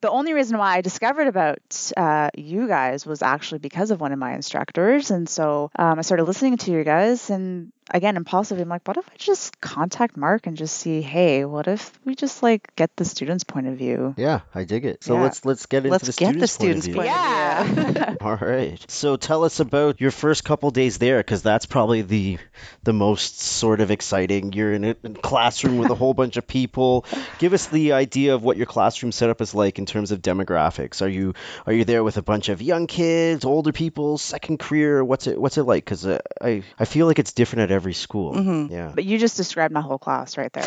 the 0.00 0.10
only 0.10 0.32
reason 0.32 0.58
why 0.58 0.76
I 0.76 0.80
discovered 0.80 1.26
about 1.28 1.92
uh, 1.96 2.30
you 2.36 2.68
guys 2.68 3.06
was 3.06 3.22
actually 3.22 3.58
because 3.58 3.90
of 3.90 4.00
one 4.00 4.12
of 4.12 4.18
my 4.18 4.34
instructors, 4.34 5.10
and 5.10 5.28
so 5.28 5.70
um, 5.78 5.98
I 5.98 6.02
started 6.02 6.24
listening 6.24 6.56
to 6.58 6.72
you 6.72 6.84
guys, 6.84 7.30
and 7.30 7.72
again, 7.90 8.16
impulsively, 8.16 8.62
I'm 8.62 8.68
like, 8.68 8.86
what 8.86 8.96
if 8.96 9.08
I 9.08 9.16
just 9.16 9.60
contact 9.60 10.16
Mark 10.16 10.46
and 10.46 10.56
just 10.56 10.76
see, 10.76 11.02
hey, 11.02 11.44
what 11.44 11.68
if 11.68 11.92
we 12.04 12.14
just 12.14 12.42
like 12.42 12.74
get 12.76 12.94
the 12.96 13.04
student's 13.04 13.44
point 13.44 13.66
of 13.66 13.76
view? 13.76 14.14
Yeah, 14.16 14.40
I 14.54 14.64
dig 14.64 14.84
it. 14.84 15.04
So 15.04 15.14
Yeah. 15.14 15.22
let's 15.22 15.44
let's 15.44 15.66
get 15.66 15.78
into 15.78 15.90
Let's 15.90 16.06
the 16.06 16.12
get 16.12 16.38
the 16.38 16.46
student's 16.46 16.86
point 16.88 17.08
of 17.08 17.14
view. 17.14 17.14
point 17.14 17.78
of 17.78 17.86
view. 17.86 18.02
Yeah. 18.02 18.14
All 18.20 18.36
right. 18.36 18.84
So 18.88 19.16
tell 19.16 19.44
us 19.44 19.60
about 19.60 20.00
your 20.00 20.10
first 20.10 20.44
couple 20.44 20.70
days 20.70 20.98
there, 20.98 21.18
because 21.18 21.42
that's 21.42 21.66
probably 21.66 22.02
the 22.02 22.38
the 22.82 22.92
most 22.92 23.40
sort 23.40 23.80
of 23.80 23.90
exciting. 23.90 24.52
You're 24.52 24.72
in 24.72 24.84
a 24.84 24.96
in 25.04 25.16
a 25.16 25.20
classroom 25.20 25.78
with 25.78 25.90
a 25.90 25.94
whole 25.94 26.14
bunch 26.14 26.36
of 26.36 26.46
people. 26.46 27.04
Give 27.38 27.52
us 27.52 27.66
the 27.66 27.92
idea 27.92 28.34
of 28.34 28.42
what 28.42 28.56
your 28.56 28.66
classroom 28.66 29.12
setup 29.12 29.40
is 29.40 29.54
like 29.54 29.78
in 29.78 29.86
terms 29.86 30.10
of 30.12 30.22
demographics. 30.22 31.02
Are 31.02 31.08
you 31.08 31.34
are 31.66 31.72
you 31.72 31.84
there 31.84 32.02
with 32.04 32.16
a 32.16 32.22
bunch 32.22 32.48
of 32.48 32.60
young 32.62 32.86
kids, 32.86 33.44
older 33.44 33.72
people, 33.72 34.18
second 34.18 34.58
career? 34.58 35.04
What's 35.04 35.26
it 35.26 35.40
What's 35.40 35.58
it 35.58 35.64
like? 35.64 35.84
Because 35.84 36.06
uh, 36.06 36.18
I 36.40 36.62
I 36.78 36.84
feel 36.84 37.06
like 37.06 37.18
it's 37.18 37.32
different 37.32 37.70
at 37.70 37.75
every 37.76 37.94
school. 37.94 38.34
Mhm. 38.34 38.70
Yeah. 38.70 38.90
But 38.94 39.04
you 39.04 39.18
just 39.18 39.36
described 39.36 39.72
my 39.72 39.80
whole 39.82 39.98
class 39.98 40.36
right 40.36 40.52
there. 40.52 40.66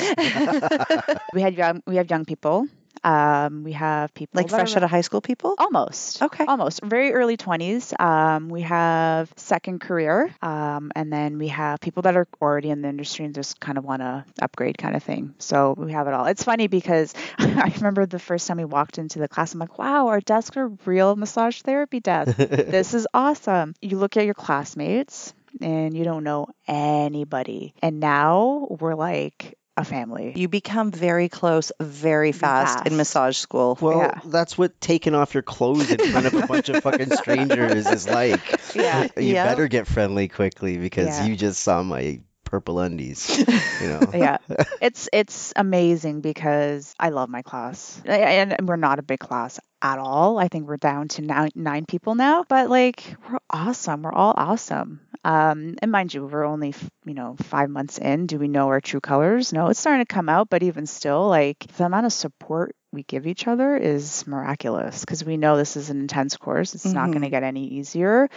we 1.34 1.42
had 1.42 1.56
young, 1.56 1.84
we 1.86 1.98
have 1.98 2.10
young 2.10 2.26
people. 2.26 2.68
Um, 3.02 3.64
we 3.64 3.72
have 3.74 4.14
people 4.14 4.42
like 4.42 4.50
fresh 4.50 4.74
are- 4.74 4.80
out 4.80 4.84
of 4.84 4.90
high 4.90 5.00
school 5.08 5.22
people? 5.22 5.56
Almost. 5.58 6.22
Okay. 6.22 6.44
Almost. 6.46 6.82
Very 6.84 7.14
early 7.14 7.38
20s. 7.38 7.98
Um, 7.98 8.50
we 8.50 8.62
have 8.64 9.32
second 9.38 9.80
career. 9.80 10.30
Um, 10.42 10.92
and 10.98 11.08
then 11.14 11.38
we 11.38 11.48
have 11.48 11.80
people 11.80 12.02
that 12.04 12.18
are 12.18 12.28
already 12.42 12.70
in 12.72 12.82
the 12.82 12.90
industry 12.90 13.24
and 13.24 13.34
just 13.34 13.62
kind 13.62 13.78
of 13.78 13.86
want 13.86 14.02
to 14.02 14.26
upgrade 14.42 14.78
kind 14.78 14.98
of 14.98 15.04
thing. 15.04 15.34
So 15.40 15.76
we 15.78 15.94
have 15.94 16.08
it 16.08 16.14
all. 16.14 16.26
It's 16.26 16.44
funny 16.44 16.68
because 16.68 17.14
I 17.40 17.72
remember 17.78 18.06
the 18.06 18.20
first 18.20 18.46
time 18.50 18.58
we 18.58 18.66
walked 18.66 18.98
into 18.98 19.20
the 19.20 19.30
class, 19.30 19.54
I'm 19.54 19.62
like, 19.62 19.78
wow, 19.80 20.08
our 20.10 20.20
desks 20.20 20.58
are 20.58 20.68
real 20.84 21.16
massage 21.16 21.62
therapy 21.62 22.02
desks. 22.02 22.36
this 22.38 22.94
is 22.94 23.08
awesome. 23.14 23.76
You 23.82 23.98
look 23.98 24.18
at 24.18 24.26
your 24.26 24.34
classmates 24.34 25.34
and 25.62 25.96
you 25.96 26.04
don't 26.04 26.24
know 26.24 26.48
anybody. 26.68 27.74
And 27.82 28.00
now 28.00 28.68
we're 28.80 28.96
like 28.96 29.56
a 29.78 29.84
family. 29.86 30.34
You 30.36 30.50
become 30.50 30.92
very 30.92 31.30
close 31.30 31.72
very 31.80 32.32
fast, 32.34 32.86
in 32.86 32.98
massage 32.98 33.38
school. 33.38 33.78
Well, 33.80 34.00
Yeah. 34.00 34.20
that's 34.26 34.58
what 34.58 34.80
taking 34.82 35.16
off 35.16 35.34
your 35.34 35.44
clothes 35.44 35.90
in 35.90 36.00
front 36.12 36.26
of 36.26 36.34
a 36.34 36.48
bunch 36.48 36.68
of 36.70 36.84
fucking 36.84 37.12
strangers 37.16 37.88
is 37.88 38.08
like. 38.08 38.42
Yeah. 38.76 39.08
You 39.16 39.34
Yeah. 39.36 39.46
better 39.46 39.68
get 39.70 39.88
friendly 39.88 40.28
quickly 40.28 40.78
because 40.78 41.08
Yeah. 41.08 41.26
you 41.28 41.36
just 41.38 41.62
saw 41.62 41.82
my 41.82 42.20
purple 42.50 42.80
undies. 42.80 43.38
You 43.80 43.88
know. 43.88 44.02
yeah. 44.14 44.38
It's 44.82 45.08
it's 45.14 45.54
amazing 45.56 46.22
because 46.22 46.96
i 47.00 47.10
love 47.10 47.30
my 47.30 47.44
class. 47.44 48.02
And 48.06 48.56
we're 48.68 48.76
not 48.76 48.98
a 48.98 49.04
big 49.04 49.20
class 49.20 49.60
at 49.84 50.00
all. 50.00 50.40
I 50.40 50.48
think 50.48 50.68
we're 50.68 50.78
down 50.78 51.10
to 51.10 51.22
nine, 51.22 51.52
nine 51.54 51.86
people 51.86 52.16
now 52.16 52.44
but 52.50 52.70
like 52.70 53.16
we're 53.30 53.38
awesome. 53.52 54.02
We're 54.02 54.12
all 54.12 54.34
awesome. 54.36 55.00
Um 55.24 55.76
and 55.80 55.92
mind 55.92 56.12
you 56.14 56.26
we're 56.26 56.44
only 56.44 56.74
you 57.06 57.14
know 57.14 57.36
five 57.44 57.70
months 57.70 58.00
in. 58.00 58.26
Do 58.26 58.40
we 58.40 58.48
know 58.48 58.70
our 58.70 58.82
true 58.82 59.00
colors? 59.02 59.54
No 59.54 59.68
it's 59.68 59.80
starting 59.80 60.04
to 60.04 60.12
come 60.12 60.28
out 60.28 60.50
but 60.50 60.64
even 60.64 60.88
still 60.88 61.28
like 61.28 61.60
the 61.78 61.86
amount 61.86 62.08
of 62.08 62.14
support 62.14 62.76
we 62.92 63.04
give 63.04 63.28
each 63.28 63.48
other 63.48 63.78
is 63.78 64.26
miraculous 64.26 65.02
because 65.02 65.24
we 65.24 65.38
know 65.38 65.58
this 65.58 65.78
is 65.78 65.90
an 65.90 66.00
intense 66.00 66.38
course 66.38 66.74
it's 66.74 66.86
not 66.86 67.10
Mhm. 67.10 67.12
going 67.12 67.22
to 67.22 67.30
get 67.30 67.44
any 67.44 67.66
easier 67.68 68.30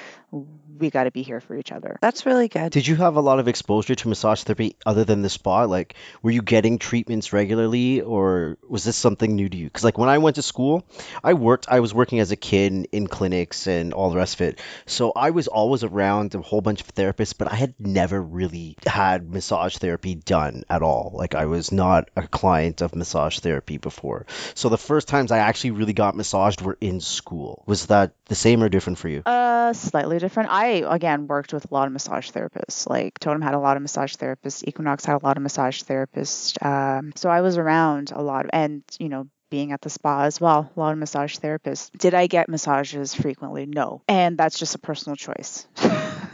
we 0.78 0.90
got 0.90 1.04
to 1.04 1.10
be 1.10 1.22
here 1.22 1.40
for 1.40 1.56
each 1.56 1.70
other 1.72 1.96
That's 2.00 2.26
really 2.26 2.48
good. 2.48 2.72
Did 2.72 2.86
you 2.86 2.96
have 2.96 3.16
a 3.16 3.20
lot 3.20 3.38
of 3.38 3.46
exposure 3.48 3.94
to 3.94 4.08
massage 4.08 4.42
therapy 4.42 4.76
other 4.84 5.04
than 5.04 5.22
the 5.22 5.28
spa? 5.28 5.64
Like, 5.64 5.94
were 6.22 6.30
you 6.30 6.42
getting 6.42 6.78
treatments 6.78 7.32
regularly, 7.32 8.00
or 8.00 8.56
was 8.68 8.82
this 8.82 8.96
something 8.96 9.34
new 9.36 9.48
to 9.48 9.56
you? 9.56 9.66
Because, 9.66 9.84
like, 9.84 9.98
when 9.98 10.08
I 10.08 10.18
went 10.18 10.36
to 10.36 10.42
school, 10.42 10.84
I 11.22 11.34
worked. 11.34 11.66
I 11.70 11.80
was 11.80 11.94
working 11.94 12.18
as 12.20 12.30
a 12.32 12.36
kid 12.36 12.72
in, 12.72 12.84
in 12.86 13.06
clinics 13.06 13.66
and 13.68 13.92
all 13.92 14.10
the 14.10 14.16
rest 14.16 14.34
of 14.34 14.40
it. 14.48 14.60
So 14.86 15.12
I 15.14 15.30
was 15.30 15.46
always 15.46 15.84
around 15.84 16.34
a 16.34 16.40
whole 16.40 16.62
bunch 16.62 16.80
of 16.80 16.94
therapists, 16.94 17.34
but 17.36 17.52
I 17.52 17.54
had 17.54 17.74
never 17.78 18.20
really 18.20 18.76
had 18.86 19.30
massage 19.30 19.76
therapy 19.76 20.14
done 20.16 20.64
at 20.68 20.82
all. 20.82 21.12
Like, 21.14 21.34
I 21.34 21.44
was 21.44 21.70
not 21.70 22.08
a 22.16 22.26
client 22.26 22.80
of 22.80 22.96
massage 22.96 23.38
therapy 23.38 23.76
before. 23.78 24.26
So 24.54 24.68
the 24.68 24.78
first 24.78 25.08
times 25.08 25.30
I 25.30 25.38
actually 25.38 25.72
really 25.72 25.92
got 25.92 26.16
massaged 26.16 26.60
were 26.60 26.78
in 26.80 27.00
school. 27.00 27.64
Was 27.66 27.86
that 27.86 28.12
the 28.26 28.34
same 28.34 28.62
or 28.62 28.68
different 28.68 28.98
for 28.98 29.08
you? 29.08 29.22
Uh, 29.24 29.72
slightly 29.72 30.18
different. 30.18 30.50
I 30.50 30.84
again 30.86 31.26
worked 31.26 31.52
with 31.52 31.70
a 31.70 31.74
lot 31.74 31.86
of 31.86 31.92
massage 31.92 32.30
therapists. 32.30 32.88
Like 32.88 33.18
Totum 33.20 33.42
had 33.42 33.54
a 33.54 33.58
lot 33.58 33.76
of 33.76 33.82
massage 33.82 34.14
therapists. 34.16 34.66
Equinox 34.66 35.04
had 35.04 35.22
a 35.22 35.24
lot 35.24 35.36
of 35.36 35.42
massage 35.42 35.82
therapists. 35.82 36.62
Um, 36.64 37.12
so 37.16 37.30
I 37.30 37.40
was 37.40 37.58
around 37.58 38.12
a 38.12 38.22
lot, 38.22 38.46
and 38.52 38.82
you 38.98 39.08
know, 39.08 39.28
being 39.50 39.72
at 39.72 39.80
the 39.82 39.90
spa 39.90 40.22
as 40.22 40.40
well, 40.40 40.70
a 40.74 40.80
lot 40.80 40.92
of 40.92 40.98
massage 40.98 41.38
therapists. 41.38 41.90
Did 41.96 42.14
I 42.14 42.26
get 42.26 42.48
massages 42.48 43.14
frequently? 43.14 43.66
No, 43.66 44.02
and 44.08 44.38
that's 44.38 44.58
just 44.58 44.74
a 44.74 44.78
personal 44.78 45.16
choice. 45.16 45.66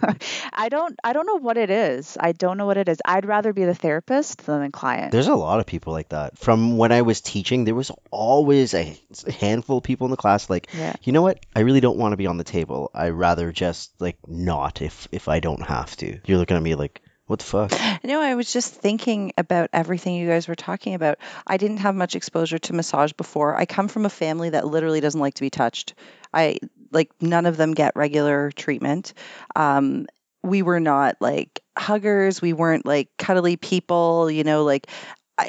I 0.52 0.68
don't. 0.68 0.98
I 1.04 1.12
don't 1.12 1.26
know 1.26 1.36
what 1.36 1.56
it 1.56 1.70
is. 1.70 2.16
I 2.18 2.32
don't 2.32 2.56
know 2.58 2.66
what 2.66 2.76
it 2.76 2.88
is. 2.88 2.98
I'd 3.04 3.26
rather 3.26 3.52
be 3.52 3.64
the 3.64 3.74
therapist 3.74 4.46
than 4.46 4.62
the 4.62 4.70
client. 4.70 5.12
There's 5.12 5.28
a 5.28 5.34
lot 5.34 5.60
of 5.60 5.66
people 5.66 5.92
like 5.92 6.10
that. 6.10 6.38
From 6.38 6.76
when 6.76 6.92
I 6.92 7.02
was 7.02 7.20
teaching, 7.20 7.64
there 7.64 7.74
was 7.74 7.90
always 8.10 8.74
a 8.74 8.96
handful 9.40 9.78
of 9.78 9.84
people 9.84 10.06
in 10.06 10.10
the 10.10 10.16
class 10.16 10.48
like, 10.50 10.68
Yeah. 10.76 10.94
you 11.02 11.12
know 11.12 11.22
what? 11.22 11.40
I 11.54 11.60
really 11.60 11.80
don't 11.80 11.98
want 11.98 12.12
to 12.12 12.16
be 12.16 12.26
on 12.26 12.36
the 12.38 12.44
table. 12.44 12.90
I 12.94 13.10
rather 13.10 13.52
just 13.52 13.92
like 14.00 14.16
not 14.26 14.82
if 14.82 15.08
if 15.12 15.28
I 15.28 15.40
don't 15.40 15.62
have 15.66 15.96
to. 15.98 16.18
You're 16.26 16.38
looking 16.38 16.56
at 16.56 16.62
me 16.62 16.74
like, 16.74 17.00
what 17.26 17.38
the 17.40 17.44
fuck? 17.44 17.72
No, 18.04 18.20
I 18.20 18.36
was 18.36 18.52
just 18.52 18.72
thinking 18.74 19.32
about 19.36 19.70
everything 19.72 20.14
you 20.14 20.28
guys 20.28 20.46
were 20.48 20.54
talking 20.54 20.94
about. 20.94 21.18
I 21.46 21.56
didn't 21.56 21.78
have 21.78 21.94
much 21.94 22.14
exposure 22.16 22.58
to 22.58 22.72
massage 22.72 23.12
before. 23.12 23.56
I 23.56 23.66
come 23.66 23.88
from 23.88 24.06
a 24.06 24.10
family 24.10 24.50
that 24.50 24.66
literally 24.66 25.00
doesn't 25.00 25.20
like 25.20 25.34
to 25.34 25.40
be 25.42 25.50
touched. 25.50 25.94
I 26.32 26.58
like 26.92 27.10
none 27.20 27.46
of 27.46 27.56
them 27.56 27.74
get 27.74 27.96
regular 27.96 28.50
treatment. 28.50 29.14
Um, 29.56 30.06
we 30.42 30.62
were 30.62 30.80
not 30.80 31.16
like 31.20 31.60
huggers. 31.76 32.40
We 32.40 32.52
weren't 32.52 32.86
like 32.86 33.08
cuddly 33.18 33.56
people. 33.56 34.30
You 34.30 34.44
know, 34.44 34.64
like 34.64 34.86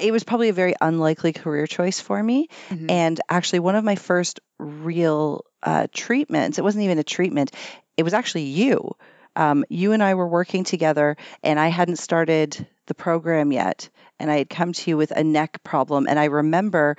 it 0.01 0.11
was 0.11 0.23
probably 0.23 0.49
a 0.49 0.53
very 0.53 0.75
unlikely 0.81 1.33
career 1.33 1.67
choice 1.67 1.99
for 1.99 2.21
me. 2.21 2.47
Mhm. 2.69 2.91
And 2.91 3.19
actually, 3.29 3.59
one 3.59 3.75
of 3.75 3.83
my 3.83 3.95
first 3.95 4.39
real 4.57 5.45
uh, 5.63 5.87
treatments, 5.93 6.57
it 6.57 6.63
wasn't 6.63 6.83
even 6.85 6.99
a 6.99 7.03
treatment, 7.03 7.51
it 7.97 8.03
was 8.03 8.13
actually 8.13 8.43
you. 8.43 8.95
um, 9.35 9.63
you 9.69 9.93
and 9.93 10.03
I 10.03 10.15
were 10.15 10.27
working 10.27 10.63
together, 10.63 11.15
and 11.43 11.59
I 11.59 11.67
hadn't 11.69 11.97
started 11.97 12.67
the 12.87 12.93
program 12.95 13.51
yet, 13.53 13.87
and 14.19 14.29
I 14.29 14.37
had 14.39 14.49
come 14.49 14.73
to 14.73 14.89
you 14.89 14.97
with 14.97 15.11
a 15.11 15.23
neck 15.23 15.63
problem, 15.63 16.07
and 16.09 16.19
I 16.19 16.25
remember 16.25 16.97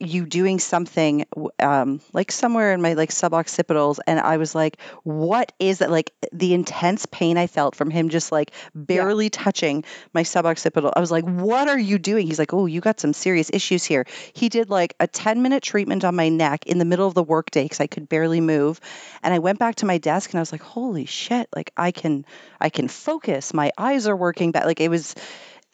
you 0.00 0.24
doing 0.26 0.58
something 0.58 1.26
um, 1.58 2.00
like 2.12 2.32
somewhere 2.32 2.72
in 2.72 2.82
my 2.82 2.94
like 2.94 3.10
suboccipitals 3.10 3.98
and 4.06 4.18
i 4.18 4.36
was 4.36 4.54
like 4.54 4.78
what 5.02 5.52
is 5.58 5.78
that 5.78 5.90
like 5.90 6.12
the 6.32 6.54
intense 6.54 7.06
pain 7.06 7.36
i 7.36 7.46
felt 7.46 7.74
from 7.74 7.90
him 7.90 8.08
just 8.08 8.32
like 8.32 8.52
barely 8.74 9.26
yeah. 9.26 9.30
touching 9.32 9.84
my 10.12 10.22
suboccipital. 10.22 10.92
I 10.94 11.00
was 11.00 11.10
like 11.10 11.24
what 11.24 11.68
are 11.68 11.78
you 11.78 11.98
doing? 11.98 12.26
He's 12.26 12.38
like 12.38 12.52
oh 12.52 12.66
you 12.66 12.80
got 12.80 13.00
some 13.00 13.12
serious 13.12 13.50
issues 13.52 13.84
here. 13.84 14.06
He 14.32 14.48
did 14.48 14.70
like 14.70 14.94
a 15.00 15.06
10 15.06 15.42
minute 15.42 15.62
treatment 15.62 16.04
on 16.04 16.14
my 16.14 16.28
neck 16.28 16.66
in 16.66 16.78
the 16.78 16.84
middle 16.84 17.06
of 17.06 17.14
the 17.14 17.22
workday 17.22 17.64
because 17.64 17.80
i 17.80 17.86
could 17.86 18.08
barely 18.08 18.40
move. 18.40 18.80
And 19.22 19.34
i 19.34 19.38
went 19.38 19.58
back 19.58 19.76
to 19.76 19.86
my 19.86 19.98
desk 19.98 20.30
and 20.30 20.38
i 20.38 20.42
was 20.42 20.52
like 20.52 20.62
holy 20.62 21.06
shit 21.06 21.48
like 21.54 21.72
i 21.76 21.90
can 21.90 22.24
i 22.60 22.70
can 22.70 22.88
focus. 22.88 23.54
My 23.54 23.72
eyes 23.76 24.06
are 24.06 24.16
working 24.16 24.52
but 24.52 24.66
like 24.66 24.80
it 24.80 24.88
was 24.88 25.14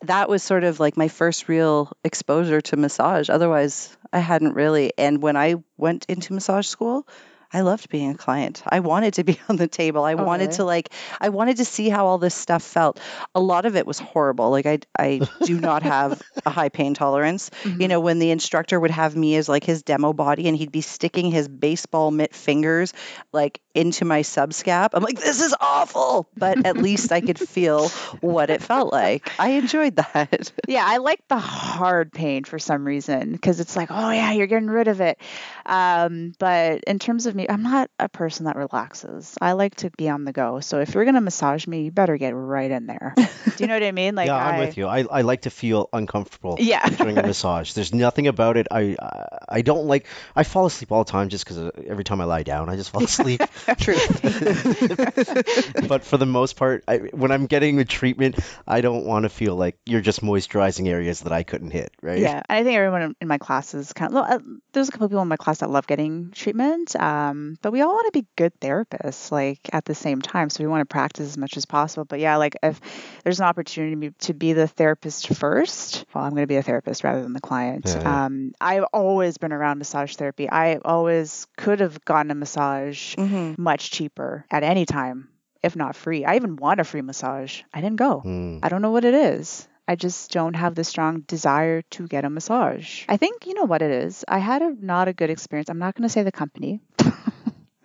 that 0.03 0.29
was 0.29 0.43
sort 0.43 0.65
of 0.65 0.79
like 0.81 0.97
my 0.97 1.09
first 1.09 1.49
real 1.49 1.93
exposure 2.05 2.61
to 2.61 2.77
massage. 2.77 3.31
Otherwise, 3.31 3.97
I 4.13 4.19
hadn't 4.19 4.55
really. 4.55 4.93
And 4.99 5.23
when 5.23 5.37
I 5.37 5.57
went 5.77 6.07
into 6.09 6.33
massage 6.35 6.67
school, 6.67 7.07
I 7.53 7.61
loved 7.61 7.89
being 7.89 8.11
a 8.11 8.15
client. 8.17 8.63
I 8.67 8.81
wanted 8.81 9.15
to 9.15 9.25
be 9.25 9.39
on 9.49 9.57
the 9.57 9.69
table. 9.69 10.05
I 10.05 10.15
wanted 10.17 10.51
to 10.53 10.65
like 10.65 10.91
I 11.21 11.29
wanted 11.31 11.59
to 11.59 11.65
see 11.65 11.89
how 11.89 12.07
all 12.07 12.19
this 12.19 12.35
stuff 12.35 12.63
felt. 12.63 13.01
A 13.35 13.41
lot 13.41 13.65
of 13.67 13.77
it 13.77 13.87
was 13.87 13.99
horrible. 13.99 14.51
Like 14.51 14.67
I 14.67 14.81
I 14.99 15.21
do 15.45 15.59
not 15.59 15.83
have 15.85 16.21
a 16.45 16.51
high 16.51 16.69
pain 16.69 16.93
tolerance. 16.95 17.51
Mhm. 17.63 17.81
You 17.87 17.89
know, 17.89 18.01
when 18.01 18.19
the 18.19 18.33
instructor 18.33 18.81
would 18.81 18.91
have 18.91 19.15
me 19.15 19.37
as 19.37 19.49
like 19.49 19.63
his 19.63 19.83
demo 19.85 20.13
body 20.13 20.49
and 20.49 20.57
he'd 20.57 20.73
be 20.73 20.81
sticking 20.81 21.31
his 21.31 21.47
baseball 21.47 22.11
mitt 22.11 22.35
fingers 22.35 22.93
like 23.33 23.61
into 23.77 24.05
my 24.05 24.23
subscap. 24.23 24.91
I'm 24.95 25.03
like 25.03 25.19
this 25.21 25.41
is 25.41 25.55
awful, 25.61 26.29
but 26.37 26.65
at 26.67 26.77
least 26.79 27.12
I 27.12 27.21
could 27.21 27.39
feel 27.39 27.89
what 28.21 28.51
it 28.51 28.62
felt 28.62 28.93
like. 28.93 29.31
I 29.39 29.51
enjoyed 29.51 29.97
that. 29.97 30.53
Yeah, 30.69 30.85
I 30.85 30.97
like 30.97 31.21
the 31.29 31.39
hard 31.39 32.12
pain 32.12 32.43
for 32.43 32.59
some 32.59 32.85
reason 32.85 33.31
because 33.33 33.61
it's 33.61 33.77
like, 33.77 33.89
oh 33.93 34.11
yeah, 34.11 34.33
you're 34.33 34.49
getting 34.49 34.69
rid 34.69 34.89
of 34.89 35.01
it. 35.01 35.19
Um, 35.65 36.33
but 36.39 36.83
in 36.85 36.99
terms 36.99 37.27
of 37.27 37.35
me, 37.37 37.47
I'm 37.49 37.62
not 37.62 37.89
a 38.01 38.09
person 38.09 38.47
that 38.47 38.57
relaxes. 38.57 39.37
I 39.41 39.53
like 39.53 39.77
to 39.77 39.91
be 39.91 40.09
on 40.09 40.25
the 40.25 40.33
go. 40.33 40.59
So 40.61 40.81
if 40.81 40.95
you're 40.95 41.05
gonna 41.05 41.21
massage 41.21 41.67
me, 41.67 41.83
you 41.85 41.91
better 41.93 42.17
get 42.17 42.31
right 42.35 42.71
in 42.71 42.87
there. 42.87 43.15
Do 43.17 43.25
you 43.59 43.67
know 43.69 43.75
what 43.75 43.83
I 43.85 43.93
mean? 43.93 44.15
Like, 44.17 44.27
yeah, 44.29 44.37
I'm 44.37 44.55
I, 44.57 44.59
with 44.61 44.77
you. 44.77 44.87
I, 44.87 45.05
I 45.11 45.21
like 45.23 45.43
to 45.43 45.51
feel 45.51 45.89
uncomfortable 45.93 46.57
Yeah. 46.59 46.89
during 46.89 47.17
a 47.19 47.23
massage. 47.27 47.73
There's 47.75 47.95
nothing 47.95 48.27
about 48.27 48.57
it. 48.57 48.67
I 48.71 48.97
I- 49.01 49.23
I 49.49 49.62
don't 49.62 49.87
like. 49.87 50.07
I 50.35 50.43
fall 50.43 50.67
asleep 50.67 50.91
all 50.91 51.05
the 51.05 51.11
time 51.11 51.29
just 51.29 51.45
because 51.45 51.71
every 51.87 52.03
time 52.05 52.21
I 52.21 52.25
lie 52.25 52.43
down, 52.43 52.69
I 52.69 52.75
just 52.77 52.91
fall 52.91 53.05
asleep. 53.05 53.41
True. 53.79 53.95
but 55.89 56.05
for 56.05 56.17
the 56.17 56.27
most 56.27 56.57
part, 56.57 56.85
I, 56.89 56.99
when 56.99 57.31
I'm 57.33 57.47
getting 57.47 57.79
a 57.81 57.85
treatment, 57.85 58.39
I 58.67 58.81
don't 58.81 59.05
want 59.05 59.25
to 59.25 59.29
feel 59.29 59.57
like 59.57 59.79
you're 59.87 60.01
just 60.01 60.23
moisturizing 60.23 60.89
areas 60.89 61.21
that 61.21 61.33
I 61.33 61.43
couldn't 61.43 61.71
hit, 61.71 61.93
right? 62.03 62.19
Yeah, 62.19 62.43
and 62.49 62.59
I 62.59 62.65
think 62.65 62.77
everyone 62.77 63.03
in- 63.03 63.17
in 63.21 63.29
my 63.29 63.39
class 63.39 63.75
is 63.75 63.93
kind 63.93 64.15
of. 64.17 64.25
uh, 64.25 64.39
There's 64.73 64.89
a 64.89 64.93
couple 64.93 65.09
people 65.09 65.23
in 65.23 65.29
my 65.29 65.37
class 65.37 65.59
that 65.59 65.71
love 65.71 65.87
getting 65.87 66.31
treatment, 66.33 66.95
um, 66.97 67.57
but 67.63 67.73
we 67.73 67.81
all 67.81 67.93
want 67.95 68.13
to 68.13 68.21
be 68.21 68.27
good 68.37 68.53
therapists, 68.61 69.31
like 69.33 69.59
at 69.73 69.85
the 69.85 69.95
same 69.95 70.21
time. 70.23 70.51
So 70.51 70.63
we 70.63 70.69
want 70.69 70.83
to 70.83 70.87
practice 70.93 71.27
as 71.27 71.39
much 71.39 71.57
as 71.57 71.65
possible. 71.67 72.05
But 72.05 72.21
yeah, 72.21 72.37
like 72.37 72.57
if 72.63 72.81
there's 73.27 73.41
an 73.41 73.47
opportunity 73.47 74.12
to 74.21 74.35
be 74.35 74.53
the 74.53 74.69
therapist 74.69 75.35
first, 75.35 76.05
well, 76.15 76.23
I'm 76.23 76.31
going 76.31 76.45
to 76.45 76.47
be 76.47 76.59
a 76.59 76.62
therapist 76.62 77.03
rather 77.03 77.25
than 77.25 77.33
the 77.33 77.41
client. 77.41 77.83
Yeah, 77.85 78.01
yeah. 78.01 78.25
Um, 78.27 78.53
I've 78.61 78.85
always 78.93 79.37
been 79.37 79.53
around 79.53 79.79
massage 79.79 80.15
therapy. 80.15 80.49
I 80.49 80.77
always 80.77 81.49
could 81.57 81.81
have 81.81 82.05
gotten 82.05 82.31
a 82.31 82.37
massage 82.37 83.17
hmm 83.17 83.55
much 83.59 83.91
cheaper 83.91 84.45
at 84.49 84.62
any 84.62 84.87
time, 84.87 85.29
if 85.61 85.75
not 85.75 85.97
free. 85.97 86.25
I 86.25 86.37
even 86.37 86.55
want 86.55 86.79
a 86.79 86.85
free 86.85 87.03
massage. 87.03 87.62
I 87.75 87.81
didn't 87.81 87.97
go. 87.97 88.23
Mm. 88.25 88.61
I 88.62 88.69
don't 88.69 88.81
know 88.81 88.93
what 88.93 89.05
it 89.05 89.15
is. 89.15 89.67
I 89.89 89.97
just 89.97 90.31
don't 90.31 90.55
have 90.55 90.77
the 90.77 90.85
strong 90.85 91.21
desire 91.21 91.83
to 91.83 92.07
get 92.07 92.25
a 92.25 92.31
massage. 92.31 93.05
I 93.09 93.17
think 93.17 93.47
you 93.47 93.55
know 93.55 93.65
what 93.65 93.83
it 93.83 93.91
is. 93.91 94.25
I 94.29 94.39
had 94.39 94.62
a 94.62 94.73
not 94.81 95.09
a 95.09 95.12
good 95.12 95.31
experience. 95.31 95.69
I'm 95.69 95.81
not 95.81 95.97
going 95.97 96.09
to 96.09 96.12
say 96.12 96.23
the 96.23 96.31
company. 96.31 96.81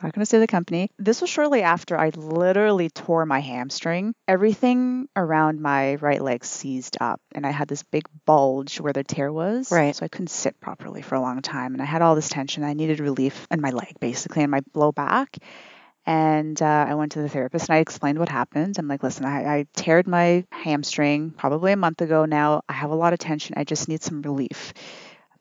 Not 0.03 0.13
going 0.13 0.21
to 0.21 0.25
say 0.25 0.39
the 0.39 0.47
company. 0.47 0.89
This 0.97 1.21
was 1.21 1.29
shortly 1.29 1.61
after 1.61 1.97
I 1.97 2.09
literally 2.09 2.89
tore 2.89 3.25
my 3.25 3.39
hamstring. 3.39 4.13
Everything 4.27 5.07
around 5.15 5.61
my 5.61 5.95
right 5.95 6.21
leg 6.21 6.43
seized 6.45 6.97
up, 6.99 7.21
and 7.33 7.45
I 7.45 7.51
had 7.51 7.67
this 7.67 7.83
big 7.83 8.03
bulge 8.25 8.79
where 8.79 8.93
the 8.93 9.03
tear 9.03 9.31
was. 9.31 9.71
Right. 9.71 9.95
So 9.95 10.05
I 10.05 10.09
couldn't 10.09 10.29
sit 10.29 10.59
properly 10.59 11.01
for 11.01 11.15
a 11.15 11.21
long 11.21 11.41
time, 11.41 11.73
and 11.73 11.81
I 11.81 11.85
had 11.85 12.01
all 12.01 12.15
this 12.15 12.29
tension. 12.29 12.63
I 12.63 12.73
needed 12.73 12.99
relief 12.99 13.47
in 13.51 13.61
my 13.61 13.71
leg, 13.71 13.99
basically, 13.99 14.43
in 14.43 14.49
my 14.49 14.61
low 14.73 14.91
back. 14.91 15.37
And 16.05 16.59
uh, 16.61 16.85
I 16.89 16.95
went 16.95 17.11
to 17.13 17.21
the 17.21 17.29
therapist 17.29 17.69
and 17.69 17.75
I 17.75 17.79
explained 17.79 18.17
what 18.17 18.29
happened. 18.29 18.77
I'm 18.79 18.87
like, 18.87 19.03
listen, 19.03 19.23
I, 19.23 19.59
I 19.59 19.65
teared 19.77 20.07
my 20.07 20.45
hamstring 20.51 21.31
probably 21.31 21.73
a 21.73 21.77
month 21.77 22.01
ago 22.01 22.25
now. 22.25 22.61
I 22.67 22.73
have 22.73 22.89
a 22.89 22.95
lot 22.95 23.13
of 23.13 23.19
tension. 23.19 23.53
I 23.55 23.65
just 23.65 23.87
need 23.87 24.01
some 24.01 24.23
relief. 24.23 24.73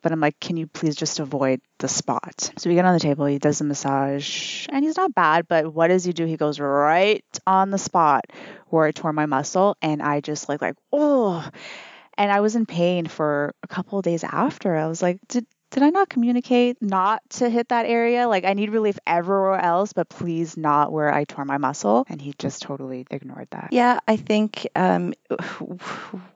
But 0.03 0.13
I'm 0.13 0.21
like, 0.21 0.41
can 0.41 0.57
you 0.57 0.67
please 0.67 0.97
just 0.97 1.21
avoid 1.21 1.61
the 1.79 1.89
spot? 1.89 2.53
So 2.57 2.71
we 2.71 2.77
get 2.77 2.85
on 2.85 2.95
the 2.95 3.01
table. 3.01 3.27
He 3.27 3.39
does 3.39 3.59
the 3.59 3.65
massage 3.65 4.67
and 4.71 4.85
he's 4.85 4.97
not 4.97 5.15
bad. 5.15 5.47
But 5.49 5.73
what 5.73 5.89
does 5.89 6.05
he 6.05 6.13
do? 6.13 6.25
He 6.25 6.37
goes 6.37 6.59
right 6.59 7.25
on 7.47 7.71
the 7.71 7.79
spot 7.79 8.25
where 8.69 8.87
I 8.87 8.93
tore 8.93 9.13
my 9.13 9.27
muscle. 9.27 9.77
And 9.83 10.03
I 10.03 10.21
just 10.21 10.49
like, 10.49 10.63
like, 10.63 10.77
oh. 10.93 11.47
And 12.15 12.33
I 12.33 12.41
was 12.41 12.57
in 12.57 12.67
pain 12.67 13.07
for 13.07 13.55
a 13.63 13.69
couple 13.69 13.99
of 13.99 14.05
days 14.05 14.25
after. 14.25 14.75
I 14.77 14.87
was 14.87 15.03
like, 15.03 15.19
did, 15.29 15.47
did 15.71 15.83
I 15.83 15.91
not 15.91 16.09
communicate 16.09 16.81
not 16.83 17.23
to 17.31 17.49
hit 17.49 17.69
that 17.69 17.87
area? 17.87 18.29
Like 18.29 18.45
I 18.45 18.55
need 18.55 18.71
relief 18.71 18.99
everywhere 19.07 19.61
else, 19.61 19.93
but 19.93 20.09
please 20.09 20.57
not 20.57 20.93
where 20.93 21.13
I 21.13 21.25
tore 21.25 21.45
my 21.45 21.59
muscle. 21.59 22.05
And 22.09 22.21
he 22.21 22.35
just 22.39 22.63
totally 22.63 23.07
ignored 23.11 23.49
that. 23.53 23.69
Yeah, 23.73 24.01
I 24.09 24.17
think 24.17 24.67
um, 24.75 25.15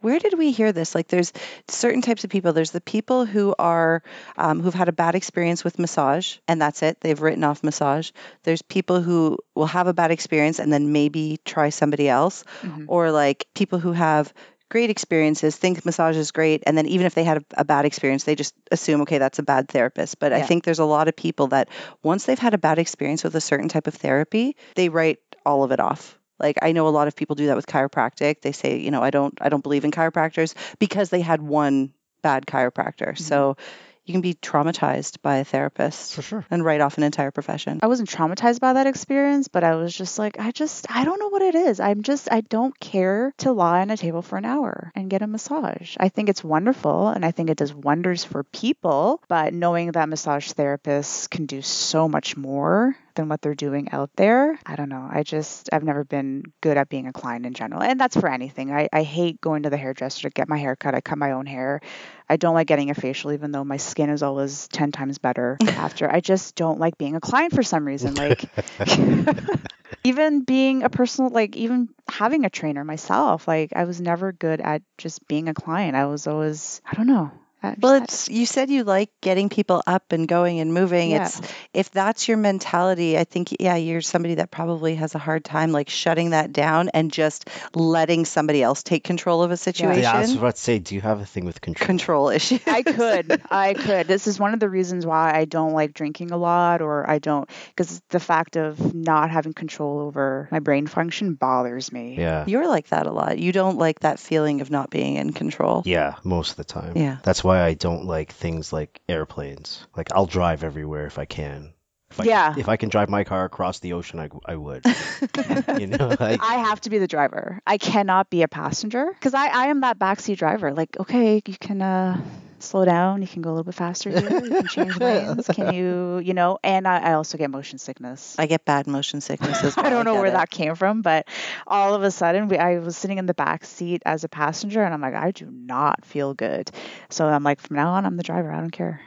where 0.00 0.18
did 0.18 0.36
we 0.38 0.52
hear 0.52 0.72
this? 0.72 0.94
Like, 0.94 1.08
there's 1.08 1.32
certain 1.68 2.02
types 2.02 2.24
of 2.24 2.30
people. 2.30 2.52
There's 2.52 2.70
the 2.70 2.80
people 2.80 3.24
who 3.24 3.54
are 3.58 4.02
um, 4.36 4.60
who've 4.60 4.74
had 4.74 4.88
a 4.88 4.92
bad 4.92 5.14
experience 5.14 5.64
with 5.64 5.78
massage, 5.78 6.36
and 6.48 6.60
that's 6.60 6.82
it. 6.82 7.00
They've 7.00 7.20
written 7.20 7.44
off 7.44 7.62
massage. 7.64 8.10
There's 8.44 8.62
people 8.62 9.00
who 9.02 9.38
will 9.54 9.66
have 9.66 9.86
a 9.86 9.92
bad 9.94 10.10
experience 10.10 10.58
and 10.58 10.72
then 10.72 10.92
maybe 10.92 11.40
try 11.44 11.70
somebody 11.70 12.08
else, 12.08 12.44
Mhm. 12.62 12.84
or 12.88 13.10
like 13.10 13.46
people 13.54 13.78
who 13.78 13.92
have 13.92 14.32
great 14.74 14.90
experiences 14.90 15.54
think 15.54 15.86
massage 15.86 16.16
is 16.16 16.32
great 16.32 16.64
and 16.66 16.76
then 16.76 16.84
even 16.84 17.06
if 17.06 17.14
they 17.14 17.22
had 17.22 17.36
a, 17.36 17.44
a 17.58 17.64
bad 17.64 17.84
experience 17.84 18.24
they 18.24 18.34
just 18.34 18.56
assume 18.72 19.02
okay 19.02 19.18
that's 19.18 19.38
a 19.38 19.42
bad 19.44 19.68
therapist. 19.68 20.18
But 20.18 20.32
i 20.32 20.42
think 20.42 20.64
there's 20.64 20.80
a 20.80 20.84
lot 20.84 21.06
of 21.06 21.14
people 21.14 21.46
that 21.54 21.68
once 22.02 22.24
they've 22.24 22.36
had 22.36 22.54
a 22.54 22.58
bad 22.58 22.80
experience 22.80 23.22
with 23.22 23.36
a 23.36 23.40
certain 23.40 23.68
type 23.68 23.86
of 23.86 23.94
therapy 23.94 24.56
they 24.74 24.88
write 24.88 25.20
all 25.46 25.62
of 25.62 25.70
it 25.70 25.78
off. 25.78 26.18
Like 26.40 26.58
i 26.60 26.72
know 26.72 26.88
a 26.88 26.96
lot 26.98 27.06
of 27.06 27.14
people 27.14 27.36
do 27.36 27.46
that 27.46 27.54
with 27.54 27.68
chiropractic. 27.68 28.40
They 28.42 28.50
say 28.50 28.80
you 28.80 28.90
know 28.90 29.00
i 29.00 29.10
don't 29.10 29.38
i 29.40 29.48
don't 29.48 29.62
believe 29.62 29.84
in 29.84 29.92
chiropractors 29.92 30.54
because 30.80 31.08
they 31.10 31.20
had 31.20 31.40
one 31.40 31.92
bad 32.22 32.44
chiropractor. 32.44 33.12
Mm-hmm. 33.14 33.22
So 33.22 33.56
you 34.04 34.12
can 34.12 34.20
be 34.20 34.34
traumatized 34.34 35.22
by 35.22 35.36
a 35.36 35.44
therapist 35.44 36.14
For 36.14 36.22
sure. 36.22 36.46
and 36.50 36.64
write 36.64 36.80
off 36.80 36.98
an 36.98 37.04
entire 37.04 37.30
profession 37.30 37.80
I 37.82 37.86
wasn't 37.86 38.10
traumatized 38.10 38.60
by 38.60 38.74
that 38.74 38.86
experience, 38.86 39.48
but 39.48 39.64
I 39.64 39.76
was 39.76 39.94
just 39.96 40.18
like, 40.18 40.38
I 40.38 40.50
just, 40.50 40.86
I 40.90 41.04
don't 41.04 41.18
know 41.18 41.28
what 41.28 41.42
it 41.42 41.54
is. 41.54 41.80
I'm 41.80 42.02
just, 42.02 42.28
I 42.30 42.42
don't 42.42 42.78
care 42.78 43.32
to 43.38 43.52
lie 43.52 43.80
on 43.80 43.90
a 43.90 43.96
table 43.96 44.22
for 44.22 44.36
an 44.36 44.44
hour 44.44 44.92
and 44.94 45.10
get 45.10 45.22
a 45.22 45.26
massage. 45.26 45.96
I 45.98 46.08
think 46.08 46.28
it's 46.28 46.44
wonderful 46.44 47.08
and 47.08 47.24
I 47.24 47.30
think 47.30 47.50
it 47.50 47.56
does 47.56 47.74
wonders 47.74 48.24
for 48.24 48.44
people, 48.44 49.22
but 49.28 49.52
knowing 49.54 49.92
that 49.92 50.08
massage 50.08 50.50
therapists 50.52 51.28
can 51.28 51.46
do 51.46 51.62
so 51.62 52.08
much 52.08 52.36
more 52.36 52.96
than 53.14 53.28
what 53.28 53.40
they're 53.42 53.54
doing 53.54 53.90
out 53.90 54.10
there, 54.16 54.58
I 54.66 54.76
don't 54.76 54.88
know. 54.88 55.08
I 55.10 55.22
just, 55.22 55.70
I've 55.72 55.82
never 55.82 56.04
been 56.04 56.44
good 56.60 56.76
at 56.76 56.88
being 56.88 57.06
a 57.06 57.12
client 57.12 57.46
in 57.46 57.54
general. 57.54 57.82
And 57.82 57.98
that's 57.98 58.16
for 58.16 58.28
anything. 58.28 58.72
I, 58.72 58.88
I 58.92 59.02
hate 59.02 59.40
going 59.40 59.64
to 59.64 59.70
the 59.70 59.76
hairdresser 59.76 60.22
to 60.22 60.30
get 60.30 60.48
my 60.48 60.58
hair 60.58 60.76
cut. 60.76 60.94
I 60.94 61.00
cut 61.00 61.18
my 61.18 61.32
own 61.32 61.46
hair. 61.46 61.80
I 62.28 62.36
don't 62.36 62.54
like 62.54 62.66
getting 62.66 62.90
a 62.90 62.94
facial, 62.94 63.32
even 63.32 63.52
though 63.52 63.64
my 63.64 63.76
skin 63.76 64.10
is 64.10 64.22
always 64.22 64.68
10 64.68 64.92
times 64.92 65.18
better 65.18 65.56
after. 65.66 66.10
I 66.10 66.20
just 66.20 66.54
don't 66.54 66.78
like 66.78 66.98
being 66.98 67.16
a 67.16 67.20
client 67.20 67.54
for 67.54 67.62
some 67.62 67.86
reason. 67.86 68.14
Like, 68.14 68.44
even 70.04 70.42
being 70.42 70.82
a 70.82 70.90
personal, 70.90 71.30
like, 71.30 71.56
even 71.56 71.88
having 72.08 72.44
a 72.44 72.50
trainer 72.50 72.84
myself, 72.84 73.46
like, 73.46 73.72
I 73.74 73.84
was 73.84 74.00
never 74.00 74.32
good 74.32 74.60
at 74.60 74.82
just 74.98 75.26
being 75.28 75.48
a 75.48 75.54
client. 75.54 75.96
I 75.96 76.06
was 76.06 76.26
always, 76.26 76.80
I 76.84 76.94
don't 76.94 77.06
know. 77.06 77.30
I 77.64 77.76
Well, 77.78 78.02
it's 78.02 78.28
you 78.28 78.46
said 78.46 78.70
you 78.70 78.84
like 78.84 79.10
getting 79.20 79.48
people 79.48 79.82
up 79.86 80.12
and 80.12 80.28
going 80.28 80.60
and 80.60 80.72
moving. 80.74 81.10
Yeah. 81.10 81.26
It's 81.26 81.40
if 81.72 81.90
that's 81.90 82.28
your 82.28 82.36
mentality, 82.36 83.18
I 83.18 83.24
think 83.24 83.54
yeah, 83.58 83.76
you're 83.76 84.00
somebody 84.00 84.36
that 84.36 84.50
probably 84.50 84.96
has 84.96 85.14
a 85.14 85.18
hard 85.18 85.44
time 85.44 85.72
like 85.72 85.88
shutting 85.88 86.30
that 86.30 86.52
down 86.52 86.90
and 86.90 87.12
just 87.12 87.48
letting 87.74 88.24
somebody 88.24 88.62
else 88.62 88.82
take 88.82 89.04
control 89.04 89.42
of 89.42 89.50
a 89.50 89.56
situation. 89.56 90.02
Yeah, 90.02 90.12
I 90.12 90.20
was 90.20 90.34
about 90.34 90.56
to 90.56 90.60
say, 90.60 90.78
do 90.78 90.94
you 90.94 91.00
have 91.00 91.20
a 91.20 91.26
thing 91.26 91.44
with 91.44 91.60
control? 91.60 91.86
Control 91.86 92.28
issues. 92.28 92.60
I 92.66 92.82
could. 92.82 93.42
I 93.50 93.74
could. 93.74 94.06
This 94.06 94.26
is 94.26 94.38
one 94.38 94.54
of 94.54 94.60
the 94.60 94.68
reasons 94.68 95.06
why 95.06 95.34
I 95.34 95.44
don't 95.44 95.72
like 95.72 95.94
drinking 95.94 96.30
a 96.30 96.36
lot, 96.36 96.82
or 96.82 97.08
I 97.08 97.18
don't, 97.18 97.48
because 97.68 98.00
the 98.10 98.20
fact 98.20 98.56
of 98.56 98.94
not 98.94 99.30
having 99.30 99.52
control 99.52 100.00
over 100.00 100.48
my 100.50 100.60
brain 100.60 100.86
function 100.86 101.34
bothers 101.34 101.92
me. 101.92 102.16
Yeah. 102.18 102.44
You're 102.46 102.68
like 102.68 102.88
that 102.88 103.06
a 103.06 103.12
lot. 103.12 103.38
You 103.38 103.52
don't 103.52 103.78
like 103.78 104.00
that 104.00 104.18
feeling 104.18 104.60
of 104.60 104.70
not 104.70 104.90
being 104.90 105.16
in 105.16 105.32
control. 105.32 105.82
Yeah, 105.84 106.16
most 106.24 106.52
of 106.52 106.56
the 106.56 106.64
time. 106.64 106.96
Yeah. 106.96 107.18
That's 107.22 107.42
why 107.42 107.53
I 107.62 107.74
don't 107.74 108.06
like 108.06 108.32
things 108.32 108.72
like 108.72 109.00
airplanes. 109.08 109.86
Like 109.96 110.10
I'll 110.12 110.26
drive 110.26 110.64
everywhere 110.64 111.06
if 111.06 111.18
I 111.18 111.26
can. 111.26 111.73
If 112.14 112.20
I, 112.20 112.24
Yeah. 112.24 112.54
If 112.56 112.68
I 112.68 112.76
can 112.76 112.90
drive 112.90 113.08
my 113.08 113.24
car 113.24 113.44
across 113.44 113.80
the 113.80 113.94
ocean, 113.94 114.20
I, 114.20 114.28
I 114.44 114.54
would. 114.54 114.84
you 115.78 115.88
know, 115.88 116.14
like, 116.20 116.40
I 116.40 116.54
have 116.58 116.80
to 116.82 116.90
be 116.90 116.98
the 116.98 117.08
driver. 117.08 117.60
I 117.66 117.76
cannot 117.76 118.30
be 118.30 118.42
a 118.42 118.48
passenger 118.48 119.06
because 119.12 119.34
I, 119.34 119.48
I 119.48 119.66
am 119.66 119.80
that 119.80 119.98
backseat 119.98 120.36
driver. 120.36 120.72
Like, 120.72 120.96
okay, 121.00 121.42
you 121.44 121.56
can 121.58 121.82
uh, 121.82 122.22
slow 122.60 122.84
down. 122.84 123.20
You 123.20 123.26
can 123.26 123.42
go 123.42 123.50
a 123.50 123.52
little 123.52 123.64
bit 123.64 123.74
faster 123.74 124.10
here. 124.10 124.44
You 124.44 124.50
can 124.50 124.66
change 124.68 124.96
lanes. 124.96 125.48
Can 125.48 125.74
you, 125.74 126.18
you 126.18 126.34
know? 126.34 126.58
And 126.62 126.86
I, 126.86 126.98
I 126.98 127.12
also 127.14 127.36
get 127.36 127.50
motion 127.50 127.78
sickness. 127.78 128.36
I 128.38 128.46
get 128.46 128.64
bad 128.64 128.86
motion 128.86 129.20
sickness 129.20 129.64
as 129.64 129.76
well. 129.76 129.86
I 129.86 129.90
don't 129.90 130.04
know 130.04 130.14
get 130.14 130.20
where 130.20 130.28
it. 130.28 130.34
that 130.34 130.50
came 130.50 130.76
from, 130.76 131.02
but 131.02 131.26
all 131.66 131.94
of 131.94 132.04
a 132.04 132.12
sudden, 132.12 132.46
we, 132.46 132.58
I 132.58 132.78
was 132.78 132.96
sitting 132.96 133.18
in 133.18 133.26
the 133.26 133.34
back 133.34 133.64
seat 133.64 134.02
as 134.06 134.22
a 134.22 134.28
passenger, 134.28 134.84
and 134.84 134.94
I'm 134.94 135.00
like, 135.00 135.14
I 135.14 135.32
do 135.32 135.50
not 135.50 136.04
feel 136.04 136.32
good. 136.32 136.70
So 137.10 137.26
I'm 137.26 137.42
like, 137.42 137.60
from 137.60 137.74
now 137.74 137.94
on, 137.94 138.06
I'm 138.06 138.16
the 138.16 138.22
driver. 138.22 138.52
I 138.52 138.60
don't 138.60 138.70
care. 138.70 139.00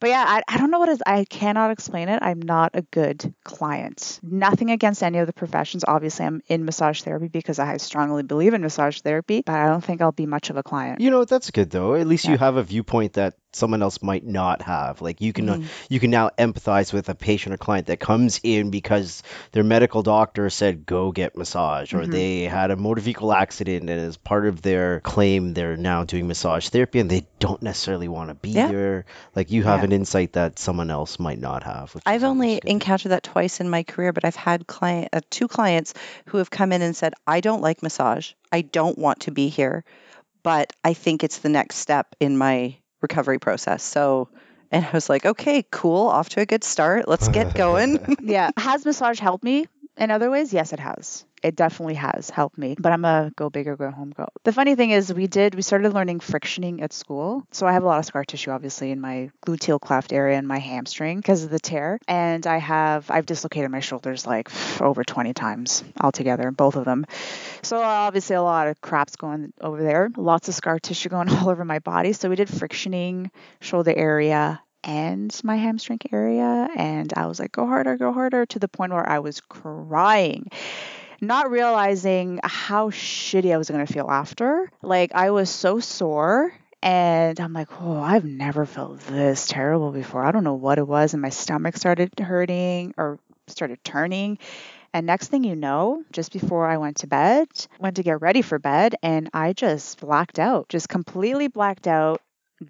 But 0.00 0.10
yeah, 0.10 0.24
I, 0.26 0.42
I 0.48 0.58
don't 0.58 0.70
know 0.70 0.78
what 0.78 0.88
is. 0.88 1.02
I 1.06 1.24
cannot 1.24 1.70
explain 1.70 2.08
it. 2.08 2.20
I'm 2.22 2.40
not 2.40 2.72
a 2.74 2.82
good 2.82 3.34
client. 3.44 4.20
Nothing 4.22 4.70
against 4.70 5.02
any 5.02 5.18
of 5.18 5.26
the 5.26 5.32
professions. 5.32 5.84
Obviously, 5.86 6.26
I'm 6.26 6.42
in 6.48 6.64
massage 6.64 7.02
therapy 7.02 7.28
because 7.28 7.58
I 7.58 7.76
strongly 7.78 8.22
believe 8.22 8.54
in 8.54 8.62
massage 8.62 9.00
therapy, 9.00 9.42
but 9.44 9.54
I 9.54 9.66
don't 9.66 9.84
think 9.84 10.00
I'll 10.02 10.12
be 10.12 10.26
much 10.26 10.50
of 10.50 10.56
a 10.56 10.62
client. 10.62 11.00
You 11.00 11.10
know, 11.10 11.24
that's 11.24 11.50
good 11.50 11.70
though. 11.70 11.94
At 11.94 12.06
least 12.06 12.26
you 12.26 12.36
have 12.38 12.56
a 12.56 12.62
viewpoint 12.62 13.14
that 13.14 13.34
someone 13.54 13.82
else 13.82 14.02
might 14.02 14.24
not 14.26 14.62
have. 14.62 15.00
Like 15.00 15.20
you 15.20 15.32
can 15.32 15.46
Mhm. 15.46 15.64
you 15.88 16.00
can 16.00 16.10
now 16.10 16.30
empathize 16.38 16.92
with 16.92 17.08
a 17.08 17.14
patient 17.14 17.54
or 17.54 17.58
client 17.58 17.86
that 17.86 18.00
comes 18.00 18.40
in 18.42 18.70
because 18.70 19.22
their 19.52 19.64
medical 19.64 20.02
doctor 20.02 20.50
said 20.50 20.86
go 20.86 21.12
get 21.12 21.36
massage 21.36 21.92
or 21.94 22.02
Mhm. 22.02 22.10
they 22.10 22.42
had 22.44 22.70
a 22.70 22.76
motor 22.76 23.00
vehicle 23.00 23.32
accident 23.32 23.88
and 23.88 24.00
as 24.00 24.16
part 24.16 24.46
of 24.46 24.62
their 24.62 25.00
claim 25.00 25.54
they're 25.54 25.76
now 25.76 26.04
doing 26.04 26.26
massage 26.28 26.68
therapy 26.68 26.98
and 27.00 27.10
they 27.10 27.26
don't 27.38 27.62
necessarily 27.62 28.08
want 28.08 28.28
to 28.30 28.34
be 28.34 28.50
Yeah. 28.50 28.68
there. 28.68 29.04
Like 29.34 29.50
you 29.50 29.62
have 29.64 29.80
Yeah. 29.80 29.84
an 29.86 29.92
insight 29.92 30.32
that 30.34 30.58
someone 30.58 30.90
else 30.90 31.18
might 31.18 31.40
not 31.40 31.62
have. 31.62 31.94
I've 32.06 32.24
only 32.24 32.54
good. 32.60 32.64
encountered 32.70 33.10
that 33.10 33.22
twice 33.22 33.60
in 33.60 33.68
my 33.70 33.82
career, 33.82 34.12
but 34.12 34.24
I've 34.24 34.36
had 34.36 34.66
client 34.66 35.08
uh, 35.12 35.20
two 35.30 35.48
clients 35.48 35.94
who 36.26 36.38
have 36.38 36.50
come 36.50 36.72
in 36.72 36.82
and 36.82 36.96
said, 36.96 37.14
"I 37.26 37.40
don't 37.40 37.62
like 37.62 37.82
massage. 37.82 38.32
I 38.52 38.62
don't 38.62 38.98
want 38.98 39.20
to 39.20 39.30
be 39.30 39.48
here, 39.48 39.84
but 40.42 40.72
I 40.84 40.94
think 40.94 41.24
it's 41.24 41.38
the 41.38 41.48
next 41.48 41.76
step 41.76 42.14
in 42.20 42.36
my 42.36 42.76
recovery 43.04 43.38
process." 43.38 43.82
So, 43.82 44.28
and 44.72 44.84
I 44.84 44.90
was 44.90 45.08
like, 45.08 45.24
"Okay, 45.24 45.64
cool. 45.70 46.08
Off 46.08 46.30
to 46.30 46.40
a 46.40 46.46
good 46.46 46.64
start. 46.64 47.06
Let's 47.06 47.28
get 47.28 47.54
going." 47.54 48.00
yeah. 48.20 48.50
Has 48.56 48.84
massage 48.84 49.20
helped 49.20 49.44
me 49.44 49.66
in 49.96 50.10
other 50.10 50.30
ways? 50.30 50.52
Yes, 50.52 50.72
it 50.72 50.80
has. 50.80 51.24
It 51.42 51.56
definitely 51.56 51.94
has 51.94 52.30
helped 52.30 52.56
me. 52.56 52.74
But 52.78 52.92
I'm 52.92 53.04
a 53.04 53.30
go 53.36 53.50
big 53.50 53.68
or 53.68 53.76
go 53.76 53.90
home 53.90 54.10
girl. 54.10 54.30
The 54.44 54.52
funny 54.52 54.76
thing 54.76 54.90
is, 54.90 55.12
we 55.12 55.26
did, 55.26 55.54
we 55.54 55.60
started 55.60 55.92
learning 55.92 56.20
frictioning 56.20 56.80
at 56.80 56.92
school. 56.92 57.46
So 57.52 57.66
I 57.66 57.72
have 57.72 57.82
a 57.82 57.86
lot 57.86 57.98
of 57.98 58.06
scar 58.06 58.24
tissue, 58.24 58.50
obviously, 58.50 58.90
in 58.90 59.00
my 59.00 59.30
gluteal 59.46 59.78
cleft 59.78 60.12
area 60.12 60.38
and 60.38 60.48
my 60.48 60.58
hamstring 60.58 61.18
because 61.18 61.44
of 61.44 61.50
the 61.50 61.58
tear. 61.58 61.98
And 62.08 62.46
I 62.46 62.56
have, 62.56 63.10
I've 63.10 63.26
dislocated 63.26 63.70
my 63.70 63.80
shoulders 63.80 64.26
like 64.26 64.50
over 64.80 65.04
20 65.04 65.34
times 65.34 65.84
altogether, 66.00 66.50
both 66.50 66.76
of 66.76 66.86
them. 66.86 67.04
So 67.62 67.80
obviously, 67.82 68.36
a 68.36 68.42
lot 68.42 68.68
of 68.68 68.80
crap's 68.80 69.16
going 69.16 69.52
over 69.60 69.82
there. 69.82 70.10
Lots 70.16 70.48
of 70.48 70.54
scar 70.54 70.78
tissue 70.78 71.10
going 71.10 71.28
all 71.30 71.50
over 71.50 71.64
my 71.64 71.80
body. 71.80 72.14
So 72.14 72.30
we 72.30 72.36
did 72.36 72.48
frictioning, 72.48 73.30
shoulder 73.60 73.92
area, 73.94 74.62
and 74.84 75.40
my 75.42 75.56
hamstring 75.56 76.00
area. 76.12 76.68
And 76.76 77.12
I 77.16 77.26
was 77.26 77.40
like, 77.40 77.52
go 77.52 77.66
harder, 77.66 77.96
go 77.96 78.12
harder, 78.12 78.46
to 78.46 78.58
the 78.58 78.68
point 78.68 78.92
where 78.92 79.08
I 79.08 79.18
was 79.18 79.40
crying, 79.40 80.50
not 81.20 81.50
realizing 81.50 82.38
how 82.44 82.90
shitty 82.90 83.52
I 83.52 83.56
was 83.56 83.70
going 83.70 83.84
to 83.84 83.92
feel 83.92 84.08
after. 84.10 84.70
Like, 84.82 85.14
I 85.14 85.30
was 85.30 85.50
so 85.50 85.80
sore. 85.80 86.52
And 86.82 87.40
I'm 87.40 87.54
like, 87.54 87.68
oh, 87.80 87.98
I've 87.98 88.26
never 88.26 88.66
felt 88.66 89.00
this 89.00 89.46
terrible 89.46 89.90
before. 89.90 90.22
I 90.22 90.32
don't 90.32 90.44
know 90.44 90.52
what 90.52 90.76
it 90.76 90.86
was. 90.86 91.14
And 91.14 91.22
my 91.22 91.30
stomach 91.30 91.78
started 91.78 92.18
hurting 92.18 92.92
or 92.98 93.18
started 93.46 93.82
turning. 93.82 94.38
And 94.92 95.06
next 95.06 95.28
thing 95.28 95.44
you 95.44 95.56
know, 95.56 96.04
just 96.12 96.30
before 96.30 96.66
I 96.66 96.76
went 96.76 96.98
to 96.98 97.06
bed, 97.06 97.48
went 97.80 97.96
to 97.96 98.02
get 98.02 98.20
ready 98.20 98.42
for 98.42 98.60
bed, 98.60 98.94
and 99.02 99.28
I 99.34 99.52
just 99.52 99.98
blacked 99.98 100.38
out, 100.38 100.68
just 100.68 100.88
completely 100.88 101.48
blacked 101.48 101.88
out 101.88 102.20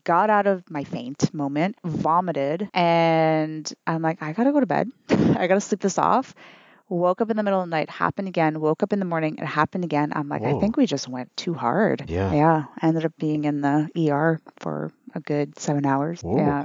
got 0.04 0.30
out 0.30 0.46
of 0.46 0.68
my 0.70 0.84
faint 0.84 1.32
moment, 1.34 1.76
vomited, 1.84 2.68
and 2.74 3.72
I'm 3.86 4.02
like, 4.02 4.22
I 4.22 4.32
gotta 4.32 4.52
go 4.52 4.60
to 4.60 4.66
bed. 4.66 4.90
I 5.08 5.46
gotta 5.46 5.60
sleep 5.60 5.80
this 5.80 5.98
off. 5.98 6.34
Woke 6.88 7.22
up 7.22 7.30
in 7.30 7.36
the 7.36 7.42
middle 7.42 7.60
of 7.60 7.66
the 7.66 7.70
night, 7.70 7.88
happened 7.88 8.28
again. 8.28 8.60
Woke 8.60 8.82
up 8.82 8.92
in 8.92 8.98
the 8.98 9.04
morning, 9.06 9.36
it 9.38 9.46
happened 9.46 9.84
again. 9.84 10.12
I'm 10.14 10.28
like, 10.28 10.42
I 10.42 10.60
think 10.60 10.76
we 10.76 10.86
just 10.86 11.08
went 11.08 11.34
too 11.36 11.54
hard. 11.54 12.04
Yeah. 12.08 12.32
Yeah. 12.32 12.64
I 12.80 12.86
ended 12.88 13.06
up 13.06 13.12
being 13.18 13.44
in 13.44 13.62
the 13.62 13.88
ER 13.96 14.38
for 14.58 14.92
a 15.14 15.20
good 15.20 15.58
seven 15.58 15.86
hours. 15.86 16.20
Whoa. 16.22 16.36
Yeah. 16.36 16.64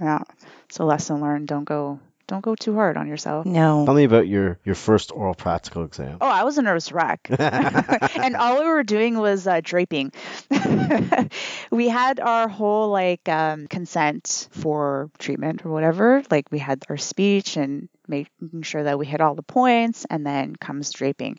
Yeah. 0.00 0.22
So 0.70 0.86
lesson 0.86 1.20
learned, 1.20 1.46
don't 1.48 1.64
go 1.64 2.00
don't 2.30 2.42
go 2.42 2.54
too 2.54 2.74
hard 2.76 2.96
on 2.96 3.08
yourself. 3.08 3.44
no. 3.44 3.84
Tell 3.84 3.94
me 3.94 4.04
about 4.04 4.28
your 4.28 4.58
your 4.64 4.76
first 4.76 5.10
oral 5.10 5.34
practical 5.34 5.82
exam. 5.82 6.18
Oh, 6.20 6.28
I 6.28 6.44
was 6.44 6.58
a 6.58 6.62
nervous 6.62 6.92
wreck. 6.92 7.26
and 7.38 8.36
all 8.36 8.60
we 8.60 8.66
were 8.66 8.84
doing 8.84 9.18
was 9.18 9.48
uh, 9.48 9.60
draping. 9.62 10.12
we 11.72 11.88
had 11.88 12.20
our 12.20 12.46
whole 12.46 12.88
like 12.90 13.28
um, 13.28 13.66
consent 13.66 14.48
for 14.52 15.10
treatment 15.18 15.66
or 15.66 15.72
whatever. 15.72 16.22
Like 16.30 16.46
we 16.52 16.60
had 16.60 16.84
our 16.88 16.96
speech 16.96 17.56
and 17.56 17.88
making 18.10 18.62
sure 18.62 18.82
that 18.82 18.98
we 18.98 19.06
hit 19.06 19.20
all 19.20 19.34
the 19.34 19.42
points, 19.42 20.06
and 20.10 20.26
then 20.26 20.56
comes 20.56 20.90
draping. 20.90 21.38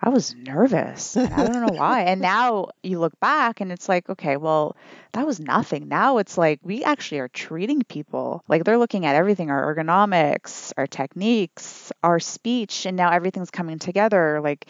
I 0.00 0.08
was 0.08 0.34
nervous. 0.34 1.16
And 1.16 1.32
I 1.34 1.46
don't 1.46 1.66
know 1.66 1.78
why. 1.78 2.02
And 2.02 2.20
now 2.22 2.68
you 2.82 2.98
look 2.98 3.18
back 3.20 3.60
and 3.60 3.70
it's 3.70 3.88
like, 3.88 4.08
okay, 4.08 4.36
well, 4.36 4.76
that 5.12 5.26
was 5.26 5.40
nothing. 5.40 5.88
Now 5.88 6.18
it's 6.18 6.38
like 6.38 6.60
we 6.62 6.84
actually 6.84 7.18
are 7.18 7.28
treating 7.28 7.82
people. 7.82 8.42
Like 8.48 8.64
they're 8.64 8.78
looking 8.78 9.04
at 9.04 9.16
everything 9.16 9.50
our 9.50 9.74
ergonomics, 9.74 10.72
our 10.76 10.86
techniques, 10.86 11.92
our 12.02 12.20
speech, 12.20 12.86
and 12.86 12.96
now 12.96 13.10
everything's 13.10 13.50
coming 13.50 13.78
together. 13.78 14.40
Like 14.40 14.66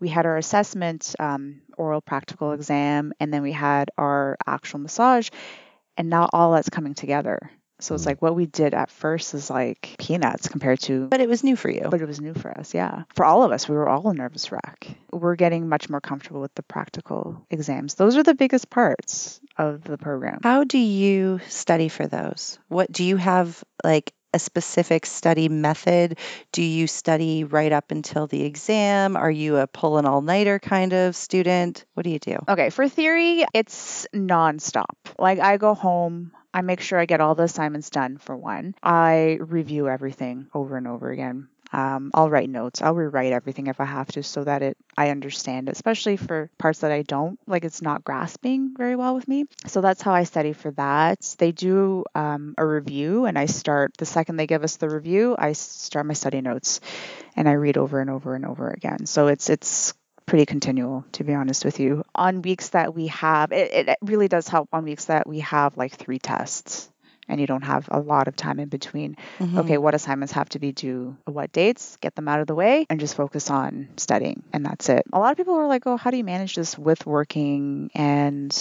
we 0.00 0.08
had 0.08 0.26
our 0.26 0.36
assessment, 0.36 1.14
um, 1.18 1.62
oral 1.76 2.00
practical 2.00 2.52
exam, 2.52 3.12
and 3.20 3.32
then 3.32 3.42
we 3.42 3.52
had 3.52 3.90
our 3.96 4.36
actual 4.46 4.80
massage, 4.80 5.30
and 5.96 6.10
now 6.10 6.28
all 6.32 6.52
that's 6.52 6.68
coming 6.68 6.94
together. 6.94 7.50
So 7.80 7.94
it's 7.94 8.04
Mm. 8.04 8.06
like 8.06 8.22
what 8.22 8.34
we 8.36 8.46
did 8.46 8.72
at 8.72 8.90
first 8.90 9.34
is 9.34 9.50
like 9.50 9.96
peanuts 9.98 10.48
compared 10.48 10.80
to 10.82 11.08
But 11.08 11.20
it 11.20 11.28
was 11.28 11.42
new 11.42 11.56
for 11.56 11.68
you. 11.68 11.88
but 11.90 12.00
it 12.00 12.06
was 12.06 12.20
new 12.20 12.32
for 12.34 12.50
us, 12.56 12.72
yeah. 12.72 13.02
For 13.14 13.24
all 13.24 13.42
of 13.42 13.50
us, 13.52 13.68
we 13.68 13.74
were 13.74 13.88
all 13.88 14.08
a 14.08 14.14
nervous 14.14 14.52
wreck. 14.52 14.86
We're 15.12 15.34
getting 15.36 15.68
much 15.68 15.90
more 15.90 16.00
comfortable 16.00 16.40
with 16.40 16.54
the 16.54 16.62
practical 16.62 17.44
exams. 17.50 17.94
Those 17.94 18.16
are 18.16 18.22
the 18.22 18.34
biggest 18.34 18.70
parts 18.70 19.40
of 19.58 19.82
the 19.84 19.98
program. 19.98 20.40
How 20.42 20.64
do 20.64 20.78
you 20.78 21.40
study 21.48 21.88
for 21.88 22.06
those? 22.06 22.58
What 22.68 22.90
do 22.92 23.02
you 23.04 23.16
have 23.16 23.62
like 23.82 24.12
a 24.32 24.38
specific 24.38 25.06
study 25.06 25.48
method? 25.48 26.18
Do 26.52 26.62
you 26.62 26.86
study 26.88 27.44
right 27.44 27.70
up 27.72 27.90
until 27.92 28.26
the 28.26 28.42
exam? 28.42 29.16
Are 29.16 29.30
you 29.30 29.58
a 29.58 29.66
pull 29.68 29.98
an 29.98 30.06
all 30.06 30.22
nighter 30.22 30.58
kind 30.58 30.92
of 30.92 31.14
student? 31.14 31.84
What 31.94 32.02
do 32.04 32.10
you 32.10 32.18
do? 32.18 32.38
Okay, 32.48 32.70
for 32.70 32.88
theory, 32.88 33.44
it's 33.54 34.06
nonstop. 34.14 34.96
Like 35.18 35.38
I 35.38 35.56
go 35.56 35.74
home, 35.74 36.32
I 36.54 36.62
make 36.62 36.80
sure 36.80 36.98
I 36.98 37.06
get 37.06 37.20
all 37.20 37.34
the 37.34 37.42
assignments 37.42 37.90
done 37.90 38.16
for 38.16 38.36
one. 38.36 38.76
I 38.82 39.38
review 39.40 39.88
everything 39.88 40.46
over 40.54 40.76
and 40.76 40.86
over 40.86 41.10
again. 41.10 41.48
Um, 41.72 42.12
I'll 42.14 42.30
write 42.30 42.48
notes. 42.48 42.80
I'll 42.80 42.94
rewrite 42.94 43.32
everything 43.32 43.66
if 43.66 43.80
I 43.80 43.84
have 43.84 44.06
to, 44.12 44.22
so 44.22 44.44
that 44.44 44.62
it 44.62 44.76
I 44.96 45.10
understand, 45.10 45.68
especially 45.68 46.16
for 46.16 46.48
parts 46.56 46.80
that 46.80 46.92
I 46.92 47.02
don't 47.02 47.36
like. 47.48 47.64
It's 47.64 47.82
not 47.82 48.04
grasping 48.04 48.76
very 48.78 48.94
well 48.94 49.16
with 49.16 49.26
me. 49.26 49.46
So 49.66 49.80
that's 49.80 50.00
how 50.00 50.14
I 50.14 50.22
study 50.22 50.52
for 50.52 50.70
that. 50.72 51.34
They 51.38 51.50
do 51.50 52.04
um, 52.14 52.54
a 52.56 52.64
review, 52.64 53.24
and 53.24 53.36
I 53.36 53.46
start 53.46 53.96
the 53.98 54.06
second 54.06 54.36
they 54.36 54.46
give 54.46 54.62
us 54.62 54.76
the 54.76 54.88
review. 54.88 55.34
I 55.36 55.52
start 55.54 56.06
my 56.06 56.14
study 56.14 56.40
notes, 56.40 56.80
and 57.34 57.48
I 57.48 57.52
read 57.52 57.76
over 57.76 58.00
and 58.00 58.10
over 58.10 58.36
and 58.36 58.46
over 58.46 58.68
again. 58.68 59.06
So 59.06 59.26
it's 59.26 59.50
it's 59.50 59.94
pretty 60.26 60.46
continual 60.46 61.04
to 61.12 61.24
be 61.24 61.34
honest 61.34 61.64
with 61.64 61.78
you. 61.80 62.02
On 62.14 62.42
weeks 62.42 62.70
that 62.70 62.94
we 62.94 63.08
have 63.08 63.52
it, 63.52 63.88
it 63.88 63.98
really 64.02 64.28
does 64.28 64.48
help 64.48 64.68
on 64.72 64.84
weeks 64.84 65.06
that 65.06 65.26
we 65.26 65.40
have 65.40 65.76
like 65.76 65.94
three 65.94 66.18
tests 66.18 66.90
and 67.28 67.40
you 67.40 67.46
don't 67.46 67.62
have 67.62 67.88
a 67.90 67.98
lot 68.00 68.28
of 68.28 68.36
time 68.36 68.58
in 68.60 68.68
between. 68.68 69.16
Mhm. 69.38 69.58
okay 69.60 69.78
what 69.78 69.94
assignments 69.94 70.32
have 70.32 70.48
to 70.50 70.58
be 70.58 70.72
due 70.72 71.16
what 71.26 71.52
dates 71.52 71.96
get 72.00 72.14
them 72.14 72.28
out 72.28 72.40
of 72.40 72.46
the 72.46 72.54
way 72.54 72.86
and 72.90 73.00
just 73.00 73.14
focus 73.16 73.50
on 73.50 73.88
studying 73.96 74.42
and 74.52 74.64
that's 74.64 74.88
it. 74.88 75.04
A 75.12 75.18
lot 75.18 75.30
of 75.32 75.36
people 75.36 75.54
are 75.54 75.66
like 75.68 75.86
oh 75.86 75.96
how 75.96 76.10
do 76.10 76.16
you 76.16 76.24
manage 76.24 76.54
this 76.54 76.76
with 76.78 77.06
working 77.06 77.90
and 77.94 78.52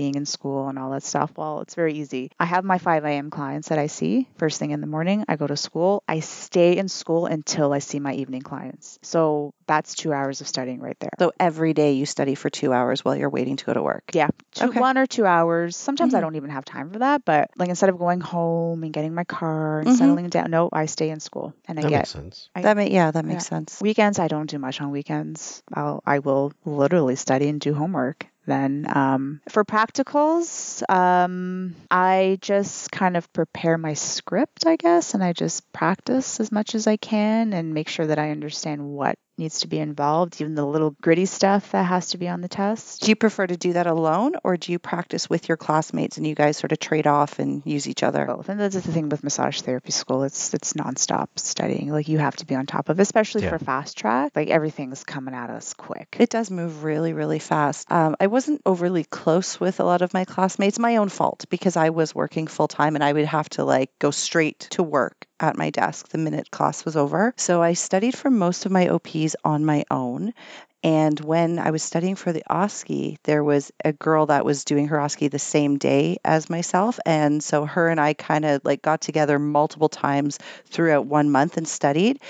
being 0.00 0.14
in 0.20 0.24
school 0.36 0.68
and 0.68 0.78
all 0.78 0.90
that 0.94 1.02
stuff 1.02 1.30
well 1.36 1.60
it's 1.60 1.74
very 1.82 1.94
easy 2.02 2.30
i 2.40 2.46
have 2.54 2.64
my 2.64 2.78
5 2.78 3.04
a.m 3.04 3.28
clients 3.38 3.68
that 3.70 3.78
i 3.78 3.86
see 3.98 4.26
first 4.42 4.58
thing 4.58 4.70
in 4.76 4.80
the 4.80 4.86
morning 4.96 5.24
i 5.28 5.36
go 5.36 5.46
to 5.46 5.56
school 5.68 6.02
i 6.08 6.20
stay 6.20 6.70
in 6.82 6.88
school 6.88 7.26
until 7.36 7.72
i 7.78 7.80
see 7.80 8.00
my 8.08 8.14
evening 8.22 8.40
clients 8.50 8.98
so 9.02 9.52
that's 9.66 9.94
two 9.94 10.12
hours 10.12 10.40
of 10.40 10.48
studying 10.48 10.80
right 10.80 10.98
there 11.00 11.14
So 11.18 11.32
every 11.38 11.72
day 11.74 11.92
you 12.00 12.06
study 12.06 12.34
for 12.34 12.48
two 12.50 12.72
hours 12.72 13.04
while 13.04 13.14
you're 13.16 13.30
waiting 13.38 13.56
to 13.60 13.64
go 13.70 13.74
to 13.74 13.82
work. 13.82 14.04
yeah, 14.20 14.30
two, 14.52 14.68
Okay. 14.68 14.80
one 14.80 14.96
or 14.98 15.06
two 15.06 15.26
hours. 15.26 15.76
Sometimes 15.76 16.12
I 16.14 16.18
Mhm. 16.18 16.22
don't 16.22 16.36
even 16.40 16.50
have 16.50 16.64
time 16.64 16.90
for 16.90 16.98
that, 17.06 17.24
but 17.24 17.50
like 17.60 17.68
instead 17.68 17.90
of 17.92 17.98
going 17.98 18.20
home 18.20 18.82
and 18.84 18.92
getting 18.92 19.14
my 19.14 19.24
car 19.24 19.80
and 19.80 19.88
Mhm. 19.90 19.96
settling 20.00 20.28
down, 20.28 20.50
no, 20.50 20.68
I 20.72 20.86
stay 20.86 21.08
in 21.10 21.20
school 21.20 21.54
and 21.68 21.78
I 21.78 21.82
that 21.82 21.88
get 21.90 21.98
makes 22.02 22.10
sense. 22.18 22.48
I- 22.56 22.62
That 22.62 22.76
may, 22.76 22.90
yeah, 22.90 23.10
that 23.12 23.24
makes 23.24 23.46
sense. 23.46 23.78
weekends. 23.80 24.18
I 24.18 24.26
don't 24.28 24.50
do 24.50 24.58
much 24.58 24.80
on 24.80 24.90
weekends. 24.90 25.62
I'll 25.72 26.02
I 26.04 26.18
will 26.18 26.50
literally 26.64 27.16
study 27.16 27.48
and 27.48 27.60
do 27.60 27.72
homework 27.74 28.26
then. 28.46 28.86
Um, 28.88 29.40
for 29.48 29.64
practicals, 29.64 30.82
um, 30.90 31.76
I 31.90 32.38
just 32.40 32.90
kind 32.90 33.16
of 33.16 33.32
prepare 33.32 33.78
my 33.78 33.94
script, 33.94 34.66
I 34.66 34.76
guess, 34.76 35.14
and 35.14 35.22
I 35.22 35.32
just 35.32 35.70
practice 35.72 36.40
as 36.40 36.50
much 36.50 36.74
as 36.74 36.86
I 36.86 36.96
can 36.96 37.52
and 37.52 37.74
make 37.74 37.88
sure 37.88 38.06
that 38.06 38.18
I 38.18 38.30
understand 38.30 38.82
what 38.84 39.16
needs 39.40 39.60
to 39.60 39.68
be 39.68 39.78
involved, 39.78 40.40
even 40.40 40.54
the 40.54 40.64
little 40.64 40.94
gritty 41.02 41.26
stuff 41.26 41.72
that 41.72 41.82
has 41.84 42.08
to 42.10 42.18
be 42.18 42.28
on 42.28 42.40
the 42.42 42.48
test. 42.48 43.02
Do 43.02 43.10
you 43.10 43.16
prefer 43.16 43.46
to 43.46 43.56
do 43.56 43.72
that 43.72 43.86
alone 43.88 44.34
or 44.44 44.56
do 44.56 44.70
you 44.70 44.78
practice 44.78 45.28
with 45.28 45.48
your 45.48 45.56
classmates 45.56 46.16
and 46.18 46.26
you 46.26 46.34
guys 46.36 46.56
sort 46.58 46.72
of 46.72 46.78
trade 46.78 47.06
off 47.06 47.38
and 47.38 47.62
use 47.64 47.88
each 47.88 48.02
other? 48.02 48.26
Both. 48.26 48.48
And 48.48 48.60
that's 48.60 48.74
the 48.74 48.82
thing 48.82 49.08
with 49.08 49.24
massage 49.24 49.60
therapy 49.62 49.90
school. 49.90 50.22
It's 50.22 50.54
it's 50.54 50.74
nonstop 50.74 51.28
studying. 51.36 51.90
Like 51.90 52.08
you 52.08 52.18
have 52.18 52.36
to 52.36 52.46
be 52.46 52.54
on 52.54 52.66
top 52.66 52.88
of, 52.88 53.00
especially 53.00 53.42
Yeah. 53.42 53.50
for 53.50 53.58
fast 53.58 53.96
track. 53.96 54.32
Like 54.36 54.48
everything's 54.50 55.02
coming 55.02 55.34
at 55.34 55.50
us 55.50 55.74
quick. 55.74 56.16
It 56.20 56.30
does 56.30 56.50
move 56.50 56.84
really, 56.84 57.12
really 57.12 57.38
fast. 57.38 57.90
Um, 57.90 58.16
I 58.20 58.26
wasn't 58.28 58.60
overly 58.66 59.04
close 59.04 59.58
with 59.58 59.80
a 59.80 59.84
lot 59.84 60.02
of 60.02 60.14
my 60.14 60.24
classmates. 60.24 60.78
My 60.78 60.96
own 60.96 61.08
fault 61.08 61.46
because 61.48 61.76
I 61.76 61.90
was 61.90 62.14
working 62.14 62.46
full 62.46 62.68
time 62.68 62.94
and 62.94 63.02
I 63.02 63.12
would 63.12 63.24
have 63.24 63.48
to 63.50 63.64
like 63.64 63.90
go 63.98 64.10
straight 64.10 64.60
to 64.70 64.82
work 64.82 65.26
at 65.40 65.56
my 65.56 65.70
desk 65.70 66.08
the 66.08 66.18
minute 66.18 66.50
class 66.50 66.84
was 66.84 66.96
over. 66.96 67.34
So 67.36 67.62
I 67.62 67.72
studied 67.72 68.16
for 68.16 68.30
most 68.30 68.66
of 68.66 68.72
my 68.72 68.88
OPs 68.88 69.36
on 69.44 69.64
my 69.64 69.84
own. 69.90 70.34
And 70.82 71.20
when 71.20 71.58
I 71.58 71.72
was 71.72 71.82
studying 71.82 72.14
for 72.16 72.32
the 72.32 72.42
OSCE, 72.48 73.18
there 73.24 73.44
was 73.44 73.70
a 73.84 73.92
girl 73.92 74.26
that 74.26 74.46
was 74.46 74.64
doing 74.64 74.88
her 74.88 74.96
OSCE 74.96 75.30
the 75.30 75.38
same 75.38 75.76
day 75.76 76.18
as 76.24 76.48
myself. 76.48 76.98
And 77.04 77.44
so 77.44 77.66
her 77.66 77.88
and 77.88 78.00
I 78.00 78.14
kind 78.14 78.46
of 78.46 78.62
like 78.64 78.80
got 78.80 79.02
together 79.02 79.38
multiple 79.38 79.90
times 79.90 80.38
throughout 80.66 81.04
one 81.04 81.30
month 81.30 81.58
and 81.58 81.68
studied. 81.68 82.20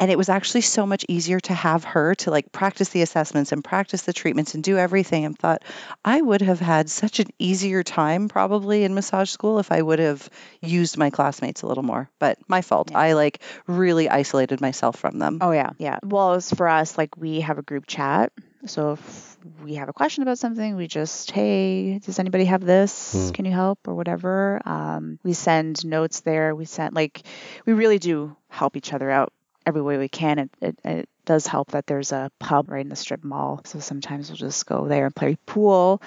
And 0.00 0.10
it 0.10 0.18
was 0.18 0.28
actually 0.28 0.62
so 0.62 0.86
much 0.86 1.04
easier 1.08 1.38
to 1.40 1.54
have 1.54 1.84
her 1.84 2.16
to 2.16 2.30
like 2.30 2.50
practice 2.50 2.88
the 2.88 3.02
assessments 3.02 3.52
and 3.52 3.62
practice 3.62 4.02
the 4.02 4.12
treatments 4.12 4.54
and 4.54 4.64
do 4.64 4.76
everything. 4.76 5.24
And 5.24 5.38
thought 5.38 5.62
I 6.04 6.20
would 6.20 6.42
have 6.42 6.58
had 6.58 6.90
such 6.90 7.20
an 7.20 7.28
easier 7.38 7.84
time 7.84 8.28
probably 8.28 8.82
in 8.82 8.94
massage 8.94 9.30
school 9.30 9.60
if 9.60 9.70
I 9.70 9.80
would 9.80 10.00
have 10.00 10.28
used 10.60 10.98
my 10.98 11.10
classmates 11.10 11.62
a 11.62 11.68
little 11.68 11.84
more. 11.84 12.10
But 12.18 12.38
my 12.48 12.62
fault. 12.62 12.90
Yeah. 12.90 12.98
I 12.98 13.12
like 13.12 13.40
really 13.68 14.08
isolated 14.08 14.60
myself 14.60 14.96
from 14.96 15.18
them. 15.18 15.38
Oh 15.40 15.52
yeah, 15.52 15.70
yeah. 15.78 15.98
Well, 16.02 16.32
as 16.32 16.50
for 16.50 16.66
us, 16.66 16.98
like 16.98 17.16
we 17.16 17.42
have 17.42 17.58
a 17.58 17.62
group 17.62 17.86
chat. 17.86 18.32
So 18.66 18.92
if 18.92 19.36
we 19.62 19.74
have 19.74 19.90
a 19.90 19.92
question 19.92 20.22
about 20.22 20.38
something, 20.38 20.74
we 20.74 20.86
just, 20.86 21.30
hey, 21.30 21.98
does 21.98 22.18
anybody 22.18 22.46
have 22.46 22.64
this? 22.64 23.12
Hmm. 23.12 23.30
Can 23.32 23.44
you 23.44 23.52
help 23.52 23.86
or 23.86 23.94
whatever? 23.94 24.58
Um, 24.64 25.18
we 25.22 25.34
send 25.34 25.84
notes 25.84 26.20
there. 26.20 26.54
We 26.54 26.64
send 26.64 26.94
like, 26.94 27.22
we 27.66 27.74
really 27.74 27.98
do 27.98 28.34
help 28.48 28.76
each 28.76 28.94
other 28.94 29.10
out 29.10 29.33
every 29.66 29.82
way 29.82 29.98
we 29.98 30.08
can. 30.08 30.38
It, 30.38 30.50
it, 30.60 30.78
it 30.84 31.08
does 31.24 31.46
help 31.46 31.72
that 31.72 31.86
there's 31.86 32.12
a 32.12 32.30
pub 32.38 32.70
right 32.70 32.80
in 32.80 32.88
the 32.88 32.96
strip 32.96 33.24
mall. 33.24 33.60
So 33.64 33.80
sometimes 33.80 34.28
we'll 34.28 34.36
just 34.36 34.66
go 34.66 34.86
there 34.86 35.06
and 35.06 35.14
play 35.14 35.36
pool. 35.46 36.02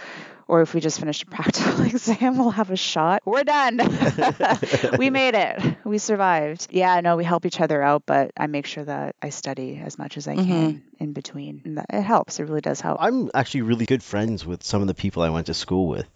Or 0.49 0.61
if 0.61 0.73
we 0.73 0.79
just 0.79 0.99
finished 0.99 1.23
a 1.23 1.25
mm-hmm. 1.25 1.35
practical 1.35 1.85
exam, 1.85 2.37
we'll 2.37 2.51
have 2.51 2.71
a 2.71 2.77
shot. 2.77 3.21
We're 3.25 3.43
done. 3.43 3.77
we 4.97 5.09
made 5.09 5.35
it. 5.35 5.75
We 5.83 5.97
survived. 5.97 6.67
Yeah, 6.69 7.01
no, 7.01 7.17
we 7.17 7.25
help 7.25 7.45
each 7.45 7.59
other 7.59 7.81
out, 7.81 8.03
but 8.05 8.31
I 8.37 8.47
make 8.47 8.65
sure 8.65 8.85
that 8.85 9.15
I 9.21 9.29
study 9.29 9.81
as 9.83 9.97
much 9.97 10.15
as 10.15 10.27
I 10.27 10.35
mm-hmm. 10.35 10.49
can 10.49 10.83
in 10.99 11.13
between. 11.13 11.61
And 11.65 11.77
that, 11.77 11.87
it 11.89 12.01
helps. 12.01 12.39
It 12.39 12.43
really 12.43 12.61
does 12.61 12.79
help. 12.79 12.97
I'm 13.01 13.29
actually 13.33 13.63
really 13.63 13.85
good 13.85 14.03
friends 14.03 14.45
with 14.45 14.63
some 14.63 14.81
of 14.81 14.87
the 14.87 14.93
people 14.93 15.21
I 15.21 15.29
went 15.29 15.47
to 15.47 15.53
school 15.53 15.87
with, 15.87 16.07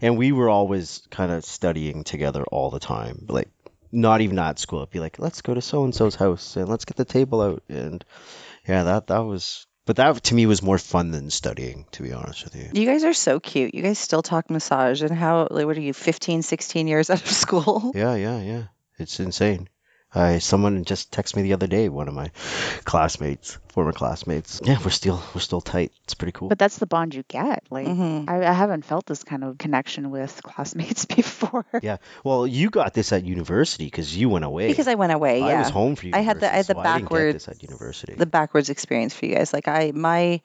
and 0.00 0.16
we 0.16 0.30
were 0.30 0.48
always 0.48 1.02
kind 1.10 1.32
of 1.32 1.44
studying 1.44 2.04
together 2.04 2.44
all 2.44 2.70
the 2.70 2.80
time. 2.80 3.26
Like, 3.28 3.48
not 3.92 4.20
even 4.20 4.38
at 4.38 4.58
school. 4.58 4.80
It'd 4.80 4.90
be 4.90 5.00
like, 5.00 5.18
let's 5.18 5.42
go 5.42 5.54
to 5.54 5.60
so 5.62 5.84
and 5.84 5.94
so's 5.94 6.14
house 6.14 6.56
and 6.56 6.68
let's 6.68 6.84
get 6.84 6.96
the 6.96 7.04
table 7.04 7.40
out, 7.40 7.62
and 7.68 8.04
yeah, 8.66 8.84
that 8.84 9.08
that 9.08 9.20
was. 9.20 9.66
But 9.86 9.96
that 9.96 10.22
to 10.24 10.34
me 10.34 10.46
was 10.46 10.62
more 10.62 10.78
fun 10.78 11.10
than 11.10 11.30
studying, 11.30 11.86
to 11.92 12.02
be 12.02 12.12
honest 12.12 12.44
with 12.44 12.54
you. 12.54 12.70
You 12.72 12.86
guys 12.86 13.02
are 13.02 13.14
so 13.14 13.40
cute. 13.40 13.74
You 13.74 13.82
guys 13.82 13.98
still 13.98 14.22
talk 14.22 14.48
massage 14.48 15.02
and 15.02 15.10
how 15.10 15.48
like 15.50 15.66
what 15.66 15.76
are 15.76 15.80
you 15.80 15.94
15, 15.94 16.42
16 16.42 16.86
years 16.86 17.10
out 17.10 17.20
of 17.20 17.30
school? 17.30 17.90
Yeah, 17.94 18.14
yeah, 18.14 18.40
yeah. 18.40 18.62
It's 18.98 19.18
insane. 19.18 19.68
I 20.14 20.38
someone 20.38 20.84
just 20.84 21.12
texted 21.12 21.36
me 21.36 21.42
the 21.42 21.52
other 21.52 21.66
day, 21.68 21.88
one 21.88 22.08
of 22.08 22.14
my 22.14 22.30
classmates, 22.84 23.58
former 23.68 23.92
classmates. 23.92 24.60
Yeah, 24.64 24.78
we're 24.84 24.90
still 24.90 25.22
we're 25.34 25.40
still 25.40 25.60
tight. 25.60 25.92
It's 26.04 26.14
pretty 26.14 26.32
cool. 26.32 26.48
But 26.48 26.58
that's 26.58 26.78
the 26.78 26.86
bond 26.86 27.14
you 27.14 27.22
get. 27.28 27.64
Like, 27.70 27.86
Mhm. 27.86 28.28
I, 28.28 28.46
I 28.46 28.52
haven't 28.52 28.84
felt 28.84 29.06
this 29.06 29.22
kind 29.24 29.44
of 29.44 29.58
connection 29.58 30.10
with 30.10 30.42
classmates 30.42 31.04
before. 31.16 31.64
yeah. 31.82 31.98
Well, 32.24 32.46
you 32.46 32.70
got 32.70 32.94
this 32.94 33.12
at 33.12 33.24
university 33.24 33.84
because 33.84 34.16
you 34.16 34.28
went 34.28 34.44
away. 34.44 34.68
Because 34.68 34.88
I 34.88 34.94
went 34.94 35.12
away, 35.12 35.42
I 35.42 35.48
yeah. 35.50 35.58
was 35.60 35.70
home 35.70 35.94
for 35.96 36.08
I 36.12 36.20
had 36.20 36.40
the- 36.40 36.52
I 36.52 36.56
had 36.56 36.66
the 36.66 36.74
so 36.74 36.80
I 36.80 36.98
didn't 36.98 37.08
get 37.10 37.32
this 37.34 37.48
at 37.48 37.62
university. 37.62 38.14
the 38.14 38.26
backwards 38.26 38.70
experience 38.70 39.14
for 39.14 39.26
you 39.26 39.36
guys. 39.36 39.52
Like 39.52 39.68
I 39.68 39.92
my 39.94 40.40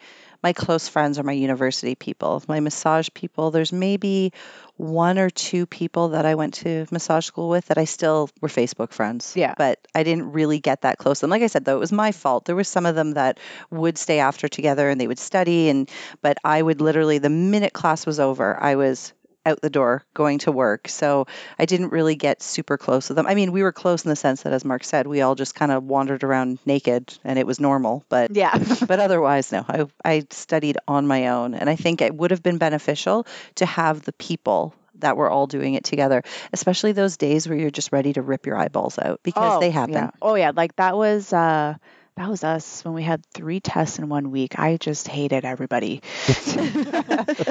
my 0.46 0.54
close 0.54 0.88
friends 0.88 1.18
are 1.18 1.24
my 1.24 1.32
university 1.32 1.96
people. 1.96 2.44
My 2.48 2.60
massage 2.60 3.10
people, 3.16 3.50
there's 3.50 3.74
maybe 3.74 4.32
one 4.78 5.18
or 5.18 5.32
two 5.32 5.66
people 5.66 6.10
that 6.10 6.28
I 6.28 6.36
went 6.36 6.54
to 6.66 6.86
massage 6.92 7.26
school 7.26 7.50
with 7.50 7.66
that 7.66 7.80
I 7.80 7.86
still 7.86 8.30
were 8.42 8.48
Facebook 8.48 8.92
friends. 8.92 9.34
Yeah. 9.36 9.56
But 9.58 9.80
I 9.96 10.04
didn't 10.04 10.34
really 10.34 10.60
get 10.60 10.84
that 10.84 11.00
close. 11.00 11.24
And 11.24 11.32
like 11.32 11.42
I 11.42 11.48
said 11.48 11.66
though, 11.66 11.78
it 11.78 11.80
was 11.80 11.92
my 11.92 12.12
fault. 12.12 12.46
There 12.46 12.56
was 12.56 12.68
some 12.68 12.86
of 12.86 12.94
them 12.94 13.14
that 13.14 13.40
would 13.72 13.98
stay 13.98 14.20
after 14.20 14.48
together 14.48 14.88
and 14.88 15.02
they 15.02 15.08
would 15.08 15.18
study 15.18 15.68
and 15.70 15.90
but 16.22 16.38
I 16.44 16.62
would 16.62 16.80
literally 16.80 17.18
the 17.18 17.32
minute 17.32 17.74
class 17.74 18.06
was 18.06 18.20
over, 18.20 18.56
I 18.56 18.76
was 18.76 19.14
out 19.46 19.62
the 19.62 19.70
door 19.70 20.04
going 20.14 20.40
to 20.40 20.52
work. 20.52 20.88
So 20.88 21.28
I 21.60 21.66
didn't 21.66 21.92
really 21.92 22.16
get 22.16 22.42
super 22.42 22.78
close 22.78 23.10
with 23.10 23.16
them. 23.16 23.28
I 23.28 23.36
mean, 23.36 23.52
we 23.52 23.64
were 23.64 23.72
close 23.72 24.04
in 24.06 24.10
the 24.10 24.16
sense 24.16 24.44
that, 24.44 24.54
as 24.54 24.66
Mark 24.66 24.84
said, 24.84 25.08
we 25.08 25.22
all 25.22 25.36
just 25.36 25.56
kind 25.56 25.72
of 25.72 25.84
wandered 25.84 26.24
around 26.24 26.60
naked 26.66 27.18
and 27.24 27.38
it 27.38 27.46
was 27.46 27.60
normal. 27.60 28.06
But 28.10 28.36
Yeah. 28.36 28.58
but 28.88 29.00
otherwise, 29.00 29.52
no. 29.52 29.66
I 29.68 29.86
I 30.04 30.24
studied 30.32 30.78
on 30.88 31.08
my 31.08 31.28
own, 31.28 31.54
and 31.54 31.70
I 31.70 31.76
think 31.76 32.02
it 32.02 32.16
would 32.16 32.32
have 32.32 32.44
been 32.44 32.58
beneficial 32.58 33.28
to 33.56 33.66
have 33.66 34.04
the 34.04 34.14
people 34.14 34.74
that 35.00 35.18
were 35.18 35.30
all 35.30 35.48
doing 35.48 35.74
it 35.74 35.84
together, 35.84 36.24
especially 36.54 36.94
those 36.94 37.18
days 37.18 37.48
where 37.48 37.58
you're 37.58 37.70
just 37.70 37.92
ready 37.92 38.14
to 38.14 38.22
rip 38.22 38.46
your 38.46 38.58
eyeballs 38.58 38.98
out 38.98 39.20
because 39.24 39.56
oh, 39.56 39.60
they 39.60 39.70
happen. 39.70 39.94
Yeah. 39.94 40.12
Oh 40.22 40.36
yeah, 40.36 40.52
like 40.56 40.76
that 40.78 40.96
was 40.96 41.34
uh 41.34 41.76
that 42.18 42.30
was 42.30 42.44
us 42.46 42.84
when 42.86 42.94
we 42.94 43.04
had 43.04 43.26
three 43.26 43.60
tests 43.60 44.00
in 44.00 44.08
one 44.08 44.32
week. 44.32 44.58
I 44.58 44.78
just 44.78 45.08
hated 45.08 45.44
everybody. 45.44 46.02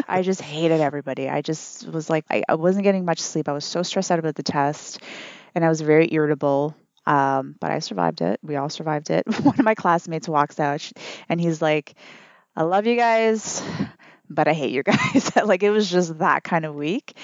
I 0.09 0.23
just 0.23 0.41
hated 0.41 0.81
everybody. 0.81 1.29
I 1.29 1.43
just 1.43 1.87
was 1.87 2.09
like 2.09 2.25
I, 2.31 2.43
I 2.49 2.55
wasn't 2.55 2.85
getting 2.85 3.05
much 3.05 3.21
sleep. 3.21 3.49
I 3.49 3.53
was 3.53 3.65
so 3.65 3.83
stressed 3.83 4.11
out 4.11 4.19
about 4.19 4.37
the 4.37 4.43
test 4.43 5.01
and 5.55 5.65
I 5.65 5.69
was 5.69 5.83
very 5.83 6.09
irritable. 6.13 6.75
Um, 7.07 7.57
but 7.61 7.71
I 7.71 7.81
survived 7.81 8.23
it. 8.23 8.41
We 8.43 8.57
all 8.57 8.71
survived 8.71 9.11
it. 9.11 9.27
One 9.43 9.59
of 9.59 9.65
my 9.65 9.75
classmates 9.75 10.29
walks 10.29 10.59
out 10.59 10.91
and 11.29 11.39
he's 11.39 11.61
like, 11.61 11.95
I 12.57 12.63
love 12.63 12.87
you 12.87 12.97
guys, 12.97 13.63
but 14.31 14.49
I 14.49 14.55
hate 14.55 14.73
you 14.73 14.83
guys. 14.83 15.37
like 15.45 15.63
it 15.63 15.71
was 15.71 15.91
just 15.91 16.19
that 16.21 16.43
kind 16.43 16.65
of 16.65 16.75
week 16.75 17.15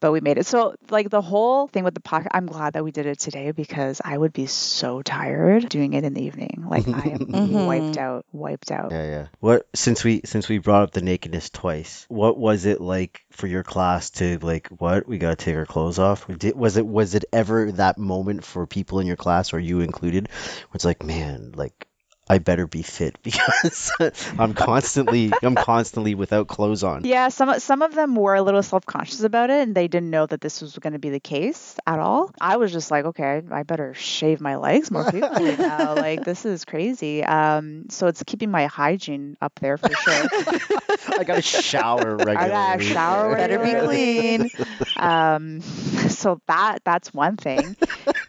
but 0.00 0.12
we 0.12 0.20
made 0.20 0.38
it. 0.38 0.46
So 0.46 0.74
like 0.90 1.10
the 1.10 1.22
whole 1.22 1.68
thing 1.68 1.84
with 1.84 1.94
the 1.94 2.00
pocket, 2.00 2.30
I'm 2.34 2.46
glad 2.46 2.74
that 2.74 2.84
we 2.84 2.90
did 2.92 3.06
it 3.06 3.18
today 3.18 3.50
because 3.52 4.00
I 4.04 4.16
would 4.16 4.32
be 4.32 4.46
so 4.46 5.02
tired 5.02 5.68
doing 5.68 5.92
it 5.94 6.04
in 6.04 6.14
the 6.14 6.22
evening. 6.22 6.64
Like 6.68 6.86
I 6.88 7.08
am 7.10 7.18
Mhm. 7.26 7.66
wiped 7.66 7.98
out, 7.98 8.24
wiped 8.32 8.70
out. 8.70 8.90
Yeah, 8.92 9.06
yeah. 9.06 9.26
What 9.40 9.66
since 9.74 10.04
we 10.04 10.22
since 10.24 10.48
we 10.48 10.58
brought 10.58 10.82
up 10.82 10.90
the 10.92 11.02
nakedness 11.02 11.50
twice, 11.50 12.06
what 12.08 12.36
was 12.38 12.64
it 12.66 12.80
like 12.80 13.24
for 13.30 13.46
your 13.46 13.62
class 13.62 14.10
to 14.10 14.38
like 14.38 14.68
what 14.68 15.06
we 15.08 15.18
gotta 15.18 15.36
take 15.36 15.56
our 15.56 15.66
clothes 15.66 15.98
off? 15.98 16.26
Did, 16.26 16.56
was 16.56 16.76
it 16.76 16.86
was 16.86 17.14
it 17.14 17.24
ever 17.32 17.72
that 17.72 17.98
moment 17.98 18.44
for 18.44 18.66
people 18.66 19.00
in 19.00 19.06
your 19.06 19.16
class 19.16 19.52
or 19.52 19.58
you 19.60 19.80
included, 19.80 20.28
where 20.28 20.74
it's 20.74 20.84
like, 20.84 21.02
man, 21.02 21.52
like 21.54 21.86
I 22.34 22.38
better 22.38 22.66
be 22.66 22.82
fit 22.82 23.16
because 23.22 23.92
I'm 24.00 24.54
constantly 24.54 25.32
I'm 25.40 25.54
constantly 25.54 26.16
without 26.16 26.48
clothes 26.48 26.82
on. 26.82 27.04
Yeah, 27.04 27.28
some 27.28 27.60
some 27.60 27.80
of 27.80 27.94
them 27.94 28.16
were 28.16 28.34
a 28.34 28.42
little 28.42 28.62
self-conscious 28.62 29.22
about 29.22 29.50
it 29.50 29.62
and 29.62 29.72
they 29.72 29.86
didn't 29.86 30.10
know 30.10 30.26
that 30.26 30.40
this 30.40 30.60
was 30.60 30.76
going 30.78 30.94
to 30.94 30.98
be 30.98 31.10
the 31.10 31.20
case 31.20 31.76
at 31.86 32.00
all. 32.00 32.32
I 32.40 32.56
was 32.56 32.72
just 32.72 32.90
like, 32.90 33.04
okay, 33.04 33.40
I 33.52 33.62
better 33.62 33.94
shave 33.94 34.40
my 34.40 34.56
legs 34.56 34.90
more 34.90 35.04
frequently 35.10 35.56
now. 35.56 35.94
Like 35.94 36.24
this 36.24 36.44
is 36.44 36.64
crazy. 36.64 37.22
Um, 37.22 37.88
so 37.88 38.08
it's 38.08 38.24
keeping 38.24 38.50
my 38.50 38.66
hygiene 38.66 39.36
up 39.40 39.52
there 39.60 39.78
for 39.78 39.92
sure. 39.92 40.28
I 41.16 41.22
gotta 41.24 41.40
shower 41.40 42.16
regularly. 42.16 42.36
I 42.36 42.48
gotta 42.48 42.82
shower 42.82 43.36
Better 43.36 43.58
be 43.60 43.74
clean. 43.86 44.50
Um, 44.96 45.60
so 45.60 46.40
that 46.48 46.80
that's 46.84 47.14
one 47.14 47.36
thing. 47.36 47.76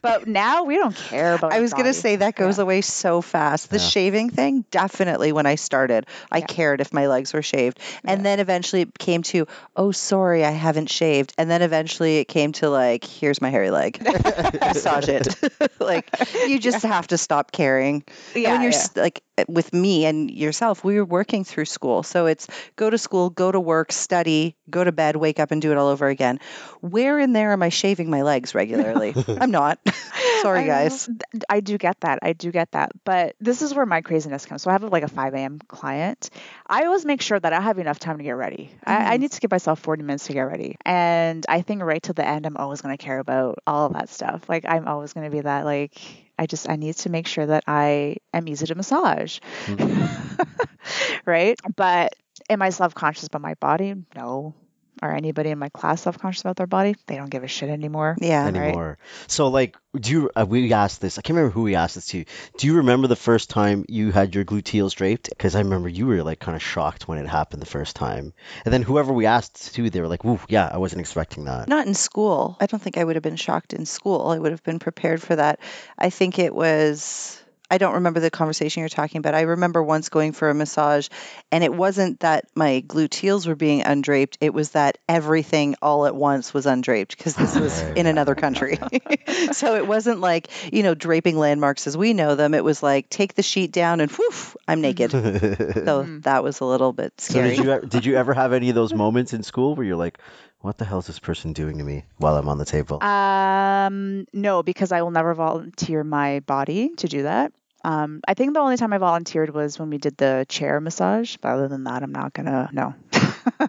But 0.05 0.27
now 0.27 0.63
we 0.65 0.77
don't 0.77 0.95
care 0.95 1.33
about. 1.33 1.51
I 1.51 1.61
was 1.61 1.73
going 1.73 1.85
to 1.85 1.93
say 1.95 2.17
that 2.17 2.35
goes 2.35 2.57
Yeah. 2.59 2.61
away 2.63 2.81
so 2.81 3.21
fast. 3.21 3.71
The 3.71 3.77
Yeah. 3.79 3.87
shaving 3.87 4.29
thing, 4.29 4.63
definitely 4.69 5.31
when 5.31 5.47
I 5.47 5.55
started, 5.55 6.05
I 6.31 6.37
Yeah. 6.39 6.45
cared 6.45 6.79
if 6.79 6.93
my 6.93 7.07
legs 7.07 7.33
were 7.33 7.41
shaved. 7.41 7.79
And 8.03 8.19
Yeah. 8.19 8.23
then 8.23 8.39
eventually 8.39 8.81
it 8.81 8.97
came 8.99 9.23
to, 9.23 9.47
oh, 9.75 9.91
sorry, 9.91 10.45
I 10.45 10.51
haven't 10.51 10.91
shaved. 10.91 11.33
And 11.39 11.49
then 11.49 11.63
eventually 11.63 12.17
it 12.19 12.25
came 12.25 12.51
to, 12.53 12.69
like, 12.69 13.03
here's 13.03 13.41
my 13.41 13.49
hairy 13.49 13.71
leg. 13.71 13.99
Massage 14.61 15.07
it. 15.09 15.27
like, 15.79 16.07
you 16.47 16.59
just 16.59 16.83
have 16.85 17.07
to 17.07 17.17
stop 17.17 17.51
caring. 17.51 18.03
And 18.35 18.43
Yeah, 18.43 18.51
when 18.51 18.61
you're 18.61 18.71
yeah. 18.71 18.77
s- 18.77 18.95
like 18.95 19.21
with 19.47 19.73
me 19.73 20.05
and 20.05 20.29
yourself, 20.29 20.83
we 20.83 20.95
were 20.97 21.05
working 21.05 21.43
through 21.43 21.65
school. 21.65 22.03
So 22.03 22.27
it's 22.27 22.47
go 22.75 22.89
to 22.89 22.97
school, 22.97 23.29
go 23.31 23.51
to 23.51 23.59
work, 23.59 23.91
study, 23.91 24.55
go 24.69 24.83
to 24.83 24.91
bed, 24.91 25.15
wake 25.15 25.39
up 25.39 25.51
and 25.51 25.61
do 25.61 25.71
it 25.71 25.77
all 25.77 25.87
over 25.87 26.07
again. 26.07 26.39
Where 26.81 27.19
in 27.19 27.33
there 27.33 27.51
am 27.51 27.63
I 27.63 27.69
shaving 27.69 28.09
my 28.09 28.21
legs 28.21 28.53
regularly? 28.55 29.13
I'm 29.27 29.51
not. 29.51 29.79
Sorry, 30.33 30.63
guys. 30.63 31.05
Th- 31.05 31.43
I 31.49 31.59
do 31.61 31.77
get 31.77 31.99
that. 32.01 32.19
I 32.21 32.33
do 32.33 32.51
get 32.51 32.71
that. 32.71 32.91
But 33.03 33.35
this 33.39 33.61
is 33.61 33.73
where 33.73 33.85
my 33.85 34.01
craziness 34.01 34.45
comes. 34.45 34.61
So 34.63 34.69
I 34.69 34.73
have 34.73 34.83
like 34.83 35.03
a 35.03 35.07
5 35.07 35.37
a.m. 35.37 35.59
client. 35.67 36.29
I 36.67 36.85
always 36.85 37.05
make 37.05 37.21
sure 37.21 37.39
that 37.39 37.53
I 37.53 37.61
have 37.61 37.77
enough 37.79 37.99
time 37.99 38.17
to 38.17 38.23
get 38.23 38.31
ready. 38.31 38.71
I, 38.85 39.13
I 39.13 39.17
Mhm. 39.17 39.17
need 39.17 39.31
to 39.31 39.39
give 39.39 39.51
myself 39.51 39.79
40 39.79 40.03
minutes 40.03 40.27
to 40.27 40.33
get 40.33 40.41
ready. 40.41 40.77
And 40.85 41.45
I 41.47 41.61
think 41.61 41.81
right 41.83 42.01
till 42.01 42.13
the 42.13 42.27
end, 42.27 42.45
I'm 42.45 42.57
always 42.57 42.81
going 42.81 42.95
to 42.97 43.03
care 43.03 43.19
about 43.19 43.59
all 43.67 43.87
of 43.87 43.93
that 43.93 44.09
stuff. 44.09 44.47
Like, 44.49 44.65
I'm 44.67 44.87
always 44.87 45.13
going 45.13 45.25
to 45.25 45.31
be 45.35 45.41
that, 45.41 45.65
like, 45.65 45.97
I 46.37 46.45
just, 46.47 46.69
I 46.69 46.75
need 46.75 46.95
to 46.97 47.09
make 47.09 47.27
sure 47.27 47.45
that 47.45 47.63
I 47.67 48.17
am 48.33 48.47
easy 48.47 48.65
to 48.67 48.75
massage. 48.75 49.39
right? 51.25 51.59
But 51.75 52.13
am 52.49 52.61
I 52.61 52.69
self 52.69 52.93
conscious 52.93 53.27
about 53.27 53.41
my 53.41 53.55
body? 53.55 53.93
No. 54.15 54.53
Are 55.01 55.13
anybody 55.13 55.49
in 55.49 55.59
my 55.59 55.69
class 55.69 56.01
self 56.01 56.19
conscious 56.19 56.41
about 56.41 56.55
their 56.55 56.67
body? 56.67 56.95
They 57.07 57.15
don't 57.17 57.29
give 57.29 57.43
a 57.43 57.47
shit 57.47 57.69
anymore. 57.69 58.15
Yeah. 58.19 58.45
Any- 58.45 58.59
anymore. 58.59 58.97
So 59.27 59.49
like, 59.49 59.75
do 59.99 60.11
you? 60.11 60.31
Uh, 60.35 60.45
we 60.47 60.71
asked 60.73 61.01
this. 61.01 61.17
I 61.17 61.21
can't 61.21 61.35
remember 61.35 61.53
who 61.53 61.63
we 61.63 61.75
asked 61.75 61.95
this 61.95 62.07
to. 62.07 62.25
Do 62.57 62.67
you 62.67 62.77
remember 62.77 63.07
the 63.07 63.15
first 63.15 63.49
time 63.49 63.85
you 63.87 64.11
had 64.11 64.35
your 64.35 64.45
gluteals 64.45 64.95
draped? 64.95 65.29
Because 65.29 65.55
I 65.55 65.59
remember 65.59 65.89
you 65.89 66.07
were 66.07 66.23
like 66.23 66.39
kind 66.39 66.55
of 66.55 66.61
shocked 66.63 67.07
when 67.07 67.17
it 67.17 67.27
happened 67.27 67.61
the 67.61 67.67
first 67.67 67.95
time, 67.95 68.33
and 68.65 68.73
then 68.73 68.81
whoever 68.81 69.13
we 69.13 69.25
asked 69.25 69.73
to, 69.75 69.89
they 69.89 70.01
were 70.01 70.07
like, 70.07 70.23
"Woo, 70.23 70.39
yeah, 70.49 70.69
I 70.71 70.77
wasn't 70.77 71.01
expecting 71.01 71.45
that." 71.45 71.67
Not 71.67 71.87
in 71.87 71.93
school. 71.93 72.57
I 72.59 72.65
don't 72.65 72.81
think 72.81 72.97
I 72.97 73.03
would 73.03 73.15
have 73.15 73.23
been 73.23 73.35
shocked 73.35 73.73
in 73.73 73.85
school. 73.85 74.27
I 74.27 74.37
would 74.37 74.51
have 74.51 74.63
been 74.63 74.79
prepared 74.79 75.21
for 75.21 75.35
that. 75.35 75.59
I 75.97 76.09
think 76.09 76.39
it 76.39 76.53
was. 76.53 77.41
I 77.70 77.78
don't 77.78 77.95
remember 77.95 78.20
the 78.20 78.30
conversation 78.30 78.82
you're 78.82 78.89
talking 78.89 79.20
about. 79.20 79.34
I 79.34 79.41
remember 79.41 79.82
once 79.82 80.09
going 80.09 80.34
for 80.34 80.49
a 80.49 80.53
massage, 80.53 81.09
and 81.51 81.63
it 81.63 81.74
wasn't 81.74 82.20
that 82.20 82.45
my 82.55 82.84
gluteals 82.86 83.47
were 83.47 83.55
being 83.55 83.82
undraped. 83.82 84.38
It 84.39 84.53
was 84.53 84.72
that 84.72 84.97
everything 85.09 85.76
all 85.82 86.05
at 86.05 86.16
once 86.16 86.53
was 86.53 86.66
undraped 86.66 87.18
because 87.18 87.36
this 87.36 87.55
was 87.55 87.84
in 87.95 88.05
another 88.05 88.36
country. 88.36 88.78
so 89.51 89.76
it 89.76 89.88
wasn't 89.88 90.20
like, 90.20 90.49
you 90.72 90.84
know, 90.84 90.93
draping 90.93 91.38
landmarks 91.38 91.88
as 91.88 91.97
we 91.97 92.13
know 92.13 92.36
them. 92.36 92.53
It 92.53 92.63
was 92.63 92.84
like, 92.84 93.09
take 93.09 93.34
the 93.34 93.43
sheet 93.43 93.72
down 93.72 93.99
and 93.99 94.11
whew, 94.11 94.32
I'm 94.68 94.82
naked. 94.82 95.11
So 95.86 96.03
Mhm. 96.05 96.24
that 96.24 96.43
was 96.43 96.59
a 96.59 96.66
little 96.66 96.93
bit 96.93 97.20
scary. 97.20 97.55
So 97.55 97.63
scary. 97.63 97.80
did 97.82 97.84
you 97.84 97.89
did 97.89 98.05
you 98.05 98.16
ever 98.18 98.34
have 98.34 98.53
any 98.53 98.70
of 98.70 98.76
those 98.76 98.93
moments 98.93 99.34
in 99.34 99.43
school 99.43 99.76
where 99.76 99.86
you're 99.86 99.95
like, 99.95 100.18
"What 100.66 100.78
the 100.78 100.86
hell 100.86 100.99
is 100.99 101.07
this 101.07 101.20
person 101.20 101.53
doing 101.53 101.78
to 101.78 101.84
me 101.84 102.05
while 102.18 102.36
I'm 102.38 102.49
on 102.49 102.57
the 102.57 102.66
table?" 102.66 103.01
Um, 103.03 104.26
no, 104.34 104.63
because 104.63 104.91
I 104.91 105.01
will 105.01 105.11
never 105.11 105.34
volunteer 105.34 106.03
my 106.03 106.39
body 106.41 106.89
to 106.97 107.07
do 107.07 107.24
that. 107.24 107.53
Um, 107.86 108.22
I 108.28 108.34
think 108.34 108.55
the 108.55 108.61
only 108.61 108.78
time 108.78 108.93
I 108.93 108.97
volunteered 108.97 109.53
was 109.53 109.78
when 109.78 109.91
we 109.91 109.99
did 109.99 110.18
the 110.18 110.47
chair 110.49 110.82
massage. 110.82 111.38
But 111.38 111.49
other 111.49 111.68
than 111.68 111.84
that, 111.84 112.01
I'm 112.01 112.11
not 112.11 112.34
gonna. 112.34 112.70
No. 112.74 112.95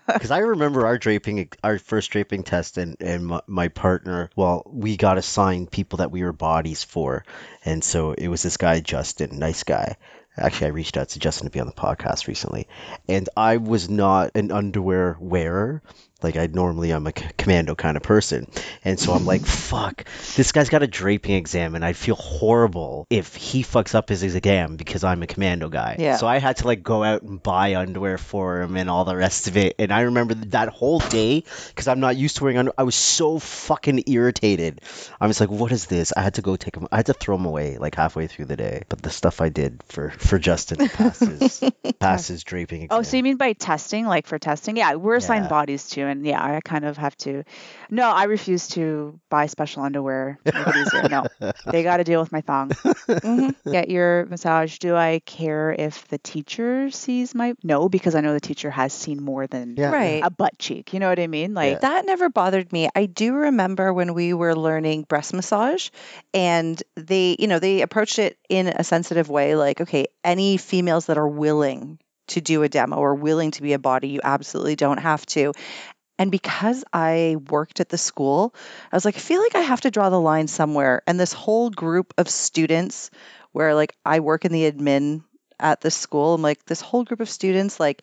Because 0.07 0.31
I 0.31 0.39
remember 0.39 0.87
our 0.87 0.97
draping, 0.97 1.51
our 1.63 1.79
first 1.79 2.11
draping 2.11 2.45
test, 2.45 2.79
and 2.79 2.97
and 2.99 3.27
my, 3.27 3.41
my 3.47 3.69
partner. 3.69 4.31
Well, 4.35 4.63
we 4.65 4.97
got 4.97 5.19
assigned 5.19 5.71
people 5.71 5.99
that 5.99 6.11
we 6.11 6.23
were 6.23 6.33
bodies 6.33 6.83
for, 6.83 7.27
and 7.63 7.85
so 7.85 8.13
it 8.13 8.29
was 8.29 8.43
this 8.43 8.57
guy 8.57 8.81
Justin, 8.81 9.39
nice 9.39 9.65
guy. 9.65 9.97
Actually, 10.39 10.69
I 10.69 10.71
reached 10.71 10.97
out 10.97 11.11
to 11.11 11.19
Justin 11.19 11.47
to 11.47 11.51
be 11.51 11.61
on 11.61 11.67
the 11.67 11.73
podcast 11.75 12.27
recently, 12.27 12.69
and 13.07 13.29
I 13.37 13.59
was 13.59 13.91
not 13.91 14.31
an 14.35 14.51
underwear 14.51 15.19
wearer. 15.21 15.83
Like 16.23 16.37
I 16.37 16.47
normally, 16.47 16.91
I'm 16.93 17.07
a 17.07 17.12
c- 17.17 17.27
commando 17.37 17.75
kind 17.75 17.97
of 17.97 18.03
person, 18.03 18.51
and 18.85 18.99
so 18.99 19.12
I'm 19.12 19.27
like, 19.27 19.45
"Fuck, 19.47 20.05
this 20.35 20.51
guy's 20.53 20.71
got 20.71 20.83
a 20.83 20.87
draping 20.87 21.35
exam, 21.35 21.75
and 21.75 21.85
I'd 21.85 21.97
feel 21.97 22.14
horrible 22.14 23.07
if 23.11 23.35
he 23.35 23.62
fucks 23.62 23.95
up 23.95 24.09
his 24.09 24.23
exam 24.25 24.77
because 24.77 25.05
I'm 25.05 25.23
a 25.23 25.27
commando 25.27 25.69
guy." 25.69 25.97
Yeah. 25.99 26.17
So 26.17 26.27
I 26.27 26.39
had 26.39 26.57
to 26.59 26.67
like 26.67 26.83
go 26.83 27.05
out 27.05 27.23
and 27.23 27.43
buy 27.43 27.77
underwear 27.77 28.17
for 28.17 28.62
him 28.62 28.77
and 28.77 28.89
all 28.89 29.05
the 29.05 29.14
rest 29.17 29.47
of 29.47 29.57
it. 29.59 29.75
And 29.79 29.93
I 29.93 30.03
remember 30.03 30.35
that 30.35 30.69
whole 30.71 31.01
day 31.01 31.45
because 31.69 31.87
I'm 31.87 32.01
not 32.01 32.17
used 32.17 32.37
to 32.39 32.45
wearing 32.45 32.59
underwear. 32.59 32.75
I 32.79 32.85
was 32.85 32.95
so 32.97 33.39
fucking 33.39 34.05
irritated. 34.07 34.81
I 35.21 35.27
was 35.27 35.39
like, 35.39 35.51
"What 35.51 35.71
is 35.71 35.85
this?" 35.87 36.14
I 36.17 36.23
had 36.23 36.35
to 36.35 36.43
go 36.43 36.57
take 36.57 36.77
him. 36.77 36.89
I 36.91 36.97
had 36.97 37.07
to 37.07 37.12
throw 37.14 37.37
him 37.37 37.45
away 37.45 37.77
like 37.77 37.95
halfway 37.95 38.27
through 38.27 38.47
the 38.47 38.57
day. 38.57 38.83
But 38.89 39.03
the 39.03 39.11
stuff 39.11 39.41
I 39.43 39.51
did 39.51 39.83
for 39.89 40.11
for 40.11 40.39
Justin 40.39 40.89
passes 40.89 41.62
passes 42.01 42.43
draping 42.43 42.83
exam. 42.85 42.99
Oh, 42.99 43.03
so 43.03 43.19
you 43.19 43.23
mean 43.23 43.37
by 43.37 43.53
testing, 43.53 44.07
like 44.07 44.27
for 44.27 44.39
testing? 44.39 44.77
Yeah, 44.79 44.95
we're 44.95 45.17
assigned 45.17 45.45
Yeah. 45.45 45.51
bodies 45.51 45.89
too, 45.89 46.06
and 46.07 46.25
yeah, 46.27 46.43
I 46.43 46.61
kind 46.65 46.85
of 46.85 46.97
have 46.97 47.17
to. 47.19 47.43
No, 47.91 48.09
I 48.11 48.25
refuse 48.25 48.69
to 48.69 49.19
buy 49.31 49.47
special 49.47 49.83
underwear. 49.83 50.39
to 50.45 50.53
Make 50.57 50.67
it 50.69 50.77
easier. 50.77 51.09
No, 51.09 51.27
they 51.71 51.83
got 51.83 51.99
to 51.99 52.05
deal 52.05 52.21
with 52.21 52.33
my 52.33 52.41
thong. 52.41 52.71
Mhm. 52.71 53.55
Get 53.71 53.89
your 53.91 54.27
massage. 54.27 54.79
Do 54.79 54.95
I 54.97 55.21
care 55.27 55.75
if 55.79 56.07
the 56.09 56.19
teacher 56.19 56.91
sees 56.91 57.35
my? 57.35 57.55
No, 57.63 57.89
because 57.89 58.15
I 58.15 58.21
know 58.21 58.33
the 58.33 58.41
teacher 58.41 58.71
has 58.71 58.93
seen 58.93 59.23
more 59.23 59.47
than 59.47 59.75
Yeah. 59.77 59.91
Right. 59.91 60.23
a 60.25 60.31
butt 60.31 60.59
cheek. 60.59 60.93
You 60.93 61.01
know 61.01 61.09
what 61.09 61.19
I 61.21 61.27
mean? 61.27 61.55
Like, 61.55 61.81
That 61.81 62.07
never 62.07 62.29
bothered 62.29 62.73
me. 62.73 62.89
I 62.95 63.07
do 63.07 63.35
remember 63.35 63.93
when 63.93 64.15
we 64.15 64.33
were 64.35 64.55
learning 64.55 65.03
breast 65.03 65.33
massage 65.35 65.91
and 66.35 66.81
they, 66.97 67.37
you 67.39 67.47
know, 67.47 67.59
they 67.59 67.83
approached 67.83 68.19
it 68.19 68.39
in 68.49 68.69
a 68.69 68.85
sensitive 68.85 69.29
way 69.29 69.55
like, 69.57 69.81
okay, 69.81 70.07
any 70.25 70.57
females 70.57 71.07
that 71.07 71.19
are 71.19 71.29
willing 71.29 71.99
to 72.29 72.41
do 72.41 72.63
a 72.65 72.69
demo 72.69 72.97
or 72.97 73.15
willing 73.15 73.53
to 73.53 73.63
be 73.63 73.73
a 73.73 73.79
body, 73.79 74.09
you 74.09 74.21
absolutely 74.25 74.75
don't 74.77 74.99
have 74.99 75.25
to. 75.27 75.53
And 76.19 76.31
because 76.31 76.85
I 76.93 77.37
worked 77.51 77.81
at 77.81 77.89
the 77.89 77.99
school, 77.99 78.55
I 78.91 78.97
was 78.97 79.05
like, 79.05 79.17
I 79.17 79.21
feel 79.21 79.43
like 79.43 79.55
I 79.55 79.61
have 79.61 79.83
to 79.83 79.91
draw 79.91 80.09
the 80.09 80.21
line 80.21 80.49
somewhere. 80.49 81.03
And 81.07 81.21
this 81.21 81.33
whole 81.33 81.71
group 81.71 82.14
of 82.17 82.29
students, 82.29 83.11
where 83.53 83.75
like 83.75 83.95
I 84.05 84.21
work 84.21 84.45
in 84.45 84.53
the 84.53 84.71
admin 84.71 85.23
at 85.61 85.81
the 85.81 85.91
school, 85.91 86.35
I'm 86.35 86.43
like, 86.43 86.64
this 86.64 86.81
whole 86.81 87.05
group 87.05 87.21
of 87.21 87.29
students, 87.29 87.79
like 87.79 88.03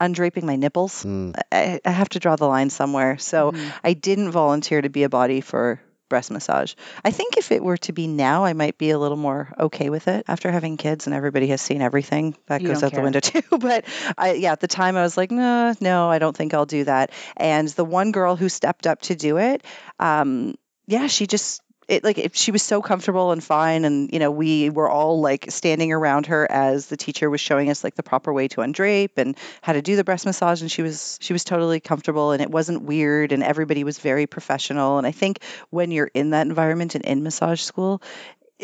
undraping 0.00 0.44
my 0.44 0.56
nipples, 0.56 1.04
Mm. 1.04 1.34
I, 1.52 1.80
I 1.84 1.90
have 1.90 2.08
to 2.10 2.18
draw 2.18 2.36
the 2.36 2.48
line 2.48 2.70
somewhere. 2.70 3.18
So 3.18 3.52
Mhm. 3.52 3.72
I 3.84 3.92
didn't 3.92 4.30
volunteer 4.30 4.80
to 4.80 4.88
be 4.88 5.02
a 5.02 5.08
body 5.10 5.42
for 5.42 5.80
breast 6.10 6.30
massage. 6.30 6.74
I 7.02 7.10
think 7.10 7.38
if 7.38 7.50
it 7.50 7.64
were 7.64 7.78
to 7.78 7.92
be 7.94 8.06
now, 8.06 8.44
I 8.44 8.52
might 8.52 8.76
be 8.76 8.90
a 8.90 8.98
little 8.98 9.16
more 9.16 9.50
okay 9.58 9.88
with 9.88 10.08
it. 10.08 10.26
After 10.28 10.50
having 10.50 10.76
kids 10.76 11.06
and 11.06 11.14
everybody 11.14 11.46
has 11.46 11.62
seen 11.62 11.80
everything, 11.80 12.36
that 12.48 12.60
You 12.60 12.68
goes 12.68 12.82
out 12.82 12.92
the 12.92 13.00
window 13.00 13.20
too. 13.20 13.40
But 13.58 13.86
I, 14.18 14.34
yeah, 14.34 14.52
at 14.52 14.60
the 14.60 14.68
time 14.68 14.98
I 14.98 15.02
was 15.02 15.16
like, 15.16 15.30
no, 15.30 15.74
no, 15.80 16.10
I 16.10 16.18
don't 16.18 16.36
think 16.36 16.52
I'll 16.52 16.66
do 16.66 16.84
that. 16.84 17.12
And 17.38 17.66
the 17.68 17.84
one 17.86 18.12
girl 18.12 18.36
who 18.36 18.50
stepped 18.50 18.86
up 18.86 19.00
to 19.02 19.14
do 19.14 19.38
it, 19.38 19.64
um, 19.98 20.56
yeah, 20.86 21.06
she 21.06 21.26
just 21.26 21.62
it 21.90 22.04
like 22.04 22.18
if 22.18 22.36
she 22.36 22.52
was 22.52 22.62
so 22.62 22.80
comfortable 22.80 23.32
and 23.32 23.42
fine 23.42 23.84
and 23.84 24.12
you 24.12 24.20
know 24.20 24.30
we 24.30 24.70
were 24.70 24.88
all 24.88 25.20
like 25.20 25.50
standing 25.50 25.92
around 25.92 26.26
her 26.26 26.50
as 26.50 26.86
the 26.86 26.96
teacher 26.96 27.28
was 27.28 27.40
showing 27.40 27.68
us 27.68 27.82
like 27.82 27.96
the 27.96 28.02
proper 28.02 28.32
way 28.32 28.46
to 28.46 28.60
undrape 28.60 29.18
and 29.18 29.36
how 29.60 29.72
to 29.72 29.82
do 29.82 29.96
the 29.96 30.04
breast 30.04 30.24
massage 30.24 30.62
and 30.62 30.70
she 30.70 30.82
was 30.82 31.18
she 31.20 31.32
was 31.32 31.42
totally 31.42 31.80
comfortable 31.80 32.30
and 32.30 32.40
it 32.40 32.50
wasn't 32.50 32.80
weird 32.82 33.32
and 33.32 33.42
everybody 33.42 33.82
was 33.82 33.98
very 33.98 34.26
professional. 34.26 34.98
And 34.98 35.06
I 35.06 35.10
think 35.10 35.40
when 35.70 35.90
you're 35.90 36.10
in 36.14 36.30
that 36.30 36.46
environment 36.46 36.94
and 36.94 37.04
in 37.04 37.22
massage 37.22 37.60
school 37.60 38.00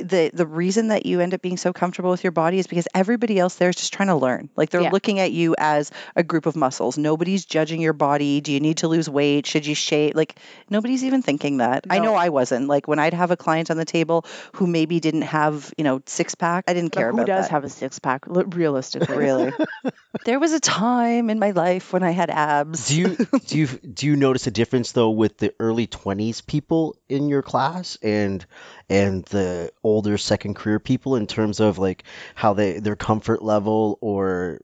the 0.02 0.30
the 0.32 0.46
reason 0.46 0.88
that 0.88 1.06
you 1.06 1.20
end 1.20 1.34
up 1.34 1.42
being 1.42 1.56
so 1.56 1.72
comfortable 1.72 2.10
with 2.10 2.22
your 2.24 2.30
body 2.32 2.58
is 2.58 2.66
because 2.66 2.86
everybody 2.94 3.38
else 3.38 3.56
there 3.56 3.68
is 3.70 3.76
just 3.76 3.92
trying 3.92 4.08
to 4.08 4.14
learn. 4.16 4.48
Like 4.56 4.70
they're 4.70 4.80
Yeah. 4.82 4.90
looking 4.90 5.18
at 5.20 5.32
you 5.32 5.54
as 5.58 5.90
a 6.14 6.22
group 6.22 6.46
of 6.46 6.56
muscles. 6.56 6.98
Nobody's 6.98 7.44
judging 7.44 7.80
your 7.80 7.92
body. 7.92 8.40
Do 8.40 8.52
you 8.52 8.60
need 8.60 8.78
to 8.78 8.88
lose 8.88 9.08
weight? 9.08 9.46
Should 9.46 9.66
you 9.66 9.74
shave? 9.74 10.14
Like 10.14 10.36
nobody's 10.70 11.04
even 11.04 11.22
thinking 11.22 11.58
that. 11.58 11.86
I 11.90 11.98
know 11.98 12.14
I 12.14 12.28
wasn't. 12.28 12.68
Like 12.68 12.86
when 12.88 12.98
I'd 12.98 13.14
have 13.14 13.30
a 13.30 13.36
client 13.36 13.70
on 13.70 13.76
the 13.76 13.84
table 13.84 14.24
who 14.54 14.66
maybe 14.66 15.00
didn't 15.00 15.22
have, 15.22 15.72
you 15.78 15.84
know, 15.84 16.02
six 16.06 16.34
pack, 16.34 16.64
I 16.68 16.74
didn't 16.74 16.92
But 16.92 16.98
care 16.98 17.10
who 17.10 17.16
about 17.16 17.22
Who 17.28 17.34
does 17.34 17.44
that. 17.46 17.50
have 17.52 17.64
a 17.64 17.68
six 17.68 17.98
pack? 17.98 18.26
li- 18.26 18.44
Realistically, 18.46 19.16
really. 19.26 19.52
there 20.24 20.38
was 20.40 20.52
a 20.52 20.60
time 20.60 21.30
in 21.30 21.38
my 21.38 21.50
life 21.52 21.92
when 21.92 22.02
I 22.02 22.10
had 22.10 22.30
abs. 22.30 22.88
Do 22.88 22.96
you 23.00 23.16
do 23.46 23.58
you 23.58 23.66
do 23.66 24.06
you 24.06 24.16
notice 24.16 24.46
a 24.46 24.50
difference 24.50 24.92
though 24.92 25.10
with 25.10 25.38
the 25.38 25.54
early 25.60 25.86
20s 25.86 26.44
people 26.46 26.96
in 27.08 27.28
your 27.28 27.42
class 27.42 27.96
and 28.02 28.44
and 28.88 29.24
the 29.26 29.72
older 29.86 30.18
second 30.18 30.54
career 30.54 30.78
people 30.78 31.16
in 31.16 31.26
terms 31.26 31.60
of 31.60 31.78
like 31.78 32.04
how 32.34 32.52
they 32.54 32.78
their 32.80 32.96
comfort 32.96 33.42
level 33.42 33.98
or 34.00 34.60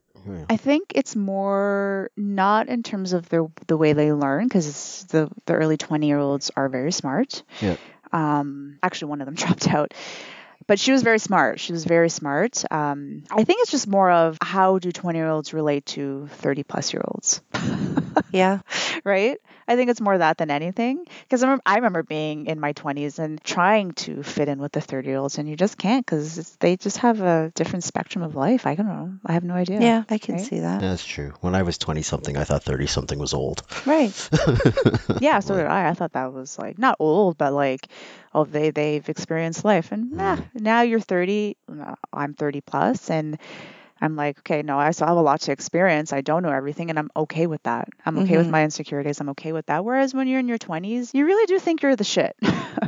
I 0.49 0.57
think 0.57 0.93
it's 0.95 1.15
more 1.15 2.09
not 2.15 2.69
in 2.69 2.83
terms 2.83 3.13
of 3.13 3.27
the 3.29 3.49
the 3.67 3.77
way 3.77 3.93
they 3.93 4.13
learn 4.13 4.47
because 4.47 5.05
the 5.09 5.29
the 5.45 5.53
early 5.53 5.77
twenty 5.77 6.07
year 6.07 6.19
olds 6.19 6.51
are 6.55 6.69
very 6.69 6.91
smart. 6.91 7.43
Yeah. 7.61 7.75
Um, 8.11 8.77
actually, 8.83 9.09
one 9.09 9.21
of 9.21 9.25
them 9.25 9.35
dropped 9.43 9.67
out, 9.67 9.93
but 10.67 10.79
she 10.79 10.91
was 10.91 11.03
very 11.03 11.19
smart. 11.19 11.59
She 11.59 11.71
was 11.73 11.85
very 11.85 12.09
smart. 12.09 12.63
Um, 12.71 13.23
I 13.31 13.43
think 13.43 13.61
it's 13.61 13.71
just 13.71 13.87
more 13.87 14.09
of 14.11 14.37
how 14.41 14.79
do 14.79 14.91
twenty 14.91 15.19
year 15.19 15.27
olds 15.29 15.53
relate 15.53 15.85
to 15.87 16.27
thirty 16.31 16.63
plus 16.63 16.93
year 16.93 17.03
olds. 17.05 17.41
yeah. 18.31 18.59
right? 19.03 19.37
I 19.65 19.75
think 19.77 19.89
it's 19.89 20.01
more 20.01 20.17
that 20.17 20.37
than 20.37 20.51
anything. 20.51 21.05
Because 21.21 21.41
I 21.41 21.47
remember, 21.47 21.61
I 21.65 21.75
remember 21.75 22.03
being 22.03 22.47
in 22.47 22.59
my 22.59 22.73
20s 22.73 23.17
and 23.17 23.41
trying 23.41 23.93
to 23.93 24.21
fit 24.21 24.49
in 24.49 24.59
with 24.59 24.73
the 24.73 24.81
30 24.81 25.07
year 25.07 25.17
olds, 25.17 25.37
and 25.37 25.47
you 25.47 25.55
just 25.55 25.77
can't 25.77 26.05
because 26.05 26.57
they 26.57 26.75
just 26.75 26.97
have 26.97 27.21
a 27.21 27.49
different 27.55 27.85
spectrum 27.85 28.23
of 28.25 28.35
life. 28.35 28.67
I 28.67 28.75
don't 28.75 28.87
know. 28.87 29.13
I 29.25 29.31
have 29.33 29.45
no 29.45 29.53
idea. 29.53 29.79
Yeah, 29.79 30.03
I 30.09 30.17
can 30.17 30.35
Right? 30.35 30.43
see 30.43 30.59
that. 30.59 30.81
that's 30.81 31.05
true 31.05 31.33
when 31.41 31.53
i 31.55 31.61
was 31.63 31.77
20 31.77 32.01
something 32.01 32.35
i 32.37 32.43
thought 32.43 32.63
30 32.63 32.87
something 32.87 33.19
was 33.19 33.33
old 33.33 33.61
Right. 33.85 34.11
Yeah, 35.21 35.39
so 35.39 35.55
did 35.55 35.65
I. 35.67 35.89
I 35.89 35.93
thought 35.93 36.13
that 36.13 36.33
was 36.33 36.57
like 36.57 36.77
not 36.77 36.97
old, 36.99 37.37
but 37.37 37.53
like, 37.53 37.87
oh, 38.33 38.45
they 38.45 38.71
they've 38.71 39.07
experienced 39.09 39.65
life, 39.65 39.91
and 39.91 40.11
nah, 40.11 40.37
now 40.53 40.81
you're 40.81 40.99
30. 40.99 41.57
uh, 41.69 41.95
I'm 42.13 42.33
30 42.33 42.61
plus, 42.61 43.09
and 43.09 43.37
I'm 44.03 44.15
like, 44.15 44.39
okay, 44.39 44.61
no, 44.61 44.77
I 44.77 44.91
still 44.91 45.07
have 45.07 45.17
a 45.17 45.21
lot 45.21 45.41
to 45.41 45.51
experience. 45.51 46.11
I 46.13 46.21
don't 46.21 46.43
know 46.43 46.51
everything, 46.51 46.89
and 46.89 46.99
I'm 46.99 47.09
okay 47.15 47.47
with 47.47 47.63
that. 47.63 47.87
I'm 48.05 48.17
okay 48.19 48.37
with 48.37 48.47
Mhm. 48.47 48.51
my 48.51 48.63
insecurities. 48.65 49.19
I'm 49.21 49.29
okay 49.29 49.53
with 49.53 49.65
that. 49.67 49.85
Whereas 49.85 50.13
when 50.13 50.27
you're 50.27 50.39
in 50.39 50.47
your 50.49 50.57
20s, 50.57 51.11
you 51.13 51.25
really 51.25 51.45
do 51.47 51.57
think 51.57 51.81
you're 51.81 51.95
the 51.95 52.03
shit, 52.03 52.35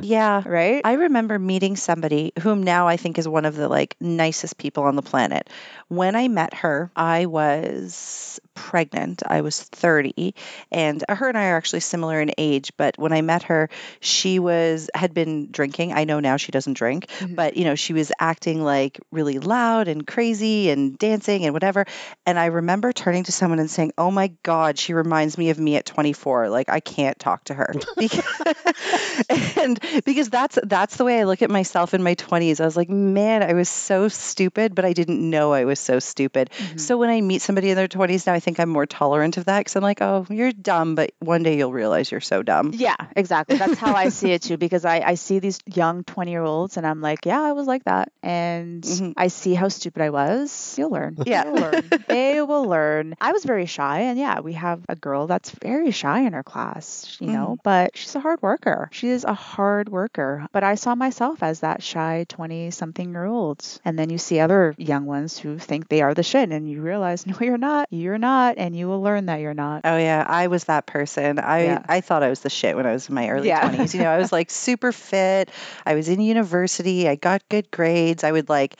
Yeah. 0.01 0.43
right? 0.45 0.81
I 0.83 0.93
remember 0.93 1.39
meeting 1.39 1.77
somebody 1.77 2.33
whom 2.41 2.63
now 2.63 2.87
I 2.87 2.97
think 2.97 3.17
is 3.17 3.27
one 3.27 3.45
of 3.45 3.55
the 3.55 3.67
like 3.69 3.95
nicest 4.01 4.57
people 4.57 4.83
on 4.83 4.95
the 4.95 5.01
planet. 5.01 5.49
When 5.87 6.15
I 6.15 6.27
met 6.27 6.53
her, 6.55 6.91
I 6.95 7.25
was 7.27 8.39
pregnant. 8.53 9.21
I 9.27 9.41
was 9.41 9.61
30 9.61 10.33
and 10.71 11.03
her 11.09 11.27
and 11.29 11.37
I 11.37 11.47
are 11.49 11.57
actually 11.57 11.81
similar 11.81 12.19
in 12.21 12.31
age, 12.37 12.71
but 12.77 12.97
when 12.97 13.11
I 13.13 13.21
met 13.21 13.43
her, 13.43 13.69
she 13.99 14.39
was 14.39 14.89
had 14.93 15.13
been 15.13 15.51
drinking. 15.51 15.93
I 15.93 16.03
know 16.05 16.19
now 16.19 16.37
she 16.37 16.51
doesn't 16.51 16.73
drink, 16.73 17.07
Mhm. 17.19 17.35
but 17.35 17.57
you 17.57 17.65
know, 17.65 17.75
she 17.75 17.93
was 17.93 18.11
acting 18.19 18.63
like 18.63 18.99
really 19.11 19.39
loud 19.39 19.87
and 19.87 20.05
crazy 20.07 20.69
and 20.69 20.97
dancing 21.07 21.45
and 21.45 21.53
whatever. 21.53 21.85
And 22.25 22.37
I 22.39 22.47
remember 22.47 22.91
turning 22.93 23.23
to 23.25 23.31
someone 23.31 23.59
and 23.59 23.69
saying, 23.69 23.91
"Oh 23.97 24.11
my 24.11 24.27
god, 24.43 24.77
she 24.79 24.93
reminds 24.93 25.37
me 25.37 25.49
of 25.51 25.59
me 25.59 25.75
at 25.77 25.85
24. 25.85 26.49
Like 26.49 26.69
I 26.69 26.79
can't 26.79 27.17
talk 27.19 27.43
to 27.45 27.53
her." 27.53 27.73
And 29.57 29.79
because 30.05 30.29
that's 30.29 30.59
that's 30.63 30.97
the 30.97 31.05
way 31.05 31.19
I 31.19 31.23
look 31.23 31.41
at 31.41 31.49
myself 31.49 31.93
in 31.93 32.03
my 32.03 32.15
20s. 32.15 32.59
I 32.59 32.65
was 32.65 32.75
like, 32.77 32.89
"Man, 32.89 33.41
I 33.43 33.53
was 33.53 33.69
so 33.69 34.07
stupid, 34.07 34.75
but 34.75 34.85
I 34.85 34.93
didn't 34.93 35.21
know 35.29 35.53
I 35.53 35.65
was 35.65 35.79
so 35.79 35.99
stupid." 35.99 36.49
Mhm. 36.57 36.79
So 36.79 36.97
when 36.97 37.09
I 37.09 37.21
meet 37.21 37.41
somebody 37.41 37.69
in 37.69 37.75
their 37.75 37.87
20s 37.87 38.25
now, 38.27 38.33
I 38.33 38.39
think 38.39 38.59
I'm 38.59 38.69
more 38.69 38.85
tolerant 38.85 39.37
of 39.37 39.45
that 39.45 39.59
because 39.59 39.75
I'm 39.75 39.83
like, 39.83 40.01
"Oh, 40.01 40.25
you're 40.29 40.51
dumb, 40.51 40.95
but 40.95 41.11
one 41.19 41.43
day 41.43 41.57
you'll 41.57 41.71
realize 41.73 42.11
you're 42.11 42.21
so 42.21 42.43
dumb." 42.43 42.71
Yeah, 42.73 42.95
exactly. 43.15 43.57
That's 43.57 43.77
how 43.77 43.93
I 43.95 44.09
see 44.09 44.31
it 44.31 44.41
too, 44.43 44.57
because 44.57 44.85
I, 44.85 44.99
I 44.99 45.15
see 45.15 45.39
these 45.39 45.59
young 45.73 46.03
20 46.03 46.31
year 46.31 46.43
olds 46.43 46.77
and 46.77 46.85
I'm 46.85 47.01
like, 47.01 47.25
yeah, 47.25 47.41
I 47.41 47.53
was 47.53 47.67
like 47.67 47.83
that. 47.85 48.11
And 48.23 48.83
Mhm. 48.83 49.13
I 49.17 49.27
see 49.27 49.53
how 49.53 49.69
stupid 49.69 50.01
I 50.01 50.09
was. 50.09 50.75
You'll 50.85 50.93
learn. 50.93 51.17
Yeah. 51.25 51.45
You'll 51.45 51.55
learn. 51.55 51.89
they 52.07 52.41
will 52.41 52.65
learn. 52.65 53.15
I 53.19 53.31
was 53.31 53.43
very 53.43 53.65
shy. 53.65 54.01
And 54.01 54.19
yeah, 54.19 54.41
we 54.41 54.53
have 54.53 54.85
a 54.87 54.95
girl 54.95 55.25
that's 55.25 55.49
very 55.49 55.89
shy 55.91 56.21
in 56.21 56.33
her 56.33 56.43
class, 56.43 57.17
you 57.19 57.31
know, 57.31 57.57
mm. 57.57 57.63
but 57.63 57.97
she's 57.97 58.15
a 58.15 58.19
hard 58.19 58.41
worker. 58.43 58.89
She 58.91 59.09
is 59.09 59.23
a 59.23 59.33
hard 59.33 59.89
worker. 59.89 60.45
But 60.51 60.63
I 60.63 60.75
saw 60.75 60.93
myself 60.93 61.41
as 61.41 61.61
that 61.61 61.81
shy 61.81 62.25
20 62.29 62.69
something 62.71 63.11
year 63.11 63.25
old. 63.25 63.65
And 63.83 63.97
then 63.97 64.09
you 64.09 64.17
see 64.19 64.39
other 64.39 64.75
young 64.77 65.05
ones 65.05 65.37
who 65.39 65.57
think 65.57 65.89
they 65.89 66.01
are 66.01 66.13
the 66.13 66.21
shit 66.23 66.51
and 66.51 66.69
you 66.69 66.81
realize, 66.81 67.25
no, 67.25 67.35
you're 67.41 67.57
not. 67.57 67.87
You're 67.91 68.19
not. 68.19 68.55
And 68.57 68.75
you 68.75 68.87
will 68.87 69.01
learn 69.01 69.25
that 69.25 69.39
you're 69.39 69.55
not. 69.55 69.81
Oh 69.83 69.97
yeah, 69.97 70.23
I 70.27 70.47
was 70.47 70.65
that 70.65 70.85
person. 70.85 71.39
I 71.39 71.63
Yeah. 71.63 71.85
I 71.89 72.01
thought 72.01 72.21
I 72.21 72.29
was 72.29 72.41
the 72.41 72.49
shit 72.51 72.75
when 72.75 72.85
I 72.85 72.93
was 72.93 73.09
in 73.09 73.15
my 73.15 73.29
early 73.29 73.47
Yeah. 73.47 73.67
20s. 73.67 73.93
You 73.95 74.01
know, 74.01 74.11
I 74.11 74.19
was 74.19 74.31
like 74.31 74.51
super 74.51 74.91
fit. 74.91 75.49
I 75.85 75.95
was 75.95 76.07
in 76.09 76.19
university. 76.19 77.09
I 77.09 77.15
got 77.15 77.41
good 77.49 77.71
grades. 77.71 78.23
I 78.23 78.31
would 78.31 78.49
like 78.49 78.75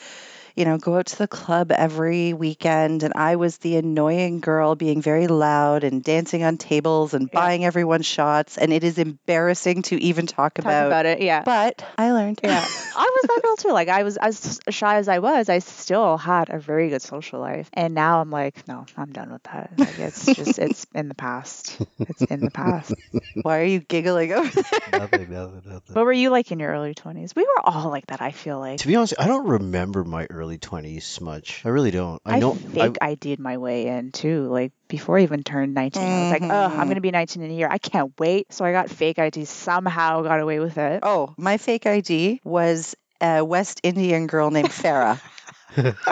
you 0.55 0.65
know, 0.65 0.77
go 0.77 0.97
out 0.97 1.07
to 1.07 1.17
the 1.17 1.27
club 1.27 1.71
every 1.71 2.33
weekend 2.33 3.03
and 3.03 3.13
I 3.15 3.35
was 3.35 3.57
the 3.57 3.75
annoying 3.75 4.39
girl 4.39 4.75
being 4.75 5.01
very 5.01 5.27
loud 5.27 5.83
and 5.83 6.03
dancing 6.03 6.43
on 6.43 6.57
tables 6.57 7.13
and 7.13 7.29
Yeah. 7.31 7.39
buying 7.39 7.65
everyone 7.65 8.01
shots 8.03 8.57
and 8.57 8.71
it 8.71 8.83
is 8.83 8.97
embarrassing 8.97 9.81
to 9.83 10.01
even 10.01 10.27
talk, 10.27 10.53
Talk 10.55 10.65
about, 10.65 10.87
about 10.87 11.05
it. 11.05 11.21
Yeah. 11.21 11.43
but 11.43 11.83
I 11.97 12.11
learned. 12.11 12.39
Yeah, 12.43 12.59
I 12.95 13.19
was 13.21 13.21
that 13.23 13.41
girl 13.43 13.55
too. 13.57 13.71
Like 13.73 13.89
I 13.89 14.03
was 14.03 14.17
as 14.17 14.59
shy 14.69 14.97
as 14.97 15.07
I 15.09 15.19
was, 15.19 15.49
I 15.49 15.59
still 15.59 16.17
had 16.17 16.49
a 16.49 16.59
very 16.59 16.89
good 16.89 17.01
social 17.01 17.39
life. 17.39 17.69
And 17.73 17.93
now 17.93 18.21
I'm 18.21 18.29
like, 18.31 18.67
no, 18.67 18.85
I'm 18.95 19.11
done 19.11 19.31
with 19.31 19.43
that. 19.43 19.71
Like 19.77 19.99
it's 19.99 20.25
just 20.35 20.59
it's 20.59 20.85
in 20.95 21.09
the 21.09 21.15
past. 21.15 21.77
It's 21.99 22.21
in 22.21 22.39
the 22.39 22.51
past. 22.51 22.93
Why 23.41 23.59
are 23.59 23.65
you 23.65 23.79
giggling 23.81 24.31
over 24.31 24.49
there? 24.49 24.63
nothing, 24.93 25.29
nothing, 25.31 25.61
nothing. 25.65 25.93
What 25.93 26.05
were 26.05 26.13
you 26.13 26.29
like 26.29 26.51
in 26.51 26.59
your 26.59 26.71
early 26.71 26.93
20s? 26.93 27.35
We 27.35 27.43
were 27.43 27.61
all 27.65 27.89
like 27.89 28.07
that. 28.07 28.21
I 28.21 28.31
feel 28.31 28.59
like. 28.59 28.79
To 28.79 28.87
be 28.87 28.95
honest, 28.95 29.15
I 29.19 29.27
don't 29.27 29.45
remember 29.47 30.03
my 30.05 30.25
early 30.29 30.44
20s 30.53 31.19
much. 31.21 31.65
I 31.65 31.69
really 31.69 31.91
don't. 31.91 32.21
I 32.25 32.35
I 32.35 32.39
know. 32.39 32.53
fake 32.53 32.97
ID'd 33.01 33.39
my 33.39 33.57
way 33.57 33.87
in 33.87 34.11
too. 34.11 34.45
Like 34.47 34.71
before 34.87 35.17
I 35.17 35.23
even 35.23 35.43
turned 35.43 35.73
19, 35.73 36.03
I 36.03 36.19
was 36.19 36.31
like, 36.31 36.43
oh, 36.43 36.65
I'm 36.65 36.85
Mhm. 36.85 36.87
gonna 36.87 37.01
be 37.01 37.11
19 37.11 37.43
in 37.43 37.51
a 37.51 37.53
year. 37.53 37.67
I 37.69 37.77
can't 37.77 38.13
wait. 38.19 38.53
So 38.53 38.63
I 38.63 38.71
got 38.71 38.89
fake 38.89 39.19
ID. 39.19 39.45
Somehow 39.45 40.21
got 40.21 40.39
away 40.39 40.59
with 40.59 40.77
it. 40.77 40.99
Oh, 41.03 41.33
my 41.37 41.57
fake 41.57 41.85
ID 41.85 42.41
was 42.43 42.95
a 43.21 43.43
West 43.43 43.81
Indian 43.83 44.27
girl 44.27 44.51
named 44.51 44.69
Farah. 44.69 45.19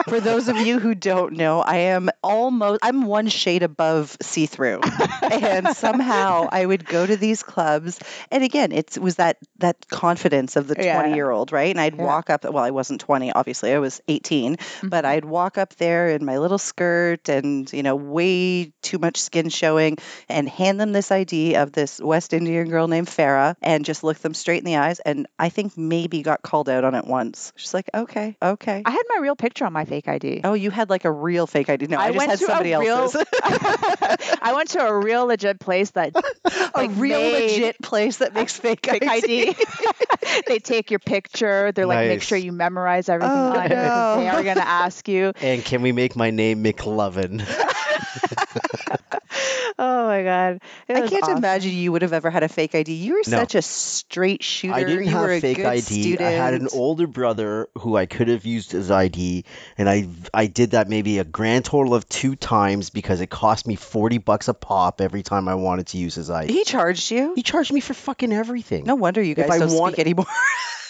For 0.08 0.20
those 0.20 0.48
of 0.48 0.58
you 0.58 0.78
who 0.78 0.94
don't 0.94 1.34
know, 1.34 1.60
I 1.60 1.76
am 1.94 2.10
almost 2.22 2.80
I'm 2.82 3.02
one 3.06 3.28
shade 3.28 3.62
above 3.62 4.16
see-through. 4.20 4.80
and 5.30 5.68
somehow 5.68 6.48
I 6.50 6.64
would 6.66 6.84
go 6.86 7.06
to 7.06 7.16
these 7.16 7.42
clubs 7.42 7.98
and 8.30 8.42
again, 8.44 8.72
it 8.72 8.98
was 8.98 9.16
that 9.16 9.38
that 9.58 9.88
confidence 9.88 10.56
of 10.56 10.66
the 10.66 10.74
Yeah. 10.78 11.00
20-year-old, 11.02 11.52
right? 11.52 11.70
And 11.70 11.80
I'd 11.80 11.96
Yeah. 11.96 12.04
walk 12.04 12.30
up 12.30 12.44
well, 12.44 12.64
I 12.64 12.70
wasn't 12.70 13.00
20 13.00 13.32
obviously. 13.32 13.72
I 13.72 13.78
was 13.78 14.00
18, 14.08 14.56
but 14.82 15.04
mm-hmm. 15.04 15.06
I'd 15.06 15.24
walk 15.24 15.56
up 15.56 15.74
there 15.76 16.10
in 16.10 16.24
my 16.24 16.38
little 16.38 16.58
skirt 16.58 17.28
and, 17.28 17.72
you 17.72 17.82
know, 17.82 17.96
way 17.96 18.72
too 18.82 18.98
much 18.98 19.16
skin 19.18 19.48
showing 19.48 19.96
and 20.28 20.48
hand 20.48 20.80
them 20.80 20.92
this 20.92 21.10
ID 21.10 21.54
of 21.56 21.72
this 21.72 22.00
West 22.00 22.32
Indian 22.34 22.68
girl 22.68 22.88
named 22.88 23.06
Farah 23.08 23.54
and 23.62 23.84
just 23.84 24.04
look 24.04 24.18
them 24.18 24.34
straight 24.34 24.58
in 24.58 24.64
the 24.64 24.76
eyes 24.76 25.00
and 25.00 25.26
I 25.38 25.48
think 25.48 25.76
maybe 25.78 26.22
got 26.22 26.42
called 26.42 26.68
out 26.68 26.84
on 26.84 26.94
it 26.94 27.06
once. 27.06 27.52
She's 27.56 27.72
like, 27.74 27.88
"Okay, 27.94 28.36
okay." 28.42 28.82
I 28.84 28.90
had 28.90 29.02
my 29.14 29.20
real 29.20 29.36
picture 29.44 29.66
on 29.66 29.72
my 29.74 29.84
fake 29.84 30.08
ID. 30.08 30.40
Oh, 30.42 30.54
you 30.54 30.70
had 30.70 30.88
like 30.88 31.04
a 31.04 31.10
real 31.12 31.46
fake 31.46 31.68
ID. 31.68 31.86
No, 31.88 31.98
I, 31.98 32.04
I 32.06 32.12
just 32.12 32.26
had 32.26 32.38
to 32.38 32.44
a 32.44 32.46
somebody 32.48 32.70
real- 32.70 32.96
else's. 32.96 33.24
I 33.42 34.52
went 34.54 34.70
to 34.70 34.80
a 34.80 34.98
real 34.98 35.26
legit 35.26 35.60
place 35.60 35.90
that 35.90 36.16
a 36.44 36.70
like, 36.74 36.90
real 36.94 37.18
made 37.18 37.50
legit 37.52 37.82
place 37.82 38.16
that 38.18 38.32
makes 38.34 38.56
fake, 38.56 38.86
fake 38.86 39.06
ID. 39.06 39.54
they 40.46 40.58
take 40.60 40.90
your 40.90 40.98
picture. 40.98 41.72
They're 41.72 41.84
like, 41.84 42.08
make 42.08 42.22
sure 42.22 42.38
you 42.38 42.52
memorize 42.52 43.10
everything 43.10 43.36
Oh, 43.36 43.50
on 43.58 43.66
it. 43.66 43.68
'cause 43.74 44.18
They 44.18 44.28
are 44.28 44.42
going 44.42 44.56
to 44.56 44.66
ask 44.66 45.06
you. 45.08 45.32
and 45.42 45.62
can 45.62 45.82
we 45.82 45.92
make 45.92 46.16
my 46.16 46.30
name 46.30 46.64
McLovin? 46.64 47.44
Oh 49.78 50.06
my 50.06 50.22
god, 50.22 50.60
It 50.86 50.96
I 50.96 51.08
can't 51.08 51.22
awesome. 51.24 51.38
imagine 51.38 51.72
you 51.72 51.90
would 51.92 52.02
have 52.02 52.12
ever 52.12 52.30
had 52.30 52.42
a 52.44 52.48
fake 52.48 52.74
ID. 52.74 52.92
You 52.92 53.14
were 53.14 53.22
No. 53.26 53.38
such 53.38 53.54
a 53.56 53.62
straight 53.62 54.42
shooter. 54.44 54.74
I 54.74 54.84
didn't 54.84 55.04
you 55.06 55.10
have 55.10 55.22
were 55.22 55.32
a 55.32 55.40
fake 55.40 55.58
ID. 55.58 55.80
Student. 55.80 56.20
I 56.20 56.30
had 56.30 56.54
an 56.54 56.68
older 56.72 57.06
brother 57.08 57.68
who 57.78 57.96
I 57.96 58.06
could 58.06 58.28
have 58.28 58.44
used 58.44 58.72
as 58.74 58.90
ID, 58.90 59.44
and 59.76 59.88
I 59.88 60.06
I 60.32 60.46
did 60.46 60.70
that 60.72 60.88
maybe 60.88 61.18
a 61.18 61.24
grand 61.24 61.64
total 61.64 61.94
of 61.94 62.08
two 62.08 62.36
times 62.36 62.90
because 62.90 63.20
it 63.20 63.28
cost 63.30 63.66
me 63.66 63.74
forty 63.74 64.18
bucks 64.18 64.46
a 64.48 64.54
pop 64.54 65.00
every 65.00 65.22
time 65.24 65.48
I 65.48 65.56
wanted 65.56 65.88
to 65.88 65.98
use 65.98 66.14
his 66.14 66.30
ID. 66.30 66.52
He 66.52 66.64
charged 66.64 67.10
you. 67.10 67.32
He 67.34 67.42
charged 67.42 67.72
me 67.72 67.80
for 67.80 67.94
fucking 67.94 68.32
everything. 68.32 68.84
No 68.84 68.94
wonder 68.94 69.20
you 69.22 69.34
guys 69.34 69.50
I 69.50 69.58
don't 69.58 69.72
want- 69.74 69.94
speak 69.94 70.06
anymore. 70.06 70.26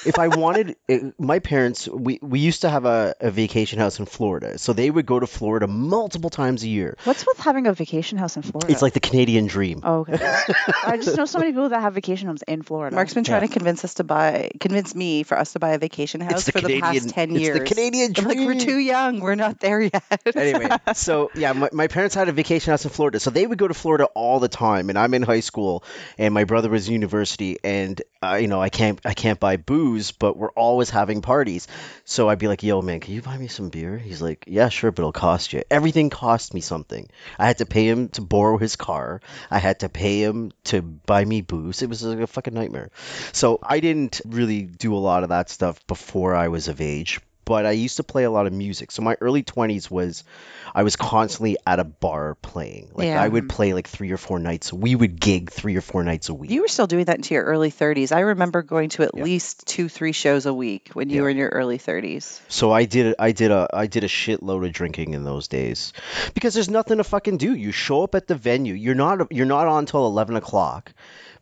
if 0.07 0.19
I 0.19 0.29
wanted, 0.29 0.77
it, 0.89 1.19
my 1.19 1.39
parents, 1.39 1.89
we, 1.89 2.19
we 2.23 2.41
used 2.41 2.63
to 2.63 2.71
have 2.71 2.85
a, 2.85 3.15
a 3.21 3.31
vacation 3.31 3.79
house 3.79 3.99
in 3.99 4.07
Florida. 4.07 4.59
So 4.59 4.73
they 4.73 4.91
would 4.91 5.07
go 5.07 5.19
to 5.21 5.27
Florida 5.27 5.67
multiple 5.67 6.31
times 6.31 6.63
a 6.63 6.69
year. 6.69 6.97
What's 7.05 7.27
with 7.27 7.39
having 7.39 7.67
a 7.67 7.73
vacation 7.73 8.19
house 8.19 8.37
in 8.37 8.43
Florida? 8.43 8.73
It's 8.73 8.83
like 8.83 8.93
the 8.93 9.01
Canadian 9.01 9.47
dream. 9.47 9.81
Oh, 9.83 10.01
okay. 10.09 10.19
I 10.85 10.97
just 10.97 11.17
know 11.17 11.25
so 11.25 11.39
many 11.39 11.53
people 11.53 11.69
that 11.71 11.81
have 11.81 11.95
vacation 11.95 12.27
homes 12.29 12.43
in 12.43 12.63
Florida. 12.63 12.95
Mark's 12.95 13.15
been 13.15 13.25
Yeah. 13.25 13.39
trying 13.39 13.49
to 13.49 13.53
convince 13.53 13.85
us 13.85 13.95
to 13.95 14.05
buy, 14.05 14.51
convince 14.61 14.95
me 14.95 15.23
for 15.23 15.39
us 15.39 15.53
to 15.55 15.59
buy 15.59 15.71
a 15.71 15.79
vacation 15.79 16.21
house 16.21 16.45
the 16.45 16.53
for 16.53 16.61
the 16.61 16.81
past 16.81 17.09
ten 17.11 17.31
years. 17.31 17.41
it's 17.41 17.47
years. 17.49 17.59
the 17.61 17.75
Canadian 17.75 18.07
I'm 18.17 18.25
dream. 18.25 18.39
like, 18.47 18.47
we're 18.57 18.61
too 18.65 18.79
young. 18.79 19.21
We're 19.21 19.35
not 19.35 19.61
there 19.61 19.81
yet. 19.81 20.03
anyway, 20.37 20.69
so 20.95 21.31
yeah, 21.35 21.53
my, 21.53 21.69
my 21.73 21.87
parents 21.89 22.15
had 22.15 22.29
a 22.29 22.33
vacation 22.33 22.71
house 22.73 22.85
in 22.85 22.91
Florida, 22.91 23.21
so 23.21 23.31
they 23.31 23.47
would 23.47 23.59
go 23.59 23.69
to 23.69 23.75
Florida 23.75 24.05
all 24.15 24.41
the 24.41 24.49
time. 24.49 24.89
And 24.91 24.99
I'm 24.99 25.15
in 25.15 25.23
high 25.23 25.41
school, 25.41 25.85
and 26.19 26.35
my 26.35 26.45
brother 26.45 26.69
was 26.69 26.89
in 26.89 26.95
university, 26.95 27.59
and 27.65 28.01
uh, 28.23 28.35
you 28.35 28.49
know 28.49 28.61
I 28.61 28.69
can't 28.69 29.01
I 29.05 29.15
can't 29.15 29.39
buy 29.41 29.57
booze, 29.57 29.94
but 30.19 30.37
we're 30.37 30.51
always 30.51 30.91
having 30.91 31.23
parties. 31.23 31.69
So 32.05 32.29
I'd 32.29 32.39
be 32.39 32.49
like, 32.49 32.63
"Yo, 32.63 32.83
man, 32.83 33.01
can 33.01 33.15
you 33.15 33.23
buy 33.23 33.37
me 33.37 33.49
some 33.49 33.69
beer?" 33.69 33.97
He's 33.99 34.21
like, 34.21 34.45
"Yeah, 34.47 34.69
sure, 34.69 34.91
but 34.91 35.03
it'll 35.03 35.13
cost 35.13 35.53
you." 35.53 35.63
Everything 35.71 36.11
cost 36.11 36.55
me 36.55 36.61
something. 36.61 37.09
I 37.39 37.47
had 37.47 37.59
to 37.59 37.67
pay 37.67 37.89
him 37.89 38.09
to 38.11 38.21
borrow 38.21 38.59
his 38.59 38.77
car. 38.77 39.21
I 39.51 39.59
had 39.59 39.81
to 39.81 39.89
pay 39.89 40.23
him 40.23 40.53
to 40.65 40.83
buy 40.83 41.25
me 41.25 41.41
booze. 41.41 41.83
It 41.83 41.89
was 41.89 42.03
like 42.03 42.19
a 42.19 42.27
fucking 42.27 42.55
nightmare. 42.55 42.91
So 43.33 43.59
I 43.63 43.81
didn't 43.81 44.21
really 44.25 44.63
do 44.63 44.95
a 44.95 44.99
lot 44.99 45.23
of 45.23 45.29
that 45.31 45.51
stuff 45.51 45.87
before 45.87 46.35
I 46.35 46.49
was 46.49 46.69
of 46.69 46.81
age. 46.81 47.21
But 47.45 47.67
I 47.67 47.73
used 47.73 47.97
to 47.99 48.03
play 48.05 48.25
a 48.25 48.31
lot 48.31 48.47
of 48.47 48.53
music. 48.53 48.91
So 48.91 49.03
my 49.03 49.17
early 49.21 49.43
20s 49.43 49.91
was 49.91 50.25
I 50.75 50.83
was 50.83 50.97
constantly 50.97 51.57
at 51.67 51.79
a 51.79 51.85
bar 51.85 52.37
playing. 52.37 52.91
Like 52.95 53.07
Yeah. 53.07 53.23
I 53.23 53.29
would 53.29 53.49
play 53.49 53.75
like 53.75 53.87
three 53.89 54.11
or 54.13 54.17
four 54.17 54.39
nights. 54.39 54.73
We 54.73 54.95
would 54.95 55.21
gig 55.21 55.51
three 55.51 55.77
or 55.77 55.81
four 55.81 56.03
nights 56.05 56.29
a 56.31 56.35
week. 56.35 56.51
You 56.51 56.63
were 56.63 56.69
still 56.69 56.87
doing 56.87 57.05
that 57.05 57.17
into 57.17 57.35
your 57.35 57.45
early 57.45 57.71
30s. 57.71 58.13
I 58.13 58.21
remember 58.21 58.63
going 58.63 58.89
to 58.91 59.03
at 59.03 59.11
Yeah. 59.15 59.25
least 59.25 59.67
two, 59.67 59.89
three 59.89 60.13
shows 60.13 60.47
a 60.47 60.55
week 60.55 60.91
when 60.95 61.11
you 61.11 61.17
Yeah. 61.17 61.23
were 61.23 61.29
in 61.31 61.37
your 61.37 61.51
early 61.51 61.79
30s. 61.79 62.41
So 62.49 62.73
I 62.73 62.87
did 62.87 63.15
I 63.19 63.33
did 63.33 63.51
a 63.51 63.69
I 63.73 63.87
did 63.87 64.05
a 64.05 64.09
shitload 64.09 64.65
of 64.67 64.73
drinking 64.73 65.15
in 65.15 65.25
those 65.25 65.49
days 65.49 65.93
because 66.35 66.55
there's 66.55 66.71
nothing 66.71 66.97
to 66.99 67.05
fucking 67.05 67.37
do. 67.37 67.55
You 67.55 67.73
show 67.73 68.03
up 68.03 68.15
at 68.15 68.27
the 68.27 68.35
venue. 68.35 68.75
You're 68.75 68.95
not 68.95 69.31
you're 69.33 69.47
not 69.47 69.67
on 69.69 69.87
till 69.87 70.07
eleven 70.07 70.37
o'clock, 70.37 70.93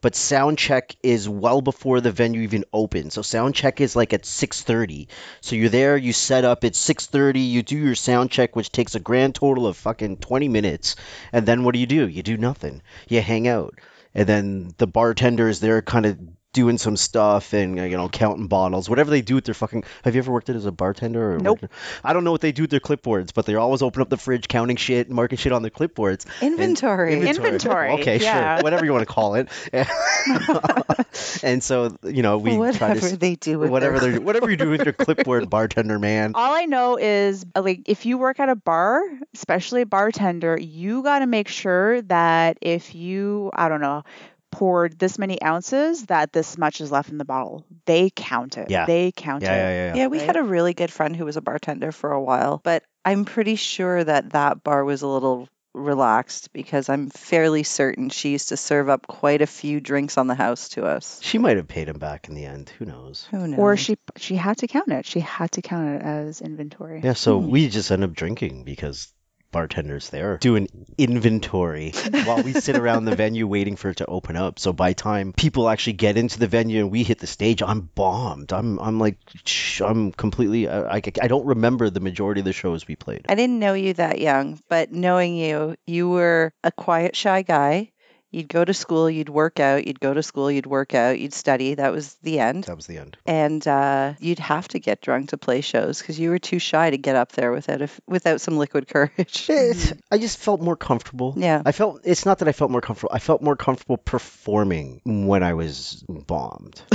but 0.03 0.15
sound 0.15 0.59
check 0.59 0.95
is 1.03 1.27
well 1.27 1.63
before 1.63 2.03
the 2.03 2.13
venue 2.13 2.43
even 2.43 2.65
opens. 2.73 3.15
So 3.15 3.23
sound 3.23 3.55
check 3.55 3.81
is 3.81 3.97
like 3.97 4.13
at 4.13 4.27
six 4.27 4.61
thirty. 4.61 5.09
So 5.41 5.57
you're 5.57 5.71
there. 5.71 5.97
You 5.97 6.13
set 6.13 6.45
up 6.45 6.63
six 6.75 7.07
thirty. 7.07 7.41
You 7.41 7.63
do 7.63 7.79
your 7.79 7.95
sound 7.95 8.31
check, 8.31 8.55
which 8.55 8.71
takes 8.71 8.95
a 8.95 9.01
grand 9.01 9.35
total 9.35 9.67
of 9.67 9.79
fucking 9.79 10.19
twenty 10.19 10.49
minutes. 10.49 10.97
And 11.33 11.47
then 11.47 11.65
what 11.65 11.73
do 11.73 11.81
you 11.81 11.87
do? 11.87 12.07
You 12.07 12.23
do 12.23 12.37
nothing. 12.37 12.83
You 13.09 13.23
hang 13.23 13.49
out. 13.49 13.79
And 14.15 14.29
then 14.29 14.75
the 14.77 14.87
bartender 14.87 15.49
is 15.49 15.61
there, 15.61 15.81
kind 15.81 16.05
of 16.05 16.19
doing 16.53 16.79
some 16.79 16.97
stuff 16.97 17.53
and 17.53 17.79
uh, 17.79 17.83
you 17.85 17.97
know 17.97 18.09
counting 18.09 18.47
bottles, 18.47 18.89
whatever 18.89 19.11
they 19.11 19.23
do 19.23 19.37
with 19.37 19.45
their 19.45 19.55
fucking. 19.55 19.85
Have 20.05 20.15
you 20.15 20.21
ever 20.21 20.33
worked 20.33 20.49
it 20.49 20.57
as 20.57 20.67
a 20.67 20.73
bartender? 20.73 21.35
Or 21.35 21.39
Nope. 21.39 21.61
I 22.05 22.13
don't 22.13 22.25
know 22.25 22.33
what 22.33 22.41
they 22.41 22.53
do 22.53 22.63
with 22.63 22.71
their 22.71 22.81
clipboards, 22.81 23.33
but 23.35 23.47
they 23.47 23.55
always 23.55 23.83
open 23.83 24.03
up 24.03 24.09
the 24.09 24.17
fridge, 24.17 24.49
counting 24.49 24.77
shit, 24.77 25.11
marking 25.11 25.39
shit 25.39 25.53
on 25.53 25.63
their 25.63 25.71
clipboards. 25.71 26.27
And- 26.41 26.53
Inventory. 26.53 27.15
Inventory, 27.27 27.91
Okay, 27.93 28.19
yeah. 28.19 28.57
sure, 28.57 28.63
whatever 28.65 28.85
you 28.85 28.93
want 28.93 29.07
to 29.07 29.13
call 29.13 29.35
it. 29.35 29.49
and 31.43 31.63
so 31.63 31.97
you 32.05 32.23
know 32.23 32.39
we 32.39 32.57
try 32.73 32.95
to 32.95 33.17
they 33.17 33.35
do 33.37 33.59
with 33.59 33.71
whatever 33.71 33.99
they're 33.99 34.21
whatever 34.21 34.51
you 34.51 34.57
do 34.57 34.71
with 34.71 34.85
your 34.85 34.93
clipboard, 34.93 35.49
bartender 35.51 35.99
man. 35.99 36.33
All 36.35 36.55
I 36.55 36.67
know 36.67 36.97
is 36.99 37.45
uh, 37.55 37.63
like 37.63 37.83
if 37.87 38.07
you 38.07 38.19
work 38.19 38.41
at 38.41 38.49
a 38.49 38.57
bar, 38.57 39.03
especially 39.35 39.83
a 39.83 39.87
bartender, 39.87 40.59
you 40.59 41.03
got 41.03 41.21
to 41.21 41.27
make 41.27 41.49
sure 41.49 42.03
that 42.03 42.59
if 42.61 42.95
you, 42.95 43.51
I 43.55 43.69
don't 43.69 43.81
know, 43.81 44.05
poured 44.53 44.97
this 45.01 45.19
many 45.19 45.43
ounces, 45.43 46.07
that 46.07 46.33
this 46.33 46.57
much 46.57 46.81
is 46.81 46.93
left 46.93 47.09
in 47.11 47.19
the 47.19 47.25
bottle. 47.25 47.65
They 47.87 48.11
count 48.15 48.57
it. 48.59 48.71
Yeah. 48.71 48.87
They 48.87 49.11
count 49.11 49.43
Yeah, 49.43 49.55
it. 49.55 49.59
yeah, 49.59 49.71
yeah. 49.71 49.87
yeah. 49.95 50.03
Yeah, 50.03 50.07
we 50.07 50.19
right? 50.19 50.27
had 50.27 50.37
a 50.37 50.43
really 50.45 50.75
good 50.75 50.93
friend 50.93 51.17
who 51.17 51.25
was 51.25 51.37
a 51.37 51.41
bartender 51.41 51.91
for 51.91 52.13
a 52.13 52.23
while, 52.23 52.61
but 52.63 52.85
I'm 53.05 53.25
pretty 53.25 53.57
sure 53.57 54.05
that 54.05 54.31
that 54.31 54.63
bar 54.63 54.85
was 54.85 55.03
a 55.03 55.09
little 55.09 55.49
relaxed 55.75 56.53
because 56.53 56.89
I'm 56.91 57.09
fairly 57.09 57.63
certain 57.63 58.11
she 58.11 58.29
used 58.31 58.51
to 58.51 58.59
serve 58.59 58.91
up 58.91 59.07
quite 59.07 59.41
a 59.41 59.47
few 59.47 59.81
drinks 59.81 60.19
on 60.19 60.27
the 60.27 60.35
house 60.35 60.69
to 60.71 60.85
us. 60.85 61.19
She 61.23 61.39
might 61.39 61.57
have 61.57 61.67
paid 61.67 61.89
him 61.89 61.99
back 61.99 62.29
in 62.29 62.35
the 62.35 62.45
end. 62.45 62.71
Who 62.79 62.85
knows? 62.85 63.27
Who 63.31 63.47
knows? 63.49 63.59
Or 63.59 63.77
she 63.79 63.97
she 64.19 64.37
had 64.37 64.59
to 64.59 64.67
count 64.67 64.89
it. 64.93 65.07
She 65.07 65.21
had 65.21 65.51
to 65.53 65.63
count 65.63 65.97
it 65.97 66.03
as 66.03 66.43
inventory. 66.43 67.01
Yeah, 67.03 67.15
so 67.15 67.41
Hmm. 67.41 67.49
we 67.51 67.69
just 67.71 67.91
end 67.91 68.05
up 68.05 68.13
drinking 68.13 68.65
because 68.65 69.13
bartenders 69.53 70.11
there 70.11 70.39
doing 70.39 70.69
inventory 70.99 71.93
while 72.25 72.43
we 72.43 72.53
sit 72.53 72.77
around 72.77 73.05
the 73.05 73.15
venue 73.15 73.47
waiting 73.47 73.77
for 73.77 73.91
it 73.91 73.99
to 73.99 74.07
open 74.07 74.37
up. 74.37 74.59
So 74.59 74.73
by 74.73 74.93
time 74.95 75.33
people 75.33 75.69
actually 75.69 75.95
get 75.95 76.17
into 76.17 76.39
the 76.39 76.47
venue 76.47 76.81
and 76.81 76.91
we 76.91 77.03
hit 77.03 77.19
the 77.19 77.27
stage, 77.27 77.63
I'm 77.63 77.83
bombed. 77.95 78.53
I'm 78.53 78.79
I'm 78.81 78.99
like 78.99 79.19
sh- 79.45 79.83
I'm 79.83 80.11
completely 80.13 80.69
I, 80.69 80.97
I, 80.97 81.03
I 81.23 81.29
don't 81.29 81.47
remember 81.47 81.91
the 81.91 82.01
majority 82.01 82.41
of 82.41 82.45
the 82.45 82.53
shows 82.53 82.89
we 82.89 82.97
played. 82.97 83.27
I 83.29 83.35
didn't 83.35 83.59
know 83.59 83.75
you 83.75 83.93
that 83.95 84.19
young, 84.21 84.61
but 84.69 84.91
knowing 84.91 85.37
you, 85.37 85.77
you 85.87 86.09
were 86.09 86.53
a 86.65 86.73
quiet, 86.73 87.15
shy 87.15 87.43
guy. 87.43 87.93
You'd 88.33 88.49
go 88.49 88.65
to 88.65 88.73
school, 88.73 89.11
you'd 89.11 89.29
work 89.29 89.61
out, 89.61 89.87
you'd 89.87 90.01
go 90.01 90.15
to 90.15 90.23
school, 90.23 90.51
you'd 90.51 90.67
work 90.67 90.95
out, 90.95 91.21
you'd 91.21 91.35
study. 91.35 91.75
That 91.75 91.93
was 91.93 92.15
the 92.23 92.41
end. 92.41 92.65
That 92.65 92.77
was 92.77 92.87
the 92.87 92.97
end. 92.97 93.19
And 93.27 93.67
uh, 93.69 94.15
you'd 94.21 94.39
have 94.39 94.69
to 94.69 94.79
get 94.81 95.03
drunk 95.03 95.29
to 95.29 95.37
play 95.37 95.61
shows 95.61 96.01
because 96.01 96.19
you 96.19 96.31
were 96.31 96.39
too 96.39 96.59
shy 96.59 96.89
to 96.89 96.97
get 96.97 97.15
up 97.15 97.33
there 97.33 97.53
without 97.53 97.83
a, 97.83 97.85
f- 97.85 98.01
without 98.09 98.41
some 98.41 98.57
liquid 98.57 98.89
courage. 98.93 99.47
It's, 99.51 99.93
I 100.11 100.17
just 100.17 100.39
felt 100.39 100.63
more 100.63 100.77
comfortable. 100.77 101.35
Yeah. 101.37 101.63
I 101.65 101.73
felt 101.73 102.01
it's 102.05 102.25
not 102.25 102.39
that 102.39 102.49
I 102.49 102.53
felt 102.53 102.71
more 102.71 102.81
comfortable. 102.81 103.15
I 103.15 103.19
felt 103.19 103.43
more 103.43 103.57
comfortable 103.57 103.99
performing 103.99 105.03
when 105.05 105.43
I 105.43 105.53
was 105.53 106.03
bombed. 106.09 106.81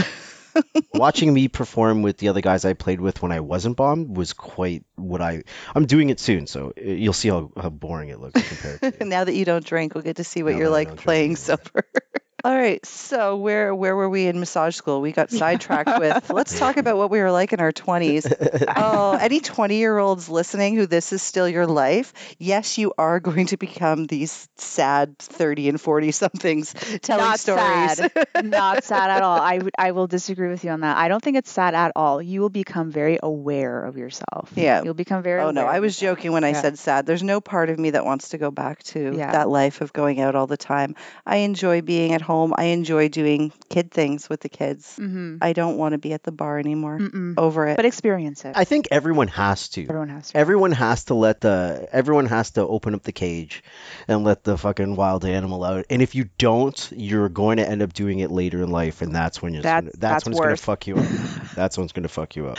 Watching 0.94 1.34
me 1.34 1.48
perform 1.48 2.02
with 2.02 2.18
the 2.18 2.30
other 2.30 2.42
guys 2.42 2.66
I 2.66 2.74
played 2.74 3.02
with 3.02 3.22
when 3.22 3.32
I 3.32 3.40
wasn't 3.40 3.78
bombed 3.78 4.16
was 4.16 4.34
quite 4.34 4.86
what 4.96 5.22
I. 5.22 5.44
I'm 5.76 5.86
doing 5.86 6.10
it 6.10 6.20
soon, 6.20 6.48
so 6.48 6.74
uh, 6.78 6.82
you'll 6.82 7.14
see 7.14 7.30
how, 7.30 7.52
how 7.60 7.70
boring 7.70 8.10
it 8.10 8.20
looks 8.20 8.42
compared 8.48 9.00
to. 9.00 9.06
now 9.06 9.24
that 9.24 9.34
you 9.34 9.46
don't 9.46 9.66
drink, 9.66 9.96
we'll 9.96 10.04
get 10.04 10.18
to 10.18 10.24
see 10.24 10.44
what 10.44 10.54
Now 10.54 10.60
you're 10.60 10.70
like 10.70 10.96
playing 10.98 11.36
sober. 11.36 11.84
All 12.44 12.56
right, 12.56 12.86
so 12.86 13.36
where 13.38 13.74
where 13.74 13.96
were 13.96 14.08
we 14.10 14.28
in 14.28 14.40
massage 14.40 14.76
school? 14.76 15.02
We 15.02 15.12
got 15.12 15.32
sidetracked 15.32 15.98
with. 16.00 16.30
Let's 16.30 16.58
talk 16.58 16.78
about 16.78 16.96
what 16.96 17.10
we 17.10 17.20
were 17.20 17.32
like 17.32 17.52
in 17.52 17.60
our 17.60 17.72
20s. 17.72 18.32
Oh, 18.78 19.14
any 19.20 19.40
20 19.40 19.76
year 19.76 19.98
olds 19.98 20.30
listening 20.30 20.76
who 20.76 20.86
this 20.86 21.12
is 21.14 21.24
still 21.24 21.50
your 21.50 21.66
life? 21.66 22.14
Yes, 22.38 22.78
you 22.78 22.94
are 22.96 23.20
going 23.20 23.48
to 23.48 23.58
become 23.58 24.06
these 24.06 24.48
sad 24.56 25.18
30 25.18 25.70
and 25.70 25.82
40 25.82 26.12
somethings 26.12 26.76
telling 27.02 27.26
Not 27.26 27.40
stories. 27.40 27.96
sad. 27.98 28.12
Not 28.46 28.84
sad 28.84 29.10
at 29.10 29.24
all. 29.24 29.40
I 29.40 29.60
I 29.76 29.92
will 29.92 30.08
disagree 30.08 30.50
with 30.50 30.64
you 30.64 30.70
on 30.70 30.82
that. 30.82 30.96
I 30.96 31.08
don't 31.08 31.24
think 31.24 31.38
it's 31.38 31.52
sad 31.52 31.74
at 31.74 31.92
all. 31.96 32.22
You 32.22 32.42
will 32.42 32.50
become 32.50 32.92
very 32.92 33.18
aware 33.22 33.84
of 33.84 33.98
yourself. 33.98 34.52
Yeah. 34.56 34.84
You'll 34.84 34.94
become 34.94 35.24
very 35.24 35.42
Oh 35.42 35.50
no, 35.50 35.66
I 35.66 35.80
was 35.80 36.00
yourself. 36.00 36.18
joking 36.20 36.34
when 36.34 36.44
I 36.44 36.50
Yeah. 36.52 36.62
said 36.62 36.78
sad. 36.78 37.08
There's 37.08 37.24
no 37.24 37.42
part 37.42 37.72
of 37.72 37.80
me 37.80 37.90
that 37.92 38.06
wants 38.06 38.30
to 38.30 38.38
go 38.38 38.52
back 38.52 38.84
to 38.94 39.16
Yeah. 39.18 39.32
that 39.32 39.50
life 39.50 39.82
of 39.82 39.92
going 39.92 40.22
out 40.22 40.36
all 40.36 40.46
the 40.46 40.56
time. 40.56 40.96
I 41.26 41.38
enjoy 41.38 41.82
being 41.82 42.14
at 42.14 42.22
home. 42.28 42.54
I 42.58 42.66
enjoy 42.66 43.08
doing 43.10 43.52
kid 43.70 43.90
things 43.92 44.30
with 44.30 44.42
the 44.42 44.50
kids. 44.50 44.98
Mhm. 45.00 45.40
I 45.42 45.54
don't 45.54 45.78
want 45.78 45.94
to 45.94 45.98
be 45.98 46.14
at 46.14 46.24
the 46.24 46.32
bar 46.32 46.60
anymore. 46.60 47.00
Mm-mm. 47.00 47.34
Over 47.38 47.68
it. 47.70 47.76
But 47.78 47.86
experience 47.86 48.44
it. 48.46 48.54
I 48.56 48.66
think 48.66 48.90
everyone 48.92 49.30
has 49.30 49.70
to. 49.70 49.82
Everyone 49.84 50.10
has 50.10 50.32
to. 50.32 50.38
Everyone 50.38 50.72
has 50.74 51.04
to 51.06 51.14
let 51.16 51.42
the 51.42 51.88
everyone 51.92 52.26
has 52.28 52.52
to 52.52 52.62
open 52.68 52.94
up 52.94 53.04
the 53.04 53.12
cage 53.14 53.64
and 54.08 54.24
let 54.24 54.44
the 54.44 54.58
fucking 54.58 54.96
wild 54.96 55.26
animal 55.26 55.64
out. 55.64 55.86
And 55.90 56.02
if 56.02 56.14
you 56.16 56.30
don't, 56.38 56.78
you're 56.96 57.30
going 57.30 57.58
to 57.58 57.68
end 57.68 57.82
up 57.82 57.94
doing 57.94 58.20
it 58.20 58.30
later 58.32 58.62
in 58.62 58.70
life, 58.72 59.02
and 59.02 59.16
that's 59.16 59.42
when 59.42 59.54
you're 59.54 59.64
That's- 59.64 59.82
gonna, 59.84 59.92
that's, 59.98 60.24
that's 60.24 60.26
when 60.26 60.34
it's 60.34 60.42
gonna 60.42 60.58
fuck 60.58 60.86
you 60.88 60.98
up. 60.98 61.06
that's 61.56 61.78
when 61.78 61.86
it's 61.86 61.94
going 61.94 62.04
to 62.04 62.10
fuck 62.10 62.36
you 62.36 62.48
up. 62.50 62.58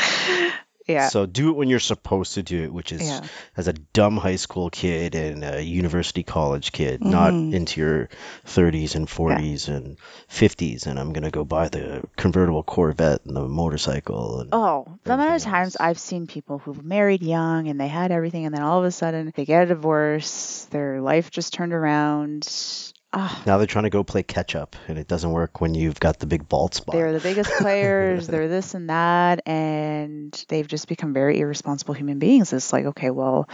Yeah. 0.89 1.09
So 1.09 1.27
do 1.27 1.51
it 1.51 1.57
when 1.57 1.69
you're 1.69 1.79
supposed 1.79 2.35
to 2.35 2.43
do 2.43 2.65
it, 2.65 2.73
which 2.73 2.91
is 2.93 3.03
Yeah. 3.03 3.21
as 3.57 3.69
a 3.69 3.73
dumb 3.75 4.17
high 4.17 4.37
school 4.37 4.71
kid 4.71 5.15
and 5.15 5.45
a 5.45 5.63
university 5.63 6.23
college 6.23 6.73
kid, 6.73 7.05
not 7.05 7.33
Mhm. 7.33 7.53
into 7.55 7.81
your 7.81 8.09
30s 8.45 8.95
and 8.95 9.09
40s 9.09 9.69
and 9.69 9.97
50s. 10.29 10.87
And 10.87 10.99
I'm 10.99 11.13
gonna 11.13 11.31
go 11.31 11.45
buy 11.45 11.69
the 11.69 12.03
convertible 12.17 12.63
Corvette 12.63 13.25
and 13.27 13.37
the 13.37 13.47
motorcycle. 13.47 14.41
And 14.41 14.49
Oh, 14.53 14.87
the 15.05 15.15
amount 15.15 15.37
of 15.37 15.43
times. 15.43 15.77
I've 15.79 15.99
seen 15.99 16.27
people 16.27 16.59
who've 16.59 16.85
married 16.85 17.23
young 17.23 17.69
and 17.69 17.79
they 17.81 17.89
had 17.89 18.11
everything, 18.11 18.47
and 18.47 18.55
then 18.55 18.63
all 18.63 18.79
of 18.79 18.85
a 18.85 18.91
sudden 18.91 19.33
they 19.37 19.45
get 19.45 19.65
a 19.65 19.67
divorce, 19.67 20.67
their 20.71 21.01
life 21.01 21.31
just 21.31 21.53
turned 21.53 21.73
around. 21.73 22.49
Ah, 23.13 23.43
now 23.47 23.57
they're 23.57 23.67
trying 23.67 23.85
to 23.85 23.91
go 23.91 24.05
play 24.05 24.23
catch 24.23 24.55
up, 24.55 24.77
and 24.87 24.99
it 24.99 25.09
doesn't 25.09 25.31
work 25.33 25.61
when 25.63 25.75
you've 25.75 25.99
got 25.99 26.19
the 26.19 26.27
big 26.27 26.47
bald 26.49 26.75
spot. 26.75 26.95
they're 26.95 27.13
the 27.13 27.21
biggest 27.21 27.51
players, 27.61 28.27
they're 28.27 28.49
this 28.49 28.75
and 28.75 28.91
that, 28.91 29.47
and 29.49 30.45
they've 30.49 30.69
just 30.69 30.89
become 30.89 31.15
very 31.15 31.41
irresponsible 31.41 31.95
human 31.95 32.19
beings. 32.19 32.53
It's 32.53 32.71
like, 32.73 32.85
okay, 32.85 33.11
well, 33.11 33.49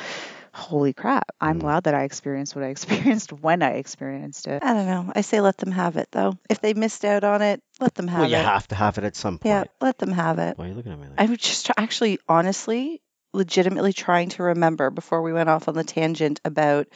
holy 0.52 0.92
crap. 0.92 1.30
I'm 1.40 1.58
Mm. 1.58 1.60
glad 1.60 1.84
that 1.84 1.94
I 1.94 2.02
experienced 2.02 2.56
what 2.56 2.64
I 2.64 2.68
experienced 2.76 3.32
when 3.32 3.62
I 3.62 3.72
experienced 3.74 4.48
it. 4.48 4.62
I 4.62 4.72
don't 4.74 4.86
know. 4.86 5.12
I 5.14 5.20
say 5.20 5.40
let 5.40 5.56
them 5.58 5.70
have 5.70 5.96
it 5.98 6.08
though. 6.10 6.34
If 6.50 6.60
they 6.60 6.74
missed 6.74 7.04
out 7.04 7.22
on 7.22 7.40
it, 7.42 7.62
let 7.80 7.94
them 7.94 8.08
have 8.08 8.20
it. 8.20 8.22
well, 8.22 8.30
you 8.30 8.36
it. 8.38 8.44
have 8.44 8.66
to 8.68 8.74
have 8.74 8.98
it 8.98 9.04
at 9.04 9.14
some 9.14 9.38
point. 9.38 9.52
yeah, 9.52 9.64
let 9.80 9.98
them 9.98 10.10
have 10.12 10.38
it. 10.40 10.58
Why 10.58 10.64
are 10.64 10.68
you 10.68 10.74
looking 10.74 10.92
at 10.92 10.98
me 10.98 11.06
like 11.08 11.20
I'm 11.20 11.36
just 11.36 11.70
actually, 11.76 12.18
honestly, 12.28 13.02
legitimately 13.32 13.92
trying 13.92 14.30
to 14.30 14.42
remember 14.44 14.90
before 14.90 15.22
we 15.22 15.32
went 15.32 15.48
off 15.48 15.68
on 15.68 15.74
the 15.74 15.84
tangent 15.84 16.40
about 16.44 16.86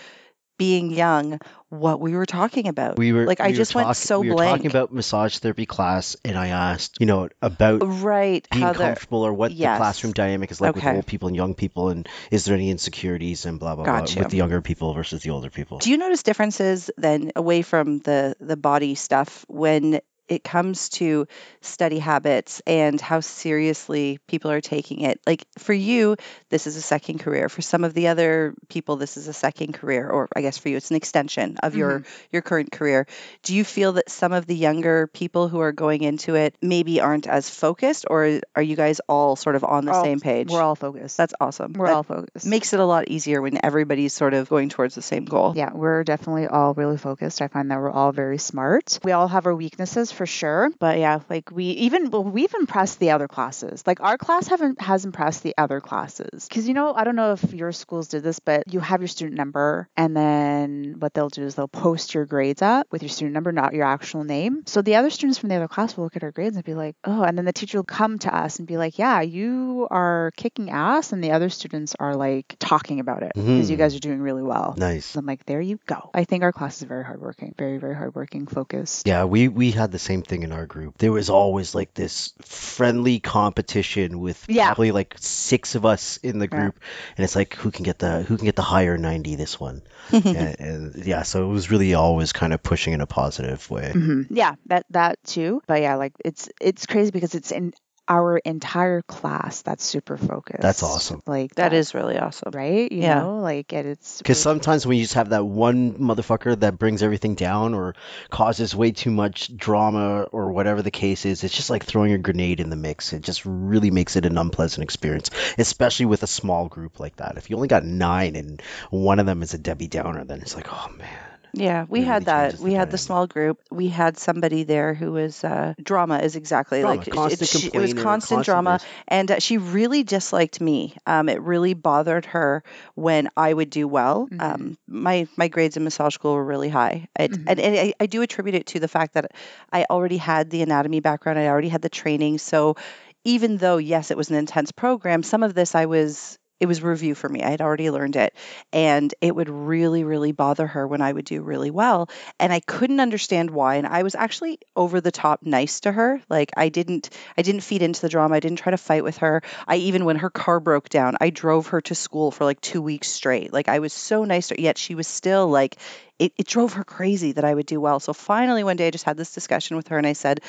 being 0.58 0.90
young 0.90 1.38
what 1.70 2.00
we 2.00 2.14
were 2.14 2.26
talking 2.26 2.66
about. 2.68 2.98
we 2.98 3.12
were 3.12 3.24
like 3.26 3.40
I 3.40 3.46
we 3.46 3.52
were 3.52 3.56
just 3.56 3.74
went 3.74 3.86
talk- 3.86 3.96
so 3.96 4.20
we 4.20 4.28
were 4.30 4.34
blank. 4.36 4.58
talking 4.58 4.70
about 4.70 4.92
massage 4.92 5.38
therapy 5.38 5.66
class, 5.66 6.16
and 6.24 6.36
I 6.36 6.48
asked, 6.48 6.96
you 7.00 7.06
know, 7.06 7.28
about 7.40 7.80
right 7.84 8.46
being 8.50 8.62
how 8.64 8.72
comfortable 8.74 9.22
or 9.22 9.32
what 9.32 9.52
Yes. 9.52 9.76
the 9.78 9.82
classroom 9.82 10.12
dynamic 10.12 10.50
is 10.50 10.60
like 10.60 10.76
Okay. 10.76 10.86
with 10.86 10.96
old 10.96 11.06
people 11.06 11.28
and 11.28 11.36
young 11.36 11.54
people 11.54 11.88
and 11.90 12.08
is 12.30 12.44
there 12.44 12.54
any 12.54 12.70
insecurities 12.70 13.46
and 13.46 13.58
blah 13.60 13.74
blah 13.76 13.84
blah 13.84 14.00
with 14.00 14.28
the 14.30 14.36
younger 14.36 14.60
people 14.60 14.92
versus 14.94 15.22
the 15.22 15.30
older 15.30 15.50
people 15.50 15.78
Do 15.78 15.90
you 15.90 15.96
notice 15.98 16.22
differences 16.22 16.90
then 16.96 17.32
away 17.36 17.62
from 17.62 17.98
the 18.00 18.34
the 18.40 18.56
body 18.56 18.94
stuff 18.94 19.44
when 19.48 20.00
it 20.28 20.44
comes 20.44 20.88
to 20.90 21.26
study 21.60 21.98
habits 21.98 22.60
and 22.66 23.00
how 23.00 23.20
seriously 23.20 24.18
people 24.26 24.50
are 24.50 24.60
taking 24.60 25.00
it? 25.00 25.20
Like 25.26 25.46
for 25.58 25.72
you, 25.72 26.16
this 26.50 26.66
is 26.66 26.76
a 26.76 26.82
second 26.82 27.18
career. 27.20 27.48
For 27.48 27.62
some 27.62 27.84
of 27.84 27.94
the 27.94 28.08
other 28.08 28.54
people, 28.68 28.96
this 28.96 29.16
is 29.16 29.28
a 29.28 29.32
second 29.32 29.74
career, 29.74 30.08
or 30.08 30.28
I 30.34 30.42
guess 30.42 30.58
for 30.58 30.68
you, 30.68 30.76
it's 30.76 30.90
an 30.90 30.96
extension 30.96 31.56
of 31.62 31.76
your 31.76 32.00
mm-hmm. 32.00 32.10
your 32.32 32.42
current 32.42 32.72
career. 32.72 33.06
Do 33.42 33.54
you 33.54 33.64
feel 33.64 33.92
that 33.92 34.10
some 34.10 34.32
of 34.32 34.46
the 34.46 34.56
younger 34.56 35.06
people 35.06 35.48
who 35.48 35.60
are 35.60 35.72
going 35.72 36.02
into 36.02 36.34
it 36.34 36.54
maybe 36.60 37.00
aren't 37.00 37.26
as 37.26 37.48
focused, 37.50 38.04
or 38.08 38.40
are 38.54 38.62
you 38.62 38.76
guys 38.76 39.00
all 39.08 39.36
sort 39.36 39.56
of 39.56 39.64
on 39.64 39.84
the 39.84 39.92
All- 39.92 40.04
same 40.04 40.20
page? 40.20 40.50
We're 40.50 40.62
all 40.62 40.74
focused. 40.74 41.16
That's 41.16 41.34
awesome. 41.40 41.72
we're 41.72 41.86
That 41.86 41.94
all 41.94 42.02
focused. 42.02 42.46
makes 42.46 42.72
it 42.72 42.80
a 42.80 42.84
lot 42.84 43.08
easier 43.08 43.40
when 43.40 43.58
everybody's 43.64 44.12
sort 44.12 44.34
of 44.34 44.48
going 44.48 44.68
towards 44.68 44.94
the 44.94 45.02
same 45.02 45.24
goal. 45.24 45.54
Yeah, 45.56 45.72
we're 45.72 46.04
definitely 46.04 46.46
all 46.46 46.74
really 46.74 46.98
focused. 46.98 47.40
I 47.42 47.48
find 47.48 47.70
that 47.70 47.78
we're 47.78 47.90
all 47.90 48.12
very 48.12 48.38
smart. 48.38 48.98
We 49.04 49.12
all 49.12 49.28
have 49.28 49.46
our 49.46 49.54
weaknesses 49.54 50.12
for 50.18 50.26
sure, 50.26 50.70
but 50.78 50.98
yeah, 50.98 51.20
like 51.30 51.50
we 51.50 51.64
even 51.86 52.10
we've 52.10 52.52
impressed 52.54 52.98
the 52.98 53.10
other 53.12 53.28
classes. 53.28 53.82
Like 53.86 54.00
our 54.00 54.18
class 54.18 54.48
haven't 54.48 54.80
has 54.82 55.04
impressed 55.04 55.42
the 55.42 55.54
other 55.56 55.80
classes 55.80 56.46
because 56.48 56.68
you 56.68 56.74
know 56.74 56.92
I 56.92 57.04
don't 57.04 57.16
know 57.16 57.32
if 57.32 57.52
your 57.54 57.72
schools 57.72 58.08
did 58.08 58.22
this, 58.22 58.40
but 58.40 58.64
you 58.72 58.80
have 58.80 59.00
your 59.00 59.08
student 59.08 59.36
number, 59.36 59.88
and 59.96 60.16
then 60.16 60.96
what 60.98 61.14
they'll 61.14 61.28
do 61.30 61.44
is 61.44 61.54
they'll 61.54 61.68
post 61.68 62.14
your 62.14 62.26
grades 62.26 62.62
up 62.62 62.86
with 62.90 63.02
your 63.02 63.08
student 63.08 63.32
number, 63.34 63.52
not 63.52 63.72
your 63.74 63.84
actual 63.84 64.24
name. 64.24 64.62
So 64.66 64.82
the 64.82 64.96
other 64.96 65.10
students 65.10 65.38
from 65.38 65.48
the 65.50 65.54
other 65.56 65.68
class 65.68 65.96
will 65.96 66.04
look 66.04 66.16
at 66.16 66.24
our 66.24 66.32
grades 66.32 66.56
and 66.56 66.64
be 66.64 66.74
like, 66.74 66.96
oh, 67.04 67.22
and 67.22 67.38
then 67.38 67.44
the 67.44 67.52
teacher 67.52 67.78
will 67.78 67.84
come 67.84 68.18
to 68.20 68.34
us 68.34 68.58
and 68.58 68.66
be 68.68 68.76
like, 68.76 68.98
yeah, 68.98 69.20
you 69.20 69.86
are 69.90 70.32
kicking 70.36 70.70
ass, 70.70 71.12
and 71.12 71.22
the 71.22 71.30
other 71.32 71.48
students 71.48 71.94
are 72.00 72.16
like 72.16 72.56
talking 72.58 73.00
about 73.00 73.22
it 73.22 73.32
because 73.34 73.70
you 73.70 73.76
Mhm. 73.76 73.78
guys 73.78 73.94
are 73.94 74.00
doing 74.00 74.20
really 74.20 74.42
well. 74.42 74.74
nice 74.76 75.14
I'm 75.16 75.26
like, 75.26 75.46
there 75.46 75.60
you 75.60 75.78
go. 75.86 76.10
I 76.12 76.24
think 76.24 76.42
our 76.42 76.52
class 76.52 76.82
is 76.82 76.88
very 76.88 77.04
hardworking, 77.04 77.54
very, 77.56 77.78
very 77.78 77.94
hardworking, 77.94 78.46
focused. 78.48 79.06
yeah 79.06 79.24
we 79.24 79.46
we 79.48 79.70
had 79.70 79.92
the 79.92 79.98
same 80.08 80.22
thing 80.22 80.42
in 80.42 80.52
our 80.52 80.66
group. 80.66 80.96
There 80.98 81.12
was 81.12 81.28
always 81.30 81.74
like 81.74 81.92
this 81.94 82.32
friendly 82.42 83.20
competition 83.20 84.20
with 84.20 84.42
Yeah. 84.48 84.66
probably 84.66 84.90
like 84.92 85.14
six 85.18 85.74
of 85.74 85.84
us 85.84 86.16
in 86.22 86.38
the 86.38 86.48
Yeah. 86.50 86.60
group, 86.60 86.80
and 87.16 87.24
it's 87.24 87.36
like 87.36 87.54
who 87.54 87.70
can 87.70 87.84
get 87.84 87.98
the 87.98 88.22
who 88.22 88.36
can 88.36 88.46
get 88.46 88.56
the 88.56 88.62
higher 88.74 88.96
90 88.98 89.36
this 89.36 89.60
one. 89.60 89.82
and, 90.12 90.56
and 90.60 91.04
yeah, 91.06 91.22
so 91.24 91.44
it 91.44 91.52
was 91.52 91.70
really 91.70 91.94
always 91.94 92.32
kind 92.32 92.52
of 92.52 92.62
pushing 92.62 92.94
in 92.94 93.00
a 93.02 93.06
positive 93.06 93.68
way. 93.70 93.92
hmm 93.92 94.22
Yeah, 94.30 94.54
that 94.66 94.86
that 94.90 95.18
too. 95.24 95.60
But 95.66 95.82
yeah, 95.82 95.96
like 95.96 96.14
it's 96.24 96.48
it's 96.60 96.86
crazy 96.86 97.10
because 97.10 97.34
it's 97.34 97.52
in 97.52 97.72
our 98.08 98.38
entire 98.38 99.02
class 99.02 99.62
that's 99.62 99.84
super 99.84 100.16
focused. 100.16 100.62
That's 100.62 100.82
awesome. 100.82 101.22
Like 101.26 101.54
That 101.56 101.72
is 101.72 101.94
really 101.94 102.18
awesome. 102.18 102.52
right. 102.54 102.90
You 102.90 103.02
Yeah. 103.02 103.20
know, 103.20 103.40
like 103.40 103.72
and 103.72 103.88
it's 103.88 104.18
Because 104.18 104.40
sometimes 104.40 104.86
when 104.86 104.96
you 104.96 105.04
just 105.04 105.14
have 105.14 105.30
that 105.30 105.44
one 105.44 105.94
motherfucker 105.94 106.58
that 106.60 106.78
brings 106.78 107.02
everything 107.02 107.34
down 107.34 107.74
or 107.74 107.94
causes 108.30 108.74
way 108.74 108.92
too 108.92 109.10
much 109.10 109.54
drama 109.56 110.22
or 110.22 110.52
whatever 110.52 110.82
the 110.82 110.90
case 110.90 111.26
is, 111.26 111.44
it's 111.44 111.54
just 111.54 111.70
like 111.70 111.84
throwing 111.84 112.12
a 112.12 112.18
grenade 112.18 112.60
in 112.60 112.70
the 112.70 112.76
mix. 112.76 113.12
It 113.12 113.22
just 113.22 113.44
really 113.44 113.90
makes 113.90 114.16
it 114.16 114.24
an 114.26 114.38
unpleasant 114.38 114.82
experience, 114.84 115.30
especially 115.58 116.06
with 116.06 116.22
a 116.22 116.26
small 116.26 116.68
group 116.68 117.00
like 117.00 117.16
that. 117.16 117.36
If 117.36 117.50
you 117.50 117.56
only 117.56 117.68
got 117.68 117.84
nine 117.84 118.36
and 118.36 118.62
one 118.90 119.18
of 119.18 119.26
them 119.26 119.42
is 119.42 119.54
a 119.54 119.58
Debbie 119.58 119.88
Downer, 119.88 120.24
then 120.24 120.40
it's 120.40 120.56
like, 120.56 120.68
oh 120.72 120.88
man. 120.96 121.27
Yeah, 121.58 121.86
we 121.88 122.00
It 122.00 122.06
had 122.06 122.24
that. 122.26 122.58
We 122.60 122.72
had 122.74 122.90
the 122.90 122.98
small 122.98 123.26
group. 123.26 123.58
We 123.70 123.88
had 123.88 124.16
somebody 124.18 124.62
there 124.64 124.94
who 124.94 125.12
was 125.12 125.42
uh, 125.44 125.74
drama 125.82 126.18
is 126.18 126.36
exactly 126.36 126.80
Drama, 126.80 126.96
like 126.96 127.10
constant 127.10 127.48
she- 127.50 127.66
it 127.68 127.78
was 127.78 127.92
constant 127.94 128.02
constant 128.04 128.44
drama, 128.44 128.78
this. 128.80 128.86
and 129.08 129.30
uh, 129.30 129.38
she 129.40 129.58
really 129.58 130.02
disliked 130.04 130.60
me. 130.60 130.94
Um, 131.06 131.28
it 131.28 131.40
really 131.42 131.74
bothered 131.74 132.26
her 132.26 132.62
when 132.94 133.28
I 133.36 133.52
would 133.52 133.70
do 133.70 133.88
well. 133.88 134.28
Mhm. 134.30 134.40
Um, 134.42 134.78
my 134.86 135.26
my 135.36 135.48
grades 135.48 135.76
in 135.76 135.84
massage 135.84 136.14
school 136.14 136.34
were 136.34 136.44
really 136.44 136.68
high, 136.68 137.08
it, 137.18 137.32
Mhm. 137.32 137.44
and, 137.48 137.60
and 137.60 137.76
I, 137.76 137.94
I 138.00 138.06
do 138.06 138.22
attribute 138.22 138.54
it 138.54 138.66
to 138.68 138.80
the 138.80 138.88
fact 138.88 139.14
that 139.14 139.32
I 139.72 139.84
already 139.90 140.18
had 140.18 140.50
the 140.50 140.62
anatomy 140.62 141.00
background. 141.00 141.38
I 141.38 141.48
already 141.48 141.68
had 141.68 141.82
the 141.82 141.88
training, 141.90 142.38
so 142.38 142.76
even 143.24 143.56
though 143.58 143.78
yes, 143.78 144.10
it 144.10 144.16
was 144.16 144.30
an 144.30 144.36
intense 144.36 144.72
program, 144.72 145.22
some 145.22 145.42
of 145.42 145.54
this 145.54 145.74
I 145.74 145.86
was 145.86 146.38
it 146.60 146.66
was 146.66 146.82
review 146.82 147.14
for 147.14 147.28
me. 147.28 147.42
I 147.42 147.50
had 147.50 147.60
already 147.60 147.90
learned 147.90 148.16
it, 148.16 148.34
and 148.72 149.14
it 149.20 149.34
would 149.34 149.48
really 149.48 150.04
really 150.04 150.32
bother 150.32 150.66
her 150.66 150.86
when 150.86 151.00
I 151.00 151.12
would 151.12 151.24
do 151.24 151.42
really 151.42 151.70
well, 151.70 152.08
and 152.38 152.52
I 152.52 152.60
couldn't 152.60 153.00
understand 153.00 153.50
why. 153.50 153.76
And 153.76 153.86
I 153.86 154.02
was 154.02 154.14
actually 154.14 154.58
over 154.74 155.00
the 155.00 155.10
top 155.10 155.40
nice 155.42 155.80
to 155.80 155.92
her. 155.92 156.20
Like 156.28 156.50
I 156.56 156.68
didn't 156.68 157.10
I 157.36 157.42
didn't 157.42 157.60
feed 157.62 157.82
into 157.82 158.00
the 158.00 158.08
drama. 158.08 158.36
I 158.36 158.40
didn't 158.40 158.58
try 158.58 158.70
to 158.70 158.76
fight 158.76 159.04
with 159.04 159.18
her. 159.18 159.42
I 159.66 159.76
even 159.76 160.04
when 160.04 160.16
her 160.16 160.30
car 160.30 160.60
broke 160.60 160.88
down, 160.88 161.16
I 161.20 161.30
drove 161.30 161.68
her 161.68 161.80
to 161.82 161.94
school 161.94 162.30
for 162.30 162.44
like 162.44 162.60
2 162.60 162.82
weeks 162.82 163.08
straight. 163.08 163.52
Like 163.52 163.68
I 163.68 163.78
was 163.78 163.92
so 163.92 164.24
nice 164.24 164.48
to 164.48 164.54
her, 164.54 164.60
yet 164.60 164.78
she 164.78 164.94
was 164.94 165.06
still 165.06 165.48
like 165.48 165.76
it, 166.18 166.32
it 166.36 166.46
drove 166.46 166.72
her 166.74 166.84
crazy 166.84 167.32
that 167.32 167.44
I 167.44 167.54
would 167.54 167.66
do 167.66 167.80
well. 167.80 168.00
So 168.00 168.12
finally 168.12 168.64
one 168.64 168.76
day 168.76 168.88
I 168.88 168.90
just 168.90 169.04
had 169.04 169.16
this 169.16 169.32
discussion 169.32 169.76
with 169.76 169.88
her 169.88 169.98
and 169.98 170.06
I 170.06 170.14
said, 170.14 170.40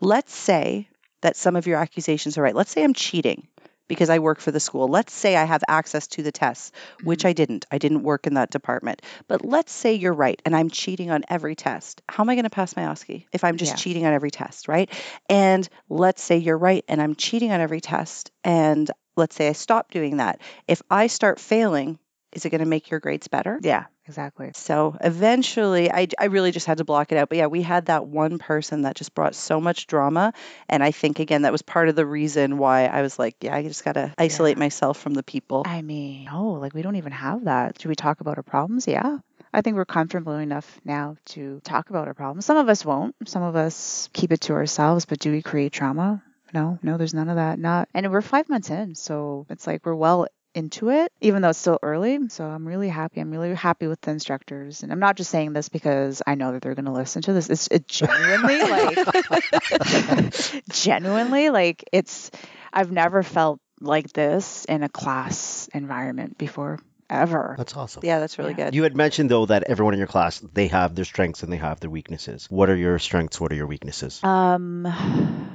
"Let's 0.00 0.34
say 0.34 0.88
that 1.20 1.36
some 1.36 1.56
of 1.56 1.66
your 1.66 1.78
accusations 1.78 2.38
are 2.38 2.42
right. 2.42 2.54
Let's 2.54 2.70
say 2.70 2.82
I'm 2.84 2.94
cheating." 2.94 3.48
Because 3.88 4.10
I 4.10 4.18
work 4.18 4.40
for 4.40 4.50
the 4.50 4.60
school. 4.60 4.88
Let's 4.88 5.12
say 5.12 5.36
I 5.36 5.44
have 5.44 5.62
access 5.66 6.06
to 6.08 6.22
the 6.22 6.32
tests, 6.32 6.72
which 7.02 7.20
mm-hmm. 7.20 7.28
I 7.28 7.32
didn't. 7.32 7.66
I 7.70 7.78
didn't 7.78 8.02
work 8.02 8.26
in 8.26 8.34
that 8.34 8.50
department. 8.50 9.02
But 9.26 9.44
let's 9.44 9.72
say 9.72 9.94
you're 9.94 10.12
right 10.12 10.40
and 10.44 10.54
I'm 10.54 10.70
cheating 10.70 11.10
on 11.10 11.24
every 11.28 11.56
test. 11.56 12.02
How 12.08 12.22
am 12.22 12.30
I 12.30 12.34
going 12.34 12.44
to 12.44 12.50
pass 12.50 12.76
my 12.76 12.82
OSCE 12.82 13.26
if 13.32 13.44
I'm 13.44 13.56
just 13.56 13.72
Yeah. 13.72 13.76
cheating 13.76 14.06
on 14.06 14.12
every 14.12 14.30
test, 14.30 14.68
right? 14.68 14.90
And 15.28 15.68
let's 15.88 16.22
say 16.22 16.36
you're 16.38 16.58
right 16.58 16.84
and 16.88 17.02
I'm 17.02 17.14
cheating 17.14 17.50
on 17.50 17.60
every 17.60 17.80
test. 17.80 18.30
And 18.44 18.90
let's 19.16 19.34
say 19.34 19.48
I 19.48 19.52
stop 19.52 19.90
doing 19.90 20.18
that. 20.18 20.40
If 20.66 20.82
I 20.90 21.08
start 21.08 21.40
failing, 21.40 21.98
is 22.32 22.44
it 22.44 22.50
going 22.50 22.60
to 22.60 22.66
make 22.66 22.90
your 22.90 23.00
grades 23.00 23.28
better? 23.28 23.58
yeah, 23.62 23.84
exactly. 24.06 24.50
So 24.54 24.96
eventually, 25.00 25.90
I, 25.92 26.08
I 26.18 26.26
really 26.26 26.50
just 26.52 26.66
had 26.66 26.78
to 26.78 26.84
block 26.84 27.12
it 27.12 27.18
out. 27.18 27.28
But 27.28 27.38
yeah, 27.38 27.46
we 27.46 27.62
had 27.62 27.86
that 27.86 28.06
one 28.06 28.38
person 28.38 28.82
that 28.82 28.96
just 28.96 29.14
brought 29.14 29.34
so 29.34 29.60
much 29.60 29.86
drama. 29.86 30.32
And 30.68 30.82
I 30.82 30.90
think, 30.90 31.18
again, 31.20 31.42
that 31.42 31.52
was 31.52 31.62
part 31.62 31.88
of 31.88 31.96
the 31.96 32.06
reason 32.06 32.58
why 32.58 32.86
I 32.86 33.02
was 33.02 33.18
like, 33.18 33.36
yeah, 33.40 33.54
I 33.54 33.62
just 33.62 33.84
got 33.84 33.92
to 33.92 34.12
isolate 34.18 34.56
Yeah. 34.56 34.60
myself 34.64 34.98
from 34.98 35.14
the 35.14 35.22
people. 35.22 35.62
I 35.66 35.82
mean, 35.82 36.24
no, 36.24 36.52
like 36.52 36.74
we 36.74 36.82
don't 36.82 36.96
even 36.96 37.12
have 37.12 37.44
that. 37.44 37.80
Should 37.80 37.88
we 37.88 37.94
talk 37.96 38.20
about 38.20 38.36
our 38.36 38.42
problems? 38.42 38.86
Yeah. 38.86 39.18
I 39.52 39.62
think 39.62 39.76
we're 39.76 39.86
comfortable 39.86 40.34
enough 40.36 40.78
now 40.84 41.16
to 41.26 41.60
talk 41.64 41.88
about 41.88 42.06
our 42.06 42.14
problems. 42.14 42.44
Some 42.44 42.58
of 42.58 42.68
us 42.68 42.84
won't. 42.84 43.14
Some 43.26 43.42
of 43.42 43.56
us 43.56 44.10
keep 44.12 44.30
it 44.32 44.42
to 44.42 44.52
ourselves, 44.52 45.06
but 45.06 45.18
do 45.18 45.30
we 45.32 45.40
create 45.40 45.72
trauma? 45.72 46.22
No, 46.52 46.78
no, 46.82 46.96
there's 46.98 47.14
none 47.14 47.28
of 47.28 47.36
that. 47.36 47.58
Not 47.58 47.88
and 47.94 48.10
we're 48.10 48.20
five 48.22 48.48
months 48.48 48.70
in, 48.70 48.94
so 48.94 49.46
it's 49.50 49.66
like 49.66 49.84
we're 49.84 49.94
well 49.94 50.26
into 50.58 50.90
it, 50.90 51.12
even 51.20 51.40
though 51.40 51.50
it's 51.50 51.58
still 51.58 51.78
early. 51.82 52.28
So 52.28 52.44
I'm 52.44 52.66
really 52.66 52.88
happy. 52.88 53.20
I'm 53.20 53.30
really 53.30 53.54
happy 53.54 53.86
with 53.86 54.00
the 54.00 54.10
instructors. 54.10 54.82
And 54.82 54.92
I'm 54.92 54.98
not 54.98 55.16
just 55.16 55.30
saying 55.30 55.52
this 55.52 55.68
because 55.68 56.20
I 56.26 56.34
know 56.34 56.52
that 56.52 56.62
they're 56.62 56.74
gonna 56.74 56.92
listen 56.92 57.22
to 57.22 57.32
this. 57.32 57.48
It's 57.48 57.68
it 57.68 57.86
genuinely 57.86 58.60
like 58.68 59.04
genuinely 60.70 61.50
like 61.50 61.84
it's 61.92 62.30
I've 62.72 62.90
never 62.90 63.22
felt 63.22 63.60
like 63.80 64.12
this 64.12 64.64
in 64.64 64.82
a 64.82 64.88
class 64.88 65.68
environment 65.72 66.36
before 66.36 66.80
ever. 67.10 67.54
That's 67.58 67.76
awesome. 67.76 68.02
Yeah, 68.04 68.18
that's 68.20 68.38
really 68.38 68.54
Yeah. 68.56 68.66
good. 68.66 68.74
You 68.74 68.82
had 68.82 68.96
mentioned 68.96 69.30
though 69.30 69.46
that 69.46 69.64
everyone 69.64 69.94
in 69.94 69.98
your 69.98 70.08
class 70.08 70.40
they 70.40 70.68
have 70.68 70.94
their 70.94 71.04
strengths 71.04 71.42
and 71.42 71.52
they 71.52 71.56
have 71.56 71.80
their 71.80 71.90
weaknesses. 71.90 72.46
What 72.50 72.70
are 72.70 72.76
your 72.76 72.98
strengths? 72.98 73.40
What 73.40 73.52
are 73.52 73.56
your 73.56 73.66
weaknesses? 73.66 74.20
Um 74.22 74.82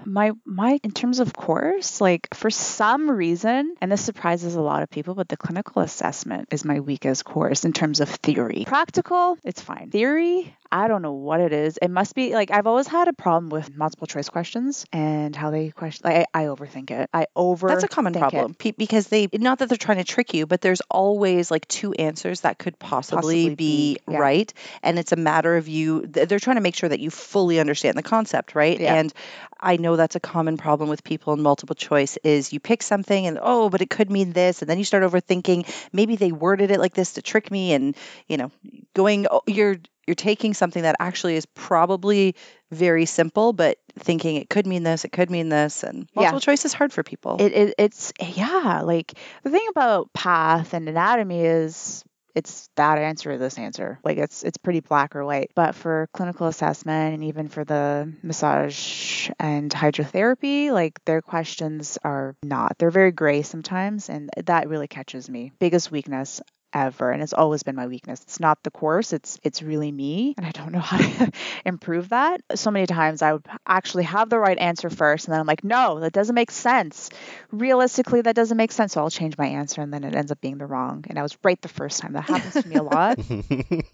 my 0.06 0.32
my 0.46 0.80
in 0.84 0.92
terms 0.92 1.20
of 1.20 1.34
course, 1.34 2.02
like 2.02 2.28
for 2.34 2.50
some 2.50 3.10
reason, 3.10 3.76
and 3.82 3.92
this 3.92 4.02
surprises 4.02 4.56
a 4.56 4.62
lot 4.62 4.84
of 4.84 4.90
people, 4.90 5.16
but 5.16 5.30
the 5.30 5.38
clinical 5.38 5.82
assessment 5.82 6.50
is 6.52 6.66
my 6.66 6.80
weakest 6.82 7.24
course 7.26 7.66
in 7.66 7.74
terms 7.74 8.00
of 8.00 8.10
theory. 8.10 8.64
Practical, 8.68 9.38
it's 9.44 9.62
fine. 9.62 9.90
Theory, 9.92 10.56
I 10.74 10.88
don't 10.88 11.04
know 11.04 11.14
what 11.14 11.40
it 11.40 11.54
is. 11.54 11.78
It 11.80 11.92
must 11.92 12.16
be 12.16 12.34
like 12.34 12.50
I've 12.50 12.66
always 12.66 12.88
had 12.88 13.08
a 13.08 13.14
problem 13.14 13.50
with 13.50 13.78
multiple 13.78 14.08
choice 14.08 14.28
questions 14.28 14.88
and 14.92 15.36
how 15.36 15.52
they 15.52 15.70
question. 15.70 16.10
Like 16.10 16.28
I, 16.34 16.46
I 16.46 16.46
overthink 16.46 16.90
it. 16.90 17.12
I 17.14 17.28
over. 17.36 17.68
That's 17.68 17.84
a 17.84 17.88
common 17.88 18.14
problem 18.14 18.56
Pe- 18.56 18.72
because 18.72 19.08
they 19.08 19.28
not 19.34 19.60
that 19.60 19.70
they're 19.70 19.78
trying 19.78 20.00
to 20.00 20.04
trick 20.04 20.34
you, 20.34 20.48
but 20.48 20.62
there's 20.62 20.82
always 20.90 21.52
like 21.52 21.68
two 21.68 21.94
answers 21.94 22.42
that 22.42 22.58
could 22.58 22.80
possibly, 22.80 23.20
Possibly 23.20 23.50
be, 23.50 23.56
be, 23.56 24.00
yeah. 24.10 24.18
right, 24.18 24.54
and 24.82 24.98
it's 24.98 25.12
a 25.12 25.16
matter 25.16 25.58
of 25.58 25.68
you. 25.68 26.08
They're 26.08 26.40
trying 26.40 26.58
to 26.58 26.62
make 26.62 26.76
sure 26.76 26.90
that 26.90 27.00
you 27.00 27.12
fully 27.12 27.60
understand 27.60 27.96
the 27.96 28.02
concept, 28.04 28.56
right? 28.56 28.80
Yeah. 28.80 28.96
And 28.96 29.14
I 29.60 29.78
know 29.78 29.96
that's 29.96 30.16
a 30.16 30.20
common 30.20 30.58
problem 30.58 30.90
with 30.90 31.04
people 31.04 31.34
in 31.34 31.42
multiple 31.44 31.76
choice 31.76 32.18
is 32.24 32.52
you 32.52 32.60
pick 32.60 32.82
something 32.82 33.28
and 33.28 33.38
oh, 33.40 33.70
but 33.70 33.82
it 33.82 33.92
could 33.92 34.10
mean 34.10 34.34
this, 34.34 34.64
and 34.64 34.70
then 34.72 34.80
you 34.80 34.86
start 34.86 35.04
overthinking. 35.04 35.72
Maybe 35.94 36.16
they 36.16 36.32
worded 36.32 36.72
it 36.72 36.80
like 36.80 36.96
this 36.96 37.14
to 37.14 37.22
trick 37.22 37.52
me, 37.52 37.74
and 37.74 37.96
you 38.28 38.38
know, 38.38 38.52
going 38.96 39.28
oh, 39.30 39.44
you're 39.46 39.78
you're 40.08 40.16
taking 40.16 40.54
something 40.54 40.84
that 40.84 40.96
actually 41.00 41.36
is 41.36 41.46
probably 41.46 42.36
very 42.72 43.06
simple, 43.06 43.54
but 43.54 43.78
thinking 43.98 44.36
it 44.36 44.50
could 44.50 44.68
mean 44.68 44.84
this, 44.84 45.06
it 45.06 45.12
could 45.12 45.30
mean 45.30 45.50
this, 45.50 45.84
and 45.84 46.10
Yeah. 46.14 46.22
multiple 46.22 46.40
choice 46.40 46.66
is 46.66 46.74
hard 46.74 46.92
for 46.92 47.04
people. 47.04 47.38
It, 47.40 47.54
it 47.54 47.76
it's 47.78 48.14
yeah, 48.20 48.82
like 48.84 49.14
the 49.44 49.50
thing 49.50 49.66
about 49.70 50.12
path 50.14 50.74
and 50.74 50.88
anatomy 50.90 51.42
is 51.42 52.04
it's 52.36 52.68
that 52.76 52.98
answer 52.98 53.32
or 53.34 53.38
this 53.38 53.60
answer. 53.60 54.00
Like 54.04 54.18
it's 54.18 54.44
it's 54.44 54.58
pretty 54.58 54.80
black 54.80 55.16
or 55.16 55.24
white. 55.24 55.52
But 55.56 55.76
for 55.76 56.10
clinical 56.14 56.48
assessment 56.48 57.14
and 57.14 57.24
even 57.26 57.48
for 57.48 57.64
the 57.64 58.12
massage 58.24 59.30
and 59.40 59.70
hydrotherapy, 59.72 60.72
like 60.72 61.04
their 61.06 61.22
questions 61.22 62.00
are 62.04 62.36
not. 62.44 62.78
They're 62.80 62.90
very 62.90 63.12
gray 63.12 63.44
sometimes 63.44 64.10
and 64.10 64.30
that 64.46 64.68
really 64.68 64.88
catches 64.88 65.30
me. 65.30 65.52
Biggest 65.60 65.92
weakness 65.92 66.42
ever 66.74 67.12
and 67.12 67.22
it's 67.22 67.34
always 67.34 67.64
been 67.64 67.76
my 67.76 67.88
weakness. 67.88 68.22
It's 68.24 68.40
not 68.40 68.62
the 68.64 68.72
course 68.72 69.14
it's 69.14 69.40
it's 69.44 69.62
really 69.62 69.92
me 69.92 70.34
and 70.38 70.46
i 70.46 70.52
don't 70.52 70.72
know 70.72 70.80
how 70.80 70.98
to 70.98 71.32
improve 71.66 72.10
that. 72.10 72.42
So 72.56 72.72
many 72.72 72.86
times 72.88 73.22
i 73.22 73.34
would 73.34 73.46
actually 73.68 74.04
have 74.04 74.30
the 74.30 74.40
right 74.40 74.58
answer 74.58 74.90
first 74.90 75.26
and 75.28 75.34
then 75.34 75.40
i'm 75.40 75.48
like 75.48 75.64
no 75.64 76.00
that 76.00 76.14
doesn't 76.14 76.36
make 76.36 76.52
sense. 76.52 77.10
Realistically 77.52 78.22
that 78.22 78.36
doesn't 78.36 78.58
make 78.58 78.72
sense. 78.72 78.94
So 78.94 79.02
i'll 79.02 79.10
change 79.10 79.38
my 79.38 79.48
answer 79.48 79.82
and 79.82 79.94
then 79.94 80.04
it 80.04 80.16
ends 80.16 80.32
up 80.32 80.42
being 80.42 80.58
the 80.58 80.66
wrong 80.66 81.06
and 81.10 81.18
i 81.20 81.22
was 81.22 81.38
right 81.44 81.62
the 81.62 81.68
first 81.70 82.00
time. 82.02 82.14
That 82.14 82.24
happens 82.24 82.58
to 82.62 82.68
me 82.68 82.76
a 82.76 82.84
lot. 82.84 83.20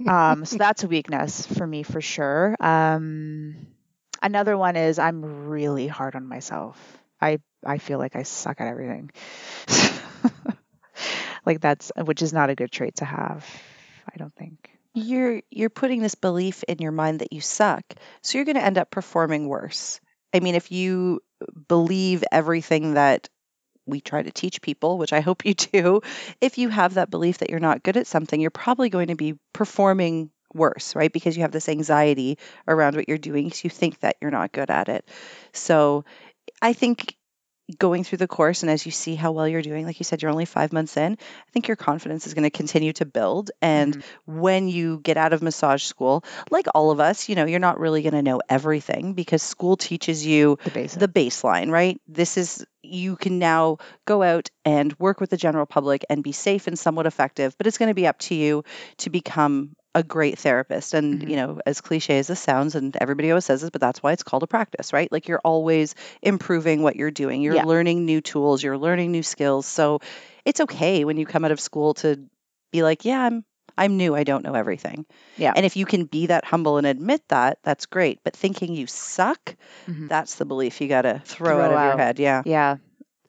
Um, 0.07 0.45
so 0.45 0.57
that's 0.57 0.83
a 0.83 0.87
weakness 0.87 1.45
for 1.45 1.67
me 1.67 1.83
for 1.83 2.01
sure. 2.01 2.55
Um, 2.59 3.67
another 4.21 4.57
one 4.57 4.75
is 4.75 4.97
i'm 4.99 5.47
really 5.49 5.87
hard 5.87 6.15
on 6.15 6.27
myself. 6.27 6.77
I 7.21 7.39
i 7.65 7.77
feel 7.77 7.99
like 7.99 8.15
i 8.15 8.23
suck 8.23 8.61
at 8.61 8.67
everything 8.67 9.11
like 11.45 11.61
that's 11.61 11.91
which 12.03 12.21
is 12.21 12.33
not 12.33 12.49
a 12.49 12.55
good 12.55 12.71
trait 12.71 12.95
to 12.97 13.05
have 13.05 13.45
i 14.13 14.17
don't 14.17 14.33
think. 14.33 14.71
You're 14.95 15.41
you're 15.51 15.69
putting 15.69 16.01
this 16.01 16.15
belief 16.15 16.63
in 16.63 16.79
your 16.79 16.91
mind 16.91 17.19
that 17.19 17.31
you 17.31 17.41
suck 17.41 17.83
so 18.21 18.37
you're 18.37 18.45
going 18.45 18.55
to 18.55 18.65
end 18.65 18.77
up 18.77 18.89
performing 18.89 19.47
worse. 19.47 19.99
I 20.33 20.39
mean 20.39 20.55
if 20.55 20.71
you 20.71 21.21
believe 21.67 22.23
everything 22.31 22.95
that 22.95 23.29
we 23.85 24.01
try 24.01 24.21
to 24.21 24.31
teach 24.31 24.61
people 24.61 24.97
which 24.97 25.13
i 25.13 25.19
hope 25.21 25.45
you 25.45 25.53
do 25.73 26.01
if 26.41 26.57
you 26.57 26.69
have 26.69 26.95
that 26.95 27.09
belief 27.09 27.39
that 27.39 27.49
you're 27.49 27.59
not 27.59 27.83
good 27.83 27.97
at 27.97 28.07
something 28.07 28.41
you're 28.41 28.51
probably 28.51 28.89
going 28.89 29.07
to 29.07 29.15
be 29.15 29.35
performing 29.53 30.31
worse 30.53 30.95
right? 30.95 31.11
Because 31.11 31.35
you 31.37 31.43
have 31.43 31.51
this 31.51 31.69
anxiety 31.69 32.37
around 32.67 32.95
what 32.95 33.07
you're 33.07 33.17
doing 33.17 33.45
because 33.45 33.63
you 33.63 33.69
think 33.69 33.99
that 33.99 34.17
you're 34.21 34.31
not 34.31 34.51
good 34.51 34.69
at 34.69 34.89
it. 34.89 35.07
So 35.53 36.05
i 36.61 36.73
think 36.73 37.15
going 37.77 38.03
through 38.03 38.17
the 38.17 38.27
course 38.27 38.63
and 38.63 38.69
as 38.71 38.85
you 38.85 38.91
see 38.91 39.15
how 39.15 39.31
well 39.31 39.47
you're 39.47 39.61
doing, 39.61 39.85
like 39.85 39.99
you 39.99 40.03
said, 40.03 40.21
you're 40.21 40.31
only 40.31 40.45
five 40.45 40.73
months 40.73 40.97
in, 40.97 41.13
I 41.13 41.51
think 41.51 41.67
your 41.67 41.77
confidence 41.77 42.25
is 42.25 42.33
going 42.33 42.43
to 42.43 42.49
continue 42.49 42.93
to 42.93 43.05
build. 43.05 43.51
And 43.61 43.97
Mhm. 43.97 44.03
when 44.25 44.67
you 44.67 44.99
get 45.03 45.17
out 45.17 45.33
of 45.33 45.41
massage 45.41 45.83
school, 45.83 46.23
like 46.49 46.65
all 46.73 46.91
of 46.91 46.99
us, 46.99 47.29
you 47.29 47.35
know, 47.35 47.45
you're 47.45 47.59
not 47.59 47.79
really 47.79 48.01
going 48.01 48.13
to 48.13 48.23
know 48.23 48.41
everything 48.49 49.13
because 49.13 49.43
school 49.43 49.77
teaches 49.77 50.25
you 50.25 50.57
The 50.63 50.99
the 50.99 51.07
baseline, 51.07 51.69
right? 51.71 51.99
This 52.07 52.37
is 52.37 52.65
you 52.81 53.17
can 53.17 53.39
now 53.39 53.77
go 54.05 54.23
out 54.23 54.49
and 54.65 54.97
work 54.99 55.19
with 55.19 55.29
the 55.29 55.37
general 55.37 55.65
public 55.65 56.05
and 56.09 56.23
be 56.23 56.31
safe 56.31 56.65
and 56.67 56.79
somewhat 56.79 57.05
effective, 57.05 57.55
but 57.57 57.67
it's 57.67 57.77
going 57.77 57.89
to 57.89 57.93
be 57.93 58.07
up 58.07 58.17
to 58.19 58.35
you 58.35 58.63
to 58.97 59.09
become 59.09 59.75
a 59.99 60.03
great 60.03 60.39
therapist. 60.39 60.93
And, 60.93 61.21
Mhm. 61.21 61.29
you 61.29 61.35
know, 61.35 61.59
as 61.65 61.81
cliche 61.81 62.17
as 62.19 62.27
this 62.27 62.39
sounds, 62.39 62.75
and 62.75 62.95
everybody 62.99 63.29
always 63.31 63.45
says 63.45 63.61
this, 63.61 63.69
but 63.69 63.81
that's 63.81 64.01
why 64.01 64.13
it's 64.13 64.23
called 64.23 64.43
a 64.43 64.47
practice, 64.47 64.91
right? 64.93 65.11
Like 65.11 65.27
you're 65.27 65.41
always 65.43 65.93
improving 66.21 66.81
what 66.81 66.95
you're 66.95 67.11
doing. 67.11 67.41
You're 67.41 67.55
Yeah. 67.55 67.65
learning 67.65 68.05
new 68.05 68.21
tools, 68.21 68.63
you're 68.63 68.77
learning 68.77 69.11
new 69.11 69.23
skills. 69.23 69.65
So 69.67 69.99
it's 70.45 70.61
okay 70.61 71.05
when 71.05 71.17
you 71.17 71.25
come 71.25 71.45
out 71.45 71.51
of 71.51 71.59
school 71.59 71.93
to 71.95 72.17
be 72.71 72.81
like, 72.83 73.05
yeah, 73.05 73.21
I'm 73.23 73.45
I'm 73.77 73.95
new, 73.95 74.13
I 74.13 74.25
don't 74.25 74.43
know 74.43 74.55
everything. 74.55 75.05
Yeah. 75.37 75.53
And 75.55 75.65
if 75.65 75.77
you 75.77 75.85
can 75.85 76.03
be 76.03 76.25
that 76.27 76.43
humble 76.43 76.77
and 76.79 76.85
admit 76.85 77.21
that, 77.29 77.59
that's 77.63 77.85
great. 77.85 78.19
But 78.25 78.35
thinking 78.35 78.73
you 78.75 78.87
suck, 78.87 79.55
Mhm. 79.87 80.09
that's 80.09 80.35
the 80.35 80.43
belief 80.43 80.81
you 80.81 80.89
got 80.89 81.03
to 81.03 81.21
throw, 81.23 81.55
Throw 81.55 81.61
out 81.63 81.71
of 81.71 81.77
out. 81.77 81.85
your 81.85 81.97
head. 81.97 82.19
Yeah. 82.19 82.41
Yeah. 82.45 82.75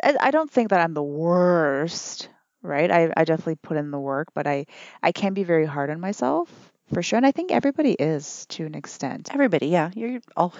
I, 0.02 0.16
I 0.20 0.30
don't 0.32 0.50
think 0.50 0.70
that 0.70 0.80
I'm 0.80 0.94
the 0.94 1.04
worst, 1.04 2.28
right? 2.62 2.90
I, 2.90 3.12
I 3.16 3.24
definitely 3.24 3.56
put 3.56 3.76
in 3.76 3.90
the 3.90 3.98
work, 3.98 4.28
but 4.34 4.46
I, 4.46 4.66
I 5.02 5.12
can 5.12 5.34
be 5.34 5.44
very 5.44 5.66
hard 5.66 5.90
on 5.90 6.00
myself 6.00 6.48
for 6.92 7.02
sure. 7.02 7.16
And 7.18 7.26
I 7.26 7.30
think 7.32 7.52
everybody 7.52 7.92
is 7.92 8.46
to 8.50 8.66
an 8.66 8.74
extent. 8.74 9.28
Everybody, 9.32 9.68
yeah. 9.68 9.90
You're 9.94 10.20
all. 10.36 10.54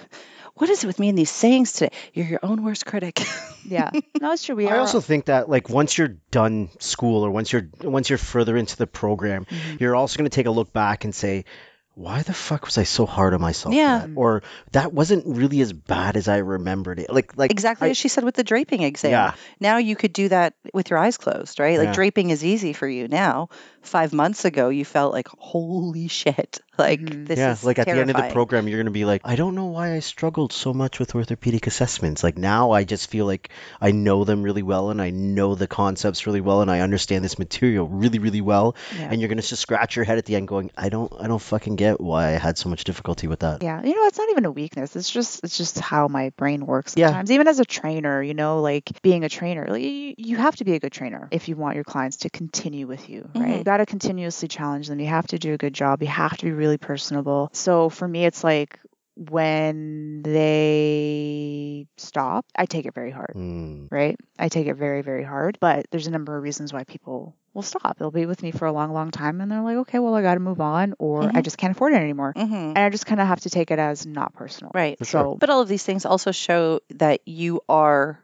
What 0.55 0.69
is 0.69 0.83
it 0.83 0.87
with 0.87 0.99
me 0.99 1.09
and 1.09 1.17
these 1.17 1.29
sayings 1.31 1.73
today? 1.73 1.93
You're 2.13 2.25
your 2.27 2.39
own 2.43 2.63
worst 2.63 2.85
critic. 2.85 3.21
Yeah. 3.63 3.91
No, 4.19 4.31
it's 4.31 4.43
true. 4.43 4.55
We 4.55 4.67
I 4.67 4.71
are. 4.71 4.79
also 4.79 4.99
think 5.01 5.25
that 5.25 5.47
like 5.47 5.69
once 5.69 5.95
you're 5.95 6.17
done 6.31 6.69
school 6.79 7.23
or 7.23 7.29
once 7.29 7.53
you're 7.53 7.69
once 7.83 8.09
you're 8.09 8.17
further 8.17 8.57
into 8.57 8.75
the 8.75 8.87
program, 8.87 9.45
Mhm. 9.45 9.79
you're 9.79 9.95
also 9.95 10.17
going 10.17 10.29
to 10.29 10.33
take 10.35 10.47
a 10.47 10.51
look 10.51 10.73
back 10.73 11.05
and 11.05 11.13
say, 11.13 11.45
why 11.93 12.21
the 12.21 12.33
fuck 12.33 12.65
was 12.65 12.77
I 12.77 12.83
so 12.83 13.05
hard 13.05 13.33
on 13.33 13.41
myself? 13.41 13.75
Yeah. 13.75 13.99
that?" 13.99 14.09
Or 14.15 14.43
that 14.71 14.93
wasn't 14.93 15.25
really 15.27 15.61
as 15.61 15.73
bad 15.73 16.15
as 16.17 16.27
I 16.27 16.37
remembered 16.37 16.99
it. 16.99 17.09
Like 17.11 17.35
like 17.37 17.51
exactly 17.51 17.87
I- 17.87 17.91
as 17.91 17.97
she 17.97 18.07
said 18.07 18.23
with 18.23 18.35
the 18.35 18.43
draping 18.43 18.81
exam. 18.81 19.11
Yeah. 19.11 19.33
Now 19.59 19.77
you 19.77 19.95
could 19.95 20.13
do 20.13 20.29
that 20.29 20.53
with 20.73 20.89
your 20.89 20.99
eyes 20.99 21.17
closed, 21.17 21.59
right? 21.59 21.77
Like 21.77 21.87
Yeah. 21.87 21.93
draping 21.93 22.29
is 22.29 22.43
easy 22.43 22.73
for 22.73 22.87
you 22.87 23.07
now. 23.07 23.49
Five 23.81 24.13
months 24.13 24.45
ago, 24.45 24.69
you 24.69 24.85
felt 24.85 25.11
like, 25.11 25.27
holy 25.37 26.07
shit. 26.07 26.59
Like, 26.81 26.99
Mhm. 27.01 27.27
this 27.27 27.37
yeah, 27.39 27.51
is 27.53 27.63
like 27.63 27.79
at 27.79 27.85
the 27.85 27.93
end 27.93 28.09
of 28.09 28.15
the 28.17 28.29
program, 28.33 28.67
you're 28.67 28.77
going 28.79 28.85
to 28.85 28.91
be 28.91 29.05
like, 29.05 29.21
I 29.23 29.35
don't 29.35 29.55
know 29.55 29.67
why 29.67 29.93
I 29.93 29.99
struggled 29.99 30.51
so 30.51 30.73
much 30.73 30.99
with 30.99 31.13
orthopedic 31.15 31.67
assessments. 31.67 32.23
Like 32.23 32.37
now, 32.37 32.71
I 32.71 32.83
just 32.83 33.09
feel 33.09 33.25
like 33.25 33.49
I 33.79 33.91
know 33.91 34.23
them 34.23 34.41
really 34.43 34.63
well 34.63 34.89
and 34.89 35.01
I 35.01 35.09
know 35.11 35.55
the 35.55 35.67
concepts 35.67 36.25
really 36.27 36.41
well 36.41 36.61
and 36.61 36.69
I 36.71 36.79
understand 36.81 37.23
this 37.23 37.37
material 37.39 37.87
really, 37.87 38.19
really 38.19 38.41
well. 38.41 38.75
Yeah. 38.97 39.09
And 39.11 39.21
you're 39.21 39.27
going 39.29 39.39
to 39.41 39.47
just 39.47 39.61
scratch 39.61 39.95
your 39.95 40.05
head 40.05 40.17
at 40.17 40.25
the 40.25 40.35
end, 40.35 40.47
going, 40.47 40.71
I 40.77 40.89
don't, 40.89 41.11
I 41.19 41.27
don't 41.27 41.41
fucking 41.41 41.75
get 41.75 42.01
why 42.01 42.27
I 42.27 42.31
had 42.31 42.57
so 42.57 42.69
much 42.69 42.83
difficulty 42.83 43.27
with 43.27 43.39
that. 43.41 43.61
Yeah, 43.63 43.81
you 43.83 43.95
know, 43.95 44.05
it's 44.07 44.17
not 44.17 44.29
even 44.31 44.45
a 44.45 44.51
weakness. 44.51 44.95
It's 44.95 45.09
just 45.09 45.43
it's 45.43 45.57
just 45.57 45.79
how 45.79 46.07
my 46.07 46.31
brain 46.37 46.65
works 46.65 46.95
Yeah. 46.97 47.07
sometimes. 47.07 47.31
Even 47.31 47.47
as 47.47 47.59
a 47.59 47.65
trainer, 47.65 48.21
you 48.23 48.33
know, 48.33 48.61
like 48.61 48.89
being 49.01 49.23
a 49.23 49.29
trainer, 49.29 49.67
like 49.69 49.83
you, 49.83 50.15
you 50.17 50.37
have 50.37 50.55
to 50.57 50.63
be 50.65 50.73
a 50.73 50.79
good 50.79 50.91
trainer 50.91 51.27
if 51.31 51.47
you 51.47 51.55
want 51.55 51.75
your 51.75 51.83
clients 51.83 52.17
to 52.17 52.29
continue 52.29 52.87
with 52.87 53.09
you, 53.09 53.29
right? 53.35 53.45
Mhm. 53.45 53.57
You 53.59 53.63
got 53.63 53.77
to 53.77 53.85
continuously 53.85 54.47
challenge 54.47 54.87
them. 54.87 54.99
You 54.99 55.07
have 55.07 55.27
to 55.27 55.37
do 55.39 55.53
a 55.53 55.57
good 55.57 55.73
job. 55.73 56.01
You 56.01 56.07
have 56.09 56.35
to 56.37 56.45
be 56.45 56.51
really 56.51 56.70
personable. 56.77 57.49
So 57.53 57.89
for 57.89 58.07
me, 58.07 58.25
it's 58.25 58.43
like 58.43 58.79
when 59.15 60.21
they 60.23 61.87
stop, 61.97 62.45
I 62.55 62.65
take 62.65 62.85
it 62.85 62.93
very 62.93 63.11
hard. 63.11 63.33
Mm. 63.35 63.87
Right? 63.91 64.17
I 64.39 64.49
take 64.49 64.67
it 64.67 64.75
very, 64.75 65.01
very 65.01 65.23
hard. 65.23 65.57
But 65.59 65.85
there's 65.91 66.07
a 66.07 66.11
number 66.11 66.35
of 66.37 66.43
reasons 66.43 66.71
why 66.73 66.83
people 66.85 67.35
will 67.53 67.61
stop. 67.61 67.97
They'll 67.97 68.11
be 68.11 68.25
with 68.25 68.41
me 68.41 68.51
for 68.51 68.65
a 68.65 68.71
long, 68.71 68.93
long 68.93 69.11
time 69.11 69.41
and 69.41 69.51
they're 69.51 69.61
like, 69.61 69.77
okay, 69.77 69.99
well, 69.99 70.15
I 70.15 70.21
got 70.21 70.35
to 70.35 70.39
move 70.39 70.61
on 70.61 70.93
or 70.99 71.23
I 71.23 71.41
Mhm. 71.41 71.43
just 71.43 71.57
can't 71.57 71.75
afford 71.75 71.93
it 71.93 71.97
anymore. 71.97 72.33
hmm 72.35 72.53
And 72.53 72.77
I 72.77 72.89
just 72.89 73.05
kind 73.05 73.19
of 73.19 73.27
have 73.27 73.41
to 73.41 73.49
take 73.49 73.71
it 73.71 73.79
as 73.79 74.05
not 74.05 74.33
personal. 74.33 74.71
Right. 74.73 74.97
For 74.97 75.05
sure. 75.05 75.21
So, 75.23 75.37
But 75.37 75.49
all 75.49 75.59
of 75.61 75.67
these 75.67 75.83
things 75.83 76.05
also 76.05 76.31
show 76.31 76.79
that 76.91 77.27
you 77.27 77.61
are 77.67 78.23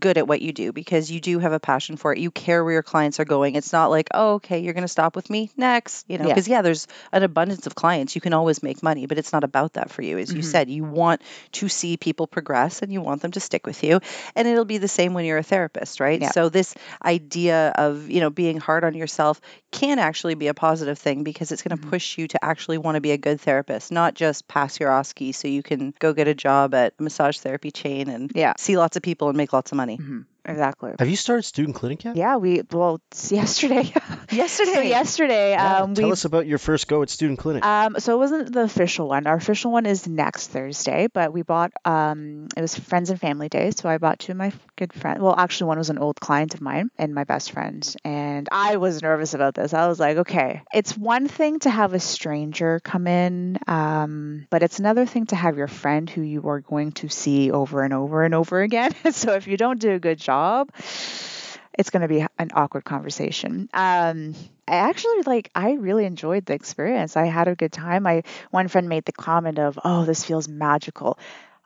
good 0.00 0.16
at 0.16 0.26
what 0.26 0.40
you 0.40 0.52
do 0.52 0.72
because 0.72 1.10
you 1.10 1.20
do 1.20 1.38
have 1.38 1.52
a 1.52 1.60
passion 1.60 1.96
for 1.96 2.12
it. 2.12 2.18
You 2.18 2.30
care 2.30 2.64
where 2.64 2.72
your 2.72 2.82
clients 2.82 3.20
are 3.20 3.24
going. 3.24 3.54
It's 3.54 3.72
not 3.72 3.90
like, 3.90 4.08
oh, 4.14 4.34
okay, 4.34 4.60
you're 4.60 4.72
going 4.72 4.82
to 4.84 4.88
stop 4.88 5.14
with 5.14 5.28
me 5.28 5.50
next. 5.56 6.06
You 6.08 6.18
know, 6.18 6.26
because 6.26 6.48
yeah. 6.48 6.62
there's 6.62 6.86
an 7.12 7.22
abundance 7.22 7.66
of 7.66 7.74
clients. 7.74 8.14
You 8.14 8.20
can 8.20 8.32
always 8.32 8.62
make 8.62 8.82
money, 8.82 9.06
but 9.06 9.18
it's 9.18 9.32
not 9.32 9.44
about 9.44 9.74
that 9.74 9.90
for 9.90 10.02
you. 10.02 10.18
As 10.18 10.32
you 10.32 10.40
Mhm. 10.40 10.44
said, 10.44 10.70
you 10.70 10.84
want 10.84 11.20
to 11.52 11.68
see 11.68 11.96
people 11.96 12.26
progress 12.26 12.80
and 12.82 12.92
you 12.92 13.02
want 13.02 13.20
them 13.22 13.32
to 13.32 13.40
stick 13.40 13.66
with 13.66 13.84
you. 13.84 14.00
And 14.34 14.48
it'll 14.48 14.64
be 14.64 14.78
the 14.78 14.88
same 14.88 15.12
when 15.12 15.24
you're 15.26 15.38
a 15.38 15.42
therapist, 15.42 16.00
right? 16.00 16.20
Yeah. 16.20 16.30
So 16.30 16.48
this 16.48 16.74
idea 17.04 17.72
of, 17.76 18.08
you 18.10 18.20
know, 18.20 18.30
being 18.30 18.56
hard 18.58 18.84
on 18.84 18.94
yourself 18.94 19.40
can 19.70 19.98
actually 19.98 20.34
be 20.34 20.46
a 20.48 20.54
positive 20.54 20.98
thing 20.98 21.24
because 21.24 21.52
it's 21.52 21.62
going 21.62 21.76
to 21.76 21.84
Mhm. 21.84 21.90
push 21.90 22.16
you 22.18 22.28
to 22.28 22.42
actually 22.44 22.78
want 22.78 22.94
to 22.94 23.00
be 23.00 23.10
a 23.10 23.18
good 23.18 23.40
therapist, 23.40 23.92
not 23.92 24.14
just 24.14 24.48
pass 24.48 24.80
your 24.80 24.90
OSCE 24.90 25.32
so 25.32 25.48
you 25.48 25.62
can 25.62 25.92
go 25.98 26.12
get 26.12 26.28
a 26.28 26.34
job 26.34 26.74
at 26.74 26.94
a 26.98 27.02
massage 27.02 27.38
therapy 27.38 27.70
chain 27.70 28.08
and 28.08 28.32
yeah. 28.34 28.54
see 28.56 28.76
lots 28.76 28.96
of 28.96 29.02
people 29.02 29.28
and 29.28 29.36
make 29.36 29.52
lots 29.52 29.72
of 29.72 29.73
money. 29.74 29.96
hmm 29.96 30.22
Exactly. 30.46 30.92
Have 30.98 31.08
you 31.08 31.16
started 31.16 31.42
student 31.42 31.74
clinic 31.74 32.04
yet? 32.04 32.16
Yeah, 32.16 32.36
we 32.36 32.62
well 32.70 33.00
it's 33.10 33.32
yesterday. 33.32 33.92
Yesterday. 34.30 34.72
so 34.72 34.80
yesterday, 34.80 35.50
Yeah, 35.52 35.82
um, 35.82 35.94
Tell 35.94 36.06
we 36.06 36.12
us 36.12 36.24
about 36.24 36.46
your 36.46 36.58
first 36.58 36.88
go 36.88 37.02
at 37.02 37.10
student 37.10 37.38
clinic. 37.38 37.64
um, 37.64 37.96
so 37.98 38.14
it 38.14 38.18
wasn't 38.18 38.52
the 38.52 38.62
official 38.62 39.08
one. 39.08 39.26
Our 39.26 39.36
official 39.36 39.70
one 39.70 39.86
is 39.86 40.08
next 40.08 40.48
Thursday, 40.48 41.08
but 41.12 41.32
we 41.32 41.42
bought 41.42 41.72
um, 41.84 42.48
it 42.56 42.60
was 42.60 42.76
friends 42.76 43.10
and 43.10 43.20
family 43.20 43.48
day, 43.48 43.70
so 43.70 43.88
I 43.88 43.98
bought 43.98 44.18
two 44.18 44.32
of 44.32 44.38
my 44.38 44.52
good 44.76 44.92
friends. 44.92 45.20
Well, 45.20 45.34
actually, 45.36 45.68
one 45.68 45.78
was 45.78 45.90
an 45.90 45.98
old 45.98 46.20
client 46.20 46.54
of 46.54 46.60
mine 46.60 46.90
and 46.98 47.14
my 47.14 47.24
best 47.24 47.52
friend, 47.52 47.94
and 48.04 48.48
I 48.50 48.76
was 48.76 49.02
nervous 49.02 49.34
about 49.34 49.54
this. 49.54 49.72
I 49.72 49.86
was 49.86 50.00
like, 50.00 50.16
okay, 50.18 50.62
it's 50.72 50.96
one 50.96 51.28
thing 51.28 51.60
to 51.60 51.70
have 51.70 51.94
a 51.94 52.00
stranger 52.00 52.80
come 52.82 53.06
in, 53.06 53.58
um, 53.68 54.46
but 54.50 54.62
it's 54.62 54.78
another 54.80 55.06
thing 55.06 55.26
to 55.26 55.36
have 55.36 55.56
your 55.56 55.68
friend 55.68 56.08
who 56.10 56.22
you 56.22 56.48
are 56.48 56.60
going 56.60 56.92
to 56.92 57.08
see 57.08 57.50
over 57.52 57.82
and 57.82 57.94
over 57.94 58.24
and 58.24 58.34
over 58.34 58.62
again. 58.62 58.92
so 59.12 59.34
if 59.34 59.46
you 59.46 59.56
don't 59.56 59.78
do 59.80 59.92
a 59.92 59.98
good 60.00 60.18
job, 60.18 60.33
it's 61.78 61.90
going 61.90 62.02
to 62.02 62.08
be 62.08 62.24
an 62.38 62.50
awkward 62.54 62.84
conversation. 62.84 63.68
Um, 63.74 64.34
I 64.66 64.76
actually 64.76 65.22
like 65.22 65.50
I 65.54 65.72
really 65.72 66.04
enjoyed 66.04 66.46
the 66.46 66.54
experience. 66.54 67.16
I 67.16 67.26
had 67.26 67.48
a 67.48 67.54
good 67.54 67.72
time. 67.72 68.06
I 68.06 68.22
one 68.50 68.68
friend 68.68 68.88
made 68.88 69.04
the 69.04 69.12
comment 69.12 69.58
of, 69.58 69.78
"Oh, 69.84 70.04
this 70.04 70.24
feels 70.24 70.48
magical." 70.48 71.18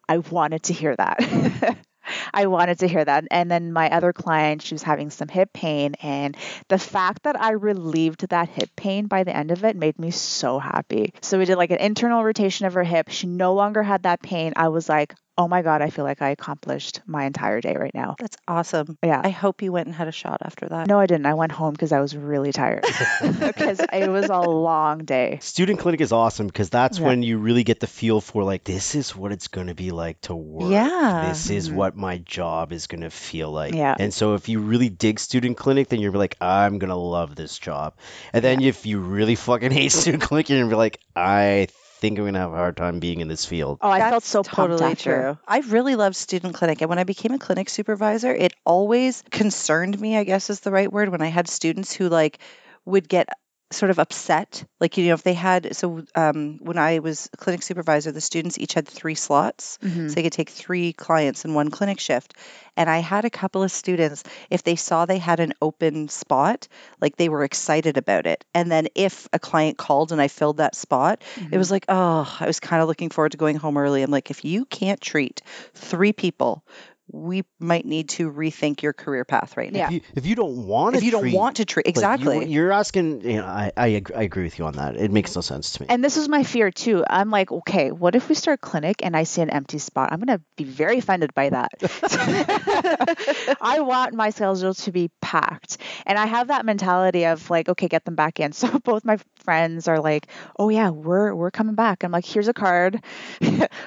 I 0.08 0.18
wanted 0.18 0.62
to 0.64 0.72
hear 0.72 0.96
that. 0.96 1.76
I 2.32 2.46
wanted 2.46 2.78
to 2.80 2.88
hear 2.88 3.04
that. 3.04 3.24
And 3.30 3.50
then 3.50 3.72
my 3.72 3.90
other 3.90 4.12
client, 4.14 4.62
she 4.62 4.74
was 4.74 4.82
having 4.82 5.10
some 5.10 5.28
hip 5.28 5.52
pain 5.52 5.94
and 6.02 6.36
the 6.68 6.78
fact 6.78 7.24
that 7.24 7.40
I 7.40 7.52
relieved 7.52 8.28
that 8.28 8.48
hip 8.48 8.70
pain 8.76 9.06
by 9.06 9.24
the 9.24 9.36
end 9.36 9.50
of 9.50 9.64
it 9.64 9.76
made 9.76 9.98
me 9.98 10.10
so 10.10 10.58
happy. 10.58 11.12
So 11.20 11.38
we 11.38 11.44
did 11.44 11.58
like 11.58 11.70
an 11.70 11.80
internal 11.80 12.24
rotation 12.24 12.66
of 12.66 12.74
her 12.74 12.84
hip. 12.84 13.10
She 13.10 13.26
no 13.26 13.52
longer 13.52 13.82
had 13.82 14.04
that 14.04 14.22
pain. 14.22 14.54
I 14.56 14.68
was 14.68 14.88
like, 14.88 15.14
"Oh 15.38 15.48
my 15.48 15.62
god, 15.62 15.80
I 15.80 15.88
feel 15.90 16.04
like 16.04 16.20
I 16.20 16.30
accomplished 16.30 17.00
my 17.06 17.24
entire 17.24 17.60
day 17.62 17.76
right 17.78 17.94
now." 17.94 18.16
That's 18.18 18.36
awesome. 18.46 18.98
Yeah. 19.02 19.20
I 19.24 19.30
hope 19.30 19.62
you 19.62 19.72
went 19.72 19.86
and 19.86 19.94
had 19.94 20.08
a 20.08 20.12
shot 20.12 20.38
after 20.42 20.66
that. 20.68 20.86
No, 20.88 20.98
I 20.98 21.06
didn't. 21.06 21.26
I 21.26 21.34
went 21.34 21.52
home 21.52 21.72
because 21.72 21.92
I 21.92 22.00
was 22.00 22.14
really 22.16 22.52
tired 22.52 22.84
because 23.22 23.80
it 23.92 24.10
was 24.10 24.28
a 24.28 24.40
long 24.40 25.04
day. 25.04 25.38
Student 25.40 25.78
clinic 25.78 26.00
is 26.00 26.12
awesome 26.12 26.46
because 26.48 26.68
that's 26.70 26.98
Yeah. 26.98 27.06
when 27.06 27.22
you 27.22 27.38
really 27.38 27.64
get 27.64 27.80
the 27.80 27.86
feel 27.86 28.20
for 28.20 28.42
like 28.44 28.64
this 28.64 28.94
is 28.94 29.14
what 29.16 29.32
it's 29.32 29.48
going 29.48 29.68
to 29.68 29.74
be 29.74 29.90
like 29.92 30.20
to 30.22 30.34
work. 30.34 30.70
Yeah. 30.72 31.26
This 31.28 31.48
is 31.50 31.70
Mhm. 31.70 31.74
what 31.74 31.96
my 31.96 32.18
job 32.18 32.72
is 32.72 32.86
going 32.88 33.02
to 33.02 33.10
feel 33.10 33.50
like. 33.52 33.74
Yeah. 33.74 33.94
And 33.98 34.12
so 34.12 34.34
if 34.34 34.48
you 34.48 34.58
really 34.60 34.88
dig 34.88 35.20
student 35.20 35.56
clinic, 35.56 35.88
then 35.88 36.00
you're 36.00 36.12
like, 36.12 36.36
I'm 36.40 36.78
going 36.78 36.90
to 36.90 36.96
love 36.96 37.36
this 37.36 37.58
job. 37.58 37.94
And 38.32 38.42
then 38.42 38.60
if 38.62 38.84
you 38.86 38.98
really 38.98 39.36
fucking 39.36 39.70
hate 39.70 39.92
student 40.02 40.22
clinic, 40.22 40.48
you're 40.48 40.58
going 40.58 40.68
to 40.70 40.74
be 40.74 40.78
like, 40.78 40.98
I 41.14 41.68
think 41.98 42.18
I'm 42.18 42.24
going 42.24 42.34
to 42.34 42.40
have 42.40 42.52
a 42.52 42.56
hard 42.56 42.76
time 42.76 43.00
being 43.00 43.20
in 43.20 43.28
this 43.28 43.44
field. 43.44 43.78
Oh, 43.80 43.90
I 43.90 43.98
felt 44.00 44.12
That's 44.12 44.28
so 44.28 44.42
pumped 44.42 44.72
totally 44.72 44.92
after. 44.92 45.22
true. 45.22 45.38
I 45.46 45.58
really 45.60 45.96
loved 45.96 46.16
student 46.16 46.54
clinic, 46.54 46.80
and 46.80 46.88
when 46.88 46.98
I 46.98 47.04
became 47.04 47.32
a 47.32 47.38
clinic 47.38 47.68
supervisor, 47.68 48.34
it 48.34 48.54
always 48.64 49.22
concerned 49.30 50.00
me. 50.00 50.16
I 50.16 50.24
guess 50.24 50.50
is 50.50 50.60
the 50.60 50.70
right 50.70 50.92
word. 50.92 51.08
When 51.08 51.22
I 51.22 51.26
had 51.26 51.48
students 51.48 51.92
who 51.92 52.08
like 52.08 52.38
would 52.84 53.08
get 53.08 53.28
sort 53.70 53.90
of 53.90 53.98
upset, 53.98 54.64
like 54.80 54.96
you 54.96 55.06
know, 55.08 55.14
if 55.14 55.22
they 55.22 55.34
had 55.34 55.76
so 55.76 56.02
um, 56.14 56.58
when 56.62 56.78
I 56.78 57.00
was 57.00 57.28
clinic 57.36 57.62
supervisor, 57.62 58.12
the 58.12 58.20
students 58.20 58.58
each 58.58 58.72
had 58.72 58.88
three 58.88 59.14
slots, 59.14 59.78
Mhm. 59.82 60.08
so 60.08 60.14
they 60.14 60.22
could 60.22 60.32
take 60.32 60.48
three 60.48 60.94
clients 60.94 61.44
in 61.44 61.52
one 61.52 61.70
clinic 61.70 62.00
shift. 62.00 62.32
And 62.78 62.88
I 62.88 62.98
had 62.98 63.24
a 63.24 63.30
couple 63.30 63.62
of 63.62 63.70
students, 63.70 64.22
if 64.48 64.62
they 64.62 64.76
saw 64.76 65.04
they 65.04 65.18
had 65.18 65.40
an 65.40 65.52
open 65.60 66.08
spot, 66.08 66.68
like 67.00 67.16
they 67.16 67.28
were 67.28 67.44
excited 67.44 67.98
about 67.98 68.26
it. 68.26 68.44
And 68.54 68.70
then 68.70 68.86
if 68.94 69.28
a 69.32 69.38
client 69.38 69.76
called 69.76 70.12
and 70.12 70.20
I 70.20 70.28
filled 70.28 70.58
that 70.58 70.74
spot, 70.76 71.20
it 71.50 71.58
was 71.58 71.70
like, 71.70 71.84
oh, 71.88 72.36
I 72.40 72.46
was 72.46 72.60
kind 72.60 72.80
of 72.80 72.88
looking 72.88 73.10
forward 73.10 73.32
to 73.32 73.38
going 73.38 73.56
home 73.56 73.76
early. 73.76 74.02
I'm 74.02 74.10
like, 74.10 74.30
if 74.30 74.44
you 74.44 74.64
can't 74.64 75.00
treat 75.00 75.42
three 75.74 76.12
people 76.12 76.64
we 77.10 77.44
might 77.58 77.84
need 77.86 78.08
to 78.10 78.30
rethink 78.30 78.82
your 78.82 78.92
career 78.92 79.24
path 79.24 79.56
right 79.56 79.72
now. 79.72 79.78
Yeah. 79.78 79.86
If 79.86 79.92
you, 79.92 80.00
if 80.16 80.26
you 80.26 80.34
don't 80.34 80.66
want 80.66 80.94
to 80.94 80.98
If 80.98 81.04
you 81.04 81.10
don't 81.10 81.32
want 81.32 81.56
to 81.56 81.64
treat 81.64 81.86
like, 81.86 81.96
you- 81.96 82.00
exactly. 82.00 82.46
you're 82.48 82.72
asking. 82.72 83.22
You 83.22 83.36
know, 83.38 83.46
I, 83.46 83.72
I 83.76 84.02
I 84.14 84.22
agree 84.22 84.44
with 84.44 84.58
you 84.58 84.66
on 84.66 84.74
that. 84.74 84.96
It 84.96 85.10
makes 85.10 85.34
no 85.34 85.40
sense 85.40 85.72
to 85.72 85.82
me. 85.82 85.86
And 85.88 86.04
this 86.04 86.16
is 86.16 86.28
my 86.28 86.42
fear 86.42 86.70
too. 86.70 87.04
I'm 87.08 87.30
like, 87.30 87.50
okay, 87.50 87.90
what 87.90 88.14
if 88.14 88.28
we 88.28 88.34
start 88.34 88.60
clinic 88.60 88.96
and 89.02 89.16
I 89.16 89.22
see 89.24 89.40
an 89.42 89.50
empty 89.50 89.78
spot? 89.78 90.10
I'm 90.12 90.20
gonna 90.20 90.40
be 90.56 90.64
very 90.64 90.98
offended 90.98 91.34
by 91.34 91.50
that. 91.50 91.72
I 93.60 93.80
want 93.80 94.14
my 94.14 94.30
schedule 94.30 94.74
to 94.74 94.92
be 94.92 95.10
packed. 95.20 95.78
And 96.06 96.18
I 96.18 96.26
have 96.26 96.48
that 96.48 96.64
mentality 96.64 97.24
of 97.26 97.48
like, 97.50 97.68
okay, 97.68 97.88
get 97.88 98.04
them 98.04 98.14
back 98.14 98.40
in. 98.40 98.52
So 98.58 98.78
both 98.80 99.04
my 99.04 99.18
friends 99.44 99.86
are 99.86 100.00
like, 100.00 100.26
oh 100.58 100.68
yeah, 100.68 100.90
we're 100.90 101.32
we're 101.32 101.52
coming 101.52 101.76
back. 101.76 102.02
I'm 102.02 102.10
like, 102.10 102.26
here's 102.26 102.48
a 102.48 102.52
card. 102.52 103.00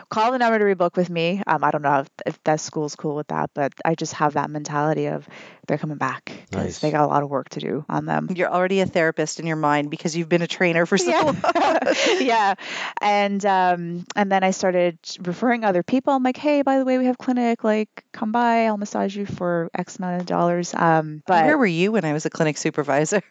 Call 0.10 0.32
the 0.32 0.38
number 0.38 0.58
to 0.60 0.64
rebook 0.66 0.96
with 0.96 1.10
me. 1.10 1.44
Um, 1.46 1.64
I 1.64 1.72
don't 1.72 1.82
know 1.82 2.00
if, 2.00 2.08
if 2.26 2.44
that 2.46 2.62
school's 2.62 2.96
cool 2.96 3.11
with 3.16 3.28
that, 3.28 3.52
but 3.54 3.74
I 3.86 3.96
just 3.96 4.14
have 4.14 4.34
that 4.34 4.50
mentality 4.50 5.08
of 5.08 5.28
they're 5.68 5.78
coming 5.78 5.98
back 5.98 6.26
because 6.50 6.66
Nice. 6.66 6.80
they 6.80 6.92
got 6.92 7.04
a 7.06 7.08
lot 7.08 7.24
of 7.24 7.30
work 7.30 7.50
to 7.50 7.60
do 7.60 7.86
on 7.88 8.06
them. 8.06 8.30
You're 8.36 8.52
already 8.52 8.82
a 8.82 8.86
therapist 8.86 9.40
in 9.40 9.46
your 9.46 9.56
mind 9.56 9.90
because 9.90 10.16
you've 10.16 10.28
been 10.30 10.42
a 10.42 10.48
trainer 10.48 10.86
for 10.86 10.98
so 10.98 11.12
long. 11.12 11.38
yeah. 12.20 12.56
And 13.00 13.46
um 13.46 14.06
and 14.16 14.32
then 14.32 14.44
I 14.44 14.52
started 14.52 14.98
referring 15.22 15.64
other 15.64 15.84
people. 15.84 16.14
I'm 16.14 16.24
like, 16.24 16.38
hey, 16.38 16.62
by 16.62 16.80
the 16.80 16.86
way, 16.86 16.98
we 16.98 17.06
have 17.06 17.18
clinic. 17.18 17.64
Like, 17.64 17.90
come 18.12 18.32
by. 18.32 18.66
I'll 18.66 18.78
massage 18.78 19.16
you 19.16 19.26
for 19.26 19.70
X 19.74 19.98
amount 20.00 20.22
of 20.22 20.28
dollars. 20.28 20.74
Um, 20.74 21.24
but 21.26 21.46
Where 21.46 21.58
were 21.58 21.66
you 21.66 21.92
when 21.92 22.06
I 22.06 22.14
was 22.14 22.26
a 22.26 22.30
clinic 22.30 22.58
supervisor? 22.58 23.22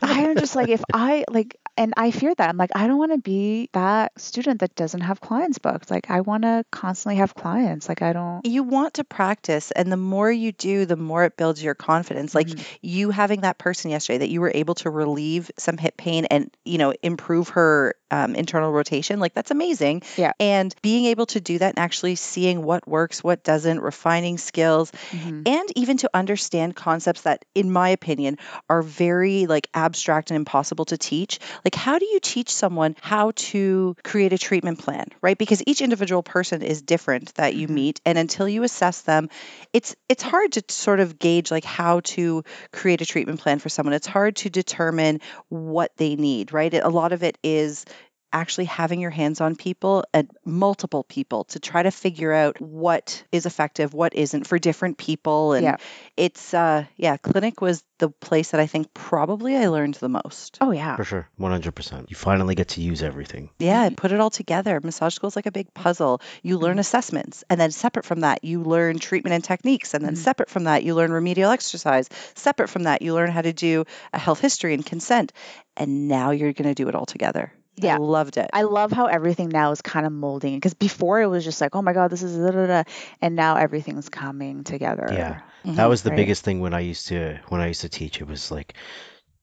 I'm 0.00 0.36
just 0.36 0.54
like, 0.56 0.68
if 0.68 0.82
I 0.92 1.24
like, 1.30 1.56
and 1.76 1.92
I 1.96 2.10
fear 2.10 2.34
that 2.34 2.48
I'm 2.48 2.56
like, 2.56 2.70
I 2.74 2.86
don't 2.86 2.98
want 2.98 3.12
to 3.12 3.18
be 3.18 3.68
that 3.72 4.12
student 4.20 4.60
that 4.60 4.74
doesn't 4.74 5.00
have 5.00 5.20
clients 5.20 5.58
booked. 5.58 5.90
Like, 5.90 6.10
I 6.10 6.20
want 6.20 6.42
to 6.44 6.64
constantly 6.70 7.16
have 7.16 7.34
clients. 7.34 7.88
Like, 7.88 8.02
I 8.02 8.12
don't. 8.12 8.46
you 8.46 8.62
want 8.62 8.94
to 8.94 9.04
practice, 9.04 9.70
and 9.70 9.90
the 9.90 9.96
more 9.96 10.30
you 10.30 10.52
do, 10.52 10.86
the 10.86 10.96
more 10.96 11.24
it 11.24 11.36
builds 11.36 11.62
your 11.62 11.74
confidence. 11.74 12.34
Like 12.34 12.48
Mhm. 12.48 12.64
you 12.82 13.10
having 13.10 13.40
that 13.42 13.58
person 13.58 13.90
yesterday 13.90 14.18
that 14.18 14.28
you 14.30 14.40
were 14.40 14.52
able 14.54 14.74
to 14.76 14.90
relieve 14.90 15.50
some 15.58 15.76
hip 15.78 15.96
pain 15.96 16.26
and 16.26 16.50
you 16.64 16.78
know 16.78 16.92
improve 17.02 17.48
her 17.50 17.94
um, 18.14 18.34
internal 18.34 18.70
rotation. 18.72 19.18
Like 19.24 19.34
that's 19.34 19.50
amazing. 19.50 20.02
Yeah. 20.16 20.32
And 20.40 20.74
being 20.82 21.06
able 21.06 21.26
to 21.34 21.40
do 21.40 21.58
that 21.58 21.70
and 21.76 21.78
actually 21.78 22.14
seeing 22.14 22.62
what 22.62 22.86
works, 22.86 23.22
what 23.24 23.42
doesn't, 23.42 23.80
refining 23.80 24.38
skills, 24.38 24.92
Mhm. 25.12 25.48
and 25.48 25.68
even 25.76 25.96
to 25.98 26.10
understand 26.14 26.76
concepts 26.76 27.22
that 27.22 27.44
in 27.54 27.70
my 27.80 27.88
opinion 27.90 28.38
are 28.68 28.82
very 28.82 29.46
like 29.46 29.68
abstract 29.74 30.30
and 30.30 30.36
impossible 30.36 30.84
to 30.86 30.96
teach 30.98 31.38
like 31.64 31.74
how 31.74 31.98
do 31.98 32.06
you 32.06 32.20
teach 32.20 32.50
someone 32.50 32.94
how 33.00 33.32
to 33.50 33.94
create 34.10 34.32
a 34.32 34.38
treatment 34.38 34.78
plan 34.78 35.06
right 35.22 35.38
because 35.38 35.62
each 35.66 35.80
individual 35.82 36.22
person 36.22 36.62
is 36.62 36.82
different 36.82 37.34
that 37.34 37.54
you 37.54 37.66
Mhm. 37.68 37.74
meet 37.80 38.00
and 38.06 38.18
until 38.18 38.48
you 38.48 38.62
assess 38.62 39.00
them 39.02 39.28
it's 39.72 39.96
it's 40.08 40.22
hard 40.22 40.52
to 40.52 40.62
sort 40.68 41.00
of 41.00 41.18
gauge 41.18 41.50
like 41.50 41.64
how 41.64 42.00
to 42.14 42.44
create 42.72 43.00
a 43.00 43.06
treatment 43.06 43.40
plan 43.40 43.58
for 43.58 43.68
someone 43.68 43.94
it's 43.94 44.06
hard 44.18 44.36
to 44.36 44.50
determine 44.50 45.20
what 45.48 45.90
they 45.96 46.14
need 46.16 46.52
right 46.52 46.72
a 46.74 46.88
lot 46.88 47.12
of 47.12 47.22
it 47.22 47.38
is 47.42 47.84
actually 48.34 48.64
having 48.66 49.00
your 49.00 49.10
hands 49.12 49.40
on 49.40 49.54
people 49.54 50.04
and 50.12 50.28
multiple 50.44 51.04
people 51.04 51.44
to 51.44 51.60
try 51.60 51.82
to 51.82 51.90
figure 51.92 52.32
out 52.32 52.60
what 52.60 53.22
is 53.30 53.46
effective 53.46 53.94
what 53.94 54.12
isn't 54.14 54.44
for 54.46 54.58
different 54.58 54.98
people 54.98 55.52
and 55.52 55.62
Yeah. 55.64 55.76
it's 56.16 56.52
uh 56.52 56.84
yeah 56.96 57.16
clinic 57.16 57.60
was 57.60 57.84
the 57.98 58.10
place 58.10 58.50
that 58.50 58.60
i 58.60 58.66
think 58.66 58.92
probably 58.92 59.56
i 59.56 59.68
learned 59.68 59.94
the 59.94 60.08
most 60.08 60.58
Oh 60.60 60.72
yeah. 60.72 60.96
For 60.96 61.04
sure, 61.04 61.28
100%. 61.38 62.10
You 62.10 62.16
finally 62.16 62.54
get 62.56 62.68
to 62.70 62.80
use 62.80 63.02
everything. 63.02 63.50
yeah 63.60 63.88
put 63.96 64.10
it 64.10 64.18
all 64.20 64.30
together 64.30 64.80
massage 64.82 65.14
school 65.14 65.28
is 65.28 65.36
like 65.36 65.46
a 65.46 65.52
big 65.52 65.72
puzzle 65.72 66.20
you 66.42 66.58
learn 66.58 66.78
assessments 66.80 67.44
and 67.48 67.60
then 67.60 67.70
separate 67.70 68.04
from 68.04 68.20
that 68.20 68.42
you 68.42 68.62
learn 68.64 68.98
treatment 68.98 69.34
and 69.34 69.44
techniques 69.44 69.94
and 69.94 70.04
then 70.04 70.14
Mhm. 70.14 70.18
separate 70.28 70.50
from 70.50 70.64
that 70.64 70.82
you 70.82 70.94
learn 70.96 71.12
remedial 71.12 71.50
exercise 71.52 72.08
separate 72.34 72.68
from 72.68 72.82
that 72.84 73.00
you 73.02 73.14
learn 73.14 73.30
how 73.30 73.42
to 73.42 73.52
do 73.52 73.84
a 74.12 74.18
health 74.18 74.40
history 74.40 74.74
and 74.74 74.84
consent 74.84 75.32
and 75.76 76.08
now 76.08 76.30
you're 76.32 76.52
going 76.52 76.68
to 76.74 76.74
do 76.82 76.88
it 76.88 76.94
all 76.96 77.06
together 77.06 77.52
Yeah. 77.76 77.94
i 77.94 77.98
loved 77.98 78.36
it 78.36 78.48
I 78.52 78.62
love 78.62 78.92
how 78.92 79.06
everything 79.06 79.48
now 79.48 79.70
is 79.72 79.82
kind 79.82 80.06
of 80.06 80.12
molding 80.12 80.54
because 80.54 80.74
before 80.74 81.20
it 81.20 81.26
was 81.26 81.44
just 81.44 81.60
like, 81.60 81.74
oh 81.74 81.82
my 81.82 81.92
god, 81.92 82.08
this 82.10 82.22
is 82.22 82.36
da, 82.36 82.50
da, 82.50 82.66
da, 82.66 82.82
and 83.20 83.34
now 83.34 83.56
everything's 83.56 84.08
coming 84.08 84.64
together. 84.64 85.08
Yeah. 85.10 85.40
Mhm. 85.64 85.76
That 85.76 85.86
was 85.86 86.02
the 86.02 86.10
Right. 86.10 86.16
biggest 86.16 86.44
thing 86.44 86.60
when 86.60 86.74
I 86.74 86.80
used 86.80 87.08
to 87.08 87.38
when 87.48 87.60
I 87.60 87.68
used 87.68 87.80
to 87.80 87.88
teach. 87.88 88.20
It 88.20 88.28
was 88.28 88.50
like 88.50 88.74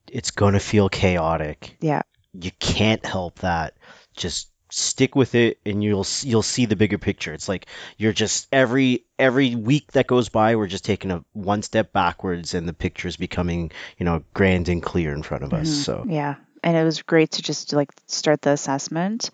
it's 0.10 0.32
going 0.32 0.54
to 0.54 0.60
feel 0.60 0.88
chaotic. 0.90 1.76
Yeah. 1.82 2.02
You 2.34 2.52
can't 2.60 3.06
help 3.06 3.40
that. 3.40 3.74
Just 4.16 4.50
stick 4.74 5.16
with 5.16 5.36
it 5.36 5.60
and 5.66 5.84
you'll 5.84 6.06
you'll 6.22 6.42
see 6.42 6.66
the 6.66 6.78
bigger 6.78 6.98
picture. 6.98 7.34
It's 7.34 7.50
like 7.50 7.66
you're 7.98 8.14
just 8.14 8.48
every 8.54 9.04
every 9.20 9.56
week 9.56 9.92
that 9.92 10.08
goes 10.08 10.30
by 10.30 10.56
we're 10.56 10.68
just 10.68 10.86
taking 10.86 11.12
a 11.12 11.24
one 11.34 11.62
step 11.62 11.92
backwards 11.92 12.54
and 12.54 12.68
the 12.68 12.74
picture 12.74 13.08
is 13.10 13.18
becoming, 13.18 13.72
you 13.98 14.06
know, 14.06 14.24
grand 14.34 14.70
and 14.70 14.82
clear 14.82 15.14
in 15.14 15.24
front 15.24 15.44
of 15.44 15.54
us. 15.54 15.68
Mhm. 15.70 15.84
So 15.84 16.06
Yeah. 16.08 16.36
And 16.64 16.78
it 16.78 16.84
was 16.84 17.02
great 17.02 17.32
to 17.32 17.42
just 17.42 17.74
like 17.74 17.90
start 18.08 18.42
the 18.42 18.52
assessment 18.52 19.32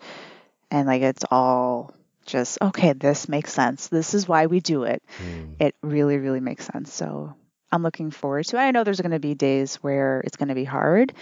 and 0.70 0.86
like 0.86 1.02
it's 1.02 1.24
all 1.30 1.94
just 2.26 2.58
okay, 2.60 2.92
this 2.92 3.28
makes 3.28 3.52
sense. 3.52 3.88
This 3.88 4.14
is 4.14 4.28
why 4.28 4.46
we 4.46 4.60
do 4.60 4.84
it. 4.84 5.02
mm, 5.18 5.54
It 5.60 5.74
really, 5.82 6.18
really 6.18 6.40
makes 6.40 6.66
sense. 6.66 6.92
So 6.92 7.34
I'm 7.72 7.82
looking 7.82 8.10
forward 8.10 8.44
to 8.46 8.56
it. 8.56 8.60
I 8.60 8.70
know 8.70 8.84
there's 8.84 9.00
going 9.00 9.12
to 9.12 9.18
be 9.18 9.34
days 9.34 9.76
where 9.76 10.20
it's 10.20 10.36
going 10.36 10.48
to 10.48 10.54
be 10.54 10.64
hard, 10.64 11.12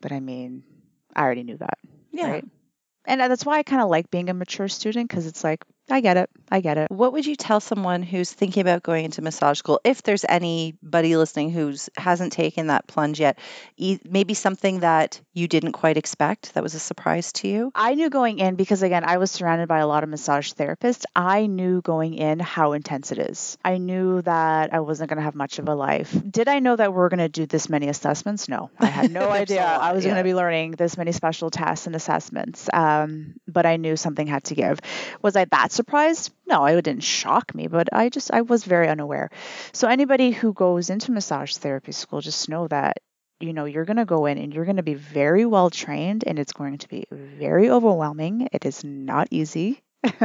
but 0.00 0.12
I 0.12 0.20
mean, 0.20 0.62
I 1.14 1.22
already 1.22 1.42
knew 1.42 1.56
that. 1.58 1.78
yeah 2.12 2.30
Right. 2.30 2.44
And 3.06 3.20
that's 3.20 3.46
why 3.46 3.58
I 3.58 3.62
kind 3.62 3.82
of 3.82 3.88
like 3.88 4.10
being 4.10 4.28
a 4.28 4.34
mature 4.34 4.68
student 4.68 5.08
because 5.08 5.26
it's 5.26 5.42
like, 5.42 5.64
I 5.90 6.00
get 6.00 6.16
it. 6.16 6.30
I 6.50 6.60
get 6.60 6.78
it. 6.78 6.90
What 6.90 7.12
would 7.12 7.26
you 7.26 7.36
tell 7.36 7.60
someone 7.60 8.02
who's 8.02 8.32
thinking 8.32 8.60
about 8.60 8.82
going 8.82 9.04
into 9.04 9.22
massage 9.22 9.58
school? 9.58 9.80
If 9.84 10.02
there's 10.02 10.24
anybody 10.28 11.16
listening 11.16 11.50
who's 11.50 11.88
hasn't 11.96 12.32
taken 12.32 12.68
that 12.68 12.86
plunge 12.86 13.20
yet, 13.20 13.38
e- 13.76 13.98
maybe 14.04 14.34
something 14.34 14.80
that 14.80 15.20
you 15.32 15.48
didn't 15.48 15.72
quite 15.72 15.96
expect 15.96 16.54
that 16.54 16.62
was 16.62 16.74
a 16.74 16.78
surprise 16.78 17.32
to 17.32 17.48
you. 17.48 17.72
I 17.74 17.94
knew 17.94 18.10
going 18.10 18.38
in 18.38 18.56
because 18.56 18.82
again, 18.82 19.04
I 19.04 19.18
was 19.18 19.30
surrounded 19.30 19.68
by 19.68 19.78
a 19.78 19.86
lot 19.86 20.02
of 20.02 20.08
massage 20.08 20.52
therapists. 20.52 21.04
I 21.14 21.46
knew 21.46 21.80
going 21.82 22.14
in 22.14 22.40
how 22.40 22.72
intense 22.72 23.12
it 23.12 23.18
is. 23.18 23.58
I 23.64 23.78
knew 23.78 24.22
that 24.22 24.72
I 24.74 24.80
wasn't 24.80 25.10
going 25.10 25.18
to 25.18 25.24
have 25.24 25.34
much 25.34 25.58
of 25.58 25.68
a 25.68 25.74
life. 25.74 26.14
Did 26.30 26.48
I 26.48 26.58
know 26.58 26.76
that 26.76 26.92
we 26.92 27.00
are 27.00 27.08
going 27.08 27.18
to 27.18 27.28
do 27.28 27.46
this 27.46 27.68
many 27.68 27.88
assessments? 27.88 28.48
No, 28.48 28.70
I 28.78 28.86
had 28.86 29.10
no 29.10 29.30
idea. 29.30 29.64
I 29.64 29.92
was 29.92 30.04
going 30.04 30.16
to 30.16 30.24
be 30.24 30.34
learning 30.34 30.72
this 30.72 30.96
many 30.96 31.12
special 31.12 31.50
tests 31.50 31.86
and 31.86 31.94
assessments. 31.96 32.68
Um, 32.72 33.34
but 33.46 33.66
I 33.66 33.76
knew 33.76 33.96
something 33.96 34.26
had 34.26 34.44
to 34.44 34.54
give. 34.54 34.80
Was 35.22 35.36
I 35.36 35.44
that 35.46 35.72
surprised? 35.80 36.30
No, 36.46 36.66
it 36.66 36.82
didn't 36.82 37.04
shock 37.04 37.54
me, 37.54 37.66
but 37.66 37.88
I 37.92 38.10
just 38.10 38.30
I 38.30 38.42
was 38.42 38.64
very 38.64 38.88
unaware. 38.88 39.30
So 39.72 39.88
anybody 39.88 40.30
who 40.30 40.52
goes 40.52 40.90
into 40.90 41.10
massage 41.10 41.56
therapy 41.56 41.92
school, 41.92 42.20
just 42.20 42.50
know 42.50 42.68
that 42.68 42.98
you 43.40 43.54
know 43.54 43.64
you're 43.64 43.86
going 43.86 43.96
to 43.96 44.04
go 44.04 44.26
in 44.26 44.36
and 44.36 44.52
you're 44.52 44.66
going 44.66 44.76
to 44.76 44.82
be 44.82 44.94
very 44.94 45.46
well 45.46 45.70
trained 45.70 46.24
and 46.26 46.38
it's 46.38 46.52
going 46.52 46.76
to 46.78 46.88
be 46.88 47.06
very 47.10 47.70
overwhelming 47.70 48.48
it 48.52 48.66
is 48.66 48.84
not 48.84 49.28
easy 49.30 49.80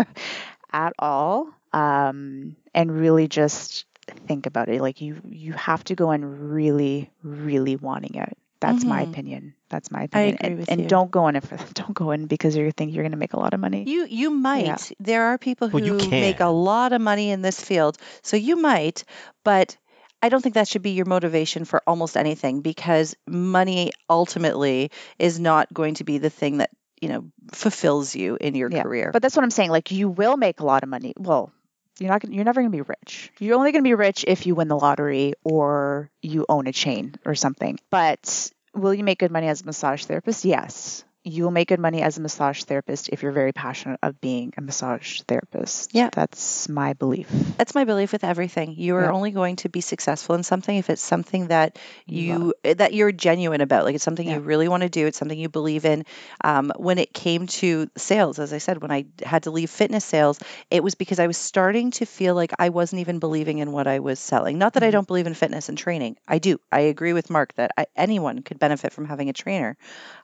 at 0.73 0.94
all 0.99 1.48
um, 1.72 2.57
and 2.73 2.99
really 2.99 3.30
just 3.30 3.86
think 4.27 4.45
about 4.45 4.68
it 4.68 4.82
like 4.82 4.99
you 4.99 5.22
you 5.30 5.53
have 5.53 5.84
to 5.86 5.95
go 5.95 6.11
in 6.11 6.49
really 6.52 7.10
really 7.23 7.77
wanting 7.77 8.15
it 8.15 8.38
that's 8.60 8.86
my 8.86 9.02
Mhm. 9.02 9.10
opinion 9.11 9.53
that's 9.69 9.91
my 9.91 10.03
opinion 10.03 10.36
agree 10.36 10.49
and, 10.49 10.60
with 10.60 10.69
and 10.72 10.82
you. 10.82 10.88
don't 10.88 11.11
go 11.11 11.27
in 11.27 11.36
it 11.36 11.44
for 11.44 11.57
don't 11.73 11.94
go 11.94 12.11
in 12.11 12.26
because 12.27 12.56
you 12.56 12.72
think 12.72 12.94
you're 12.94 13.03
going 13.03 13.11
to 13.11 13.18
make 13.18 13.34
a 13.34 13.40
lot 13.40 13.53
of 13.53 13.60
money 13.60 13.84
You 13.86 14.06
you 14.10 14.30
might. 14.30 14.91
There 14.99 15.23
are 15.26 15.38
people 15.38 15.68
who 15.69 15.77
Well, 15.80 16.11
make 16.11 16.40
a 16.40 16.48
lot 16.48 16.94
of 16.94 17.02
money 17.02 17.30
in 17.32 17.41
this 17.41 17.60
field, 17.61 17.98
so 18.23 18.38
you 18.38 18.56
might, 18.56 19.03
but 19.44 19.77
I 20.22 20.30
don't 20.30 20.41
think 20.41 20.56
that 20.56 20.68
should 20.68 20.82
be 20.82 20.91
your 20.91 21.06
motivation 21.06 21.65
for 21.65 21.82
almost 21.86 22.18
anything 22.18 22.61
because 22.61 23.15
money 23.27 23.91
ultimately 24.10 24.91
is 25.19 25.40
not 25.40 25.72
going 25.73 25.95
to 25.95 26.03
be 26.03 26.18
the 26.18 26.30
thing 26.30 26.57
that 26.57 26.72
you 27.02 27.10
know 27.10 27.26
fulfills 27.52 28.15
you 28.15 28.38
in 28.40 28.56
your 28.56 28.69
Yeah, 28.69 28.84
career. 28.84 29.11
But 29.11 29.22
that's 29.22 29.36
what 29.36 29.44
I'm 29.44 29.52
saying. 29.52 29.69
Like 29.72 29.91
you 29.91 30.10
will 30.10 30.38
make 30.38 30.60
a 30.60 30.65
lot 30.65 30.84
of 30.84 30.90
money. 30.90 31.14
Well, 31.18 31.52
you're 32.00 32.10
not. 32.10 32.22
Gonna, 32.22 32.36
you're 32.36 32.44
never 32.44 32.62
going 32.62 32.72
to 32.72 32.78
be 32.78 32.82
rich. 32.82 33.32
You're 33.40 33.56
only 33.56 33.72
going 33.72 33.84
to 33.84 33.88
be 33.88 33.96
rich 33.96 34.26
if 34.28 34.46
you 34.46 34.56
win 34.56 34.68
the 34.68 34.78
lottery 34.78 35.34
or 35.44 36.10
you 36.22 36.46
own 36.50 36.68
a 36.68 36.72
chain 36.72 37.16
or 37.26 37.36
something. 37.36 37.80
But 37.90 38.52
will 38.74 38.94
you 38.94 39.04
make 39.04 39.20
good 39.20 39.32
money 39.32 39.48
as 39.48 39.62
a 39.62 39.66
massage 39.66 40.04
therapist? 40.06 40.46
Yes. 40.46 41.04
You 41.27 41.43
will 41.43 41.52
make 41.52 41.69
good 41.69 41.80
money 41.80 42.03
as 42.03 42.18
a 42.18 42.22
massage 42.22 42.64
therapist 42.64 43.10
if 43.10 43.23
you're 43.23 43.31
very 43.31 43.52
passionate 43.52 43.99
of 44.03 44.22
being 44.22 44.53
a 44.57 44.61
massage 44.61 45.22
therapist. 45.22 45.89
Yeah. 45.93 46.10
That's 46.14 46.69
my 46.69 46.93
belief. 46.93 47.27
That's 47.57 47.73
my 47.73 47.84
belief 47.84 48.11
with 48.11 48.23
everything. 48.23 48.76
You 48.77 48.95
are 48.97 49.06
Yeah. 49.06 49.11
only 49.11 49.31
going 49.31 49.56
to 49.57 49.69
be 49.69 49.81
successful 49.81 50.35
in 50.35 50.43
something 50.43 50.77
if 50.77 50.89
it's 50.91 51.02
something 51.02 51.47
that 51.47 51.80
You 52.06 52.53
you 52.64 52.73
that 52.76 52.93
you're 52.93 53.11
genuine 53.11 53.61
about. 53.61 53.85
Like 53.85 53.95
it's 53.95 54.03
something 54.03 54.27
Yeah. 54.27 54.35
you 54.35 54.41
really 54.41 54.68
want 54.68 54.84
to 54.84 54.89
do. 54.89 55.07
It's 55.07 55.18
something 55.18 55.38
you 55.38 55.49
believe 55.49 55.84
in. 55.84 56.06
Um, 56.43 56.72
when 56.77 56.99
it 56.99 57.11
came 57.14 57.47
to 57.47 57.89
sales, 57.97 58.38
as 58.38 58.53
I 58.53 58.60
said, 58.60 58.81
when 58.81 58.91
I 58.91 59.06
had 59.23 59.43
to 59.43 59.52
leave 59.52 59.72
fitness 59.72 60.06
sales, 60.06 60.39
it 60.69 60.84
was 60.84 60.93
because 60.93 61.19
I 61.19 61.26
was 61.26 61.38
starting 61.38 61.89
to 61.91 62.06
feel 62.06 62.35
like 62.35 62.53
I 62.60 62.69
wasn't 62.69 62.99
even 63.02 63.18
believing 63.18 63.57
in 63.57 63.72
what 63.72 63.88
I 63.88 63.97
was 63.99 64.19
selling. 64.19 64.60
Not 64.60 64.73
that 64.73 64.84
I 64.84 64.89
Mhm. 64.89 64.91
don't 64.91 65.07
believe 65.07 65.26
in 65.27 65.34
fitness 65.34 65.69
and 65.69 65.77
training. 65.77 66.18
I 66.27 66.38
do. 66.38 66.60
I 66.72 66.81
agree 66.81 67.14
with 67.14 67.31
Mark 67.31 67.53
that 67.56 67.72
I, 67.77 67.88
anyone 67.95 68.43
could 68.43 68.60
benefit 68.60 68.93
from 68.93 69.06
having 69.06 69.30
a 69.30 69.34
trainer. 69.34 69.76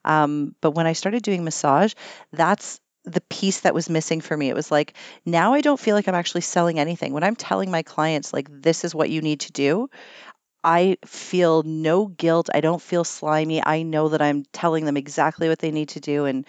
Um, 0.06 0.56
but 0.62 0.72
when 0.72 0.86
I 0.88 0.91
started 0.94 1.24
doing 1.24 1.44
massage, 1.44 1.94
that's 2.32 2.80
the 3.04 3.22
piece 3.22 3.62
that 3.62 3.74
was 3.74 3.90
missing 3.90 4.22
for 4.22 4.38
me. 4.38 4.50
It 4.50 4.56
was 4.56 4.72
like, 4.72 4.94
now 5.26 5.54
I 5.54 5.62
don't 5.62 5.80
feel 5.80 5.96
like 5.96 6.08
I'm 6.08 6.16
actually 6.16 6.42
selling 6.42 6.80
anything. 6.80 7.14
When 7.14 7.24
I'm 7.24 7.36
telling 7.36 7.72
my 7.72 7.82
clients, 7.82 8.32
like, 8.32 8.48
this 8.50 8.84
is 8.84 8.94
what 8.94 9.10
you 9.10 9.22
need 9.22 9.42
to 9.42 9.52
do, 9.52 9.90
I 10.64 10.98
feel 11.06 11.64
no 11.64 12.06
guilt. 12.06 12.50
I 12.54 12.62
don't 12.62 12.82
feel 12.82 13.04
slimy. 13.04 13.66
I 13.66 13.82
know 13.82 14.10
that 14.10 14.22
I'm 14.22 14.44
telling 14.54 14.86
them 14.86 14.98
exactly 14.98 15.50
what 15.50 15.60
they 15.60 15.72
need 15.72 15.90
to 15.90 16.00
do. 16.00 16.26
And 16.26 16.46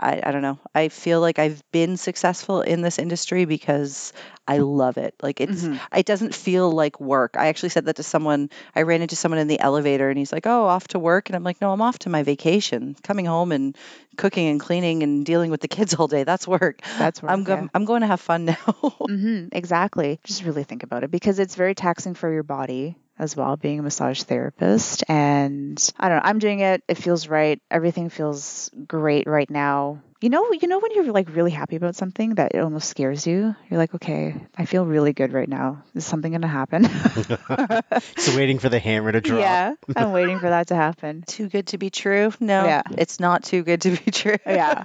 I, 0.00 0.20
I 0.24 0.32
don't 0.32 0.42
know. 0.42 0.58
I 0.74 0.88
feel 0.88 1.20
like 1.20 1.38
I've 1.38 1.62
been 1.72 1.96
successful 1.98 2.62
in 2.62 2.80
this 2.80 2.98
industry 2.98 3.44
because 3.44 4.12
I 4.48 4.58
love 4.58 4.96
it. 4.96 5.14
Like 5.22 5.40
it's 5.40 5.62
Mhm. 5.62 5.78
it 5.94 6.06
doesn't 6.06 6.34
feel 6.34 6.70
like 6.72 6.98
work. 7.00 7.36
I 7.36 7.48
actually 7.48 7.68
said 7.68 7.84
that 7.84 7.96
to 7.96 8.02
someone. 8.02 8.48
I 8.74 8.82
ran 8.82 9.02
into 9.02 9.14
someone 9.16 9.38
in 9.38 9.46
the 9.48 9.60
elevator 9.60 10.08
and 10.08 10.18
he's 10.18 10.32
like, 10.32 10.46
"Oh, 10.46 10.64
off 10.66 10.88
to 10.88 10.98
work." 10.98 11.28
And 11.28 11.36
I'm 11.36 11.44
like, 11.44 11.60
"No, 11.60 11.70
I'm 11.72 11.82
off 11.82 11.98
to 12.00 12.08
my 12.10 12.22
vacation. 12.22 12.96
Coming 13.02 13.26
home 13.26 13.52
and 13.52 13.76
cooking 14.16 14.48
and 14.48 14.58
cleaning 14.58 15.02
and 15.02 15.24
dealing 15.24 15.50
with 15.50 15.60
the 15.60 15.68
kids 15.68 15.94
all 15.98 16.08
day. 16.08 16.24
That's 16.24 16.48
work. 16.48 16.80
That's 16.98 17.22
work. 17.22 17.30
I'm 17.32 17.44
go- 17.44 17.68
I'm 17.74 17.84
going 17.84 18.00
to 18.00 18.06
have 18.08 18.20
fun 18.20 18.46
now." 18.46 18.56
hmm 19.06 19.48
exactly. 19.52 20.18
Just 20.24 20.44
really 20.44 20.64
think 20.64 20.82
about 20.82 21.04
it 21.04 21.10
because 21.10 21.38
it's 21.38 21.54
very 21.56 21.74
taxing 21.74 22.14
for 22.14 22.32
your 22.32 22.42
body 22.42 22.96
as 23.20 23.36
well, 23.36 23.56
being 23.56 23.78
a 23.78 23.82
massage 23.82 24.22
therapist. 24.22 25.04
And 25.08 25.78
I 25.98 26.08
don't 26.08 26.18
know, 26.18 26.22
I'm 26.24 26.38
doing 26.38 26.60
it. 26.60 26.82
It 26.88 26.96
feels 26.96 27.28
right. 27.28 27.60
Everything 27.70 28.08
feels 28.08 28.70
great 28.86 29.26
right 29.26 29.48
now. 29.50 30.00
You 30.22 30.28
know, 30.28 30.52
you 30.52 30.68
know 30.68 30.78
when 30.80 30.92
you're 30.94 31.10
like 31.12 31.34
really 31.34 31.50
happy 31.50 31.76
about 31.76 31.96
something 31.96 32.34
that 32.34 32.54
it 32.54 32.58
almost 32.58 32.88
scares 32.90 33.26
you. 33.26 33.54
You're 33.70 33.78
like, 33.78 33.94
okay, 33.94 34.34
I 34.56 34.66
feel 34.66 34.84
really 34.84 35.14
good 35.14 35.32
right 35.32 35.48
now. 35.48 35.82
Is 35.94 36.04
something 36.04 36.32
going 36.32 36.42
to 36.42 36.48
happen? 36.48 36.84
So 38.18 38.36
waiting 38.36 38.58
for 38.58 38.68
the 38.68 38.78
hammer 38.78 39.12
to 39.12 39.20
drop. 39.20 39.40
yeah, 39.40 39.74
I'm 39.96 40.12
waiting 40.12 40.38
for 40.38 40.48
that 40.48 40.68
to 40.68 40.74
happen. 40.76 41.22
too 41.26 41.48
good 41.48 41.68
to 41.68 41.78
be 41.78 41.90
true. 41.90 42.32
No, 42.38 42.64
Yeah. 42.66 42.82
it's 42.98 43.18
not 43.20 43.44
too 43.44 43.62
good 43.62 43.80
to 43.82 43.90
be 43.96 44.10
true. 44.10 44.36
Yeah. 44.46 44.84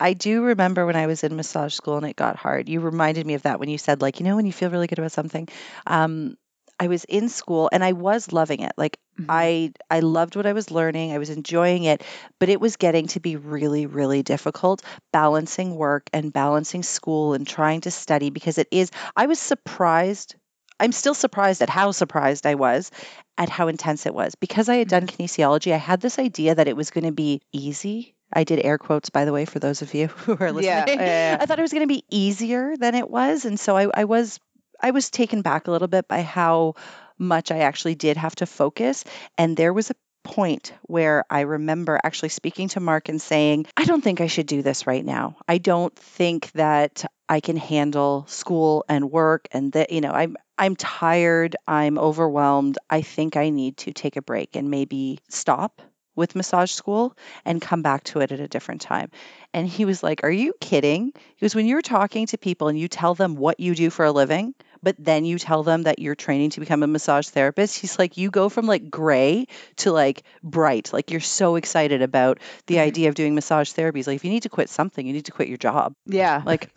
I 0.00 0.14
do 0.14 0.42
remember 0.42 0.84
when 0.86 0.96
I 0.96 1.06
was 1.06 1.22
in 1.22 1.36
massage 1.36 1.74
school 1.74 1.96
and 1.96 2.06
it 2.06 2.16
got 2.16 2.34
hard. 2.36 2.68
You 2.68 2.80
reminded 2.80 3.24
me 3.26 3.34
of 3.34 3.42
that 3.42 3.60
when 3.60 3.68
you 3.68 3.78
said, 3.78 4.02
like, 4.02 4.18
you 4.18 4.24
know, 4.24 4.34
when 4.34 4.46
you 4.46 4.52
feel 4.52 4.70
really 4.70 4.88
good 4.88 4.98
about 4.98 5.12
something. 5.12 5.46
Um, 5.86 6.36
I 6.82 6.88
was 6.88 7.04
in 7.04 7.28
school 7.28 7.68
and 7.72 7.84
I 7.84 7.92
was 7.92 8.32
loving 8.32 8.60
it. 8.60 8.72
Like 8.76 8.98
Mhm. 9.20 9.26
I 9.28 9.72
I 9.88 10.00
loved 10.00 10.34
what 10.34 10.46
I 10.46 10.52
was 10.52 10.70
learning. 10.72 11.12
I 11.12 11.18
was 11.18 11.30
enjoying 11.30 11.84
it, 11.84 12.02
but 12.40 12.48
it 12.48 12.60
was 12.60 12.76
getting 12.76 13.06
to 13.08 13.20
be 13.20 13.36
really 13.36 13.86
really 13.86 14.22
difficult 14.24 14.82
balancing 15.12 15.76
work 15.76 16.10
and 16.12 16.32
balancing 16.32 16.82
school 16.82 17.34
and 17.34 17.46
trying 17.46 17.82
to 17.82 17.90
study 17.92 18.30
because 18.30 18.58
it 18.58 18.66
is 18.70 18.90
I 19.14 19.26
was 19.26 19.38
surprised. 19.38 20.34
I'm 20.80 20.90
still 20.92 21.14
surprised 21.14 21.62
at 21.62 21.70
how 21.70 21.92
surprised 21.92 22.46
I 22.46 22.56
was 22.56 22.90
at 23.38 23.48
how 23.48 23.68
intense 23.68 24.06
it 24.06 24.14
was. 24.14 24.34
Because 24.34 24.68
I 24.68 24.76
had 24.76 24.88
done 24.88 25.06
kinesiology, 25.06 25.72
I 25.72 25.76
had 25.76 26.00
this 26.00 26.18
idea 26.18 26.56
that 26.56 26.66
it 26.66 26.76
was 26.76 26.90
going 26.90 27.04
to 27.04 27.12
be 27.12 27.40
easy. 27.52 28.16
I 28.32 28.42
did 28.42 28.64
air 28.64 28.78
quotes 28.78 29.10
by 29.10 29.24
the 29.24 29.32
way 29.32 29.44
for 29.44 29.60
those 29.60 29.82
of 29.82 29.94
you 29.94 30.08
who 30.26 30.32
are 30.40 30.50
listening. 30.50 30.64
Yeah, 30.64 30.84
yeah, 30.88 31.30
yeah. 31.30 31.36
I 31.40 31.46
thought 31.46 31.60
it 31.60 31.62
was 31.62 31.72
going 31.72 31.86
to 31.86 31.94
be 31.94 32.02
easier 32.10 32.76
than 32.76 32.96
it 32.96 33.08
was, 33.08 33.44
and 33.44 33.60
so 33.60 33.76
I, 33.76 33.86
I 33.94 34.04
was 34.04 34.40
I 34.82 34.90
was 34.90 35.10
taken 35.10 35.42
back 35.42 35.66
a 35.66 35.70
little 35.70 35.88
bit 35.88 36.08
by 36.08 36.22
how 36.22 36.74
much 37.18 37.50
I 37.50 37.58
actually 37.58 37.94
did 37.94 38.16
have 38.16 38.34
to 38.36 38.46
focus. 38.46 39.04
And 39.38 39.56
there 39.56 39.72
was 39.72 39.90
a 39.90 39.94
point 40.24 40.72
where 40.82 41.24
I 41.30 41.40
remember 41.40 41.98
actually 42.02 42.28
speaking 42.30 42.68
to 42.68 42.80
Mark 42.80 43.08
and 43.08 43.20
saying, 43.20 43.66
I 43.76 43.84
don't 43.84 44.02
think 44.02 44.20
I 44.20 44.26
should 44.26 44.46
do 44.46 44.62
this 44.62 44.86
right 44.86 45.04
now. 45.04 45.36
I 45.48 45.58
don't 45.58 45.94
think 45.96 46.50
that 46.52 47.04
I 47.28 47.40
can 47.40 47.56
handle 47.56 48.24
school 48.28 48.84
and 48.88 49.10
work 49.10 49.48
and 49.52 49.72
that, 49.72 49.90
you 49.90 50.00
know, 50.00 50.12
I'm 50.12 50.36
I'm 50.58 50.76
tired, 50.76 51.56
I'm 51.66 51.98
overwhelmed. 51.98 52.78
I 52.88 53.02
think 53.02 53.36
I 53.36 53.50
need 53.50 53.78
to 53.78 53.92
take 53.92 54.16
a 54.16 54.22
break 54.22 54.54
and 54.54 54.70
maybe 54.70 55.18
stop 55.28 55.82
with 56.14 56.36
massage 56.36 56.70
school 56.70 57.16
and 57.44 57.60
come 57.60 57.82
back 57.82 58.04
to 58.04 58.20
it 58.20 58.32
at 58.32 58.38
a 58.38 58.46
different 58.46 58.82
time. 58.82 59.10
And 59.54 59.66
he 59.66 59.84
was 59.84 60.02
like, 60.02 60.22
Are 60.24 60.30
you 60.30 60.54
kidding? 60.60 61.12
Goes, 61.40 61.54
When 61.54 61.66
you're 61.66 61.82
talking 61.82 62.26
to 62.26 62.38
people 62.38 62.68
and 62.68 62.78
you 62.78 62.88
tell 62.88 63.14
them 63.14 63.34
what 63.34 63.60
you 63.60 63.74
do 63.74 63.90
for 63.90 64.04
a 64.04 64.12
living, 64.12 64.54
but 64.82 64.96
then 64.98 65.24
you 65.24 65.38
tell 65.38 65.62
them 65.62 65.82
that 65.84 65.98
you're 65.98 66.14
training 66.14 66.50
to 66.50 66.60
become 66.60 66.82
a 66.82 66.86
massage 66.86 67.28
therapist, 67.28 67.78
he's 67.78 67.98
like, 67.98 68.16
You 68.16 68.30
go 68.30 68.48
from 68.48 68.66
like 68.66 68.90
gray 68.90 69.46
to 69.76 69.92
like 69.92 70.22
bright. 70.42 70.92
Like 70.92 71.10
you're 71.10 71.20
so 71.20 71.56
excited 71.56 72.02
about 72.02 72.38
the 72.66 72.76
Mhm. 72.76 72.80
idea 72.82 73.08
of 73.08 73.14
doing 73.14 73.34
massage 73.34 73.70
therapy. 73.72 73.98
He's 73.98 74.06
like, 74.06 74.16
If 74.16 74.24
you 74.24 74.30
need 74.30 74.42
to 74.44 74.48
quit 74.48 74.68
something, 74.70 75.06
you 75.06 75.12
need 75.12 75.26
to 75.26 75.32
quit 75.32 75.48
your 75.48 75.58
job. 75.58 75.94
Yeah. 76.06 76.42
Like, 76.44 76.70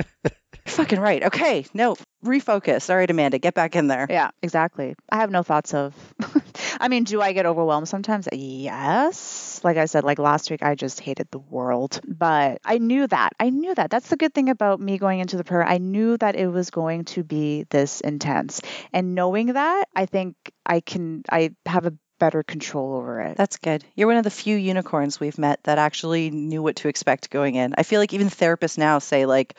fucking 0.65 0.99
right. 0.99 1.23
Okay. 1.23 1.65
No, 1.73 1.95
refocus. 2.23 2.89
All 2.89 2.95
right, 2.97 3.09
Amanda, 3.09 3.37
get 3.39 3.53
back 3.53 3.75
in 3.75 3.87
there. 3.87 4.07
Yeah, 4.09 4.31
exactly. 4.41 4.95
I 5.11 5.17
have 5.17 5.31
no 5.31 5.43
thoughts 5.43 5.73
of. 5.73 5.93
I 6.79 6.87
mean, 6.89 7.03
do 7.03 7.21
I 7.21 7.33
get 7.33 7.45
overwhelmed 7.45 7.87
sometimes? 7.87 8.27
Yes. 8.33 9.44
Like 9.63 9.77
I 9.77 9.85
said, 9.85 10.03
like 10.03 10.19
last 10.19 10.51
week, 10.51 10.63
I 10.63 10.75
just 10.75 10.99
hated 10.99 11.27
the 11.31 11.39
world. 11.39 12.01
But 12.07 12.59
I 12.65 12.77
knew 12.77 13.07
that. 13.07 13.33
I 13.39 13.49
knew 13.49 13.73
that. 13.75 13.89
That's 13.89 14.09
the 14.09 14.17
good 14.17 14.33
thing 14.33 14.49
about 14.49 14.79
me 14.79 14.97
going 14.97 15.19
into 15.19 15.37
the 15.37 15.43
prayer. 15.43 15.63
I 15.63 15.77
knew 15.77 16.17
that 16.17 16.35
it 16.35 16.47
was 16.47 16.69
going 16.69 17.05
to 17.05 17.23
be 17.23 17.65
this 17.69 18.01
intense. 18.01 18.61
And 18.93 19.15
knowing 19.15 19.53
that, 19.53 19.85
I 19.95 20.05
think 20.05 20.35
I 20.65 20.79
can, 20.79 21.23
I 21.29 21.51
have 21.65 21.85
a 21.85 21.93
better 22.19 22.43
control 22.43 22.95
over 22.95 23.21
it. 23.21 23.37
That's 23.37 23.57
good. 23.57 23.83
You're 23.95 24.07
one 24.07 24.17
of 24.17 24.23
the 24.23 24.31
few 24.31 24.55
unicorns 24.55 25.19
we've 25.19 25.37
met 25.37 25.63
that 25.63 25.77
actually 25.77 26.31
knew 26.31 26.63
what 26.63 26.77
to 26.77 26.87
expect 26.87 27.29
going 27.29 27.55
in. 27.55 27.75
I 27.77 27.83
feel 27.83 27.99
like 27.99 28.13
even 28.13 28.29
therapists 28.29 28.77
now 28.77 28.99
say 28.99 29.25
like, 29.25 29.55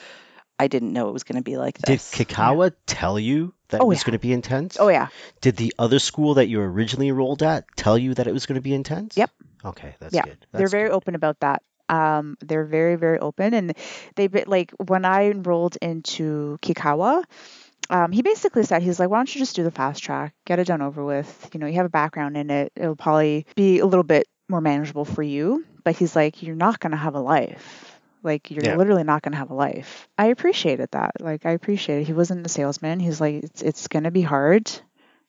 I 0.58 0.68
didn't 0.68 0.92
know 0.92 1.08
it 1.08 1.12
was 1.12 1.24
going 1.24 1.36
to 1.36 1.42
be 1.42 1.58
like 1.58 1.76
this. 1.78 2.10
Did 2.10 2.20
this. 2.20 2.28
Kikkawa 2.28 2.72
tell 2.86 3.18
you 3.18 3.52
that 3.68 3.80
Oh, 3.80 3.84
it 3.84 3.88
was 3.88 3.98
yeah. 4.00 4.04
going 4.06 4.12
to 4.12 4.18
be 4.18 4.32
intense? 4.32 4.76
oh, 4.80 4.88
yeah. 4.88 5.08
Did 5.40 5.56
the 5.56 5.74
other 5.78 5.98
school 5.98 6.34
that 6.34 6.48
you 6.48 6.60
originally 6.60 7.08
enrolled 7.08 7.42
at 7.42 7.64
tell 7.76 7.96
you 7.98 8.14
that 8.14 8.26
it 8.26 8.32
was 8.32 8.46
going 8.46 8.56
to 8.56 8.60
be 8.62 8.74
intense? 8.74 9.16
Yep. 9.16 9.30
Okay, 9.64 9.94
that's 9.98 10.14
Yeah, 10.14 10.22
good. 10.22 10.38
they're 10.52 10.68
very 10.68 10.88
good. 10.88 10.94
open 10.94 11.14
about 11.14 11.40
that. 11.40 11.62
Um, 11.88 12.36
they're 12.40 12.64
very, 12.64 12.96
very 12.96 13.18
open. 13.18 13.54
And 13.54 13.74
they, 14.16 14.28
like, 14.28 14.72
when 14.72 15.04
I 15.04 15.30
enrolled 15.30 15.76
into 15.80 16.58
Kikkawa, 16.62 17.24
um, 17.90 18.10
he 18.12 18.22
basically 18.22 18.64
said, 18.64 18.82
he's 18.82 18.98
like, 18.98 19.08
why 19.10 19.18
don't 19.18 19.32
you 19.34 19.38
just 19.38 19.54
do 19.54 19.62
the 19.62 19.70
fast 19.70 20.02
track, 20.02 20.34
get 20.44 20.58
it 20.58 20.66
done 20.66 20.82
over 20.82 21.04
with? 21.04 21.50
You 21.52 21.60
know, 21.60 21.66
you 21.66 21.74
have 21.74 21.86
a 21.86 21.90
background 21.90 22.36
in 22.36 22.50
it. 22.50 22.72
It'll 22.74 22.96
probably 22.96 23.46
be 23.54 23.78
a 23.78 23.86
little 23.86 24.02
bit 24.04 24.26
more 24.48 24.60
manageable 24.60 25.04
for 25.04 25.22
you. 25.22 25.64
But 25.84 25.96
he's 25.96 26.16
like, 26.16 26.42
you're 26.42 26.56
not 26.56 26.80
going 26.80 26.90
to 26.90 26.96
have 26.96 27.14
a 27.14 27.20
life. 27.20 27.95
Like, 28.26 28.50
you're 28.50 28.64
Yeah. 28.64 28.76
literally 28.76 29.04
not 29.04 29.22
going 29.22 29.32
to 29.32 29.38
have 29.38 29.50
a 29.50 29.54
life. 29.54 30.08
I 30.18 30.26
appreciated 30.26 30.90
that. 30.92 31.22
Like, 31.22 31.46
I 31.46 31.52
appreciated 31.52 32.02
it. 32.02 32.06
He 32.08 32.14
wasn't 32.14 32.46
a 32.46 32.50
salesman. 32.50 33.00
He's 33.00 33.20
like, 33.22 33.36
it's, 33.44 33.62
it's 33.62 33.88
going 33.88 34.04
to 34.04 34.12
be 34.12 34.22
hard. 34.22 34.70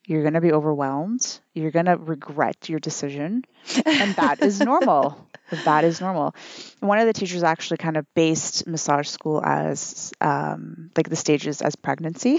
You're 0.06 0.24
going 0.24 0.36
to 0.36 0.42
be 0.42 0.54
overwhelmed. 0.54 1.40
You're 1.54 1.72
going 1.72 1.86
to 1.88 1.98
regret 1.98 2.70
your 2.70 2.80
decision 2.80 3.46
and 3.86 4.16
that 4.16 4.42
is 4.42 4.60
normal. 4.60 5.28
that 5.66 5.84
is 5.86 6.02
normal. 6.02 6.36
One 6.82 7.00
of 7.00 7.06
the 7.08 7.14
teachers 7.14 7.42
actually 7.44 7.78
kind 7.78 7.98
of 7.98 8.06
based 8.14 8.68
massage 8.68 9.08
school 9.08 9.42
as 9.44 10.12
um, 10.22 10.92
like 10.98 11.10
the 11.10 11.16
stages 11.16 11.62
as 11.62 11.76
pregnancy. 11.76 12.38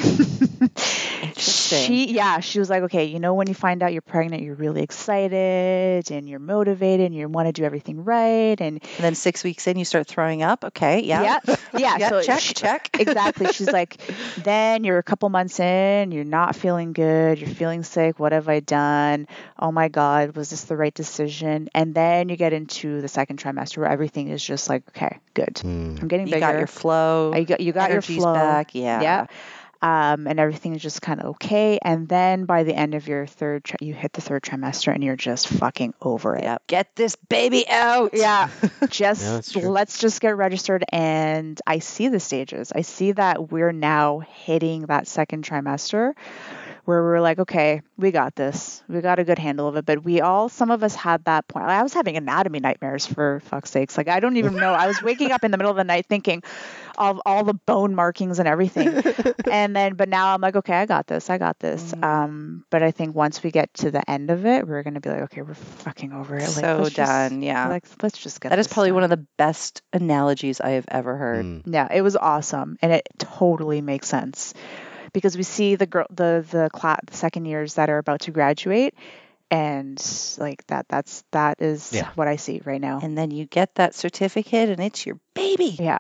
Interesting. 1.23 1.87
She, 1.87 2.13
yeah, 2.15 2.41
she 2.41 2.59
was 2.59 2.71
like, 2.71 2.85
okay, 2.85 3.07
you 3.07 3.19
know, 3.19 3.35
when 3.35 3.47
you 3.49 3.55
find 3.55 3.83
out 3.83 3.93
you're 3.93 4.03
pregnant, 4.03 4.43
you're 4.43 4.55
really 4.55 4.83
excited 4.83 6.11
and 6.11 6.29
you're 6.29 6.39
motivated 6.39 7.07
and 7.07 7.15
you 7.15 7.29
want 7.29 7.47
to 7.49 7.53
do 7.53 7.65
everything 7.65 8.05
right. 8.05 8.61
And 8.61 8.83
And 8.83 8.83
then 8.99 9.15
six 9.15 9.43
weeks 9.45 9.67
in, 9.67 9.79
you 9.79 9.85
start 9.85 10.07
throwing 10.07 10.43
up. 10.43 10.65
Okay, 10.65 11.01
yeah, 11.01 11.23
yeah, 11.23 11.39
yeah. 11.75 11.97
Yeah, 11.99 12.09
so 12.09 12.23
check, 12.23 12.41
she- 12.41 12.55
check. 12.55 12.91
exactly. 13.01 13.53
She's 13.53 13.71
like, 13.71 14.01
then 14.39 14.85
you're 14.85 14.99
a 14.99 15.03
couple 15.03 15.29
months 15.29 15.59
in, 15.61 16.13
you're 16.13 16.25
not 16.25 16.57
feeling 16.57 16.93
good, 16.93 17.39
you're 17.39 17.49
feeling 17.51 17.83
sick. 17.83 18.19
What 18.19 18.33
have 18.33 18.49
I 18.49 18.61
done? 18.61 19.27
Oh 19.59 19.73
my 19.73 19.89
God, 19.89 20.37
was 20.37 20.51
this 20.51 20.65
the 20.65 20.77
right 20.77 20.95
decision? 20.95 21.18
And 21.27 21.95
then 21.95 22.29
you 22.29 22.37
get 22.37 22.53
into 22.53 23.01
the 23.01 23.09
second 23.09 23.39
trimester 23.39 23.79
where 23.79 23.89
everything 23.91 24.29
is 24.29 24.45
just 24.45 24.69
like, 24.69 24.83
okay, 24.91 25.19
good. 25.35 25.59
Hmm. 25.59 25.97
I'm 26.01 26.09
getting 26.09 26.27
You 26.27 26.35
bigger. 26.35 26.47
got 26.47 26.59
your 26.59 26.67
flow. 26.67 27.35
you 27.35 27.45
got, 27.45 27.61
you 27.61 27.73
got 27.73 27.91
your 27.91 27.99
energy's 27.99 28.17
flow. 28.19 28.35
back. 28.35 28.75
Yeah. 28.75 29.01
Yeah. 29.03 29.27
Um, 29.81 30.27
and 30.27 30.41
everything 30.41 30.75
is 30.75 30.83
just 30.83 31.01
kind 31.03 31.21
of 31.21 31.27
okay. 31.37 31.79
And 31.81 32.09
then 32.09 32.47
by 32.47 32.65
the 32.65 32.75
end 32.75 32.97
of 32.97 33.07
your 33.07 33.27
third, 33.27 33.63
tri- 33.63 33.77
you 33.81 33.95
hit 33.95 34.13
the 34.13 34.21
third 34.21 34.43
trimester 34.43 34.93
and 34.93 35.05
you're 35.05 35.15
just 35.15 35.47
fucking 35.47 35.95
over 36.03 36.35
it. 36.35 36.43
Yep. 36.43 36.67
Get 36.67 36.97
this 36.97 37.15
baby 37.15 37.65
out. 37.69 38.11
Yeah, 38.13 38.49
Yeah, 38.63 38.87
just 38.89 39.23
that's 39.23 39.55
let's 39.55 40.01
just 40.01 40.21
get 40.21 40.37
registered. 40.37 40.85
And 40.89 41.61
I 41.65 41.79
see 41.79 42.09
the 42.09 42.19
stages. 42.19 42.73
I 42.75 42.81
see 42.81 43.13
that 43.13 43.53
we're 43.53 43.71
now 43.71 44.19
hitting 44.19 44.87
that 44.87 45.07
second 45.07 45.45
trimester 45.45 46.15
where 46.89 47.03
we're 47.03 47.21
like, 47.21 47.39
okay, 47.39 47.83
we 47.99 48.11
got 48.11 48.35
this. 48.35 48.83
We 48.89 49.03
got 49.03 49.19
a 49.19 49.25
good 49.25 49.39
handle 49.39 49.69
of 49.69 49.77
it. 49.77 49.85
But 49.85 50.03
we 50.03 50.23
all, 50.23 50.49
some 50.49 50.71
of 50.71 50.83
us 50.83 50.95
had 50.95 51.23
that 51.27 51.47
point. 51.47 51.67
I 51.67 51.83
was 51.83 51.93
having 51.93 52.17
anatomy 52.17 52.61
nightmares 52.61 53.05
for 53.05 53.41
fuck's 53.41 53.71
sakes. 53.71 53.99
Like, 53.99 54.09
I 54.09 54.21
don't 54.21 54.39
even 54.39 54.57
know. 54.57 54.73
I 54.73 54.87
was 54.87 55.03
waking 55.03 55.31
up 55.31 55.45
in 55.45 55.51
the 55.51 55.59
middle 55.59 55.71
of 55.71 55.77
the 55.77 55.85
night 55.85 56.07
thinking 56.09 56.43
of 56.97 57.21
all 57.27 57.45
the 57.45 57.53
bone 57.53 57.95
markings 57.95 58.39
and 58.39 58.49
everything. 58.49 58.89
and 59.51 59.77
then, 59.77 59.97
but 59.97 60.09
now 60.09 60.33
I'm 60.33 60.41
like, 60.41 60.57
okay, 60.57 60.73
I 60.73 60.87
got 60.87 61.07
this. 61.07 61.29
I 61.29 61.37
got 61.37 61.59
this. 61.59 61.93
Mhm. 61.93 62.03
Um, 62.03 62.65
but 62.71 62.83
I 62.83 62.91
think 62.91 63.15
once 63.15 63.43
we 63.43 63.51
get 63.51 63.75
to 63.75 63.91
the 63.91 64.11
end 64.11 64.31
of 64.31 64.47
it, 64.47 64.67
we're 64.67 64.83
going 64.83 64.95
to 64.95 65.01
be 65.01 65.11
like, 65.11 65.25
okay, 65.25 65.43
we're 65.43 65.53
fucking 65.53 66.15
over 66.15 66.37
it. 66.39 66.41
Like, 66.41 66.49
so 66.49 66.79
let's 66.79 66.95
just- 66.95 66.97
done. 67.31 67.43
yeah. 67.43 67.69
like, 67.69 67.85
let's 68.03 68.17
just 68.17 68.41
get 68.41 68.49
that 68.49 68.59
is 68.59 68.67
probably 68.67 68.89
done. 68.89 68.95
one 68.95 69.05
of 69.05 69.11
the 69.11 69.27
best 69.37 69.83
analogies 69.93 70.59
I 70.63 70.71
have 70.71 70.87
ever 70.89 71.19
heard. 71.19 71.45
Hmm. 71.45 71.75
Yeah, 71.75 71.89
it 71.93 72.01
was 72.01 72.17
awesome, 72.17 72.79
and 72.81 72.93
it 72.95 73.07
totally 73.19 73.83
makes 73.83 74.09
sense 74.09 74.55
because 75.13 75.37
we 75.37 75.43
see 75.43 75.75
the 75.77 75.87
girl, 75.87 76.07
the 76.11 76.45
the 76.51 76.71
class, 76.73 77.01
the 77.07 77.17
second 77.17 77.45
years 77.47 77.75
that 77.75 77.91
are 77.91 77.99
about 77.99 78.21
to 78.23 78.31
graduate, 78.31 78.95
and 79.51 79.99
like 80.39 80.67
that 80.69 80.87
that's 80.89 81.25
that 81.33 81.61
is 81.63 81.93
Yeah. 81.93 82.11
what 82.15 82.29
I 82.29 82.37
see 82.37 82.61
right 82.65 82.81
now. 82.81 83.01
And 83.03 83.17
then 83.17 83.31
you 83.31 83.47
get 83.47 83.75
that 83.77 83.95
certificate 83.95 84.69
and 84.69 84.81
it's 84.81 85.07
your 85.07 85.19
baby. 85.35 85.77
Yeah. 85.79 85.99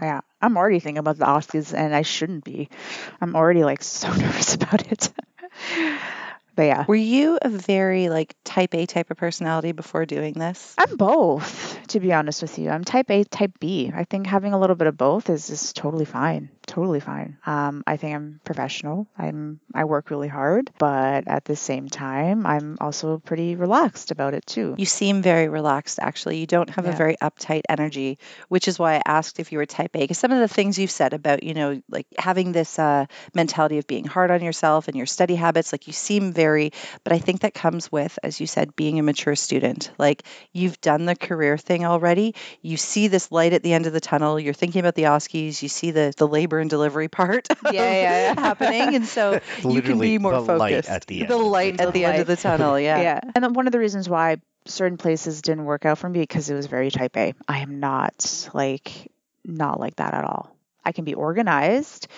Yeah. 0.00 0.20
I'm 0.40 0.56
already 0.56 0.78
thinking 0.80 0.98
about 0.98 1.18
the 1.18 1.24
OSCEs 1.26 1.74
and 1.74 1.94
I 1.94 2.02
shouldn't 2.02 2.44
be. 2.44 2.68
I'm 3.20 3.34
already 3.34 3.64
like 3.64 3.82
so 3.82 4.08
nervous 4.14 4.54
about 4.54 4.90
it. 4.92 5.10
but 6.54 6.62
yeah. 6.62 6.84
Were 6.86 6.94
you 6.94 7.38
a 7.40 7.48
very 7.48 8.08
like 8.08 8.34
type 8.44 8.74
A 8.74 8.86
type 8.86 9.10
of 9.10 9.16
personality 9.16 9.72
before 9.72 10.06
doing 10.06 10.34
this? 10.34 10.74
I'm 10.78 10.96
both, 10.96 11.78
to 11.88 12.00
be 12.00 12.12
honest 12.12 12.42
with 12.42 12.58
you. 12.58 12.70
I'm 12.70 12.84
type 12.84 13.10
A, 13.10 13.24
type 13.24 13.52
B. 13.60 13.90
I 13.94 14.04
think 14.04 14.26
having 14.26 14.52
a 14.52 14.58
little 14.58 14.76
bit 14.76 14.86
of 14.88 14.96
both 14.96 15.30
is 15.30 15.50
is 15.50 15.72
totally 15.72 16.04
fine. 16.04 16.50
Totally 16.68 17.00
fine. 17.00 17.38
Um, 17.46 17.82
I 17.86 17.96
think 17.96 18.14
I'm 18.14 18.40
professional. 18.44 19.08
I'm 19.16 19.58
I 19.74 19.84
work 19.84 20.10
really 20.10 20.28
hard, 20.28 20.70
but 20.78 21.26
at 21.26 21.46
the 21.46 21.56
same 21.56 21.88
time, 21.88 22.44
I'm 22.44 22.76
also 22.78 23.18
pretty 23.18 23.56
relaxed 23.56 24.10
about 24.10 24.34
it 24.34 24.44
too. 24.46 24.74
You 24.76 24.84
seem 24.84 25.22
very 25.22 25.48
relaxed, 25.48 25.98
actually. 26.00 26.36
You 26.36 26.46
don't 26.46 26.68
have 26.68 26.84
a 26.84 26.92
very 26.92 27.16
uptight 27.22 27.62
energy, 27.70 28.18
which 28.50 28.68
is 28.68 28.78
why 28.78 28.96
I 28.96 29.02
asked 29.06 29.40
if 29.40 29.50
you 29.50 29.56
were 29.56 29.64
type 29.64 29.96
A. 29.96 30.00
Because 30.00 30.18
some 30.18 30.30
of 30.30 30.40
the 30.40 30.46
things 30.46 30.78
you've 30.78 30.90
said 30.90 31.14
about, 31.14 31.42
you 31.42 31.54
know, 31.54 31.80
like 31.88 32.06
having 32.18 32.52
this 32.52 32.78
uh, 32.78 33.06
mentality 33.34 33.78
of 33.78 33.86
being 33.86 34.04
hard 34.04 34.30
on 34.30 34.42
yourself 34.42 34.88
and 34.88 34.96
your 34.96 35.06
study 35.06 35.36
habits, 35.36 35.72
like 35.72 35.86
you 35.86 35.94
seem 35.94 36.34
very, 36.34 36.72
but 37.02 37.14
I 37.14 37.18
think 37.18 37.40
that 37.40 37.54
comes 37.54 37.90
with, 37.90 38.18
as 38.22 38.40
you 38.40 38.46
said, 38.46 38.76
being 38.76 38.98
a 38.98 39.02
mature 39.02 39.36
student. 39.36 39.90
Like 39.96 40.22
you've 40.52 40.78
done 40.82 41.06
the 41.06 41.16
career 41.16 41.56
thing 41.56 41.86
already. 41.86 42.34
You 42.60 42.76
see 42.76 43.08
this 43.08 43.32
light 43.32 43.54
at 43.54 43.62
the 43.62 43.72
end 43.72 43.86
of 43.86 43.94
the 43.94 44.00
tunnel. 44.00 44.38
You're 44.38 44.52
thinking 44.52 44.80
about 44.80 44.96
the 44.96 45.04
OSCEs. 45.04 45.62
You 45.62 45.68
see 45.70 45.92
the, 45.92 46.12
the 46.14 46.28
labor 46.28 46.57
and 46.60 46.70
delivery 46.70 47.08
part 47.08 47.48
Yeah, 47.64 47.72
yeah, 47.72 48.34
yeah. 48.34 48.34
happening. 48.40 48.94
And 48.94 49.06
so 49.06 49.40
you 49.64 49.82
can 49.82 49.98
be 49.98 50.18
more 50.18 50.32
the 50.32 50.40
focused. 50.40 50.58
light 50.58 50.86
at 50.88 51.06
the 51.06 51.20
end. 51.20 51.30
The 51.30 51.36
light 51.36 51.80
at 51.80 51.92
the 51.92 52.04
end 52.04 52.20
of 52.20 52.26
the 52.26 52.36
tunnel. 52.36 52.78
Yeah. 52.78 52.98
Yeah. 53.08 53.20
And 53.34 53.44
then 53.44 53.52
one 53.52 53.66
of 53.66 53.72
the 53.72 53.78
reasons 53.78 54.08
why 54.08 54.38
certain 54.64 54.98
places 54.98 55.40
didn't 55.42 55.64
work 55.64 55.84
out 55.86 55.98
for 55.98 56.08
me 56.08 56.20
because 56.20 56.50
it 56.50 56.54
was 56.54 56.66
very 56.66 56.90
type 56.90 57.16
A. 57.16 57.32
I 57.46 57.60
am 57.60 57.80
not 57.80 58.50
like 58.54 59.10
not 59.44 59.78
like 59.80 59.96
that 59.96 60.14
at 60.14 60.24
all. 60.24 60.54
I 60.84 60.92
can 60.92 61.04
be 61.04 61.14
organized. 61.14 62.08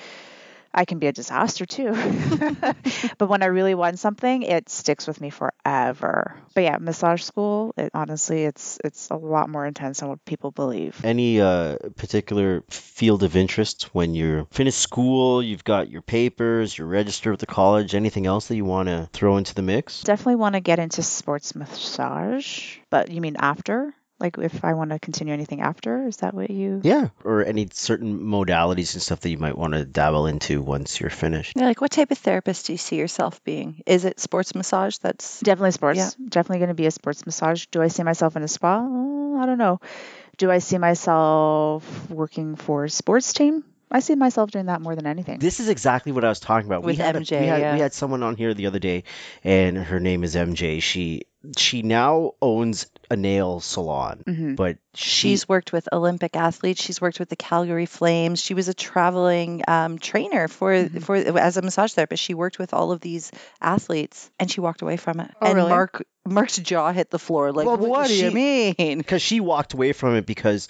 I 0.73 0.85
can 0.85 0.99
be 0.99 1.07
a 1.07 1.13
disaster 1.13 1.67
too. 1.67 1.93
but 3.19 3.29
when 3.29 3.43
I 3.43 3.47
really 3.47 3.75
want 3.75 3.99
something, 3.99 4.43
it 4.43 4.69
sticks 4.69 5.07
with 5.07 5.21
me 5.21 5.31
forever. 5.31 6.37
But 6.55 6.65
yeah, 6.65 6.79
massage 6.79 7.23
school, 7.23 7.75
it, 7.77 7.91
honestly, 7.95 8.45
it's 8.45 8.79
it's 8.85 9.09
a 9.11 9.17
lot 9.17 9.49
more 9.49 9.67
intense 9.67 10.01
than 10.01 10.09
what 10.09 10.25
people 10.25 10.51
believe. 10.51 11.01
Any 11.05 11.41
uh, 11.41 11.77
particular 11.97 12.63
field 12.71 13.23
of 13.23 13.37
interest 13.37 13.91
when 13.93 14.15
you're 14.15 14.47
finished 14.51 14.79
school, 14.79 15.43
you've 15.43 15.65
got 15.65 15.91
your 15.91 16.03
papers, 16.03 16.77
you're 16.77 16.87
registered 16.87 17.33
with 17.33 17.41
the 17.41 17.47
college, 17.47 17.95
anything 17.95 18.27
else 18.27 18.49
that 18.49 18.57
you 18.57 18.65
want 18.65 18.89
to 18.89 19.09
throw 19.13 19.37
into 19.37 19.55
the 19.55 19.63
mix? 19.63 20.03
Definitely 20.03 20.37
want 20.37 20.55
to 20.55 20.61
get 20.61 20.79
into 20.79 21.03
sports 21.03 21.55
massage. 21.55 22.77
But 22.91 23.11
you 23.11 23.21
mean 23.21 23.37
after? 23.39 23.95
Like 24.21 24.37
if 24.39 24.65
I 24.65 24.75
want 24.75 24.91
to 24.91 24.99
continue 24.99 25.33
anything 25.33 25.63
after? 25.63 26.07
Is 26.07 26.19
that 26.19 26.35
what 26.35 26.51
you 26.51 26.81
Yeah, 26.85 27.09
or 27.25 27.45
any 27.45 27.69
certain 27.73 28.21
modalities 28.21 28.95
and 28.95 29.03
stuff 29.03 29.21
that 29.21 29.31
you 29.31 29.39
might 29.39 29.57
want 29.57 29.73
to 29.73 29.85
dabble 29.85 30.27
into 30.27 30.61
once 30.61 31.01
you're 31.01 31.11
finished. 31.11 31.55
Yeah, 31.57 31.65
like 31.65 31.81
what 31.81 31.91
type 31.91 32.11
of 32.11 32.19
therapist 32.19 32.67
do 32.67 32.73
you 32.73 32.79
see 32.79 32.97
yourself 32.97 33.43
being? 33.45 33.83
Is 33.87 34.05
it 34.05 34.21
sports 34.21 34.55
massage? 34.55 34.99
That's 34.99 35.41
Definitely 35.41 35.73
sports. 35.73 35.99
Yeah. 35.99 36.11
Definitely 36.29 36.59
going 36.59 36.69
to 36.69 36.75
be 36.75 36.87
a 36.87 36.91
sports 36.91 37.25
massage. 37.25 37.67
Do 37.67 37.81
I 37.83 37.89
see 37.89 38.03
myself 38.03 38.37
in 38.37 38.43
a 38.43 38.49
spa? 38.49 38.79
Uh, 38.79 39.43
I 39.43 39.47
don't 39.47 39.59
know. 39.59 39.81
Do 40.37 40.51
I 40.51 40.59
see 40.59 40.79
myself 40.79 42.11
working 42.11 42.57
for 42.57 42.85
a 42.85 42.91
sports 42.91 43.33
team? 43.33 43.65
I 43.91 44.01
see 44.01 44.15
myself 44.15 44.53
doing 44.53 44.67
that 44.67 44.81
more 44.81 44.95
than 44.95 45.07
anything. 45.07 45.41
This 45.41 45.59
is 45.59 45.69
exactly 45.69 46.13
what 46.13 46.25
I 46.25 46.29
was 46.29 46.39
talking 46.39 46.69
about. 46.69 46.85
With 46.85 46.97
we 46.97 47.03
had 47.03 47.17
a- 47.17 47.21
MJ, 47.21 47.41
we, 47.41 47.47
had, 47.47 47.61
yeah. 47.61 47.75
we 47.75 47.81
had 47.81 47.93
someone 47.93 48.23
on 48.23 48.37
here 48.37 48.55
the 48.55 48.67
other 48.67 48.79
day, 48.79 49.03
and 49.43 49.77
her 49.77 49.99
name 49.99 50.23
is 50.23 50.37
MJ. 50.37 50.81
She 50.81 51.23
she 51.57 51.83
now 51.83 52.33
owns 52.43 52.87
a 53.11 53.17
nail 53.17 53.61
salon, 53.61 54.23
Mhm. 54.27 54.57
but 54.57 54.77
she, 54.95 55.31
she's 55.31 55.49
worked 55.49 55.73
with 55.73 55.89
Olympic 55.93 56.37
athletes. 56.37 56.83
She's 56.83 57.01
worked 57.01 57.19
with 57.19 57.29
the 57.29 57.37
Calgary 57.37 57.87
Flames. 57.87 58.41
She 58.43 58.55
was 58.55 58.69
a 58.69 58.75
traveling 58.75 59.63
um, 59.67 59.99
trainer 59.99 60.49
for 60.49 60.73
Mhm. 60.73 61.03
for 61.03 61.17
as 61.17 61.57
a 61.57 61.63
massage 61.63 61.93
therapist. 61.95 62.23
She 62.23 62.35
worked 62.35 62.59
with 62.59 62.75
all 62.75 62.93
of 62.93 63.01
these 63.01 63.33
athletes, 63.61 64.31
and 64.39 64.51
she 64.51 64.61
walked 64.61 64.83
away 64.83 64.97
from 64.97 65.21
it. 65.21 65.31
Oh, 65.41 65.47
and 65.47 65.57
really? 65.57 65.71
Mark 65.71 66.05
Mark's 66.27 66.57
jaw 66.59 66.93
hit 66.93 67.11
the 67.11 67.19
floor. 67.19 67.53
Like, 67.53 67.67
Well, 67.67 67.79
but 67.79 67.89
what 67.89 68.07
do 68.09 68.15
you 68.15 68.29
she- 68.29 68.35
mean? 68.79 68.99
because 68.99 69.23
she 69.23 69.41
walked 69.41 69.73
away 69.73 69.93
from 69.93 70.17
it 70.17 70.27
because 70.27 70.69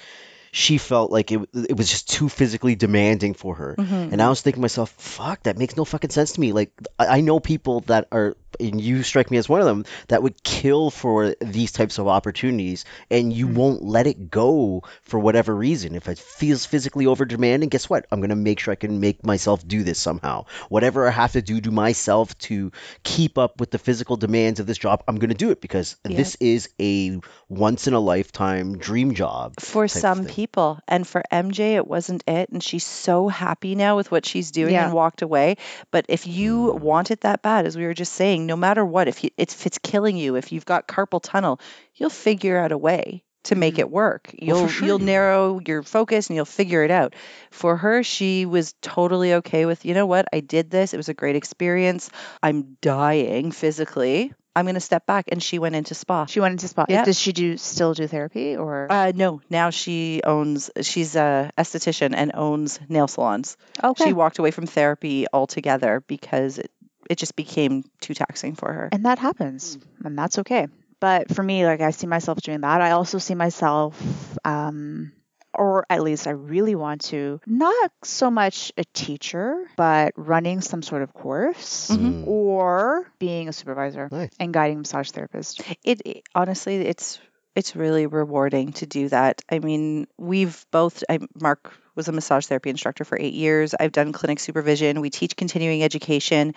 she 0.52 0.78
felt 0.78 1.10
like 1.12 1.30
it 1.32 1.40
it 1.54 1.76
was 1.76 1.88
just 1.88 2.10
too 2.10 2.28
physically 2.28 2.74
demanding 2.74 3.34
for 3.34 3.54
her. 3.54 3.74
Mhm. 3.78 4.12
And 4.12 4.20
I 4.22 4.28
was 4.28 4.40
thinking 4.40 4.60
to 4.60 4.62
myself, 4.64 4.90
fuck, 4.98 5.44
that 5.44 5.56
makes 5.58 5.76
no 5.76 5.84
fucking 5.84 6.10
sense 6.10 6.32
to 6.32 6.40
me. 6.40 6.52
Like, 6.52 6.72
I, 6.98 7.18
I 7.18 7.20
know 7.20 7.38
people 7.40 7.80
that 7.86 8.08
are, 8.10 8.36
and 8.58 8.80
you 8.80 9.02
strike 9.04 9.30
me 9.30 9.38
as 9.38 9.48
one 9.48 9.60
of 9.60 9.66
them, 9.66 9.84
that 10.08 10.22
would 10.24 10.42
kill 10.42 10.90
for 10.90 11.34
these 11.40 11.70
types 11.72 11.98
of 11.98 12.08
opportunities, 12.08 12.84
and 13.10 13.32
you 13.32 13.46
Mhm. 13.46 13.54
won't 13.54 13.84
let 13.84 14.06
it 14.08 14.30
go 14.30 14.82
for 15.02 15.18
whatever 15.20 15.54
reason. 15.54 15.94
If 15.94 16.08
it 16.08 16.18
feels 16.18 16.66
physically 16.66 17.06
over 17.06 17.24
demanding, 17.24 17.68
guess 17.68 17.88
what? 17.88 18.06
I'm 18.10 18.18
going 18.20 18.30
to 18.30 18.36
make 18.36 18.58
sure 18.58 18.72
I 18.72 18.76
can 18.76 18.98
make 19.00 19.24
myself 19.24 19.66
do 19.66 19.84
this 19.84 19.98
somehow. 20.00 20.46
Whatever 20.68 21.06
I 21.06 21.12
have 21.12 21.32
to 21.32 21.42
do 21.42 21.60
to 21.60 21.70
myself 21.70 22.36
to 22.50 22.72
keep 23.04 23.38
up 23.38 23.60
with 23.60 23.70
the 23.70 23.78
physical 23.78 24.16
demands 24.16 24.58
of 24.60 24.66
this 24.66 24.78
job, 24.78 25.04
I'm 25.06 25.16
going 25.16 25.30
to 25.30 25.34
do 25.36 25.50
it 25.52 25.60
because 25.60 25.96
Yeah. 26.08 26.16
this 26.16 26.36
is 26.40 26.68
a 26.80 27.20
once 27.48 27.86
in 27.86 27.94
a 27.94 28.00
lifetime 28.00 28.78
dream 28.78 29.14
job. 29.14 29.54
for 29.60 29.86
some 29.88 30.24
thing. 30.24 30.34
People. 30.40 30.78
And 30.88 31.06
for 31.06 31.22
MJ 31.32 31.74
it 31.76 31.86
wasn't 31.86 32.24
it. 32.26 32.48
And 32.50 32.62
she's 32.62 32.84
so 32.86 33.28
happy 33.28 33.74
now 33.74 33.96
with 33.96 34.10
what 34.10 34.24
she's 34.26 34.50
doing 34.50 34.72
Yeah. 34.74 34.84
and 34.86 34.94
walked 34.94 35.22
away. 35.22 35.56
But 35.90 36.06
if 36.08 36.26
you 36.26 36.72
want 36.72 37.10
it 37.10 37.20
that 37.22 37.42
bad 37.42 37.66
as 37.66 37.76
we 37.76 37.84
were 37.84 37.94
just 37.94 38.12
saying 38.14 38.46
no 38.46 38.56
matter 38.56 38.84
what 38.84 39.08
if 39.08 39.22
you, 39.24 39.30
it's, 39.36 39.54
if 39.54 39.66
it's 39.66 39.78
killing 39.78 40.16
you 40.16 40.36
if 40.36 40.52
you've 40.52 40.64
got 40.64 40.88
carpal 40.88 41.20
tunnel 41.22 41.60
you'll 41.94 42.10
figure 42.28 42.56
out 42.58 42.72
a 42.72 42.78
way 42.78 43.22
to 43.44 43.54
make 43.54 43.74
Mhm. 43.76 43.80
it 43.80 43.90
work. 43.90 44.30
You'll 44.38 44.66
for 44.66 44.72
sure. 44.72 44.86
you'll 44.86 45.00
you- 45.00 45.06
narrow 45.06 45.60
your 45.66 45.82
focus 45.82 46.28
and 46.28 46.36
you'll 46.36 46.44
figure 46.60 46.84
it 46.84 46.90
out. 46.90 47.14
For 47.50 47.76
her 47.76 48.02
she 48.02 48.46
was 48.46 48.74
totally 48.82 49.34
okay 49.40 49.64
with 49.66 49.84
you 49.84 49.94
know 49.94 50.06
what? 50.06 50.26
I 50.32 50.40
did 50.40 50.70
this. 50.70 50.92
It 50.94 50.98
was 50.98 51.08
a 51.08 51.14
great 51.22 51.36
experience. 51.36 52.10
I'm 52.42 52.76
dying 52.82 53.52
physically 53.52 54.32
I'm 54.56 54.64
going 54.64 54.74
to 54.74 54.80
step 54.80 55.06
back 55.06 55.26
and 55.30 55.42
she 55.42 55.58
went 55.58 55.76
into 55.76 55.94
spa 55.94 56.26
She 56.26 56.40
went 56.40 56.52
into 56.52 56.66
spa. 56.68 56.86
Yeah. 56.88 57.04
Does 57.04 57.18
she 57.18 57.32
do 57.32 57.56
still 57.56 57.94
do 57.94 58.06
therapy 58.06 58.56
or? 58.56 58.88
uh, 58.90 59.12
no, 59.14 59.40
now 59.48 59.70
she 59.70 60.22
owns, 60.24 60.70
she's 60.82 61.14
a 61.16 61.50
esthetician 61.56 62.14
and 62.16 62.32
owns 62.34 62.80
nail 62.88 63.06
salons. 63.08 63.56
okay. 63.82 64.06
She 64.06 64.12
walked 64.12 64.38
away 64.38 64.50
from 64.50 64.66
therapy 64.66 65.26
altogether 65.32 66.02
because 66.06 66.58
it, 66.58 66.70
it 67.08 67.18
just 67.18 67.36
became 67.36 67.84
too 68.00 68.14
taxing 68.14 68.54
for 68.56 68.72
her. 68.72 68.88
and 68.92 69.04
that 69.06 69.18
happens, 69.18 69.78
and 70.04 70.18
that's 70.18 70.38
okay. 70.40 70.66
But 71.00 71.34
for 71.34 71.42
me, 71.42 71.64
like 71.64 71.80
I 71.80 71.90
see 71.92 72.06
myself 72.06 72.38
doing 72.42 72.60
that. 72.60 72.80
I 72.82 72.90
also 72.90 73.18
see 73.18 73.34
myself, 73.34 73.96
um, 74.44 75.12
or 75.54 75.84
at 75.90 76.02
least 76.02 76.26
I 76.26 76.30
really 76.30 76.74
want 76.74 77.02
to, 77.06 77.40
not 77.46 77.90
so 78.04 78.30
much 78.30 78.72
a 78.76 78.84
teacher, 78.94 79.66
but 79.76 80.12
running 80.16 80.60
some 80.60 80.82
sort 80.82 81.02
of 81.02 81.12
course. 81.12 81.88
Mhm. 81.90 82.24
Mm. 82.24 82.26
Or 82.28 83.10
being 83.18 83.48
a 83.48 83.52
supervisor 83.52 84.08
Nice. 84.12 84.30
and 84.38 84.52
guiding 84.54 84.78
massage 84.78 85.10
therapists. 85.10 85.60
It, 85.84 86.02
it- 86.04 86.22
honestly, 86.34 86.76
it's 86.76 87.18
it's 87.56 87.74
really 87.74 88.06
rewarding 88.06 88.72
to 88.74 88.86
do 88.86 89.08
that. 89.08 89.42
I 89.50 89.58
mean, 89.58 90.06
we've 90.16 90.64
both. 90.70 91.02
I, 91.08 91.18
Mark 91.40 91.74
was 91.96 92.06
a 92.06 92.12
massage 92.12 92.46
therapy 92.46 92.70
instructor 92.70 93.04
for 93.04 93.18
eight 93.20 93.34
years. 93.34 93.74
I've 93.78 93.90
done 93.90 94.12
clinic 94.12 94.38
supervision. 94.38 95.00
We 95.00 95.10
teach 95.10 95.34
continuing 95.34 95.82
education, 95.82 96.54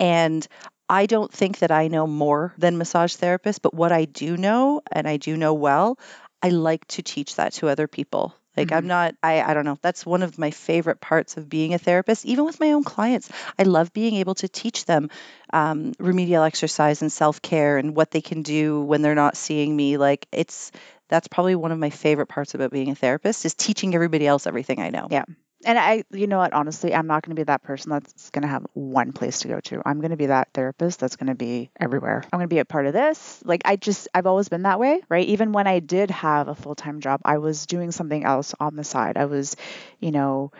and 0.00 0.46
I 0.88 1.06
don't 1.06 1.32
think 1.32 1.60
that 1.60 1.70
I 1.70 1.86
know 1.86 2.08
more 2.08 2.54
than 2.58 2.76
massage 2.76 3.14
therapists. 3.16 3.60
But 3.62 3.72
what 3.72 3.92
I 3.92 4.04
do 4.04 4.36
know, 4.36 4.82
and 4.90 5.06
I 5.08 5.16
do 5.16 5.36
know 5.36 5.54
well, 5.54 5.96
I 6.42 6.48
like 6.50 6.86
to 6.88 7.02
teach 7.02 7.36
that 7.36 7.52
to 7.54 7.68
other 7.68 7.86
people. 7.86 8.34
Like 8.56 8.70
I'm 8.72 8.84
Mhm. 8.84 8.88
not. 8.88 9.14
I 9.22 9.40
I 9.42 9.54
don't 9.54 9.64
know. 9.64 9.78
That's 9.80 10.04
one 10.04 10.22
of 10.22 10.38
my 10.38 10.50
favorite 10.50 11.00
parts 11.00 11.36
of 11.38 11.48
being 11.48 11.72
a 11.72 11.78
therapist. 11.78 12.26
Even 12.26 12.44
with 12.44 12.60
my 12.60 12.72
own 12.72 12.84
clients, 12.84 13.30
I 13.58 13.62
love 13.62 13.92
being 13.94 14.16
able 14.16 14.34
to 14.36 14.48
teach 14.48 14.84
them 14.84 15.08
um, 15.52 15.92
remedial 15.98 16.42
exercise 16.42 17.00
and 17.00 17.10
self 17.10 17.40
care 17.40 17.78
and 17.78 17.96
what 17.96 18.10
they 18.10 18.20
can 18.20 18.42
do 18.42 18.82
when 18.82 19.00
they're 19.00 19.14
not 19.14 19.36
seeing 19.38 19.74
me. 19.74 19.96
Like 19.96 20.26
it's 20.32 20.70
that's 21.08 21.28
probably 21.28 21.54
one 21.54 21.72
of 21.72 21.78
my 21.78 21.90
favorite 21.90 22.26
parts 22.26 22.54
about 22.54 22.70
being 22.72 22.90
a 22.90 22.94
therapist 22.94 23.44
is 23.46 23.54
teaching 23.54 23.94
everybody 23.94 24.26
else 24.26 24.46
everything 24.46 24.80
I 24.80 24.90
know. 24.90 25.08
Yeah. 25.10 25.24
And 25.64 25.78
I, 25.78 26.04
you 26.10 26.26
know 26.26 26.38
what, 26.38 26.52
honestly, 26.52 26.94
I'm 26.94 27.06
not 27.06 27.22
going 27.22 27.36
to 27.36 27.40
be 27.40 27.44
that 27.44 27.62
person 27.62 27.90
that's 27.90 28.30
going 28.30 28.42
to 28.42 28.48
have 28.48 28.66
one 28.74 29.12
place 29.12 29.40
to 29.40 29.48
go 29.48 29.60
to. 29.60 29.80
I'm 29.86 30.00
going 30.00 30.10
to 30.10 30.16
be 30.16 30.26
that 30.26 30.48
therapist 30.52 30.98
that's 31.00 31.16
going 31.16 31.28
to 31.28 31.36
be 31.36 31.70
everywhere. 31.78 32.24
I'm 32.32 32.38
going 32.38 32.48
to 32.48 32.54
be 32.54 32.58
a 32.58 32.64
part 32.64 32.86
of 32.86 32.92
this. 32.92 33.40
Like, 33.44 33.62
I 33.64 33.76
just, 33.76 34.08
I've 34.12 34.26
always 34.26 34.48
been 34.48 34.62
that 34.62 34.80
way, 34.80 35.00
right? 35.08 35.26
Even 35.28 35.52
when 35.52 35.68
I 35.68 35.78
did 35.78 36.10
have 36.10 36.48
a 36.48 36.54
full 36.54 36.74
time 36.74 37.00
job, 37.00 37.20
I 37.24 37.38
was 37.38 37.66
doing 37.66 37.92
something 37.92 38.24
else 38.24 38.54
on 38.58 38.74
the 38.74 38.84
side. 38.84 39.16
I 39.16 39.26
was, 39.26 39.54
you 40.00 40.10
know, 40.10 40.50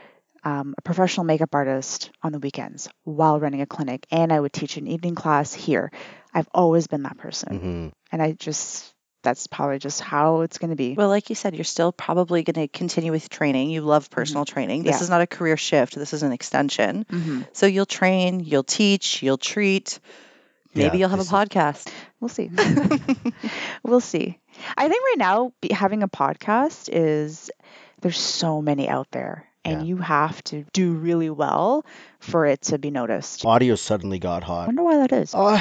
um, 0.44 0.74
a 0.78 0.82
professional 0.82 1.24
makeup 1.24 1.54
artist 1.54 2.10
on 2.22 2.32
the 2.32 2.38
weekends 2.38 2.88
while 3.04 3.40
running 3.40 3.60
a 3.60 3.66
clinic, 3.66 4.06
and 4.10 4.32
I 4.32 4.40
would 4.40 4.52
teach 4.52 4.76
an 4.76 4.86
evening 4.88 5.14
class 5.14 5.52
here. 5.54 5.90
I've 6.34 6.48
always 6.54 6.86
been 6.86 7.02
that 7.04 7.18
person. 7.18 7.58
hmm 7.58 7.88
And 8.12 8.22
I 8.22 8.32
just, 8.32 8.91
that's 9.22 9.46
probably 9.46 9.78
just 9.78 10.00
how 10.00 10.40
it's 10.40 10.58
going 10.58 10.70
to 10.70 10.76
be. 10.76 10.94
Well, 10.94 11.08
like 11.08 11.28
you 11.30 11.36
said, 11.36 11.54
you're 11.54 11.64
still 11.64 11.92
probably 11.92 12.42
going 12.42 12.54
to 12.54 12.68
continue 12.68 13.12
with 13.12 13.28
training. 13.30 13.70
You 13.70 13.82
love 13.82 14.10
personal 14.10 14.44
training. 14.44 14.82
This 14.82 14.96
Yeah. 14.98 15.02
is 15.04 15.10
not 15.10 15.20
a 15.20 15.26
career 15.26 15.56
shift. 15.56 15.94
This 15.94 16.12
is 16.12 16.22
an 16.22 16.32
extension. 16.32 17.06
hmm 17.08 17.42
So 17.52 17.66
you'll 17.66 17.86
train, 17.86 18.40
you'll 18.40 18.64
teach, 18.64 19.22
you'll 19.22 19.38
treat. 19.38 20.00
Maybe 20.74 20.86
Yeah, 20.98 21.00
you'll 21.00 21.08
have 21.10 21.20
a 21.20 21.22
this 21.22 21.28
is- 21.28 21.32
podcast. 21.32 21.92
We'll 22.20 22.28
see. 22.30 22.50
we'll 23.82 24.00
see. 24.00 24.38
I 24.76 24.88
think 24.88 25.02
right 25.04 25.18
now 25.18 25.52
be, 25.60 25.72
having 25.72 26.02
a 26.02 26.08
podcast 26.08 26.88
is 26.92 27.50
there's 28.00 28.18
so 28.18 28.60
many 28.62 28.88
out 28.88 29.10
there, 29.12 29.44
and 29.64 29.80
Yeah. 29.82 29.86
you 29.86 29.96
have 29.98 30.42
to 30.44 30.64
do 30.72 30.92
really 30.94 31.30
well 31.30 31.84
for 32.20 32.46
it 32.46 32.62
to 32.62 32.78
be 32.78 32.90
noticed. 32.90 33.44
Audio 33.44 33.74
suddenly 33.76 34.18
got 34.18 34.42
hot. 34.44 34.52
I 34.52 34.56
hot. 34.60 34.66
wonder 34.68 34.82
why 34.82 34.96
that 34.98 35.12
is. 35.12 35.34
Uh, 35.34 35.60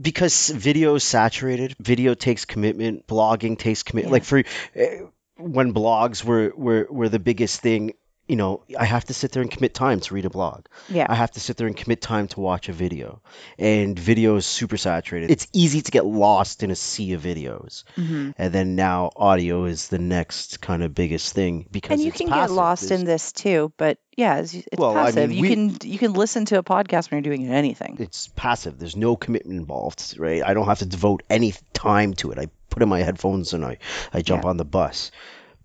because 0.00 0.48
video 0.48 0.94
is 0.94 1.04
saturated. 1.04 1.76
Video 1.78 2.14
takes 2.14 2.44
commitment. 2.44 3.06
Blogging 3.06 3.58
takes 3.58 3.82
commitment. 3.82 4.10
Yeah. 4.10 4.12
Like 4.12 4.24
for 4.24 4.38
uh, 4.80 5.06
when 5.36 5.74
blogs 5.74 6.24
were, 6.24 6.52
were 6.56 6.86
were 6.90 7.08
the 7.08 7.18
biggest 7.18 7.60
thing, 7.60 7.94
you 8.32 8.36
know, 8.36 8.62
I 8.78 8.86
have 8.86 9.04
to 9.10 9.14
sit 9.14 9.32
there 9.32 9.42
and 9.42 9.50
commit 9.50 9.74
time 9.74 10.00
to 10.00 10.14
read 10.14 10.24
a 10.24 10.30
blog. 10.30 10.60
yeah. 10.88 11.06
I 11.08 11.14
have 11.14 11.30
to 11.32 11.40
sit 11.40 11.56
there 11.58 11.66
and 11.66 11.76
commit 11.76 12.00
time 12.00 12.28
to 12.28 12.40
watch 12.40 12.70
a 12.70 12.72
video. 12.72 13.20
And 13.58 13.98
video 13.98 14.36
is 14.36 14.46
super 14.46 14.78
saturated. 14.78 15.30
It's 15.30 15.46
easy 15.52 15.82
to 15.82 15.90
get 15.90 16.06
lost 16.06 16.62
in 16.62 16.70
a 16.70 16.74
sea 16.74 17.12
of 17.12 17.20
videos. 17.22 17.84
hmm 17.94 18.30
And 18.38 18.50
then 18.56 18.74
now 18.74 19.10
audio 19.16 19.64
is 19.66 19.88
the 19.88 19.98
next 19.98 20.60
kind 20.62 20.82
of 20.82 20.94
biggest 20.94 21.34
thing 21.34 21.66
because 21.70 21.92
And 21.98 22.00
you 22.06 22.10
can 22.12 22.28
passive. 22.28 22.48
get 22.48 22.54
lost 22.56 22.88
There's- 22.88 23.00
in 23.00 23.06
this 23.06 23.32
too, 23.32 23.72
but 23.76 23.98
yeah, 24.16 24.38
it's, 24.40 24.54
it's 24.54 24.66
Well, 24.78 24.96
I 24.96 25.04
passive. 25.12 25.28
mean, 25.28 25.36
you 25.38 25.42
we- 25.42 25.48
can 25.54 25.90
you 25.92 25.98
can 25.98 26.12
listen 26.14 26.44
to 26.46 26.58
a 26.58 26.62
podcast 26.62 27.10
when 27.10 27.22
you're 27.22 27.36
doing 27.36 27.52
anything. 27.52 27.96
it's 28.00 28.28
passive. 28.28 28.78
There's 28.78 28.96
no 28.96 29.14
commitment 29.16 29.58
involved, 29.60 30.16
right? 30.18 30.42
I 30.42 30.54
don't 30.54 30.66
have 30.72 30.78
to 30.80 30.86
devote 30.86 31.22
any 31.28 31.52
time 31.74 32.14
to 32.20 32.30
it. 32.32 32.38
I 32.38 32.46
put 32.70 32.82
in 32.82 32.88
my 32.88 33.02
headphones 33.02 33.52
and 33.52 33.62
I, 33.64 33.76
I 34.12 34.22
jump 34.22 34.44
Yeah. 34.44 34.50
on 34.50 34.56
the 34.56 34.64
bus. 34.78 35.10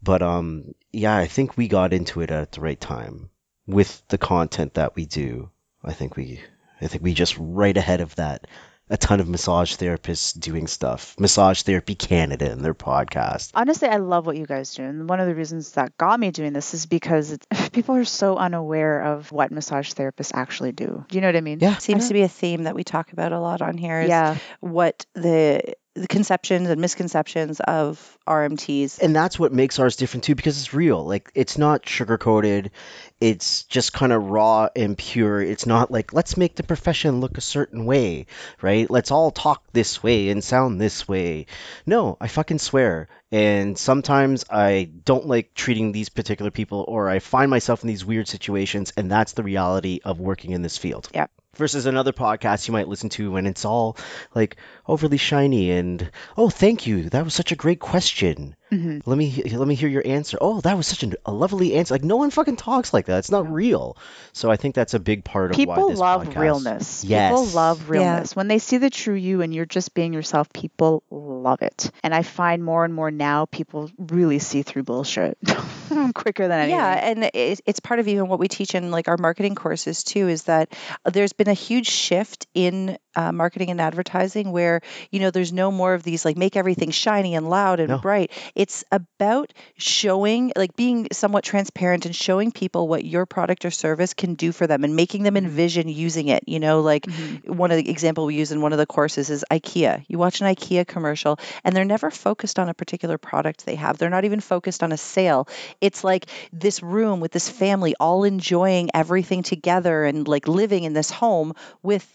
But 0.01 0.21
um 0.21 0.73
yeah, 0.91 1.15
I 1.15 1.27
think 1.27 1.57
we 1.57 1.67
got 1.67 1.93
into 1.93 2.21
it 2.21 2.31
at 2.31 2.53
the 2.53 2.61
right 2.61 2.79
time 2.79 3.29
with 3.65 4.01
the 4.07 4.17
content 4.17 4.75
that 4.75 4.95
we 4.95 5.05
do. 5.05 5.49
I 5.83 5.93
think 5.93 6.15
we 6.15 6.39
I 6.81 6.87
think 6.87 7.03
we 7.03 7.13
just 7.13 7.35
right 7.39 7.75
ahead 7.75 8.01
of 8.01 8.15
that 8.15 8.47
a 8.89 8.95
ton 8.95 9.19
of 9.19 9.27
massage 9.27 9.75
therapists 9.75 10.39
doing 10.39 10.65
stuff. 10.65 11.13
Massage 11.19 11.63
Therapy 11.63 11.93
Canada 11.93 12.49
and 12.49 12.61
their 12.63 12.73
podcast. 12.73 13.51
Honestly, 13.53 13.89
I 13.89 13.97
love 13.97 14.25
what 14.25 14.37
you 14.37 14.45
guys 14.45 14.73
do. 14.75 14.83
And 14.83 15.09
one 15.09 15.19
of 15.19 15.27
the 15.27 15.35
reasons 15.35 15.73
that 15.73 15.97
got 15.97 16.17
me 16.17 16.31
doing 16.31 16.53
this 16.53 16.73
is 16.73 16.85
because 16.85 17.33
it's, 17.33 17.45
people 17.73 17.95
are 17.95 18.05
so 18.05 18.37
unaware 18.37 19.01
of 19.01 19.29
what 19.33 19.51
massage 19.51 19.91
therapists 19.91 20.31
actually 20.33 20.71
do. 20.71 21.03
Do 21.09 21.15
you 21.17 21.19
know 21.19 21.27
what 21.27 21.35
I 21.35 21.41
mean? 21.41 21.59
Yeah. 21.59 21.75
Seems 21.79 22.07
to 22.07 22.13
be 22.13 22.21
a 22.21 22.29
theme 22.29 22.63
that 22.63 22.75
we 22.75 22.85
talk 22.85 23.11
about 23.11 23.33
a 23.33 23.39
lot 23.41 23.61
on 23.61 23.77
here. 23.77 23.99
Is 24.03 24.09
Yeah. 24.09 24.37
what 24.61 25.05
the 25.15 25.73
the 26.01 26.07
conceptions 26.07 26.69
and 26.69 26.79
misconceptions 26.79 27.59
of 27.59 28.17
RMTs. 28.27 28.99
and 28.99 29.15
that's 29.15 29.39
what 29.39 29.51
makes 29.51 29.79
ours 29.79 29.95
different 29.95 30.23
too 30.25 30.35
because 30.35 30.59
it's 30.59 30.73
real. 30.73 31.03
Like 31.05 31.31
it's 31.35 31.57
not 31.57 31.87
sugar 31.87 32.17
coated 32.17 32.71
it's 33.19 33.63
just 33.63 33.93
kind 33.93 34.13
of 34.13 34.29
raw 34.29 34.69
and 34.75 34.95
pure. 34.97 35.41
It's 35.41 35.65
not 35.65 35.89
like 35.89 36.13
let's 36.13 36.37
make 36.37 36.55
the 36.55 36.63
profession 36.63 37.19
look 37.19 37.37
a 37.37 37.41
certain 37.41 37.85
way 37.85 38.27
right? 38.61 38.89
Let's 38.89 39.11
all 39.11 39.31
talk 39.31 39.63
this 39.73 40.03
way 40.03 40.29
and 40.29 40.43
sound 40.43 40.79
this 40.79 41.07
way. 41.07 41.47
No 41.85 42.17
i 42.21 42.27
fucking 42.27 42.59
swear. 42.59 43.07
And 43.31 43.77
sometimes 43.77 44.45
i 44.49 44.89
don't 45.03 45.25
like 45.27 45.53
treating 45.53 45.91
these 45.91 46.09
particular 46.09 46.51
people 46.51 46.85
or 46.87 47.09
i 47.09 47.19
find 47.19 47.49
myself 47.49 47.83
in 47.83 47.87
these 47.87 48.05
weird 48.05 48.27
situations 48.27 48.93
and 48.95 49.11
that's 49.11 49.33
the 49.33 49.43
reality 49.43 49.99
of 50.03 50.19
working 50.19 50.51
in 50.51 50.61
this 50.61 50.77
field. 50.77 51.09
Yeah. 51.13 51.27
versus 51.55 51.87
another 51.87 52.13
podcast 52.13 52.67
you 52.67 52.71
might 52.71 52.87
listen 52.87 53.09
to 53.09 53.31
when 53.31 53.47
it's 53.47 53.65
all 53.65 53.97
like 54.35 54.57
overly 54.87 55.17
shiny 55.17 55.71
and 55.71 56.09
oh 56.37 56.49
thank 56.49 56.87
you 56.87 57.09
that 57.09 57.23
was 57.23 57.33
such 57.33 57.51
a 57.51 57.55
great 57.55 57.79
question 57.79 58.55
hmm 58.69 58.99
let 59.05 59.17
me 59.17 59.31
let 59.53 59.65
me 59.67 59.75
hear 59.75 59.87
your 59.87 60.05
answer. 60.05 60.37
Oh, 60.41 60.59
that 60.61 60.75
was 60.75 60.87
such 60.87 61.03
an, 61.03 61.13
a 61.25 61.31
lovely 61.31 61.75
answer. 61.75 61.93
Like 61.93 62.03
no 62.03 62.17
one 62.17 62.31
fucking 62.31 62.57
talks 62.57 62.93
like 62.93 63.05
that. 63.05 63.19
It's 63.19 63.31
not 63.31 63.49
real. 63.49 63.95
So 64.33 64.51
I 64.51 64.57
think 64.57 64.75
that's 64.75 64.93
a 64.93 64.99
big 64.99 65.23
part 65.23 65.51
of 65.51 65.57
why 65.57 65.63
People 65.77 65.93
love 65.93 66.23
podcast- 66.25 66.35
realness. 66.37 67.01
People 67.05 67.43
Yes. 67.45 67.53
love 67.55 67.81
Yeah. 67.83 67.87
realness. 67.91 68.35
When 68.35 68.49
they 68.49 68.59
see 68.59 68.75
the 68.77 68.89
true 68.89 69.13
you 69.15 69.41
and 69.41 69.53
you're 69.55 69.65
just 69.65 69.93
being 69.93 70.11
yourself, 70.11 70.51
people 70.51 71.01
love 71.09 71.61
it. 71.61 71.89
And 72.03 72.13
I 72.13 72.23
find 72.23 72.61
more 72.61 72.83
and 72.83 72.93
more 72.93 73.09
now 73.09 73.45
people 73.45 73.89
really 73.97 74.39
see 74.39 74.63
through 74.63 74.83
bullshit 74.83 75.37
quicker 76.13 76.49
than 76.49 76.59
anything. 76.59 76.77
Yeah, 76.77 76.93
and 76.93 77.23
it, 77.33 77.61
it's 77.65 77.79
part 77.79 78.01
of 78.01 78.07
even 78.09 78.27
what 78.27 78.39
we 78.39 78.49
teach 78.49 78.75
in 78.75 78.91
like 78.91 79.07
our 79.07 79.17
marketing 79.17 79.55
courses 79.55 80.03
too. 80.03 80.27
Is 80.27 80.43
that 80.43 80.73
there's 81.05 81.31
been 81.33 81.47
a 81.47 81.53
huge 81.53 81.87
shift 81.87 82.47
in 82.53 82.97
uh, 83.17 83.31
marketing 83.31 83.69
and 83.71 83.81
advertising 83.81 84.51
where 84.51 84.81
you 85.11 85.19
know 85.19 85.31
there's 85.31 85.51
no 85.51 85.71
more 85.71 85.93
of 85.93 86.03
these 86.03 86.23
like 86.23 86.37
make 86.37 86.55
everything 86.55 86.91
shiny 86.91 87.35
and 87.35 87.49
loud 87.49 87.79
and 87.79 87.89
No. 87.89 87.97
bright. 87.97 88.31
It's 88.55 88.83
about 88.91 89.51
showing 89.77 90.51
like 90.55 90.75
being 90.75 91.07
somewhat 91.11 91.43
transparent 91.43 92.05
and 92.05 92.15
showing 92.15 92.51
people 92.51 92.87
what 92.87 93.03
your 93.03 93.25
product 93.25 93.65
or 93.65 93.71
service 93.71 94.13
can 94.13 94.35
do 94.35 94.51
for 94.51 94.67
them 94.67 94.83
and 94.83 94.95
making 94.95 95.23
them 95.23 95.37
envision 95.37 95.87
using 95.89 96.27
it. 96.27 96.43
You 96.47 96.59
know, 96.59 96.81
like 96.81 97.05
Mhm. 97.07 97.55
one 97.55 97.71
of 97.71 97.77
the 97.77 97.89
example 97.89 98.25
we 98.25 98.35
use 98.35 98.51
in 98.51 98.61
one 98.61 98.73
of 98.73 98.77
the 98.77 98.85
courses 98.85 99.29
is 99.29 99.43
IKEA. 99.51 100.03
You 100.07 100.17
watch 100.17 100.41
an 100.41 100.47
IKEA 100.47 100.85
commercial 100.87 101.39
and 101.63 101.75
they're 101.75 101.85
never 101.85 102.11
focused 102.11 102.59
on 102.59 102.69
a 102.69 102.73
particular 102.73 103.17
product 103.17 103.65
they 103.65 103.75
have. 103.75 103.97
They're 103.97 104.09
not 104.17 104.25
even 104.25 104.39
focused 104.39 104.83
on 104.83 104.91
a 104.91 104.97
sale. 104.97 105.47
It's 105.81 106.03
like 106.03 106.27
this 106.53 106.83
room 106.83 107.19
with 107.19 107.31
this 107.31 107.49
family 107.49 107.95
all 107.99 108.23
enjoying 108.23 108.89
everything 108.93 109.43
together 109.43 110.05
and 110.05 110.27
like 110.27 110.47
living 110.47 110.83
in 110.83 110.93
this 110.93 111.09
home 111.09 111.53
with 111.81 112.05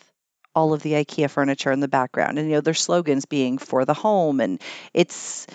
all 0.54 0.72
of 0.74 0.82
the 0.82 0.92
IKEA 0.92 1.30
furniture 1.30 1.72
in 1.72 1.80
the 1.80 1.88
background 1.88 2.38
and 2.38 2.48
you 2.48 2.56
know 2.56 2.60
their 2.60 2.74
slogans 2.74 3.24
being 3.24 3.58
for 3.58 3.84
the 3.84 3.94
home 3.94 4.40
and 4.40 4.60
it's 4.92 5.46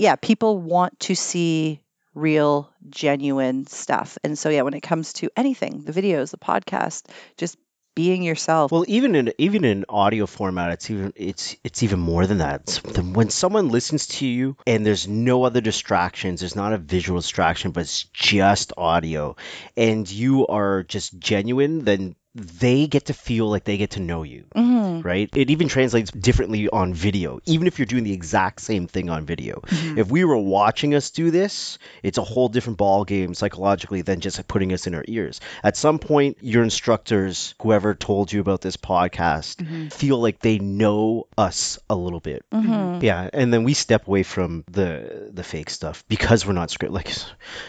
yeah, 0.00 0.16
people 0.16 0.58
want 0.58 0.98
to 1.00 1.14
see 1.14 1.82
real 2.14 2.72
genuine 2.88 3.66
stuff. 3.66 4.16
And 4.24 4.38
so 4.38 4.48
yeah, 4.48 4.62
when 4.62 4.74
it 4.74 4.80
comes 4.80 5.12
to 5.14 5.30
anything, 5.36 5.84
the 5.84 5.92
videos, 5.92 6.30
the 6.30 6.38
podcast, 6.38 7.04
just 7.36 7.58
being 7.94 8.22
yourself. 8.22 8.72
Well, 8.72 8.84
even 8.88 9.14
in 9.14 9.32
even 9.36 9.64
in 9.64 9.84
audio 9.88 10.26
format, 10.26 10.72
it's 10.72 10.90
even 10.90 11.12
it's 11.16 11.56
it's 11.64 11.82
even 11.82 12.00
more 12.00 12.26
than 12.26 12.38
that. 12.38 12.80
When 13.12 13.30
someone 13.30 13.68
listens 13.68 14.06
to 14.06 14.26
you 14.26 14.56
and 14.66 14.86
there's 14.86 15.06
no 15.06 15.44
other 15.44 15.60
distractions, 15.60 16.40
there's 16.40 16.56
not 16.56 16.72
a 16.72 16.78
visual 16.78 17.20
distraction, 17.20 17.72
but 17.72 17.82
it's 17.82 18.04
just 18.04 18.72
audio, 18.76 19.36
and 19.76 20.10
you 20.10 20.46
are 20.46 20.82
just 20.84 21.18
genuine, 21.18 21.84
then 21.84 22.16
they 22.34 22.86
get 22.86 23.06
to 23.06 23.14
feel 23.14 23.48
like 23.50 23.64
they 23.64 23.76
get 23.76 23.90
to 23.92 24.00
know 24.00 24.22
you. 24.22 24.44
Mhm. 24.56 25.04
right? 25.04 25.30
It 25.34 25.50
even 25.50 25.68
translates 25.68 26.10
differently 26.10 26.68
on 26.68 26.92
video, 26.94 27.40
even 27.46 27.66
if 27.66 27.78
you're 27.78 27.86
doing 27.86 28.04
the 28.04 28.12
exact 28.12 28.60
same 28.60 28.86
thing 28.86 29.08
on 29.08 29.24
video. 29.24 29.62
If 29.70 30.10
we 30.10 30.24
were 30.24 30.36
watching 30.36 30.94
us 30.94 31.10
do 31.10 31.30
this, 31.30 31.78
it's 32.02 32.18
a 32.18 32.22
whole 32.22 32.48
different 32.48 32.76
ball 32.78 33.04
game 33.04 33.32
psychologically 33.34 34.02
than 34.02 34.20
just 34.20 34.46
putting 34.48 34.72
us 34.72 34.86
in 34.86 34.94
our 34.94 35.04
ears. 35.08 35.40
At 35.64 35.76
some 35.76 35.98
point, 35.98 36.38
your 36.40 36.62
instructors, 36.62 37.54
whoever 37.62 37.94
told 37.94 38.32
you 38.32 38.40
about 38.40 38.60
this 38.60 38.76
podcast, 38.76 39.92
feel 39.92 40.18
like 40.20 40.40
they 40.40 40.58
know 40.58 41.26
us 41.38 41.78
a 41.88 41.94
little 41.94 42.20
bit. 42.20 42.44
Mhm. 42.52 43.02
Yeah, 43.02 43.30
and 43.32 43.52
then 43.52 43.64
we 43.64 43.74
step 43.74 44.06
away 44.06 44.22
from 44.22 44.64
the 44.70 45.30
the 45.32 45.44
fake 45.44 45.70
stuff 45.70 46.04
because 46.08 46.46
we're 46.46 46.52
not 46.52 46.70
script. 46.70 46.92
Like, 46.92 47.10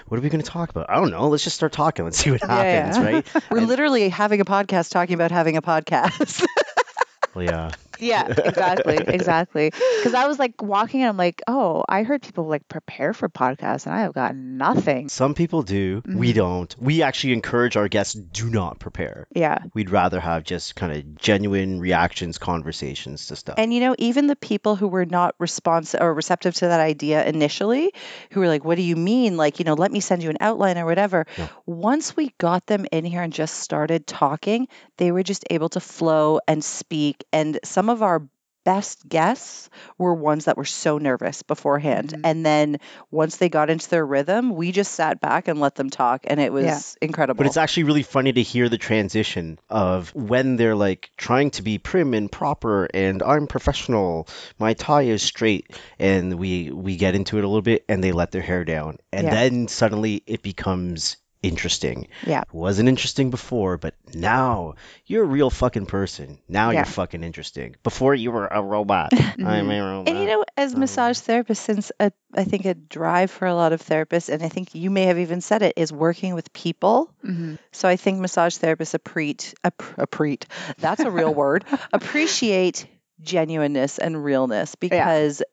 what 0.08 0.18
are 0.18 0.22
we 0.22 0.30
going 0.30 0.44
to 0.44 0.50
talk 0.50 0.70
about? 0.70 0.90
I 0.90 0.96
don't 0.96 1.12
know. 1.12 1.30
Let's 1.30 1.44
just 1.44 1.56
start 1.56 1.72
talking. 1.72 2.04
Let's 2.06 2.18
see 2.18 2.32
what 2.32 2.42
Yeah, 2.42 2.64
happens, 2.64 2.98
yeah. 2.98 3.04
right? 3.12 3.26
We're 3.52 3.60
And- 3.60 3.68
literally 3.68 4.10
having 4.10 4.42
a 4.42 4.46
podcast 4.52 4.92
talking 4.92 5.16
about 5.16 5.32
having 5.32 5.56
a 5.56 5.62
podcast. 5.62 6.46
yeah. 7.36 7.72
Yeah, 8.02 8.28
exactly, 8.28 8.98
exactly. 9.08 9.70
Because 9.70 10.14
I 10.14 10.28
was 10.28 10.40
like 10.40 10.62
walking 10.62 11.02
and 11.02 11.10
I'm 11.10 11.18
like, 11.18 11.42
oh, 11.48 11.84
I 11.88 12.04
heard 12.04 12.22
people 12.22 12.46
like 12.48 12.68
prepare 12.68 13.14
for 13.14 13.30
podcasts 13.30 13.86
and 13.86 13.96
I 13.96 14.02
have 14.02 14.14
got 14.14 14.36
nothing. 14.36 15.08
Some 15.10 15.34
people 15.36 15.62
do. 15.64 16.02
We 16.06 16.32
Mhm. 16.32 16.36
don't. 16.36 16.76
We 16.80 17.04
actually 17.04 17.34
encourage 17.34 17.78
our 17.78 17.88
guests 17.88 18.14
do 18.16 18.50
not 18.50 18.80
prepare. 18.80 19.28
Yeah. 19.34 19.60
We'd 19.74 19.90
rather 19.92 20.20
have 20.20 20.44
just 20.44 20.76
kind 20.76 20.92
of 20.92 21.16
genuine 21.16 21.80
reactions, 21.80 22.38
conversations 22.38 23.28
to 23.28 23.36
stuff. 23.36 23.56
And 23.58 23.74
you 23.74 23.80
know, 23.80 23.96
even 23.98 24.28
the 24.28 24.36
people 24.36 24.76
who 24.76 24.88
were 24.88 25.06
not 25.06 25.36
responsive 25.40 26.02
or 26.02 26.14
receptive 26.14 26.56
to 26.56 26.68
that 26.68 26.80
idea 26.80 27.24
initially, 27.26 27.94
who 28.32 28.40
were 28.40 28.48
like, 28.48 28.66
"What 28.66 28.76
do 28.76 28.82
you 28.82 28.96
mean? 28.96 29.38
Like, 29.38 29.60
you 29.60 29.66
know, 29.66 29.74
let 29.74 29.92
me 29.92 30.00
send 30.00 30.24
you 30.24 30.30
an 30.30 30.38
outline 30.42 30.78
or 30.78 30.86
whatever." 30.86 31.26
Yeah. 31.38 31.48
Once 31.66 32.16
we 32.16 32.34
got 32.38 32.66
them 32.66 32.86
in 32.92 33.06
here 33.06 33.22
and 33.22 33.34
just 33.34 33.56
started 33.60 34.08
talking, 34.08 34.68
they 34.98 35.12
were 35.12 35.24
just 35.24 35.46
able 35.50 35.70
to 35.70 35.80
flow 35.80 36.40
and 36.48 36.64
speak. 36.64 37.24
And 37.34 37.60
some 37.64 37.90
of 37.92 38.02
our 38.04 38.28
best 38.64 39.10
guests 39.10 39.72
were 39.98 40.14
ones 40.14 40.46
that 40.46 40.56
were 40.56 40.66
so 40.66 41.00
nervous 41.00 41.42
beforehand. 41.42 42.14
Mhm. 42.16 42.22
And 42.24 42.46
then 42.46 42.78
once 43.10 43.38
they 43.38 43.50
got 43.50 43.72
into 43.72 43.90
their 43.90 44.06
rhythm, 44.06 44.54
we 44.56 44.72
just 44.72 44.92
sat 44.94 45.20
back 45.20 45.48
and 45.48 45.60
let 45.60 45.74
them 45.74 45.90
talk, 45.90 46.26
and 46.28 46.40
it 46.40 46.54
was 46.54 46.64
Yeah. 46.66 46.80
incredible. 47.02 47.40
but 47.40 47.48
it's 47.48 47.58
actually 47.58 47.86
really 47.86 48.04
funny 48.04 48.32
to 48.32 48.42
hear 48.44 48.70
the 48.70 48.78
transition 48.78 49.58
of 49.68 50.14
when 50.14 50.58
they're 50.58 50.76
like 50.76 51.10
trying 51.18 51.50
to 51.52 51.64
be 51.64 51.80
prim 51.80 52.14
and 52.14 52.32
proper 52.32 52.86
and 52.94 53.24
I'm 53.24 53.48
professional, 53.48 54.28
my 54.60 54.74
tie 54.76 55.04
is 55.10 55.24
straight, 55.24 55.76
and 55.98 56.36
we 56.38 56.70
we 56.70 56.98
get 56.98 57.16
into 57.16 57.40
it 57.40 57.44
a 57.44 57.48
little 57.48 57.64
bit 57.64 57.84
and 57.90 58.04
they 58.04 58.12
let 58.12 58.30
their 58.30 58.44
hair 58.44 58.64
down. 58.64 58.98
And 59.12 59.26
Yeah. 59.26 59.32
then 59.34 59.70
suddenly 59.70 60.22
it 60.28 60.44
becomes 60.44 61.18
interesting. 61.44 62.08
Yeah. 62.26 62.44
Wasn't 62.52 62.88
interesting 62.88 63.30
before, 63.32 63.78
but 63.78 63.96
now 64.14 64.76
you're 65.06 65.24
a 65.24 65.28
real 65.28 65.50
fucking 65.50 65.86
person. 65.88 66.38
Now 66.48 66.70
Yeah. 66.70 66.80
you're 66.80 66.86
fucking 66.86 67.24
interesting. 67.24 67.76
Before 67.84 68.14
you 68.14 68.32
were 68.32 68.48
a 68.48 68.62
robot. 68.62 69.12
I'm 69.40 69.70
a 69.72 69.80
robot. 69.82 70.08
And 70.10 70.20
you 70.20 70.26
know, 70.26 70.46
as 70.56 70.74
Um, 70.74 70.82
massage 70.82 71.18
therapists, 71.20 71.58
since 71.58 71.92
a, 72.00 72.12
I 72.36 72.44
think 72.44 72.66
a 72.66 72.74
drive 72.76 73.32
for 73.32 73.48
a 73.48 73.56
lot 73.56 73.74
of 73.74 73.82
therapists, 73.82 74.30
and 74.30 74.44
I 74.44 74.50
think 74.50 74.76
you 74.76 74.90
may 74.92 75.06
have 75.06 75.18
even 75.20 75.42
said 75.42 75.62
it, 75.64 75.74
is 75.78 75.92
working 75.92 76.36
with 76.36 76.52
people. 76.54 77.12
Mhm. 77.26 77.58
So 77.72 77.88
I 77.88 77.96
think 77.96 78.20
massage 78.20 78.58
therapists 78.58 78.94
appreciate, 78.94 79.54
appreciate 79.98 80.46
that's 80.80 81.02
a 81.02 81.12
real 81.12 81.34
word, 81.42 81.66
appreciate 81.94 82.86
genuineness 83.22 84.00
and 84.00 84.24
realness 84.24 84.76
because 84.76 85.44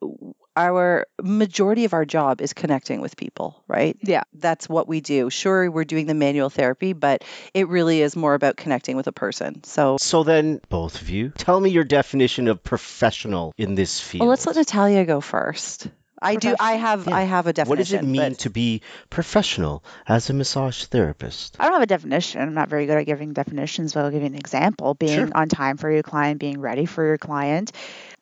our 0.59 1.07
majority 1.23 1.85
of 1.85 1.95
our 1.95 2.05
job 2.05 2.41
is 2.43 2.53
connecting 2.53 3.01
with 3.01 3.17
people, 3.17 3.63
right? 3.69 3.97
Yeah. 4.03 4.25
That's 4.35 4.69
what 4.69 4.89
we 4.89 5.01
do. 5.01 5.31
Sure, 5.31 5.71
we're 5.71 5.85
doing 5.85 6.07
the 6.07 6.15
manual 6.15 6.51
therapy, 6.51 6.93
but 6.95 7.23
it 7.55 7.69
really 7.69 8.03
is 8.03 8.17
more 8.17 8.35
about 8.35 8.57
connecting 8.57 8.97
with 8.97 9.07
a 9.07 9.13
person. 9.13 9.63
So, 9.63 9.97
So 10.01 10.25
then, 10.25 10.61
both 10.69 11.01
of 11.01 11.09
you, 11.11 11.31
tell 11.39 11.61
me 11.61 11.71
your 11.71 11.85
definition 11.85 12.49
of 12.49 12.63
professional 12.65 13.55
in 13.57 13.77
this 13.77 14.01
field. 14.01 14.21
well, 14.23 14.31
let's 14.31 14.47
let 14.47 14.57
Natalia 14.57 15.05
go 15.05 15.21
first. 15.21 15.87
I 16.21 16.35
do. 16.35 16.57
I 16.59 16.73
have. 16.73 17.07
Yeah. 17.07 17.15
I 17.15 17.23
have 17.23 17.47
a 17.47 17.53
definition. 17.53 17.69
What 17.71 17.79
does 17.79 17.93
it 17.93 18.03
mean 18.03 18.31
but- 18.33 18.39
to 18.41 18.51
be 18.51 18.83
professional 19.09 19.85
as 20.09 20.29
a 20.31 20.33
massage 20.35 20.83
therapist? 20.87 21.57
I 21.61 21.65
don't 21.67 21.75
have 21.75 21.83
a 21.83 21.87
definition. 21.87 22.41
I'm 22.43 22.55
not 22.55 22.69
very 22.69 22.87
good 22.87 22.99
at 22.99 23.07
giving 23.07 23.35
definitions, 23.35 23.95
but 23.95 24.05
I'll 24.05 24.11
give 24.11 24.23
you 24.23 24.27
an 24.27 24.35
example. 24.35 24.95
Being 24.95 25.27
Sure. 25.29 25.37
on 25.37 25.49
time 25.49 25.77
for 25.77 25.89
your 25.89 26.03
client, 26.03 26.41
being 26.41 26.61
ready 26.61 26.87
for 26.87 27.07
your 27.07 27.19
client, 27.19 27.71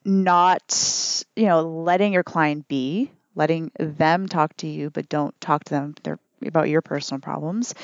not, 0.06 1.24
you 1.34 1.46
know, 1.46 1.62
letting 1.62 2.12
your 2.12 2.22
client 2.22 2.68
be, 2.68 3.10
letting 3.34 3.70
them 3.78 4.28
talk 4.28 4.56
to 4.58 4.66
you, 4.66 4.90
but 4.90 5.08
don't 5.08 5.38
talk 5.40 5.64
to 5.64 5.74
them 5.74 5.94
their, 6.04 6.18
about 6.44 6.68
your 6.68 6.80
personal 6.80 7.20
problems. 7.20 7.74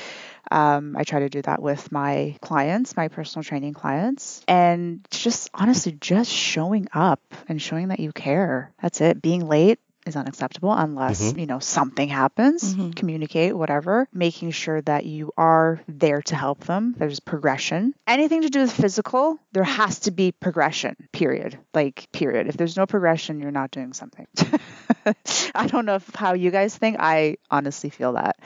Um, 0.49 0.95
I 0.97 1.03
try 1.03 1.19
to 1.19 1.29
do 1.29 1.41
that 1.43 1.61
with 1.61 1.91
my 1.91 2.35
clients, 2.41 2.95
my 2.95 3.07
personal 3.07 3.43
training 3.43 3.73
clients, 3.73 4.41
and 4.47 5.05
just 5.11 5.49
honestly, 5.53 5.97
just 5.99 6.31
showing 6.31 6.87
up 6.93 7.21
and 7.47 7.61
showing 7.61 7.89
that 7.89 7.99
you 7.99 8.11
care. 8.11 8.71
That's 8.81 9.01
it. 9.01 9.21
Being 9.21 9.47
late 9.47 9.79
is 10.05 10.15
unacceptable 10.15 10.71
unless 10.73 11.21
Mhm. 11.33 11.39
you 11.39 11.45
know 11.45 11.59
something 11.59 12.09
happens. 12.09 12.75
Mhm. 12.75 12.95
Communicate, 12.95 13.55
whatever. 13.55 14.07
Making 14.13 14.51
sure 14.51 14.81
that 14.81 15.05
you 15.05 15.31
are 15.37 15.79
there 15.87 16.21
to 16.23 16.35
help 16.35 16.65
them. 16.65 16.95
There's 16.97 17.19
progression. 17.19 17.93
Anything 18.07 18.41
to 18.41 18.49
do 18.49 18.61
with 18.61 18.71
physical, 18.71 19.39
there 19.53 19.63
has 19.63 19.99
to 20.01 20.11
be 20.11 20.31
progression. 20.31 20.95
Period. 21.11 21.57
Like 21.73 22.07
period. 22.11 22.47
If 22.47 22.57
there's 22.57 22.75
no 22.77 22.85
progression, 22.85 23.39
you're 23.39 23.51
not 23.51 23.71
doing 23.71 23.93
something. 23.93 24.27
I 25.55 25.67
don't 25.67 25.85
know 25.85 25.95
if, 25.95 26.15
how 26.15 26.33
you 26.33 26.51
guys 26.51 26.75
think. 26.75 26.97
I 26.99 27.37
honestly 27.51 27.89
feel 27.89 28.13
that. 28.13 28.37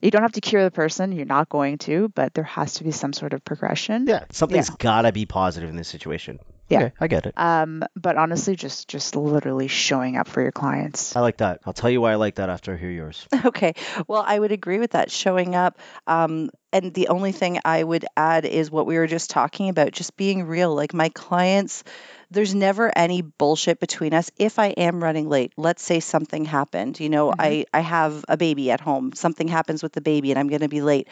You 0.00 0.10
don't 0.12 0.22
have 0.22 0.32
to 0.32 0.40
cure 0.40 0.62
the 0.62 0.70
person, 0.70 1.10
you're 1.10 1.26
not 1.26 1.48
going 1.48 1.78
to, 1.78 2.08
but 2.14 2.32
there 2.32 2.44
has 2.44 2.74
to 2.74 2.84
be 2.84 2.92
some 2.92 3.12
sort 3.12 3.32
of 3.32 3.44
progression. 3.44 4.06
Yeah, 4.06 4.24
something's 4.30 4.70
gotta 4.70 5.10
be 5.10 5.26
positive 5.26 5.68
in 5.68 5.74
this 5.76 5.88
situation. 5.88 6.38
Yeah. 6.68 6.78
Okay, 6.84 6.92
I 7.00 7.06
get 7.08 7.26
it. 7.26 7.34
Um, 7.36 7.82
but 7.96 8.16
honestly, 8.16 8.54
just 8.56 8.88
just 8.88 9.16
literally 9.16 9.68
showing 9.68 10.16
up 10.16 10.28
for 10.28 10.42
your 10.42 10.52
clients. 10.52 11.16
I 11.16 11.20
like 11.20 11.38
that. 11.38 11.60
I'll 11.64 11.72
tell 11.72 11.88
you 11.90 12.00
why 12.00 12.12
I 12.12 12.16
like 12.16 12.34
that 12.36 12.50
after 12.50 12.74
I 12.74 12.76
hear 12.76 12.90
yours. 12.90 13.26
Okay. 13.46 13.72
Well, 14.06 14.22
I 14.26 14.38
would 14.38 14.52
agree 14.52 14.78
with 14.78 14.90
that. 14.92 15.10
Showing 15.10 15.54
up. 15.54 15.78
Um, 16.06 16.50
and 16.72 16.92
the 16.92 17.08
only 17.08 17.32
thing 17.32 17.58
I 17.64 17.82
would 17.82 18.04
add 18.16 18.44
is 18.44 18.70
what 18.70 18.84
we 18.86 18.98
were 18.98 19.06
just 19.06 19.30
talking 19.30 19.70
about, 19.70 19.92
just 19.92 20.16
being 20.18 20.44
real. 20.44 20.74
Like 20.74 20.92
my 20.92 21.08
clients, 21.08 21.82
there's 22.30 22.54
never 22.54 22.92
any 22.94 23.22
bullshit 23.22 23.80
between 23.80 24.12
us. 24.12 24.30
If 24.36 24.58
I 24.58 24.66
am 24.68 25.02
running 25.02 25.30
late, 25.30 25.52
let's 25.56 25.82
say 25.82 26.00
something 26.00 26.44
happened. 26.44 27.00
You 27.00 27.08
know, 27.08 27.30
Mhm. 27.30 27.36
I 27.38 27.64
I 27.72 27.80
have 27.80 28.24
a 28.28 28.36
baby 28.36 28.70
at 28.70 28.80
home. 28.80 29.12
Something 29.14 29.48
happens 29.48 29.82
with 29.82 29.92
the 29.94 30.02
baby, 30.02 30.30
and 30.30 30.38
I'm 30.38 30.48
going 30.48 30.60
to 30.60 30.68
be 30.68 30.82
late. 30.82 31.08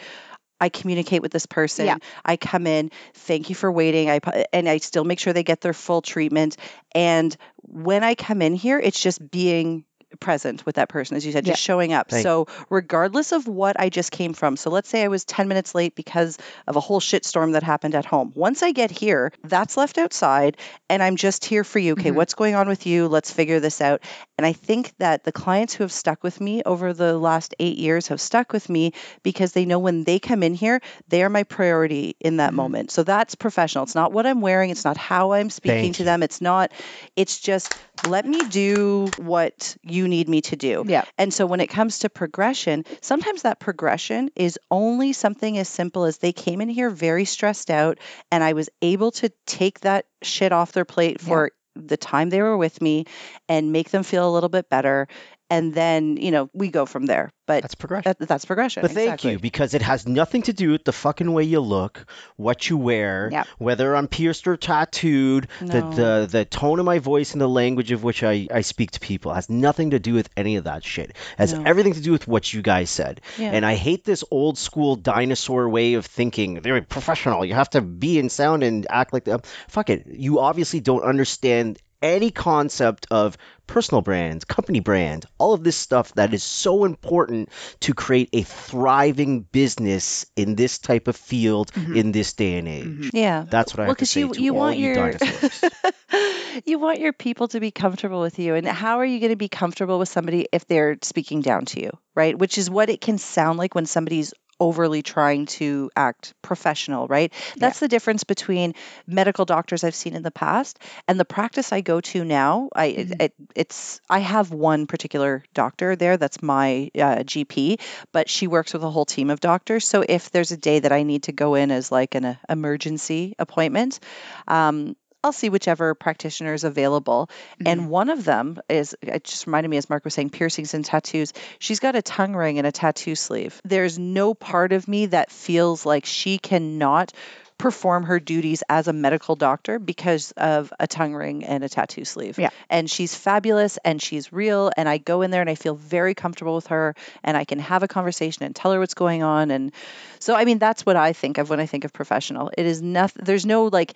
I 0.59 0.69
communicate 0.69 1.21
with 1.21 1.31
this 1.31 1.45
person. 1.45 1.85
Yeah. 1.85 1.97
I 2.25 2.37
come 2.37 2.67
in, 2.67 2.91
thank 3.13 3.49
you 3.49 3.55
for 3.55 3.71
waiting. 3.71 4.09
I 4.09 4.19
and 4.53 4.67
I 4.67 4.77
still 4.77 5.03
make 5.03 5.19
sure 5.19 5.33
they 5.33 5.43
get 5.43 5.61
their 5.61 5.73
full 5.73 6.01
treatment. 6.01 6.57
And 6.93 7.35
when 7.61 8.03
I 8.03 8.15
come 8.15 8.41
in 8.41 8.53
here, 8.53 8.79
it's 8.79 8.99
just 8.99 9.31
being 9.31 9.85
present 10.19 10.65
with 10.65 10.75
that 10.75 10.89
person, 10.89 11.17
as 11.17 11.25
you 11.25 11.31
said, 11.31 11.45
just 11.45 11.61
showing 11.61 11.93
up. 11.93 12.09
Thank- 12.09 12.23
So 12.23 12.47
regardless 12.69 13.31
of 13.31 13.47
what 13.47 13.79
I 13.79 13.89
just 13.89 14.11
came 14.11 14.33
from, 14.33 14.57
so 14.57 14.69
let's 14.69 14.89
say 14.89 15.03
I 15.03 15.09
was 15.09 15.25
10 15.25 15.47
minutes 15.47 15.75
late 15.75 15.95
because 15.95 16.37
of 16.65 16.75
a 16.75 16.79
whole 16.79 16.99
shitstorm 17.01 17.53
that 17.53 17.63
happened 17.63 17.93
at 17.95 18.05
home. 18.05 18.31
Once 18.35 18.63
I 18.63 18.71
get 18.71 18.89
here, 18.91 19.31
that's 19.43 19.77
left 19.77 19.97
outside, 19.97 20.57
and 20.89 21.03
I'm 21.03 21.15
just 21.17 21.45
here 21.45 21.63
for 21.63 21.79
you. 21.79 21.93
Okay, 21.93 22.11
Mhm. 22.11 22.15
what's 22.15 22.33
going 22.35 22.55
on 22.55 22.67
with 22.67 22.85
you? 22.85 23.07
Let's 23.07 23.31
figure 23.31 23.59
this 23.59 23.81
out. 23.81 24.01
And 24.37 24.45
I 24.45 24.53
think 24.53 24.93
that 24.99 25.23
the 25.23 25.31
clients 25.31 25.73
who 25.73 25.83
have 25.83 25.91
stuck 25.91 26.23
with 26.23 26.39
me 26.39 26.61
over 26.65 26.93
the 26.93 27.17
last 27.17 27.53
eight 27.59 27.77
years 27.77 28.07
have 28.07 28.21
stuck 28.21 28.53
with 28.53 28.69
me 28.69 28.93
because 29.23 29.51
they 29.51 29.65
know 29.65 29.79
when 29.79 30.03
they 30.03 30.19
come 30.19 30.43
in 30.43 30.53
here, 30.53 30.79
they 31.09 31.23
are 31.23 31.29
my 31.29 31.43
priority 31.43 32.15
in 32.19 32.37
that 32.37 32.51
Mhm. 32.51 32.55
moment. 32.55 32.91
So 32.91 33.03
that's 33.03 33.35
professional. 33.35 33.83
It's 33.83 33.95
not 33.95 34.11
what 34.13 34.25
I'm 34.25 34.41
wearing. 34.41 34.69
It's 34.69 34.85
not 34.85 34.97
how 34.97 35.33
I'm 35.33 35.49
speaking 35.49 35.81
Thank 35.81 35.95
to 35.97 36.03
them. 36.05 36.23
It's 36.23 36.39
not, 36.41 36.71
it's 37.15 37.39
just 37.39 37.67
let 38.07 38.25
me 38.25 38.43
do 38.43 39.11
what 39.17 39.75
you 39.81 39.96
need 40.05 40.27
me 40.27 40.41
to 40.41 40.57
do. 40.57 40.83
Yeah. 40.85 41.05
And 41.17 41.33
so 41.33 41.45
when 41.45 41.61
it 41.61 41.67
comes 41.67 41.99
to 41.99 42.09
progression, 42.09 42.83
sometimes 42.99 43.43
that 43.43 43.61
progression 43.61 44.29
is 44.35 44.59
only 44.69 45.13
something 45.13 45.57
as 45.57 45.69
simple 45.69 46.03
as 46.03 46.17
they 46.17 46.33
came 46.33 46.59
in 46.59 46.67
here 46.67 46.89
very 46.89 47.23
stressed 47.23 47.71
out 47.71 47.99
and 48.29 48.43
I 48.43 48.51
was 48.51 48.67
able 48.81 49.11
to 49.11 49.31
take 49.45 49.79
that 49.81 50.07
shit 50.21 50.51
off 50.51 50.73
their 50.73 50.83
plate 50.83 51.19
Yeah. 51.21 51.27
for 51.27 51.51
the 51.75 51.95
time 51.95 52.31
they 52.31 52.41
were 52.41 52.57
with 52.57 52.81
me 52.81 53.05
and 53.47 53.71
make 53.71 53.91
them 53.91 54.01
feel 54.01 54.27
a 54.27 54.33
little 54.33 54.49
bit 54.49 54.67
better 54.67 55.07
and 55.49 55.73
then, 55.73 56.17
you 56.17 56.31
know, 56.31 56.49
we 56.53 56.69
go 56.69 56.85
from 56.85 57.05
there. 57.05 57.31
But 57.45 57.61
That's 57.61 57.75
progression. 57.75 58.13
that, 58.19 58.27
that's 58.27 58.43
progression. 58.43 58.81
But 58.81 58.91
thank 58.91 59.05
exactly. 59.07 59.31
you, 59.31 59.39
because 59.39 59.73
it 59.73 59.81
has 59.81 60.05
nothing 60.05 60.41
to 60.43 60.53
do 60.53 60.71
with 60.73 60.83
the 60.83 60.91
fucking 60.91 61.31
way 61.31 61.43
you 61.43 61.61
look, 61.61 62.05
what 62.35 62.69
you 62.69 62.75
wear, 62.77 63.29
Yep. 63.31 63.47
whether 63.57 63.95
I'm 63.95 64.09
pierced 64.09 64.47
or 64.49 64.57
tattooed, 64.57 65.47
the, 65.61 65.79
No. 65.81 65.91
the 65.91 66.27
the 66.29 66.43
tone 66.45 66.79
of 66.79 66.85
my 66.85 66.99
voice 66.99 67.31
and 67.31 67.39
the 67.39 67.47
language 67.47 67.91
of 67.93 68.03
which 68.03 68.21
I, 68.21 68.47
I 68.53 68.59
speak 68.61 68.91
to 68.91 68.99
people 68.99 69.33
has 69.33 69.49
nothing 69.49 69.91
to 69.91 69.99
do 69.99 70.13
with 70.13 70.29
any 70.35 70.57
of 70.57 70.65
that 70.65 70.83
shit. 70.83 71.11
It 71.11 71.15
has 71.37 71.53
No. 71.53 71.63
everything 71.65 71.93
to 71.93 72.01
do 72.01 72.11
with 72.11 72.27
what 72.27 72.53
you 72.53 72.61
guys 72.61 72.89
said. 72.89 73.21
Yeah. 73.37 73.51
And 73.51 73.65
I 73.65 73.75
hate 73.75 74.03
this 74.03 74.25
old 74.29 74.57
school 74.57 74.97
dinosaur 74.97 75.69
way 75.69 75.93
of 75.93 76.05
thinking. 76.05 76.55
They're 76.55 76.81
professional. 76.81 77.45
You 77.45 77.53
have 77.53 77.69
to 77.69 77.81
be 77.81 78.19
in 78.19 78.27
sound 78.29 78.63
and 78.63 78.85
act 78.89 79.13
like 79.13 79.23
them. 79.23 79.39
Fuck 79.69 79.89
it. 79.89 80.05
You 80.07 80.39
obviously 80.41 80.81
don't 80.81 81.03
understand 81.03 81.79
any 82.01 82.31
concept 82.31 83.07
of 83.11 83.37
personal 83.65 84.01
brand, 84.01 84.47
company 84.47 84.79
brand, 84.79 85.25
all 85.37 85.53
of 85.53 85.63
this 85.63 85.75
stuff 85.75 86.13
that 86.13 86.33
is 86.33 86.43
so 86.43 86.85
important 86.85 87.49
to 87.81 87.93
create 87.93 88.29
a 88.33 88.43
thriving 88.43 89.41
business 89.41 90.25
in 90.35 90.55
this 90.55 90.77
type 90.79 91.07
of 91.07 91.15
field 91.15 91.71
Mhm. 91.73 91.95
in 91.97 92.11
this 92.11 92.33
day 92.33 92.57
and 92.57 92.67
age. 92.67 92.85
Mhm. 92.85 93.09
yeah. 93.13 93.45
That's 93.49 93.73
what 93.73 93.79
I 93.79 93.83
Well, 93.83 93.87
have 93.89 93.97
to 93.97 94.01
'cause 94.03 94.09
say 94.11 94.19
you- 94.21 94.33
to 94.33 94.41
you 94.41 94.53
all 94.53 94.59
want 94.59 94.77
you 94.77 94.85
your- 94.93 95.11
dinosaurs. 95.11 95.63
you 96.65 96.79
want 96.79 96.99
your 96.99 97.13
people 97.13 97.47
to 97.49 97.59
be 97.59 97.71
comfortable 97.71 98.21
with 98.21 98.39
you. 98.39 98.55
And 98.55 98.67
how 98.67 98.99
are 98.99 99.05
you 99.05 99.19
going 99.19 99.31
to 99.31 99.35
be 99.35 99.49
comfortable 99.49 99.99
with 99.99 100.09
somebody 100.09 100.47
if 100.51 100.65
they're 100.67 100.97
speaking 101.01 101.41
down 101.41 101.65
to 101.65 101.81
you, 101.81 101.91
right? 102.15 102.37
Which 102.37 102.57
is 102.57 102.69
what 102.69 102.89
it 102.89 103.01
can 103.01 103.17
sound 103.17 103.57
like 103.57 103.75
when 103.75 103.85
somebody's 103.85 104.33
overly 104.59 105.01
trying 105.03 105.45
to 105.45 105.89
act 105.95 106.33
professional, 106.41 107.07
right? 107.07 107.31
That's 107.57 107.79
the 107.79 107.87
difference 107.87 108.23
between 108.23 108.73
medical 109.05 109.45
doctors 109.45 109.83
I've 109.83 109.95
seen 109.95 110.15
in 110.15 110.23
the 110.23 110.31
past 110.31 110.79
and 111.07 111.19
the 111.19 111.25
practice 111.25 111.71
I 111.71 111.81
go 111.81 112.01
to 112.01 112.23
now. 112.23 112.69
I 112.75 112.85
it- 112.85 113.09
Mhm. 113.09 113.21
it, 113.21 113.33
it's 113.55 114.01
I 114.09 114.19
have 114.19 114.51
one 114.51 114.87
particular 114.87 115.43
doctor 115.53 115.95
there 115.95 116.17
that's 116.17 116.41
my 116.41 116.89
uh, 116.95 117.23
GP, 117.23 117.79
but 118.11 118.29
she 118.29 118.47
works 118.47 118.73
with 118.73 118.83
a 118.83 118.89
whole 118.89 119.05
team 119.05 119.29
of 119.29 119.39
doctors. 119.39 119.87
So 119.87 120.03
if 120.07 120.31
there's 120.31 120.51
a 120.51 120.57
day 120.57 120.79
that 120.79 120.91
I 120.91 121.03
need 121.03 121.23
to 121.23 121.31
go 121.31 121.55
in 121.55 121.71
as 121.71 121.91
like 121.91 122.15
an 122.15 122.25
uh, 122.25 122.35
emergency 122.49 123.35
appointment, 123.39 123.99
um, 124.47 124.95
I'll 125.23 125.33
see 125.33 125.49
whichever 125.49 125.95
practitioner 125.95 126.53
is 126.53 126.63
available. 126.63 127.29
Mm-hmm. 127.53 127.67
And 127.67 127.89
one 127.89 128.09
of 128.09 128.23
them 128.23 128.59
is, 128.69 128.95
it 129.01 129.23
just 129.23 129.47
reminded 129.47 129.69
me, 129.69 129.77
as 129.77 129.89
Mark 129.89 130.05
was 130.05 130.13
saying, 130.13 130.29
piercings 130.29 130.73
and 130.73 130.85
tattoos. 130.85 131.33
She's 131.59 131.79
got 131.79 131.95
a 131.95 132.01
tongue 132.01 132.35
ring 132.35 132.57
and 132.57 132.67
a 132.67 132.71
tattoo 132.71 133.15
sleeve. 133.15 133.61
There's 133.65 133.97
no 133.97 134.33
part 134.33 134.73
of 134.73 134.87
me 134.87 135.07
that 135.07 135.31
feels 135.31 135.85
like 135.85 136.05
she 136.05 136.37
cannot 136.37 137.13
perform 137.57 138.03
her 138.03 138.19
duties 138.19 138.61
as 138.69 138.87
a 138.87 138.93
medical 138.93 139.35
doctor 139.35 139.79
because 139.79 140.31
of 140.33 140.71
a 140.79 140.85
tongue 140.85 141.15
ring 141.15 141.43
and 141.43 141.63
a 141.63 141.69
tattoo 141.69 142.05
sleeve. 142.05 142.37
Yeah. 142.37 142.49
And 142.69 142.87
she's 142.87 143.15
fabulous 143.15 143.79
and 143.83 143.99
she's 143.99 144.31
real. 144.31 144.71
And 144.77 144.87
I 144.87 144.99
go 144.99 145.23
in 145.23 145.31
there 145.31 145.41
and 145.41 145.49
I 145.49 145.55
feel 145.55 145.73
very 145.73 146.13
comfortable 146.13 146.53
with 146.53 146.67
her 146.67 146.95
and 147.23 147.35
I 147.35 147.45
can 147.45 147.57
have 147.57 147.81
a 147.81 147.87
conversation 147.87 148.45
and 148.45 148.55
tell 148.55 148.71
her 148.73 148.79
what's 148.79 148.93
going 148.93 149.23
on. 149.23 149.49
And 149.49 149.71
so, 150.19 150.35
I 150.35 150.45
mean, 150.45 150.59
that's 150.59 150.85
what 150.85 150.97
I 150.97 151.13
think 151.13 151.39
of 151.39 151.49
when 151.49 151.59
I 151.59 151.65
think 151.65 151.83
of 151.83 151.93
professional. 151.93 152.51
It 152.55 152.67
is 152.67 152.81
nothing, 152.83 153.23
there's 153.25 153.45
no 153.45 153.65
like 153.65 153.95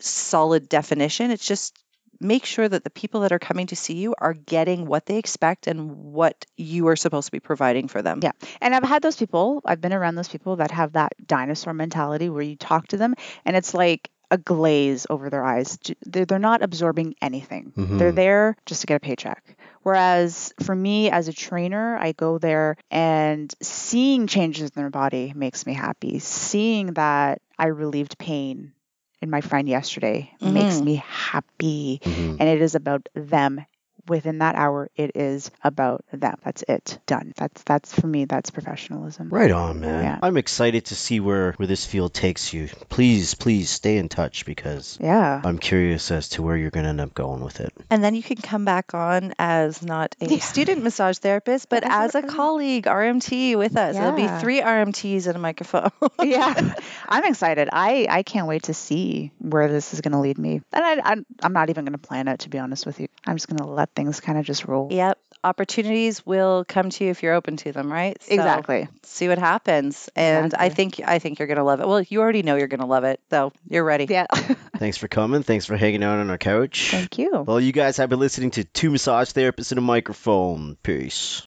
solid 0.00 0.68
definition. 0.68 1.30
It's 1.30 1.46
just 1.46 1.78
make 2.20 2.46
sure 2.46 2.66
that 2.68 2.82
the 2.82 2.90
people 2.90 3.20
that 3.20 3.32
are 3.32 3.38
coming 3.38 3.66
to 3.66 3.76
see 3.76 3.94
you 3.94 4.14
are 4.18 4.32
getting 4.32 4.86
what 4.86 5.04
they 5.06 5.18
expect 5.18 5.66
and 5.66 5.96
what 5.96 6.46
you 6.56 6.88
are 6.88 6.96
supposed 6.96 7.26
to 7.26 7.32
be 7.32 7.40
providing 7.40 7.88
for 7.88 8.00
them. 8.00 8.20
Yeah. 8.22 8.32
And 8.60 8.74
I've 8.74 8.82
had 8.84 9.02
those 9.02 9.16
people, 9.16 9.60
I've 9.64 9.80
been 9.80 9.92
around 9.92 10.14
those 10.14 10.28
people 10.28 10.56
that 10.56 10.70
have 10.70 10.92
that 10.94 11.12
dinosaur 11.26 11.74
mentality 11.74 12.30
where 12.30 12.42
you 12.42 12.56
talk 12.56 12.88
to 12.88 12.96
them 12.96 13.14
and 13.44 13.56
it's 13.56 13.74
like, 13.74 14.10
a 14.28 14.38
glaze 14.38 15.06
over 15.08 15.30
their 15.30 15.44
eyes. 15.44 15.78
They're, 16.04 16.24
they're 16.24 16.40
not 16.40 16.60
absorbing 16.60 17.14
anything. 17.22 17.72
Mhm. 17.76 17.96
They're 17.96 18.10
there 18.10 18.56
just 18.66 18.80
to 18.80 18.88
get 18.88 18.96
a 18.96 18.98
paycheck. 18.98 19.56
Whereas 19.82 20.52
for 20.64 20.74
me 20.74 21.10
as 21.10 21.28
a 21.28 21.32
trainer, 21.32 21.96
I 21.96 22.10
go 22.10 22.38
there 22.38 22.76
and 22.90 23.54
seeing 23.62 24.26
changes 24.26 24.70
in 24.70 24.82
their 24.82 24.90
body 24.90 25.32
makes 25.36 25.64
me 25.64 25.74
happy. 25.74 26.18
Seeing 26.18 26.94
that 26.94 27.40
I 27.56 27.66
relieved 27.66 28.18
pain 28.18 28.72
in 29.20 29.30
my 29.30 29.40
friend 29.40 29.68
yesterday 29.68 30.30
makes 30.40 30.80
Mhm. 30.80 30.84
me 30.84 30.96
happy. 30.96 32.00
Mhm. 32.04 32.36
And 32.38 32.48
it 32.48 32.60
is 32.62 32.74
about 32.74 33.08
them. 33.14 33.64
Within 34.08 34.38
that 34.38 34.54
hour, 34.56 34.90
it 34.96 35.12
is 35.16 35.50
about 35.64 36.04
them. 36.12 36.36
That's 36.44 36.62
it. 36.68 36.98
Done. 37.06 37.32
That's 37.36 37.62
that's 37.64 37.92
for 37.98 38.06
me. 38.06 38.24
That's 38.24 38.50
professionalism. 38.50 39.28
Right 39.30 39.50
on, 39.50 39.80
man. 39.80 40.02
Yeah. 40.04 40.18
I'm 40.22 40.36
excited 40.36 40.86
to 40.86 40.94
see 40.94 41.20
where, 41.20 41.52
where 41.52 41.66
this 41.66 41.84
field 41.86 42.14
takes 42.14 42.52
you. 42.52 42.68
Please, 42.88 43.34
please 43.34 43.70
stay 43.70 43.96
in 43.98 44.08
touch 44.08 44.44
because 44.46 44.98
Yeah. 45.00 45.40
I'm 45.44 45.58
curious 45.58 46.10
as 46.10 46.28
to 46.30 46.42
where 46.42 46.56
you're 46.56 46.70
going 46.70 46.84
to 46.84 46.90
end 46.90 47.00
up 47.00 47.14
going 47.14 47.42
with 47.42 47.60
it. 47.60 47.72
And 47.90 48.02
then 48.02 48.14
you 48.14 48.22
can 48.22 48.36
come 48.36 48.64
back 48.64 48.94
on 48.94 49.34
as 49.38 49.82
not 49.82 50.14
a 50.20 50.26
Yeah. 50.26 50.38
student 50.38 50.82
massage 50.82 51.18
therapist, 51.18 51.68
but 51.68 51.84
As 51.84 52.14
as 52.14 52.22
a- 52.24 52.26
a 52.26 52.30
colleague, 52.30 52.86
RMT 52.86 53.56
with 53.56 53.76
us. 53.76 53.96
It'll 53.96 54.12
be 54.12 54.28
three 54.40 54.60
RMTs 54.60 55.26
and 55.26 55.36
a 55.36 55.38
microphone. 55.40 55.90
yeah, 56.22 56.74
I'm 57.08 57.24
excited. 57.24 57.68
I 57.72 58.06
I 58.08 58.22
can't 58.22 58.46
wait 58.46 58.64
to 58.64 58.74
see 58.74 59.32
where 59.38 59.68
this 59.68 59.92
is 59.94 60.00
going 60.00 60.12
to 60.12 60.18
lead 60.18 60.38
me. 60.38 60.60
And 60.72 60.84
I, 60.84 61.12
I 61.12 61.16
I'm 61.42 61.52
not 61.52 61.70
even 61.70 61.84
going 61.84 61.92
to 61.98 61.98
plan 62.06 62.28
it 62.28 62.40
to 62.40 62.48
be 62.48 62.58
honest 62.58 62.86
with 62.86 63.00
you. 63.00 63.08
I'm 63.26 63.36
just 63.36 63.48
going 63.48 63.58
to 63.58 63.66
let 63.66 63.94
things 63.96 64.20
kind 64.20 64.38
of 64.38 64.44
just 64.44 64.66
roll. 64.66 64.88
yep. 64.92 65.18
Opportunities 65.44 66.26
will 66.26 66.64
come 66.66 66.90
to 66.90 67.04
you 67.04 67.10
if 67.10 67.22
you're 67.22 67.34
open 67.34 67.56
to 67.58 67.70
them, 67.70 67.92
right? 67.92 68.20
So 68.20 68.34
Exactly. 68.34 68.88
See 69.04 69.28
what 69.28 69.38
happens. 69.38 70.08
And 70.16 70.52
I 70.54 70.70
think 70.70 71.00
I 71.04 71.20
think 71.20 71.38
you're 71.38 71.46
gonna 71.46 71.62
love 71.62 71.80
it. 71.80 71.86
Well, 71.86 72.02
you 72.02 72.20
already 72.20 72.42
know 72.42 72.56
you're 72.56 72.66
gonna 72.66 72.86
love 72.86 73.04
it, 73.04 73.20
so 73.30 73.52
you're 73.68 73.84
ready. 73.84 74.06
Yeah. 74.08 74.26
Thanks 74.78 74.96
for 74.96 75.06
coming. 75.06 75.44
Thanks 75.44 75.66
for 75.66 75.76
hanging 75.76 76.02
out 76.02 76.18
on 76.18 76.30
our 76.30 76.38
couch. 76.38 76.88
Thank 76.90 77.18
you. 77.18 77.44
Well, 77.46 77.60
you 77.60 77.72
guys 77.72 77.96
have 77.98 78.08
been 78.10 78.18
listening 78.18 78.50
to 78.52 78.64
Two 78.64 78.90
Massage 78.90 79.30
Therapists 79.30 79.70
and 79.70 79.78
a 79.78 79.82
Microphone. 79.82 80.76
Peace. 80.82 81.42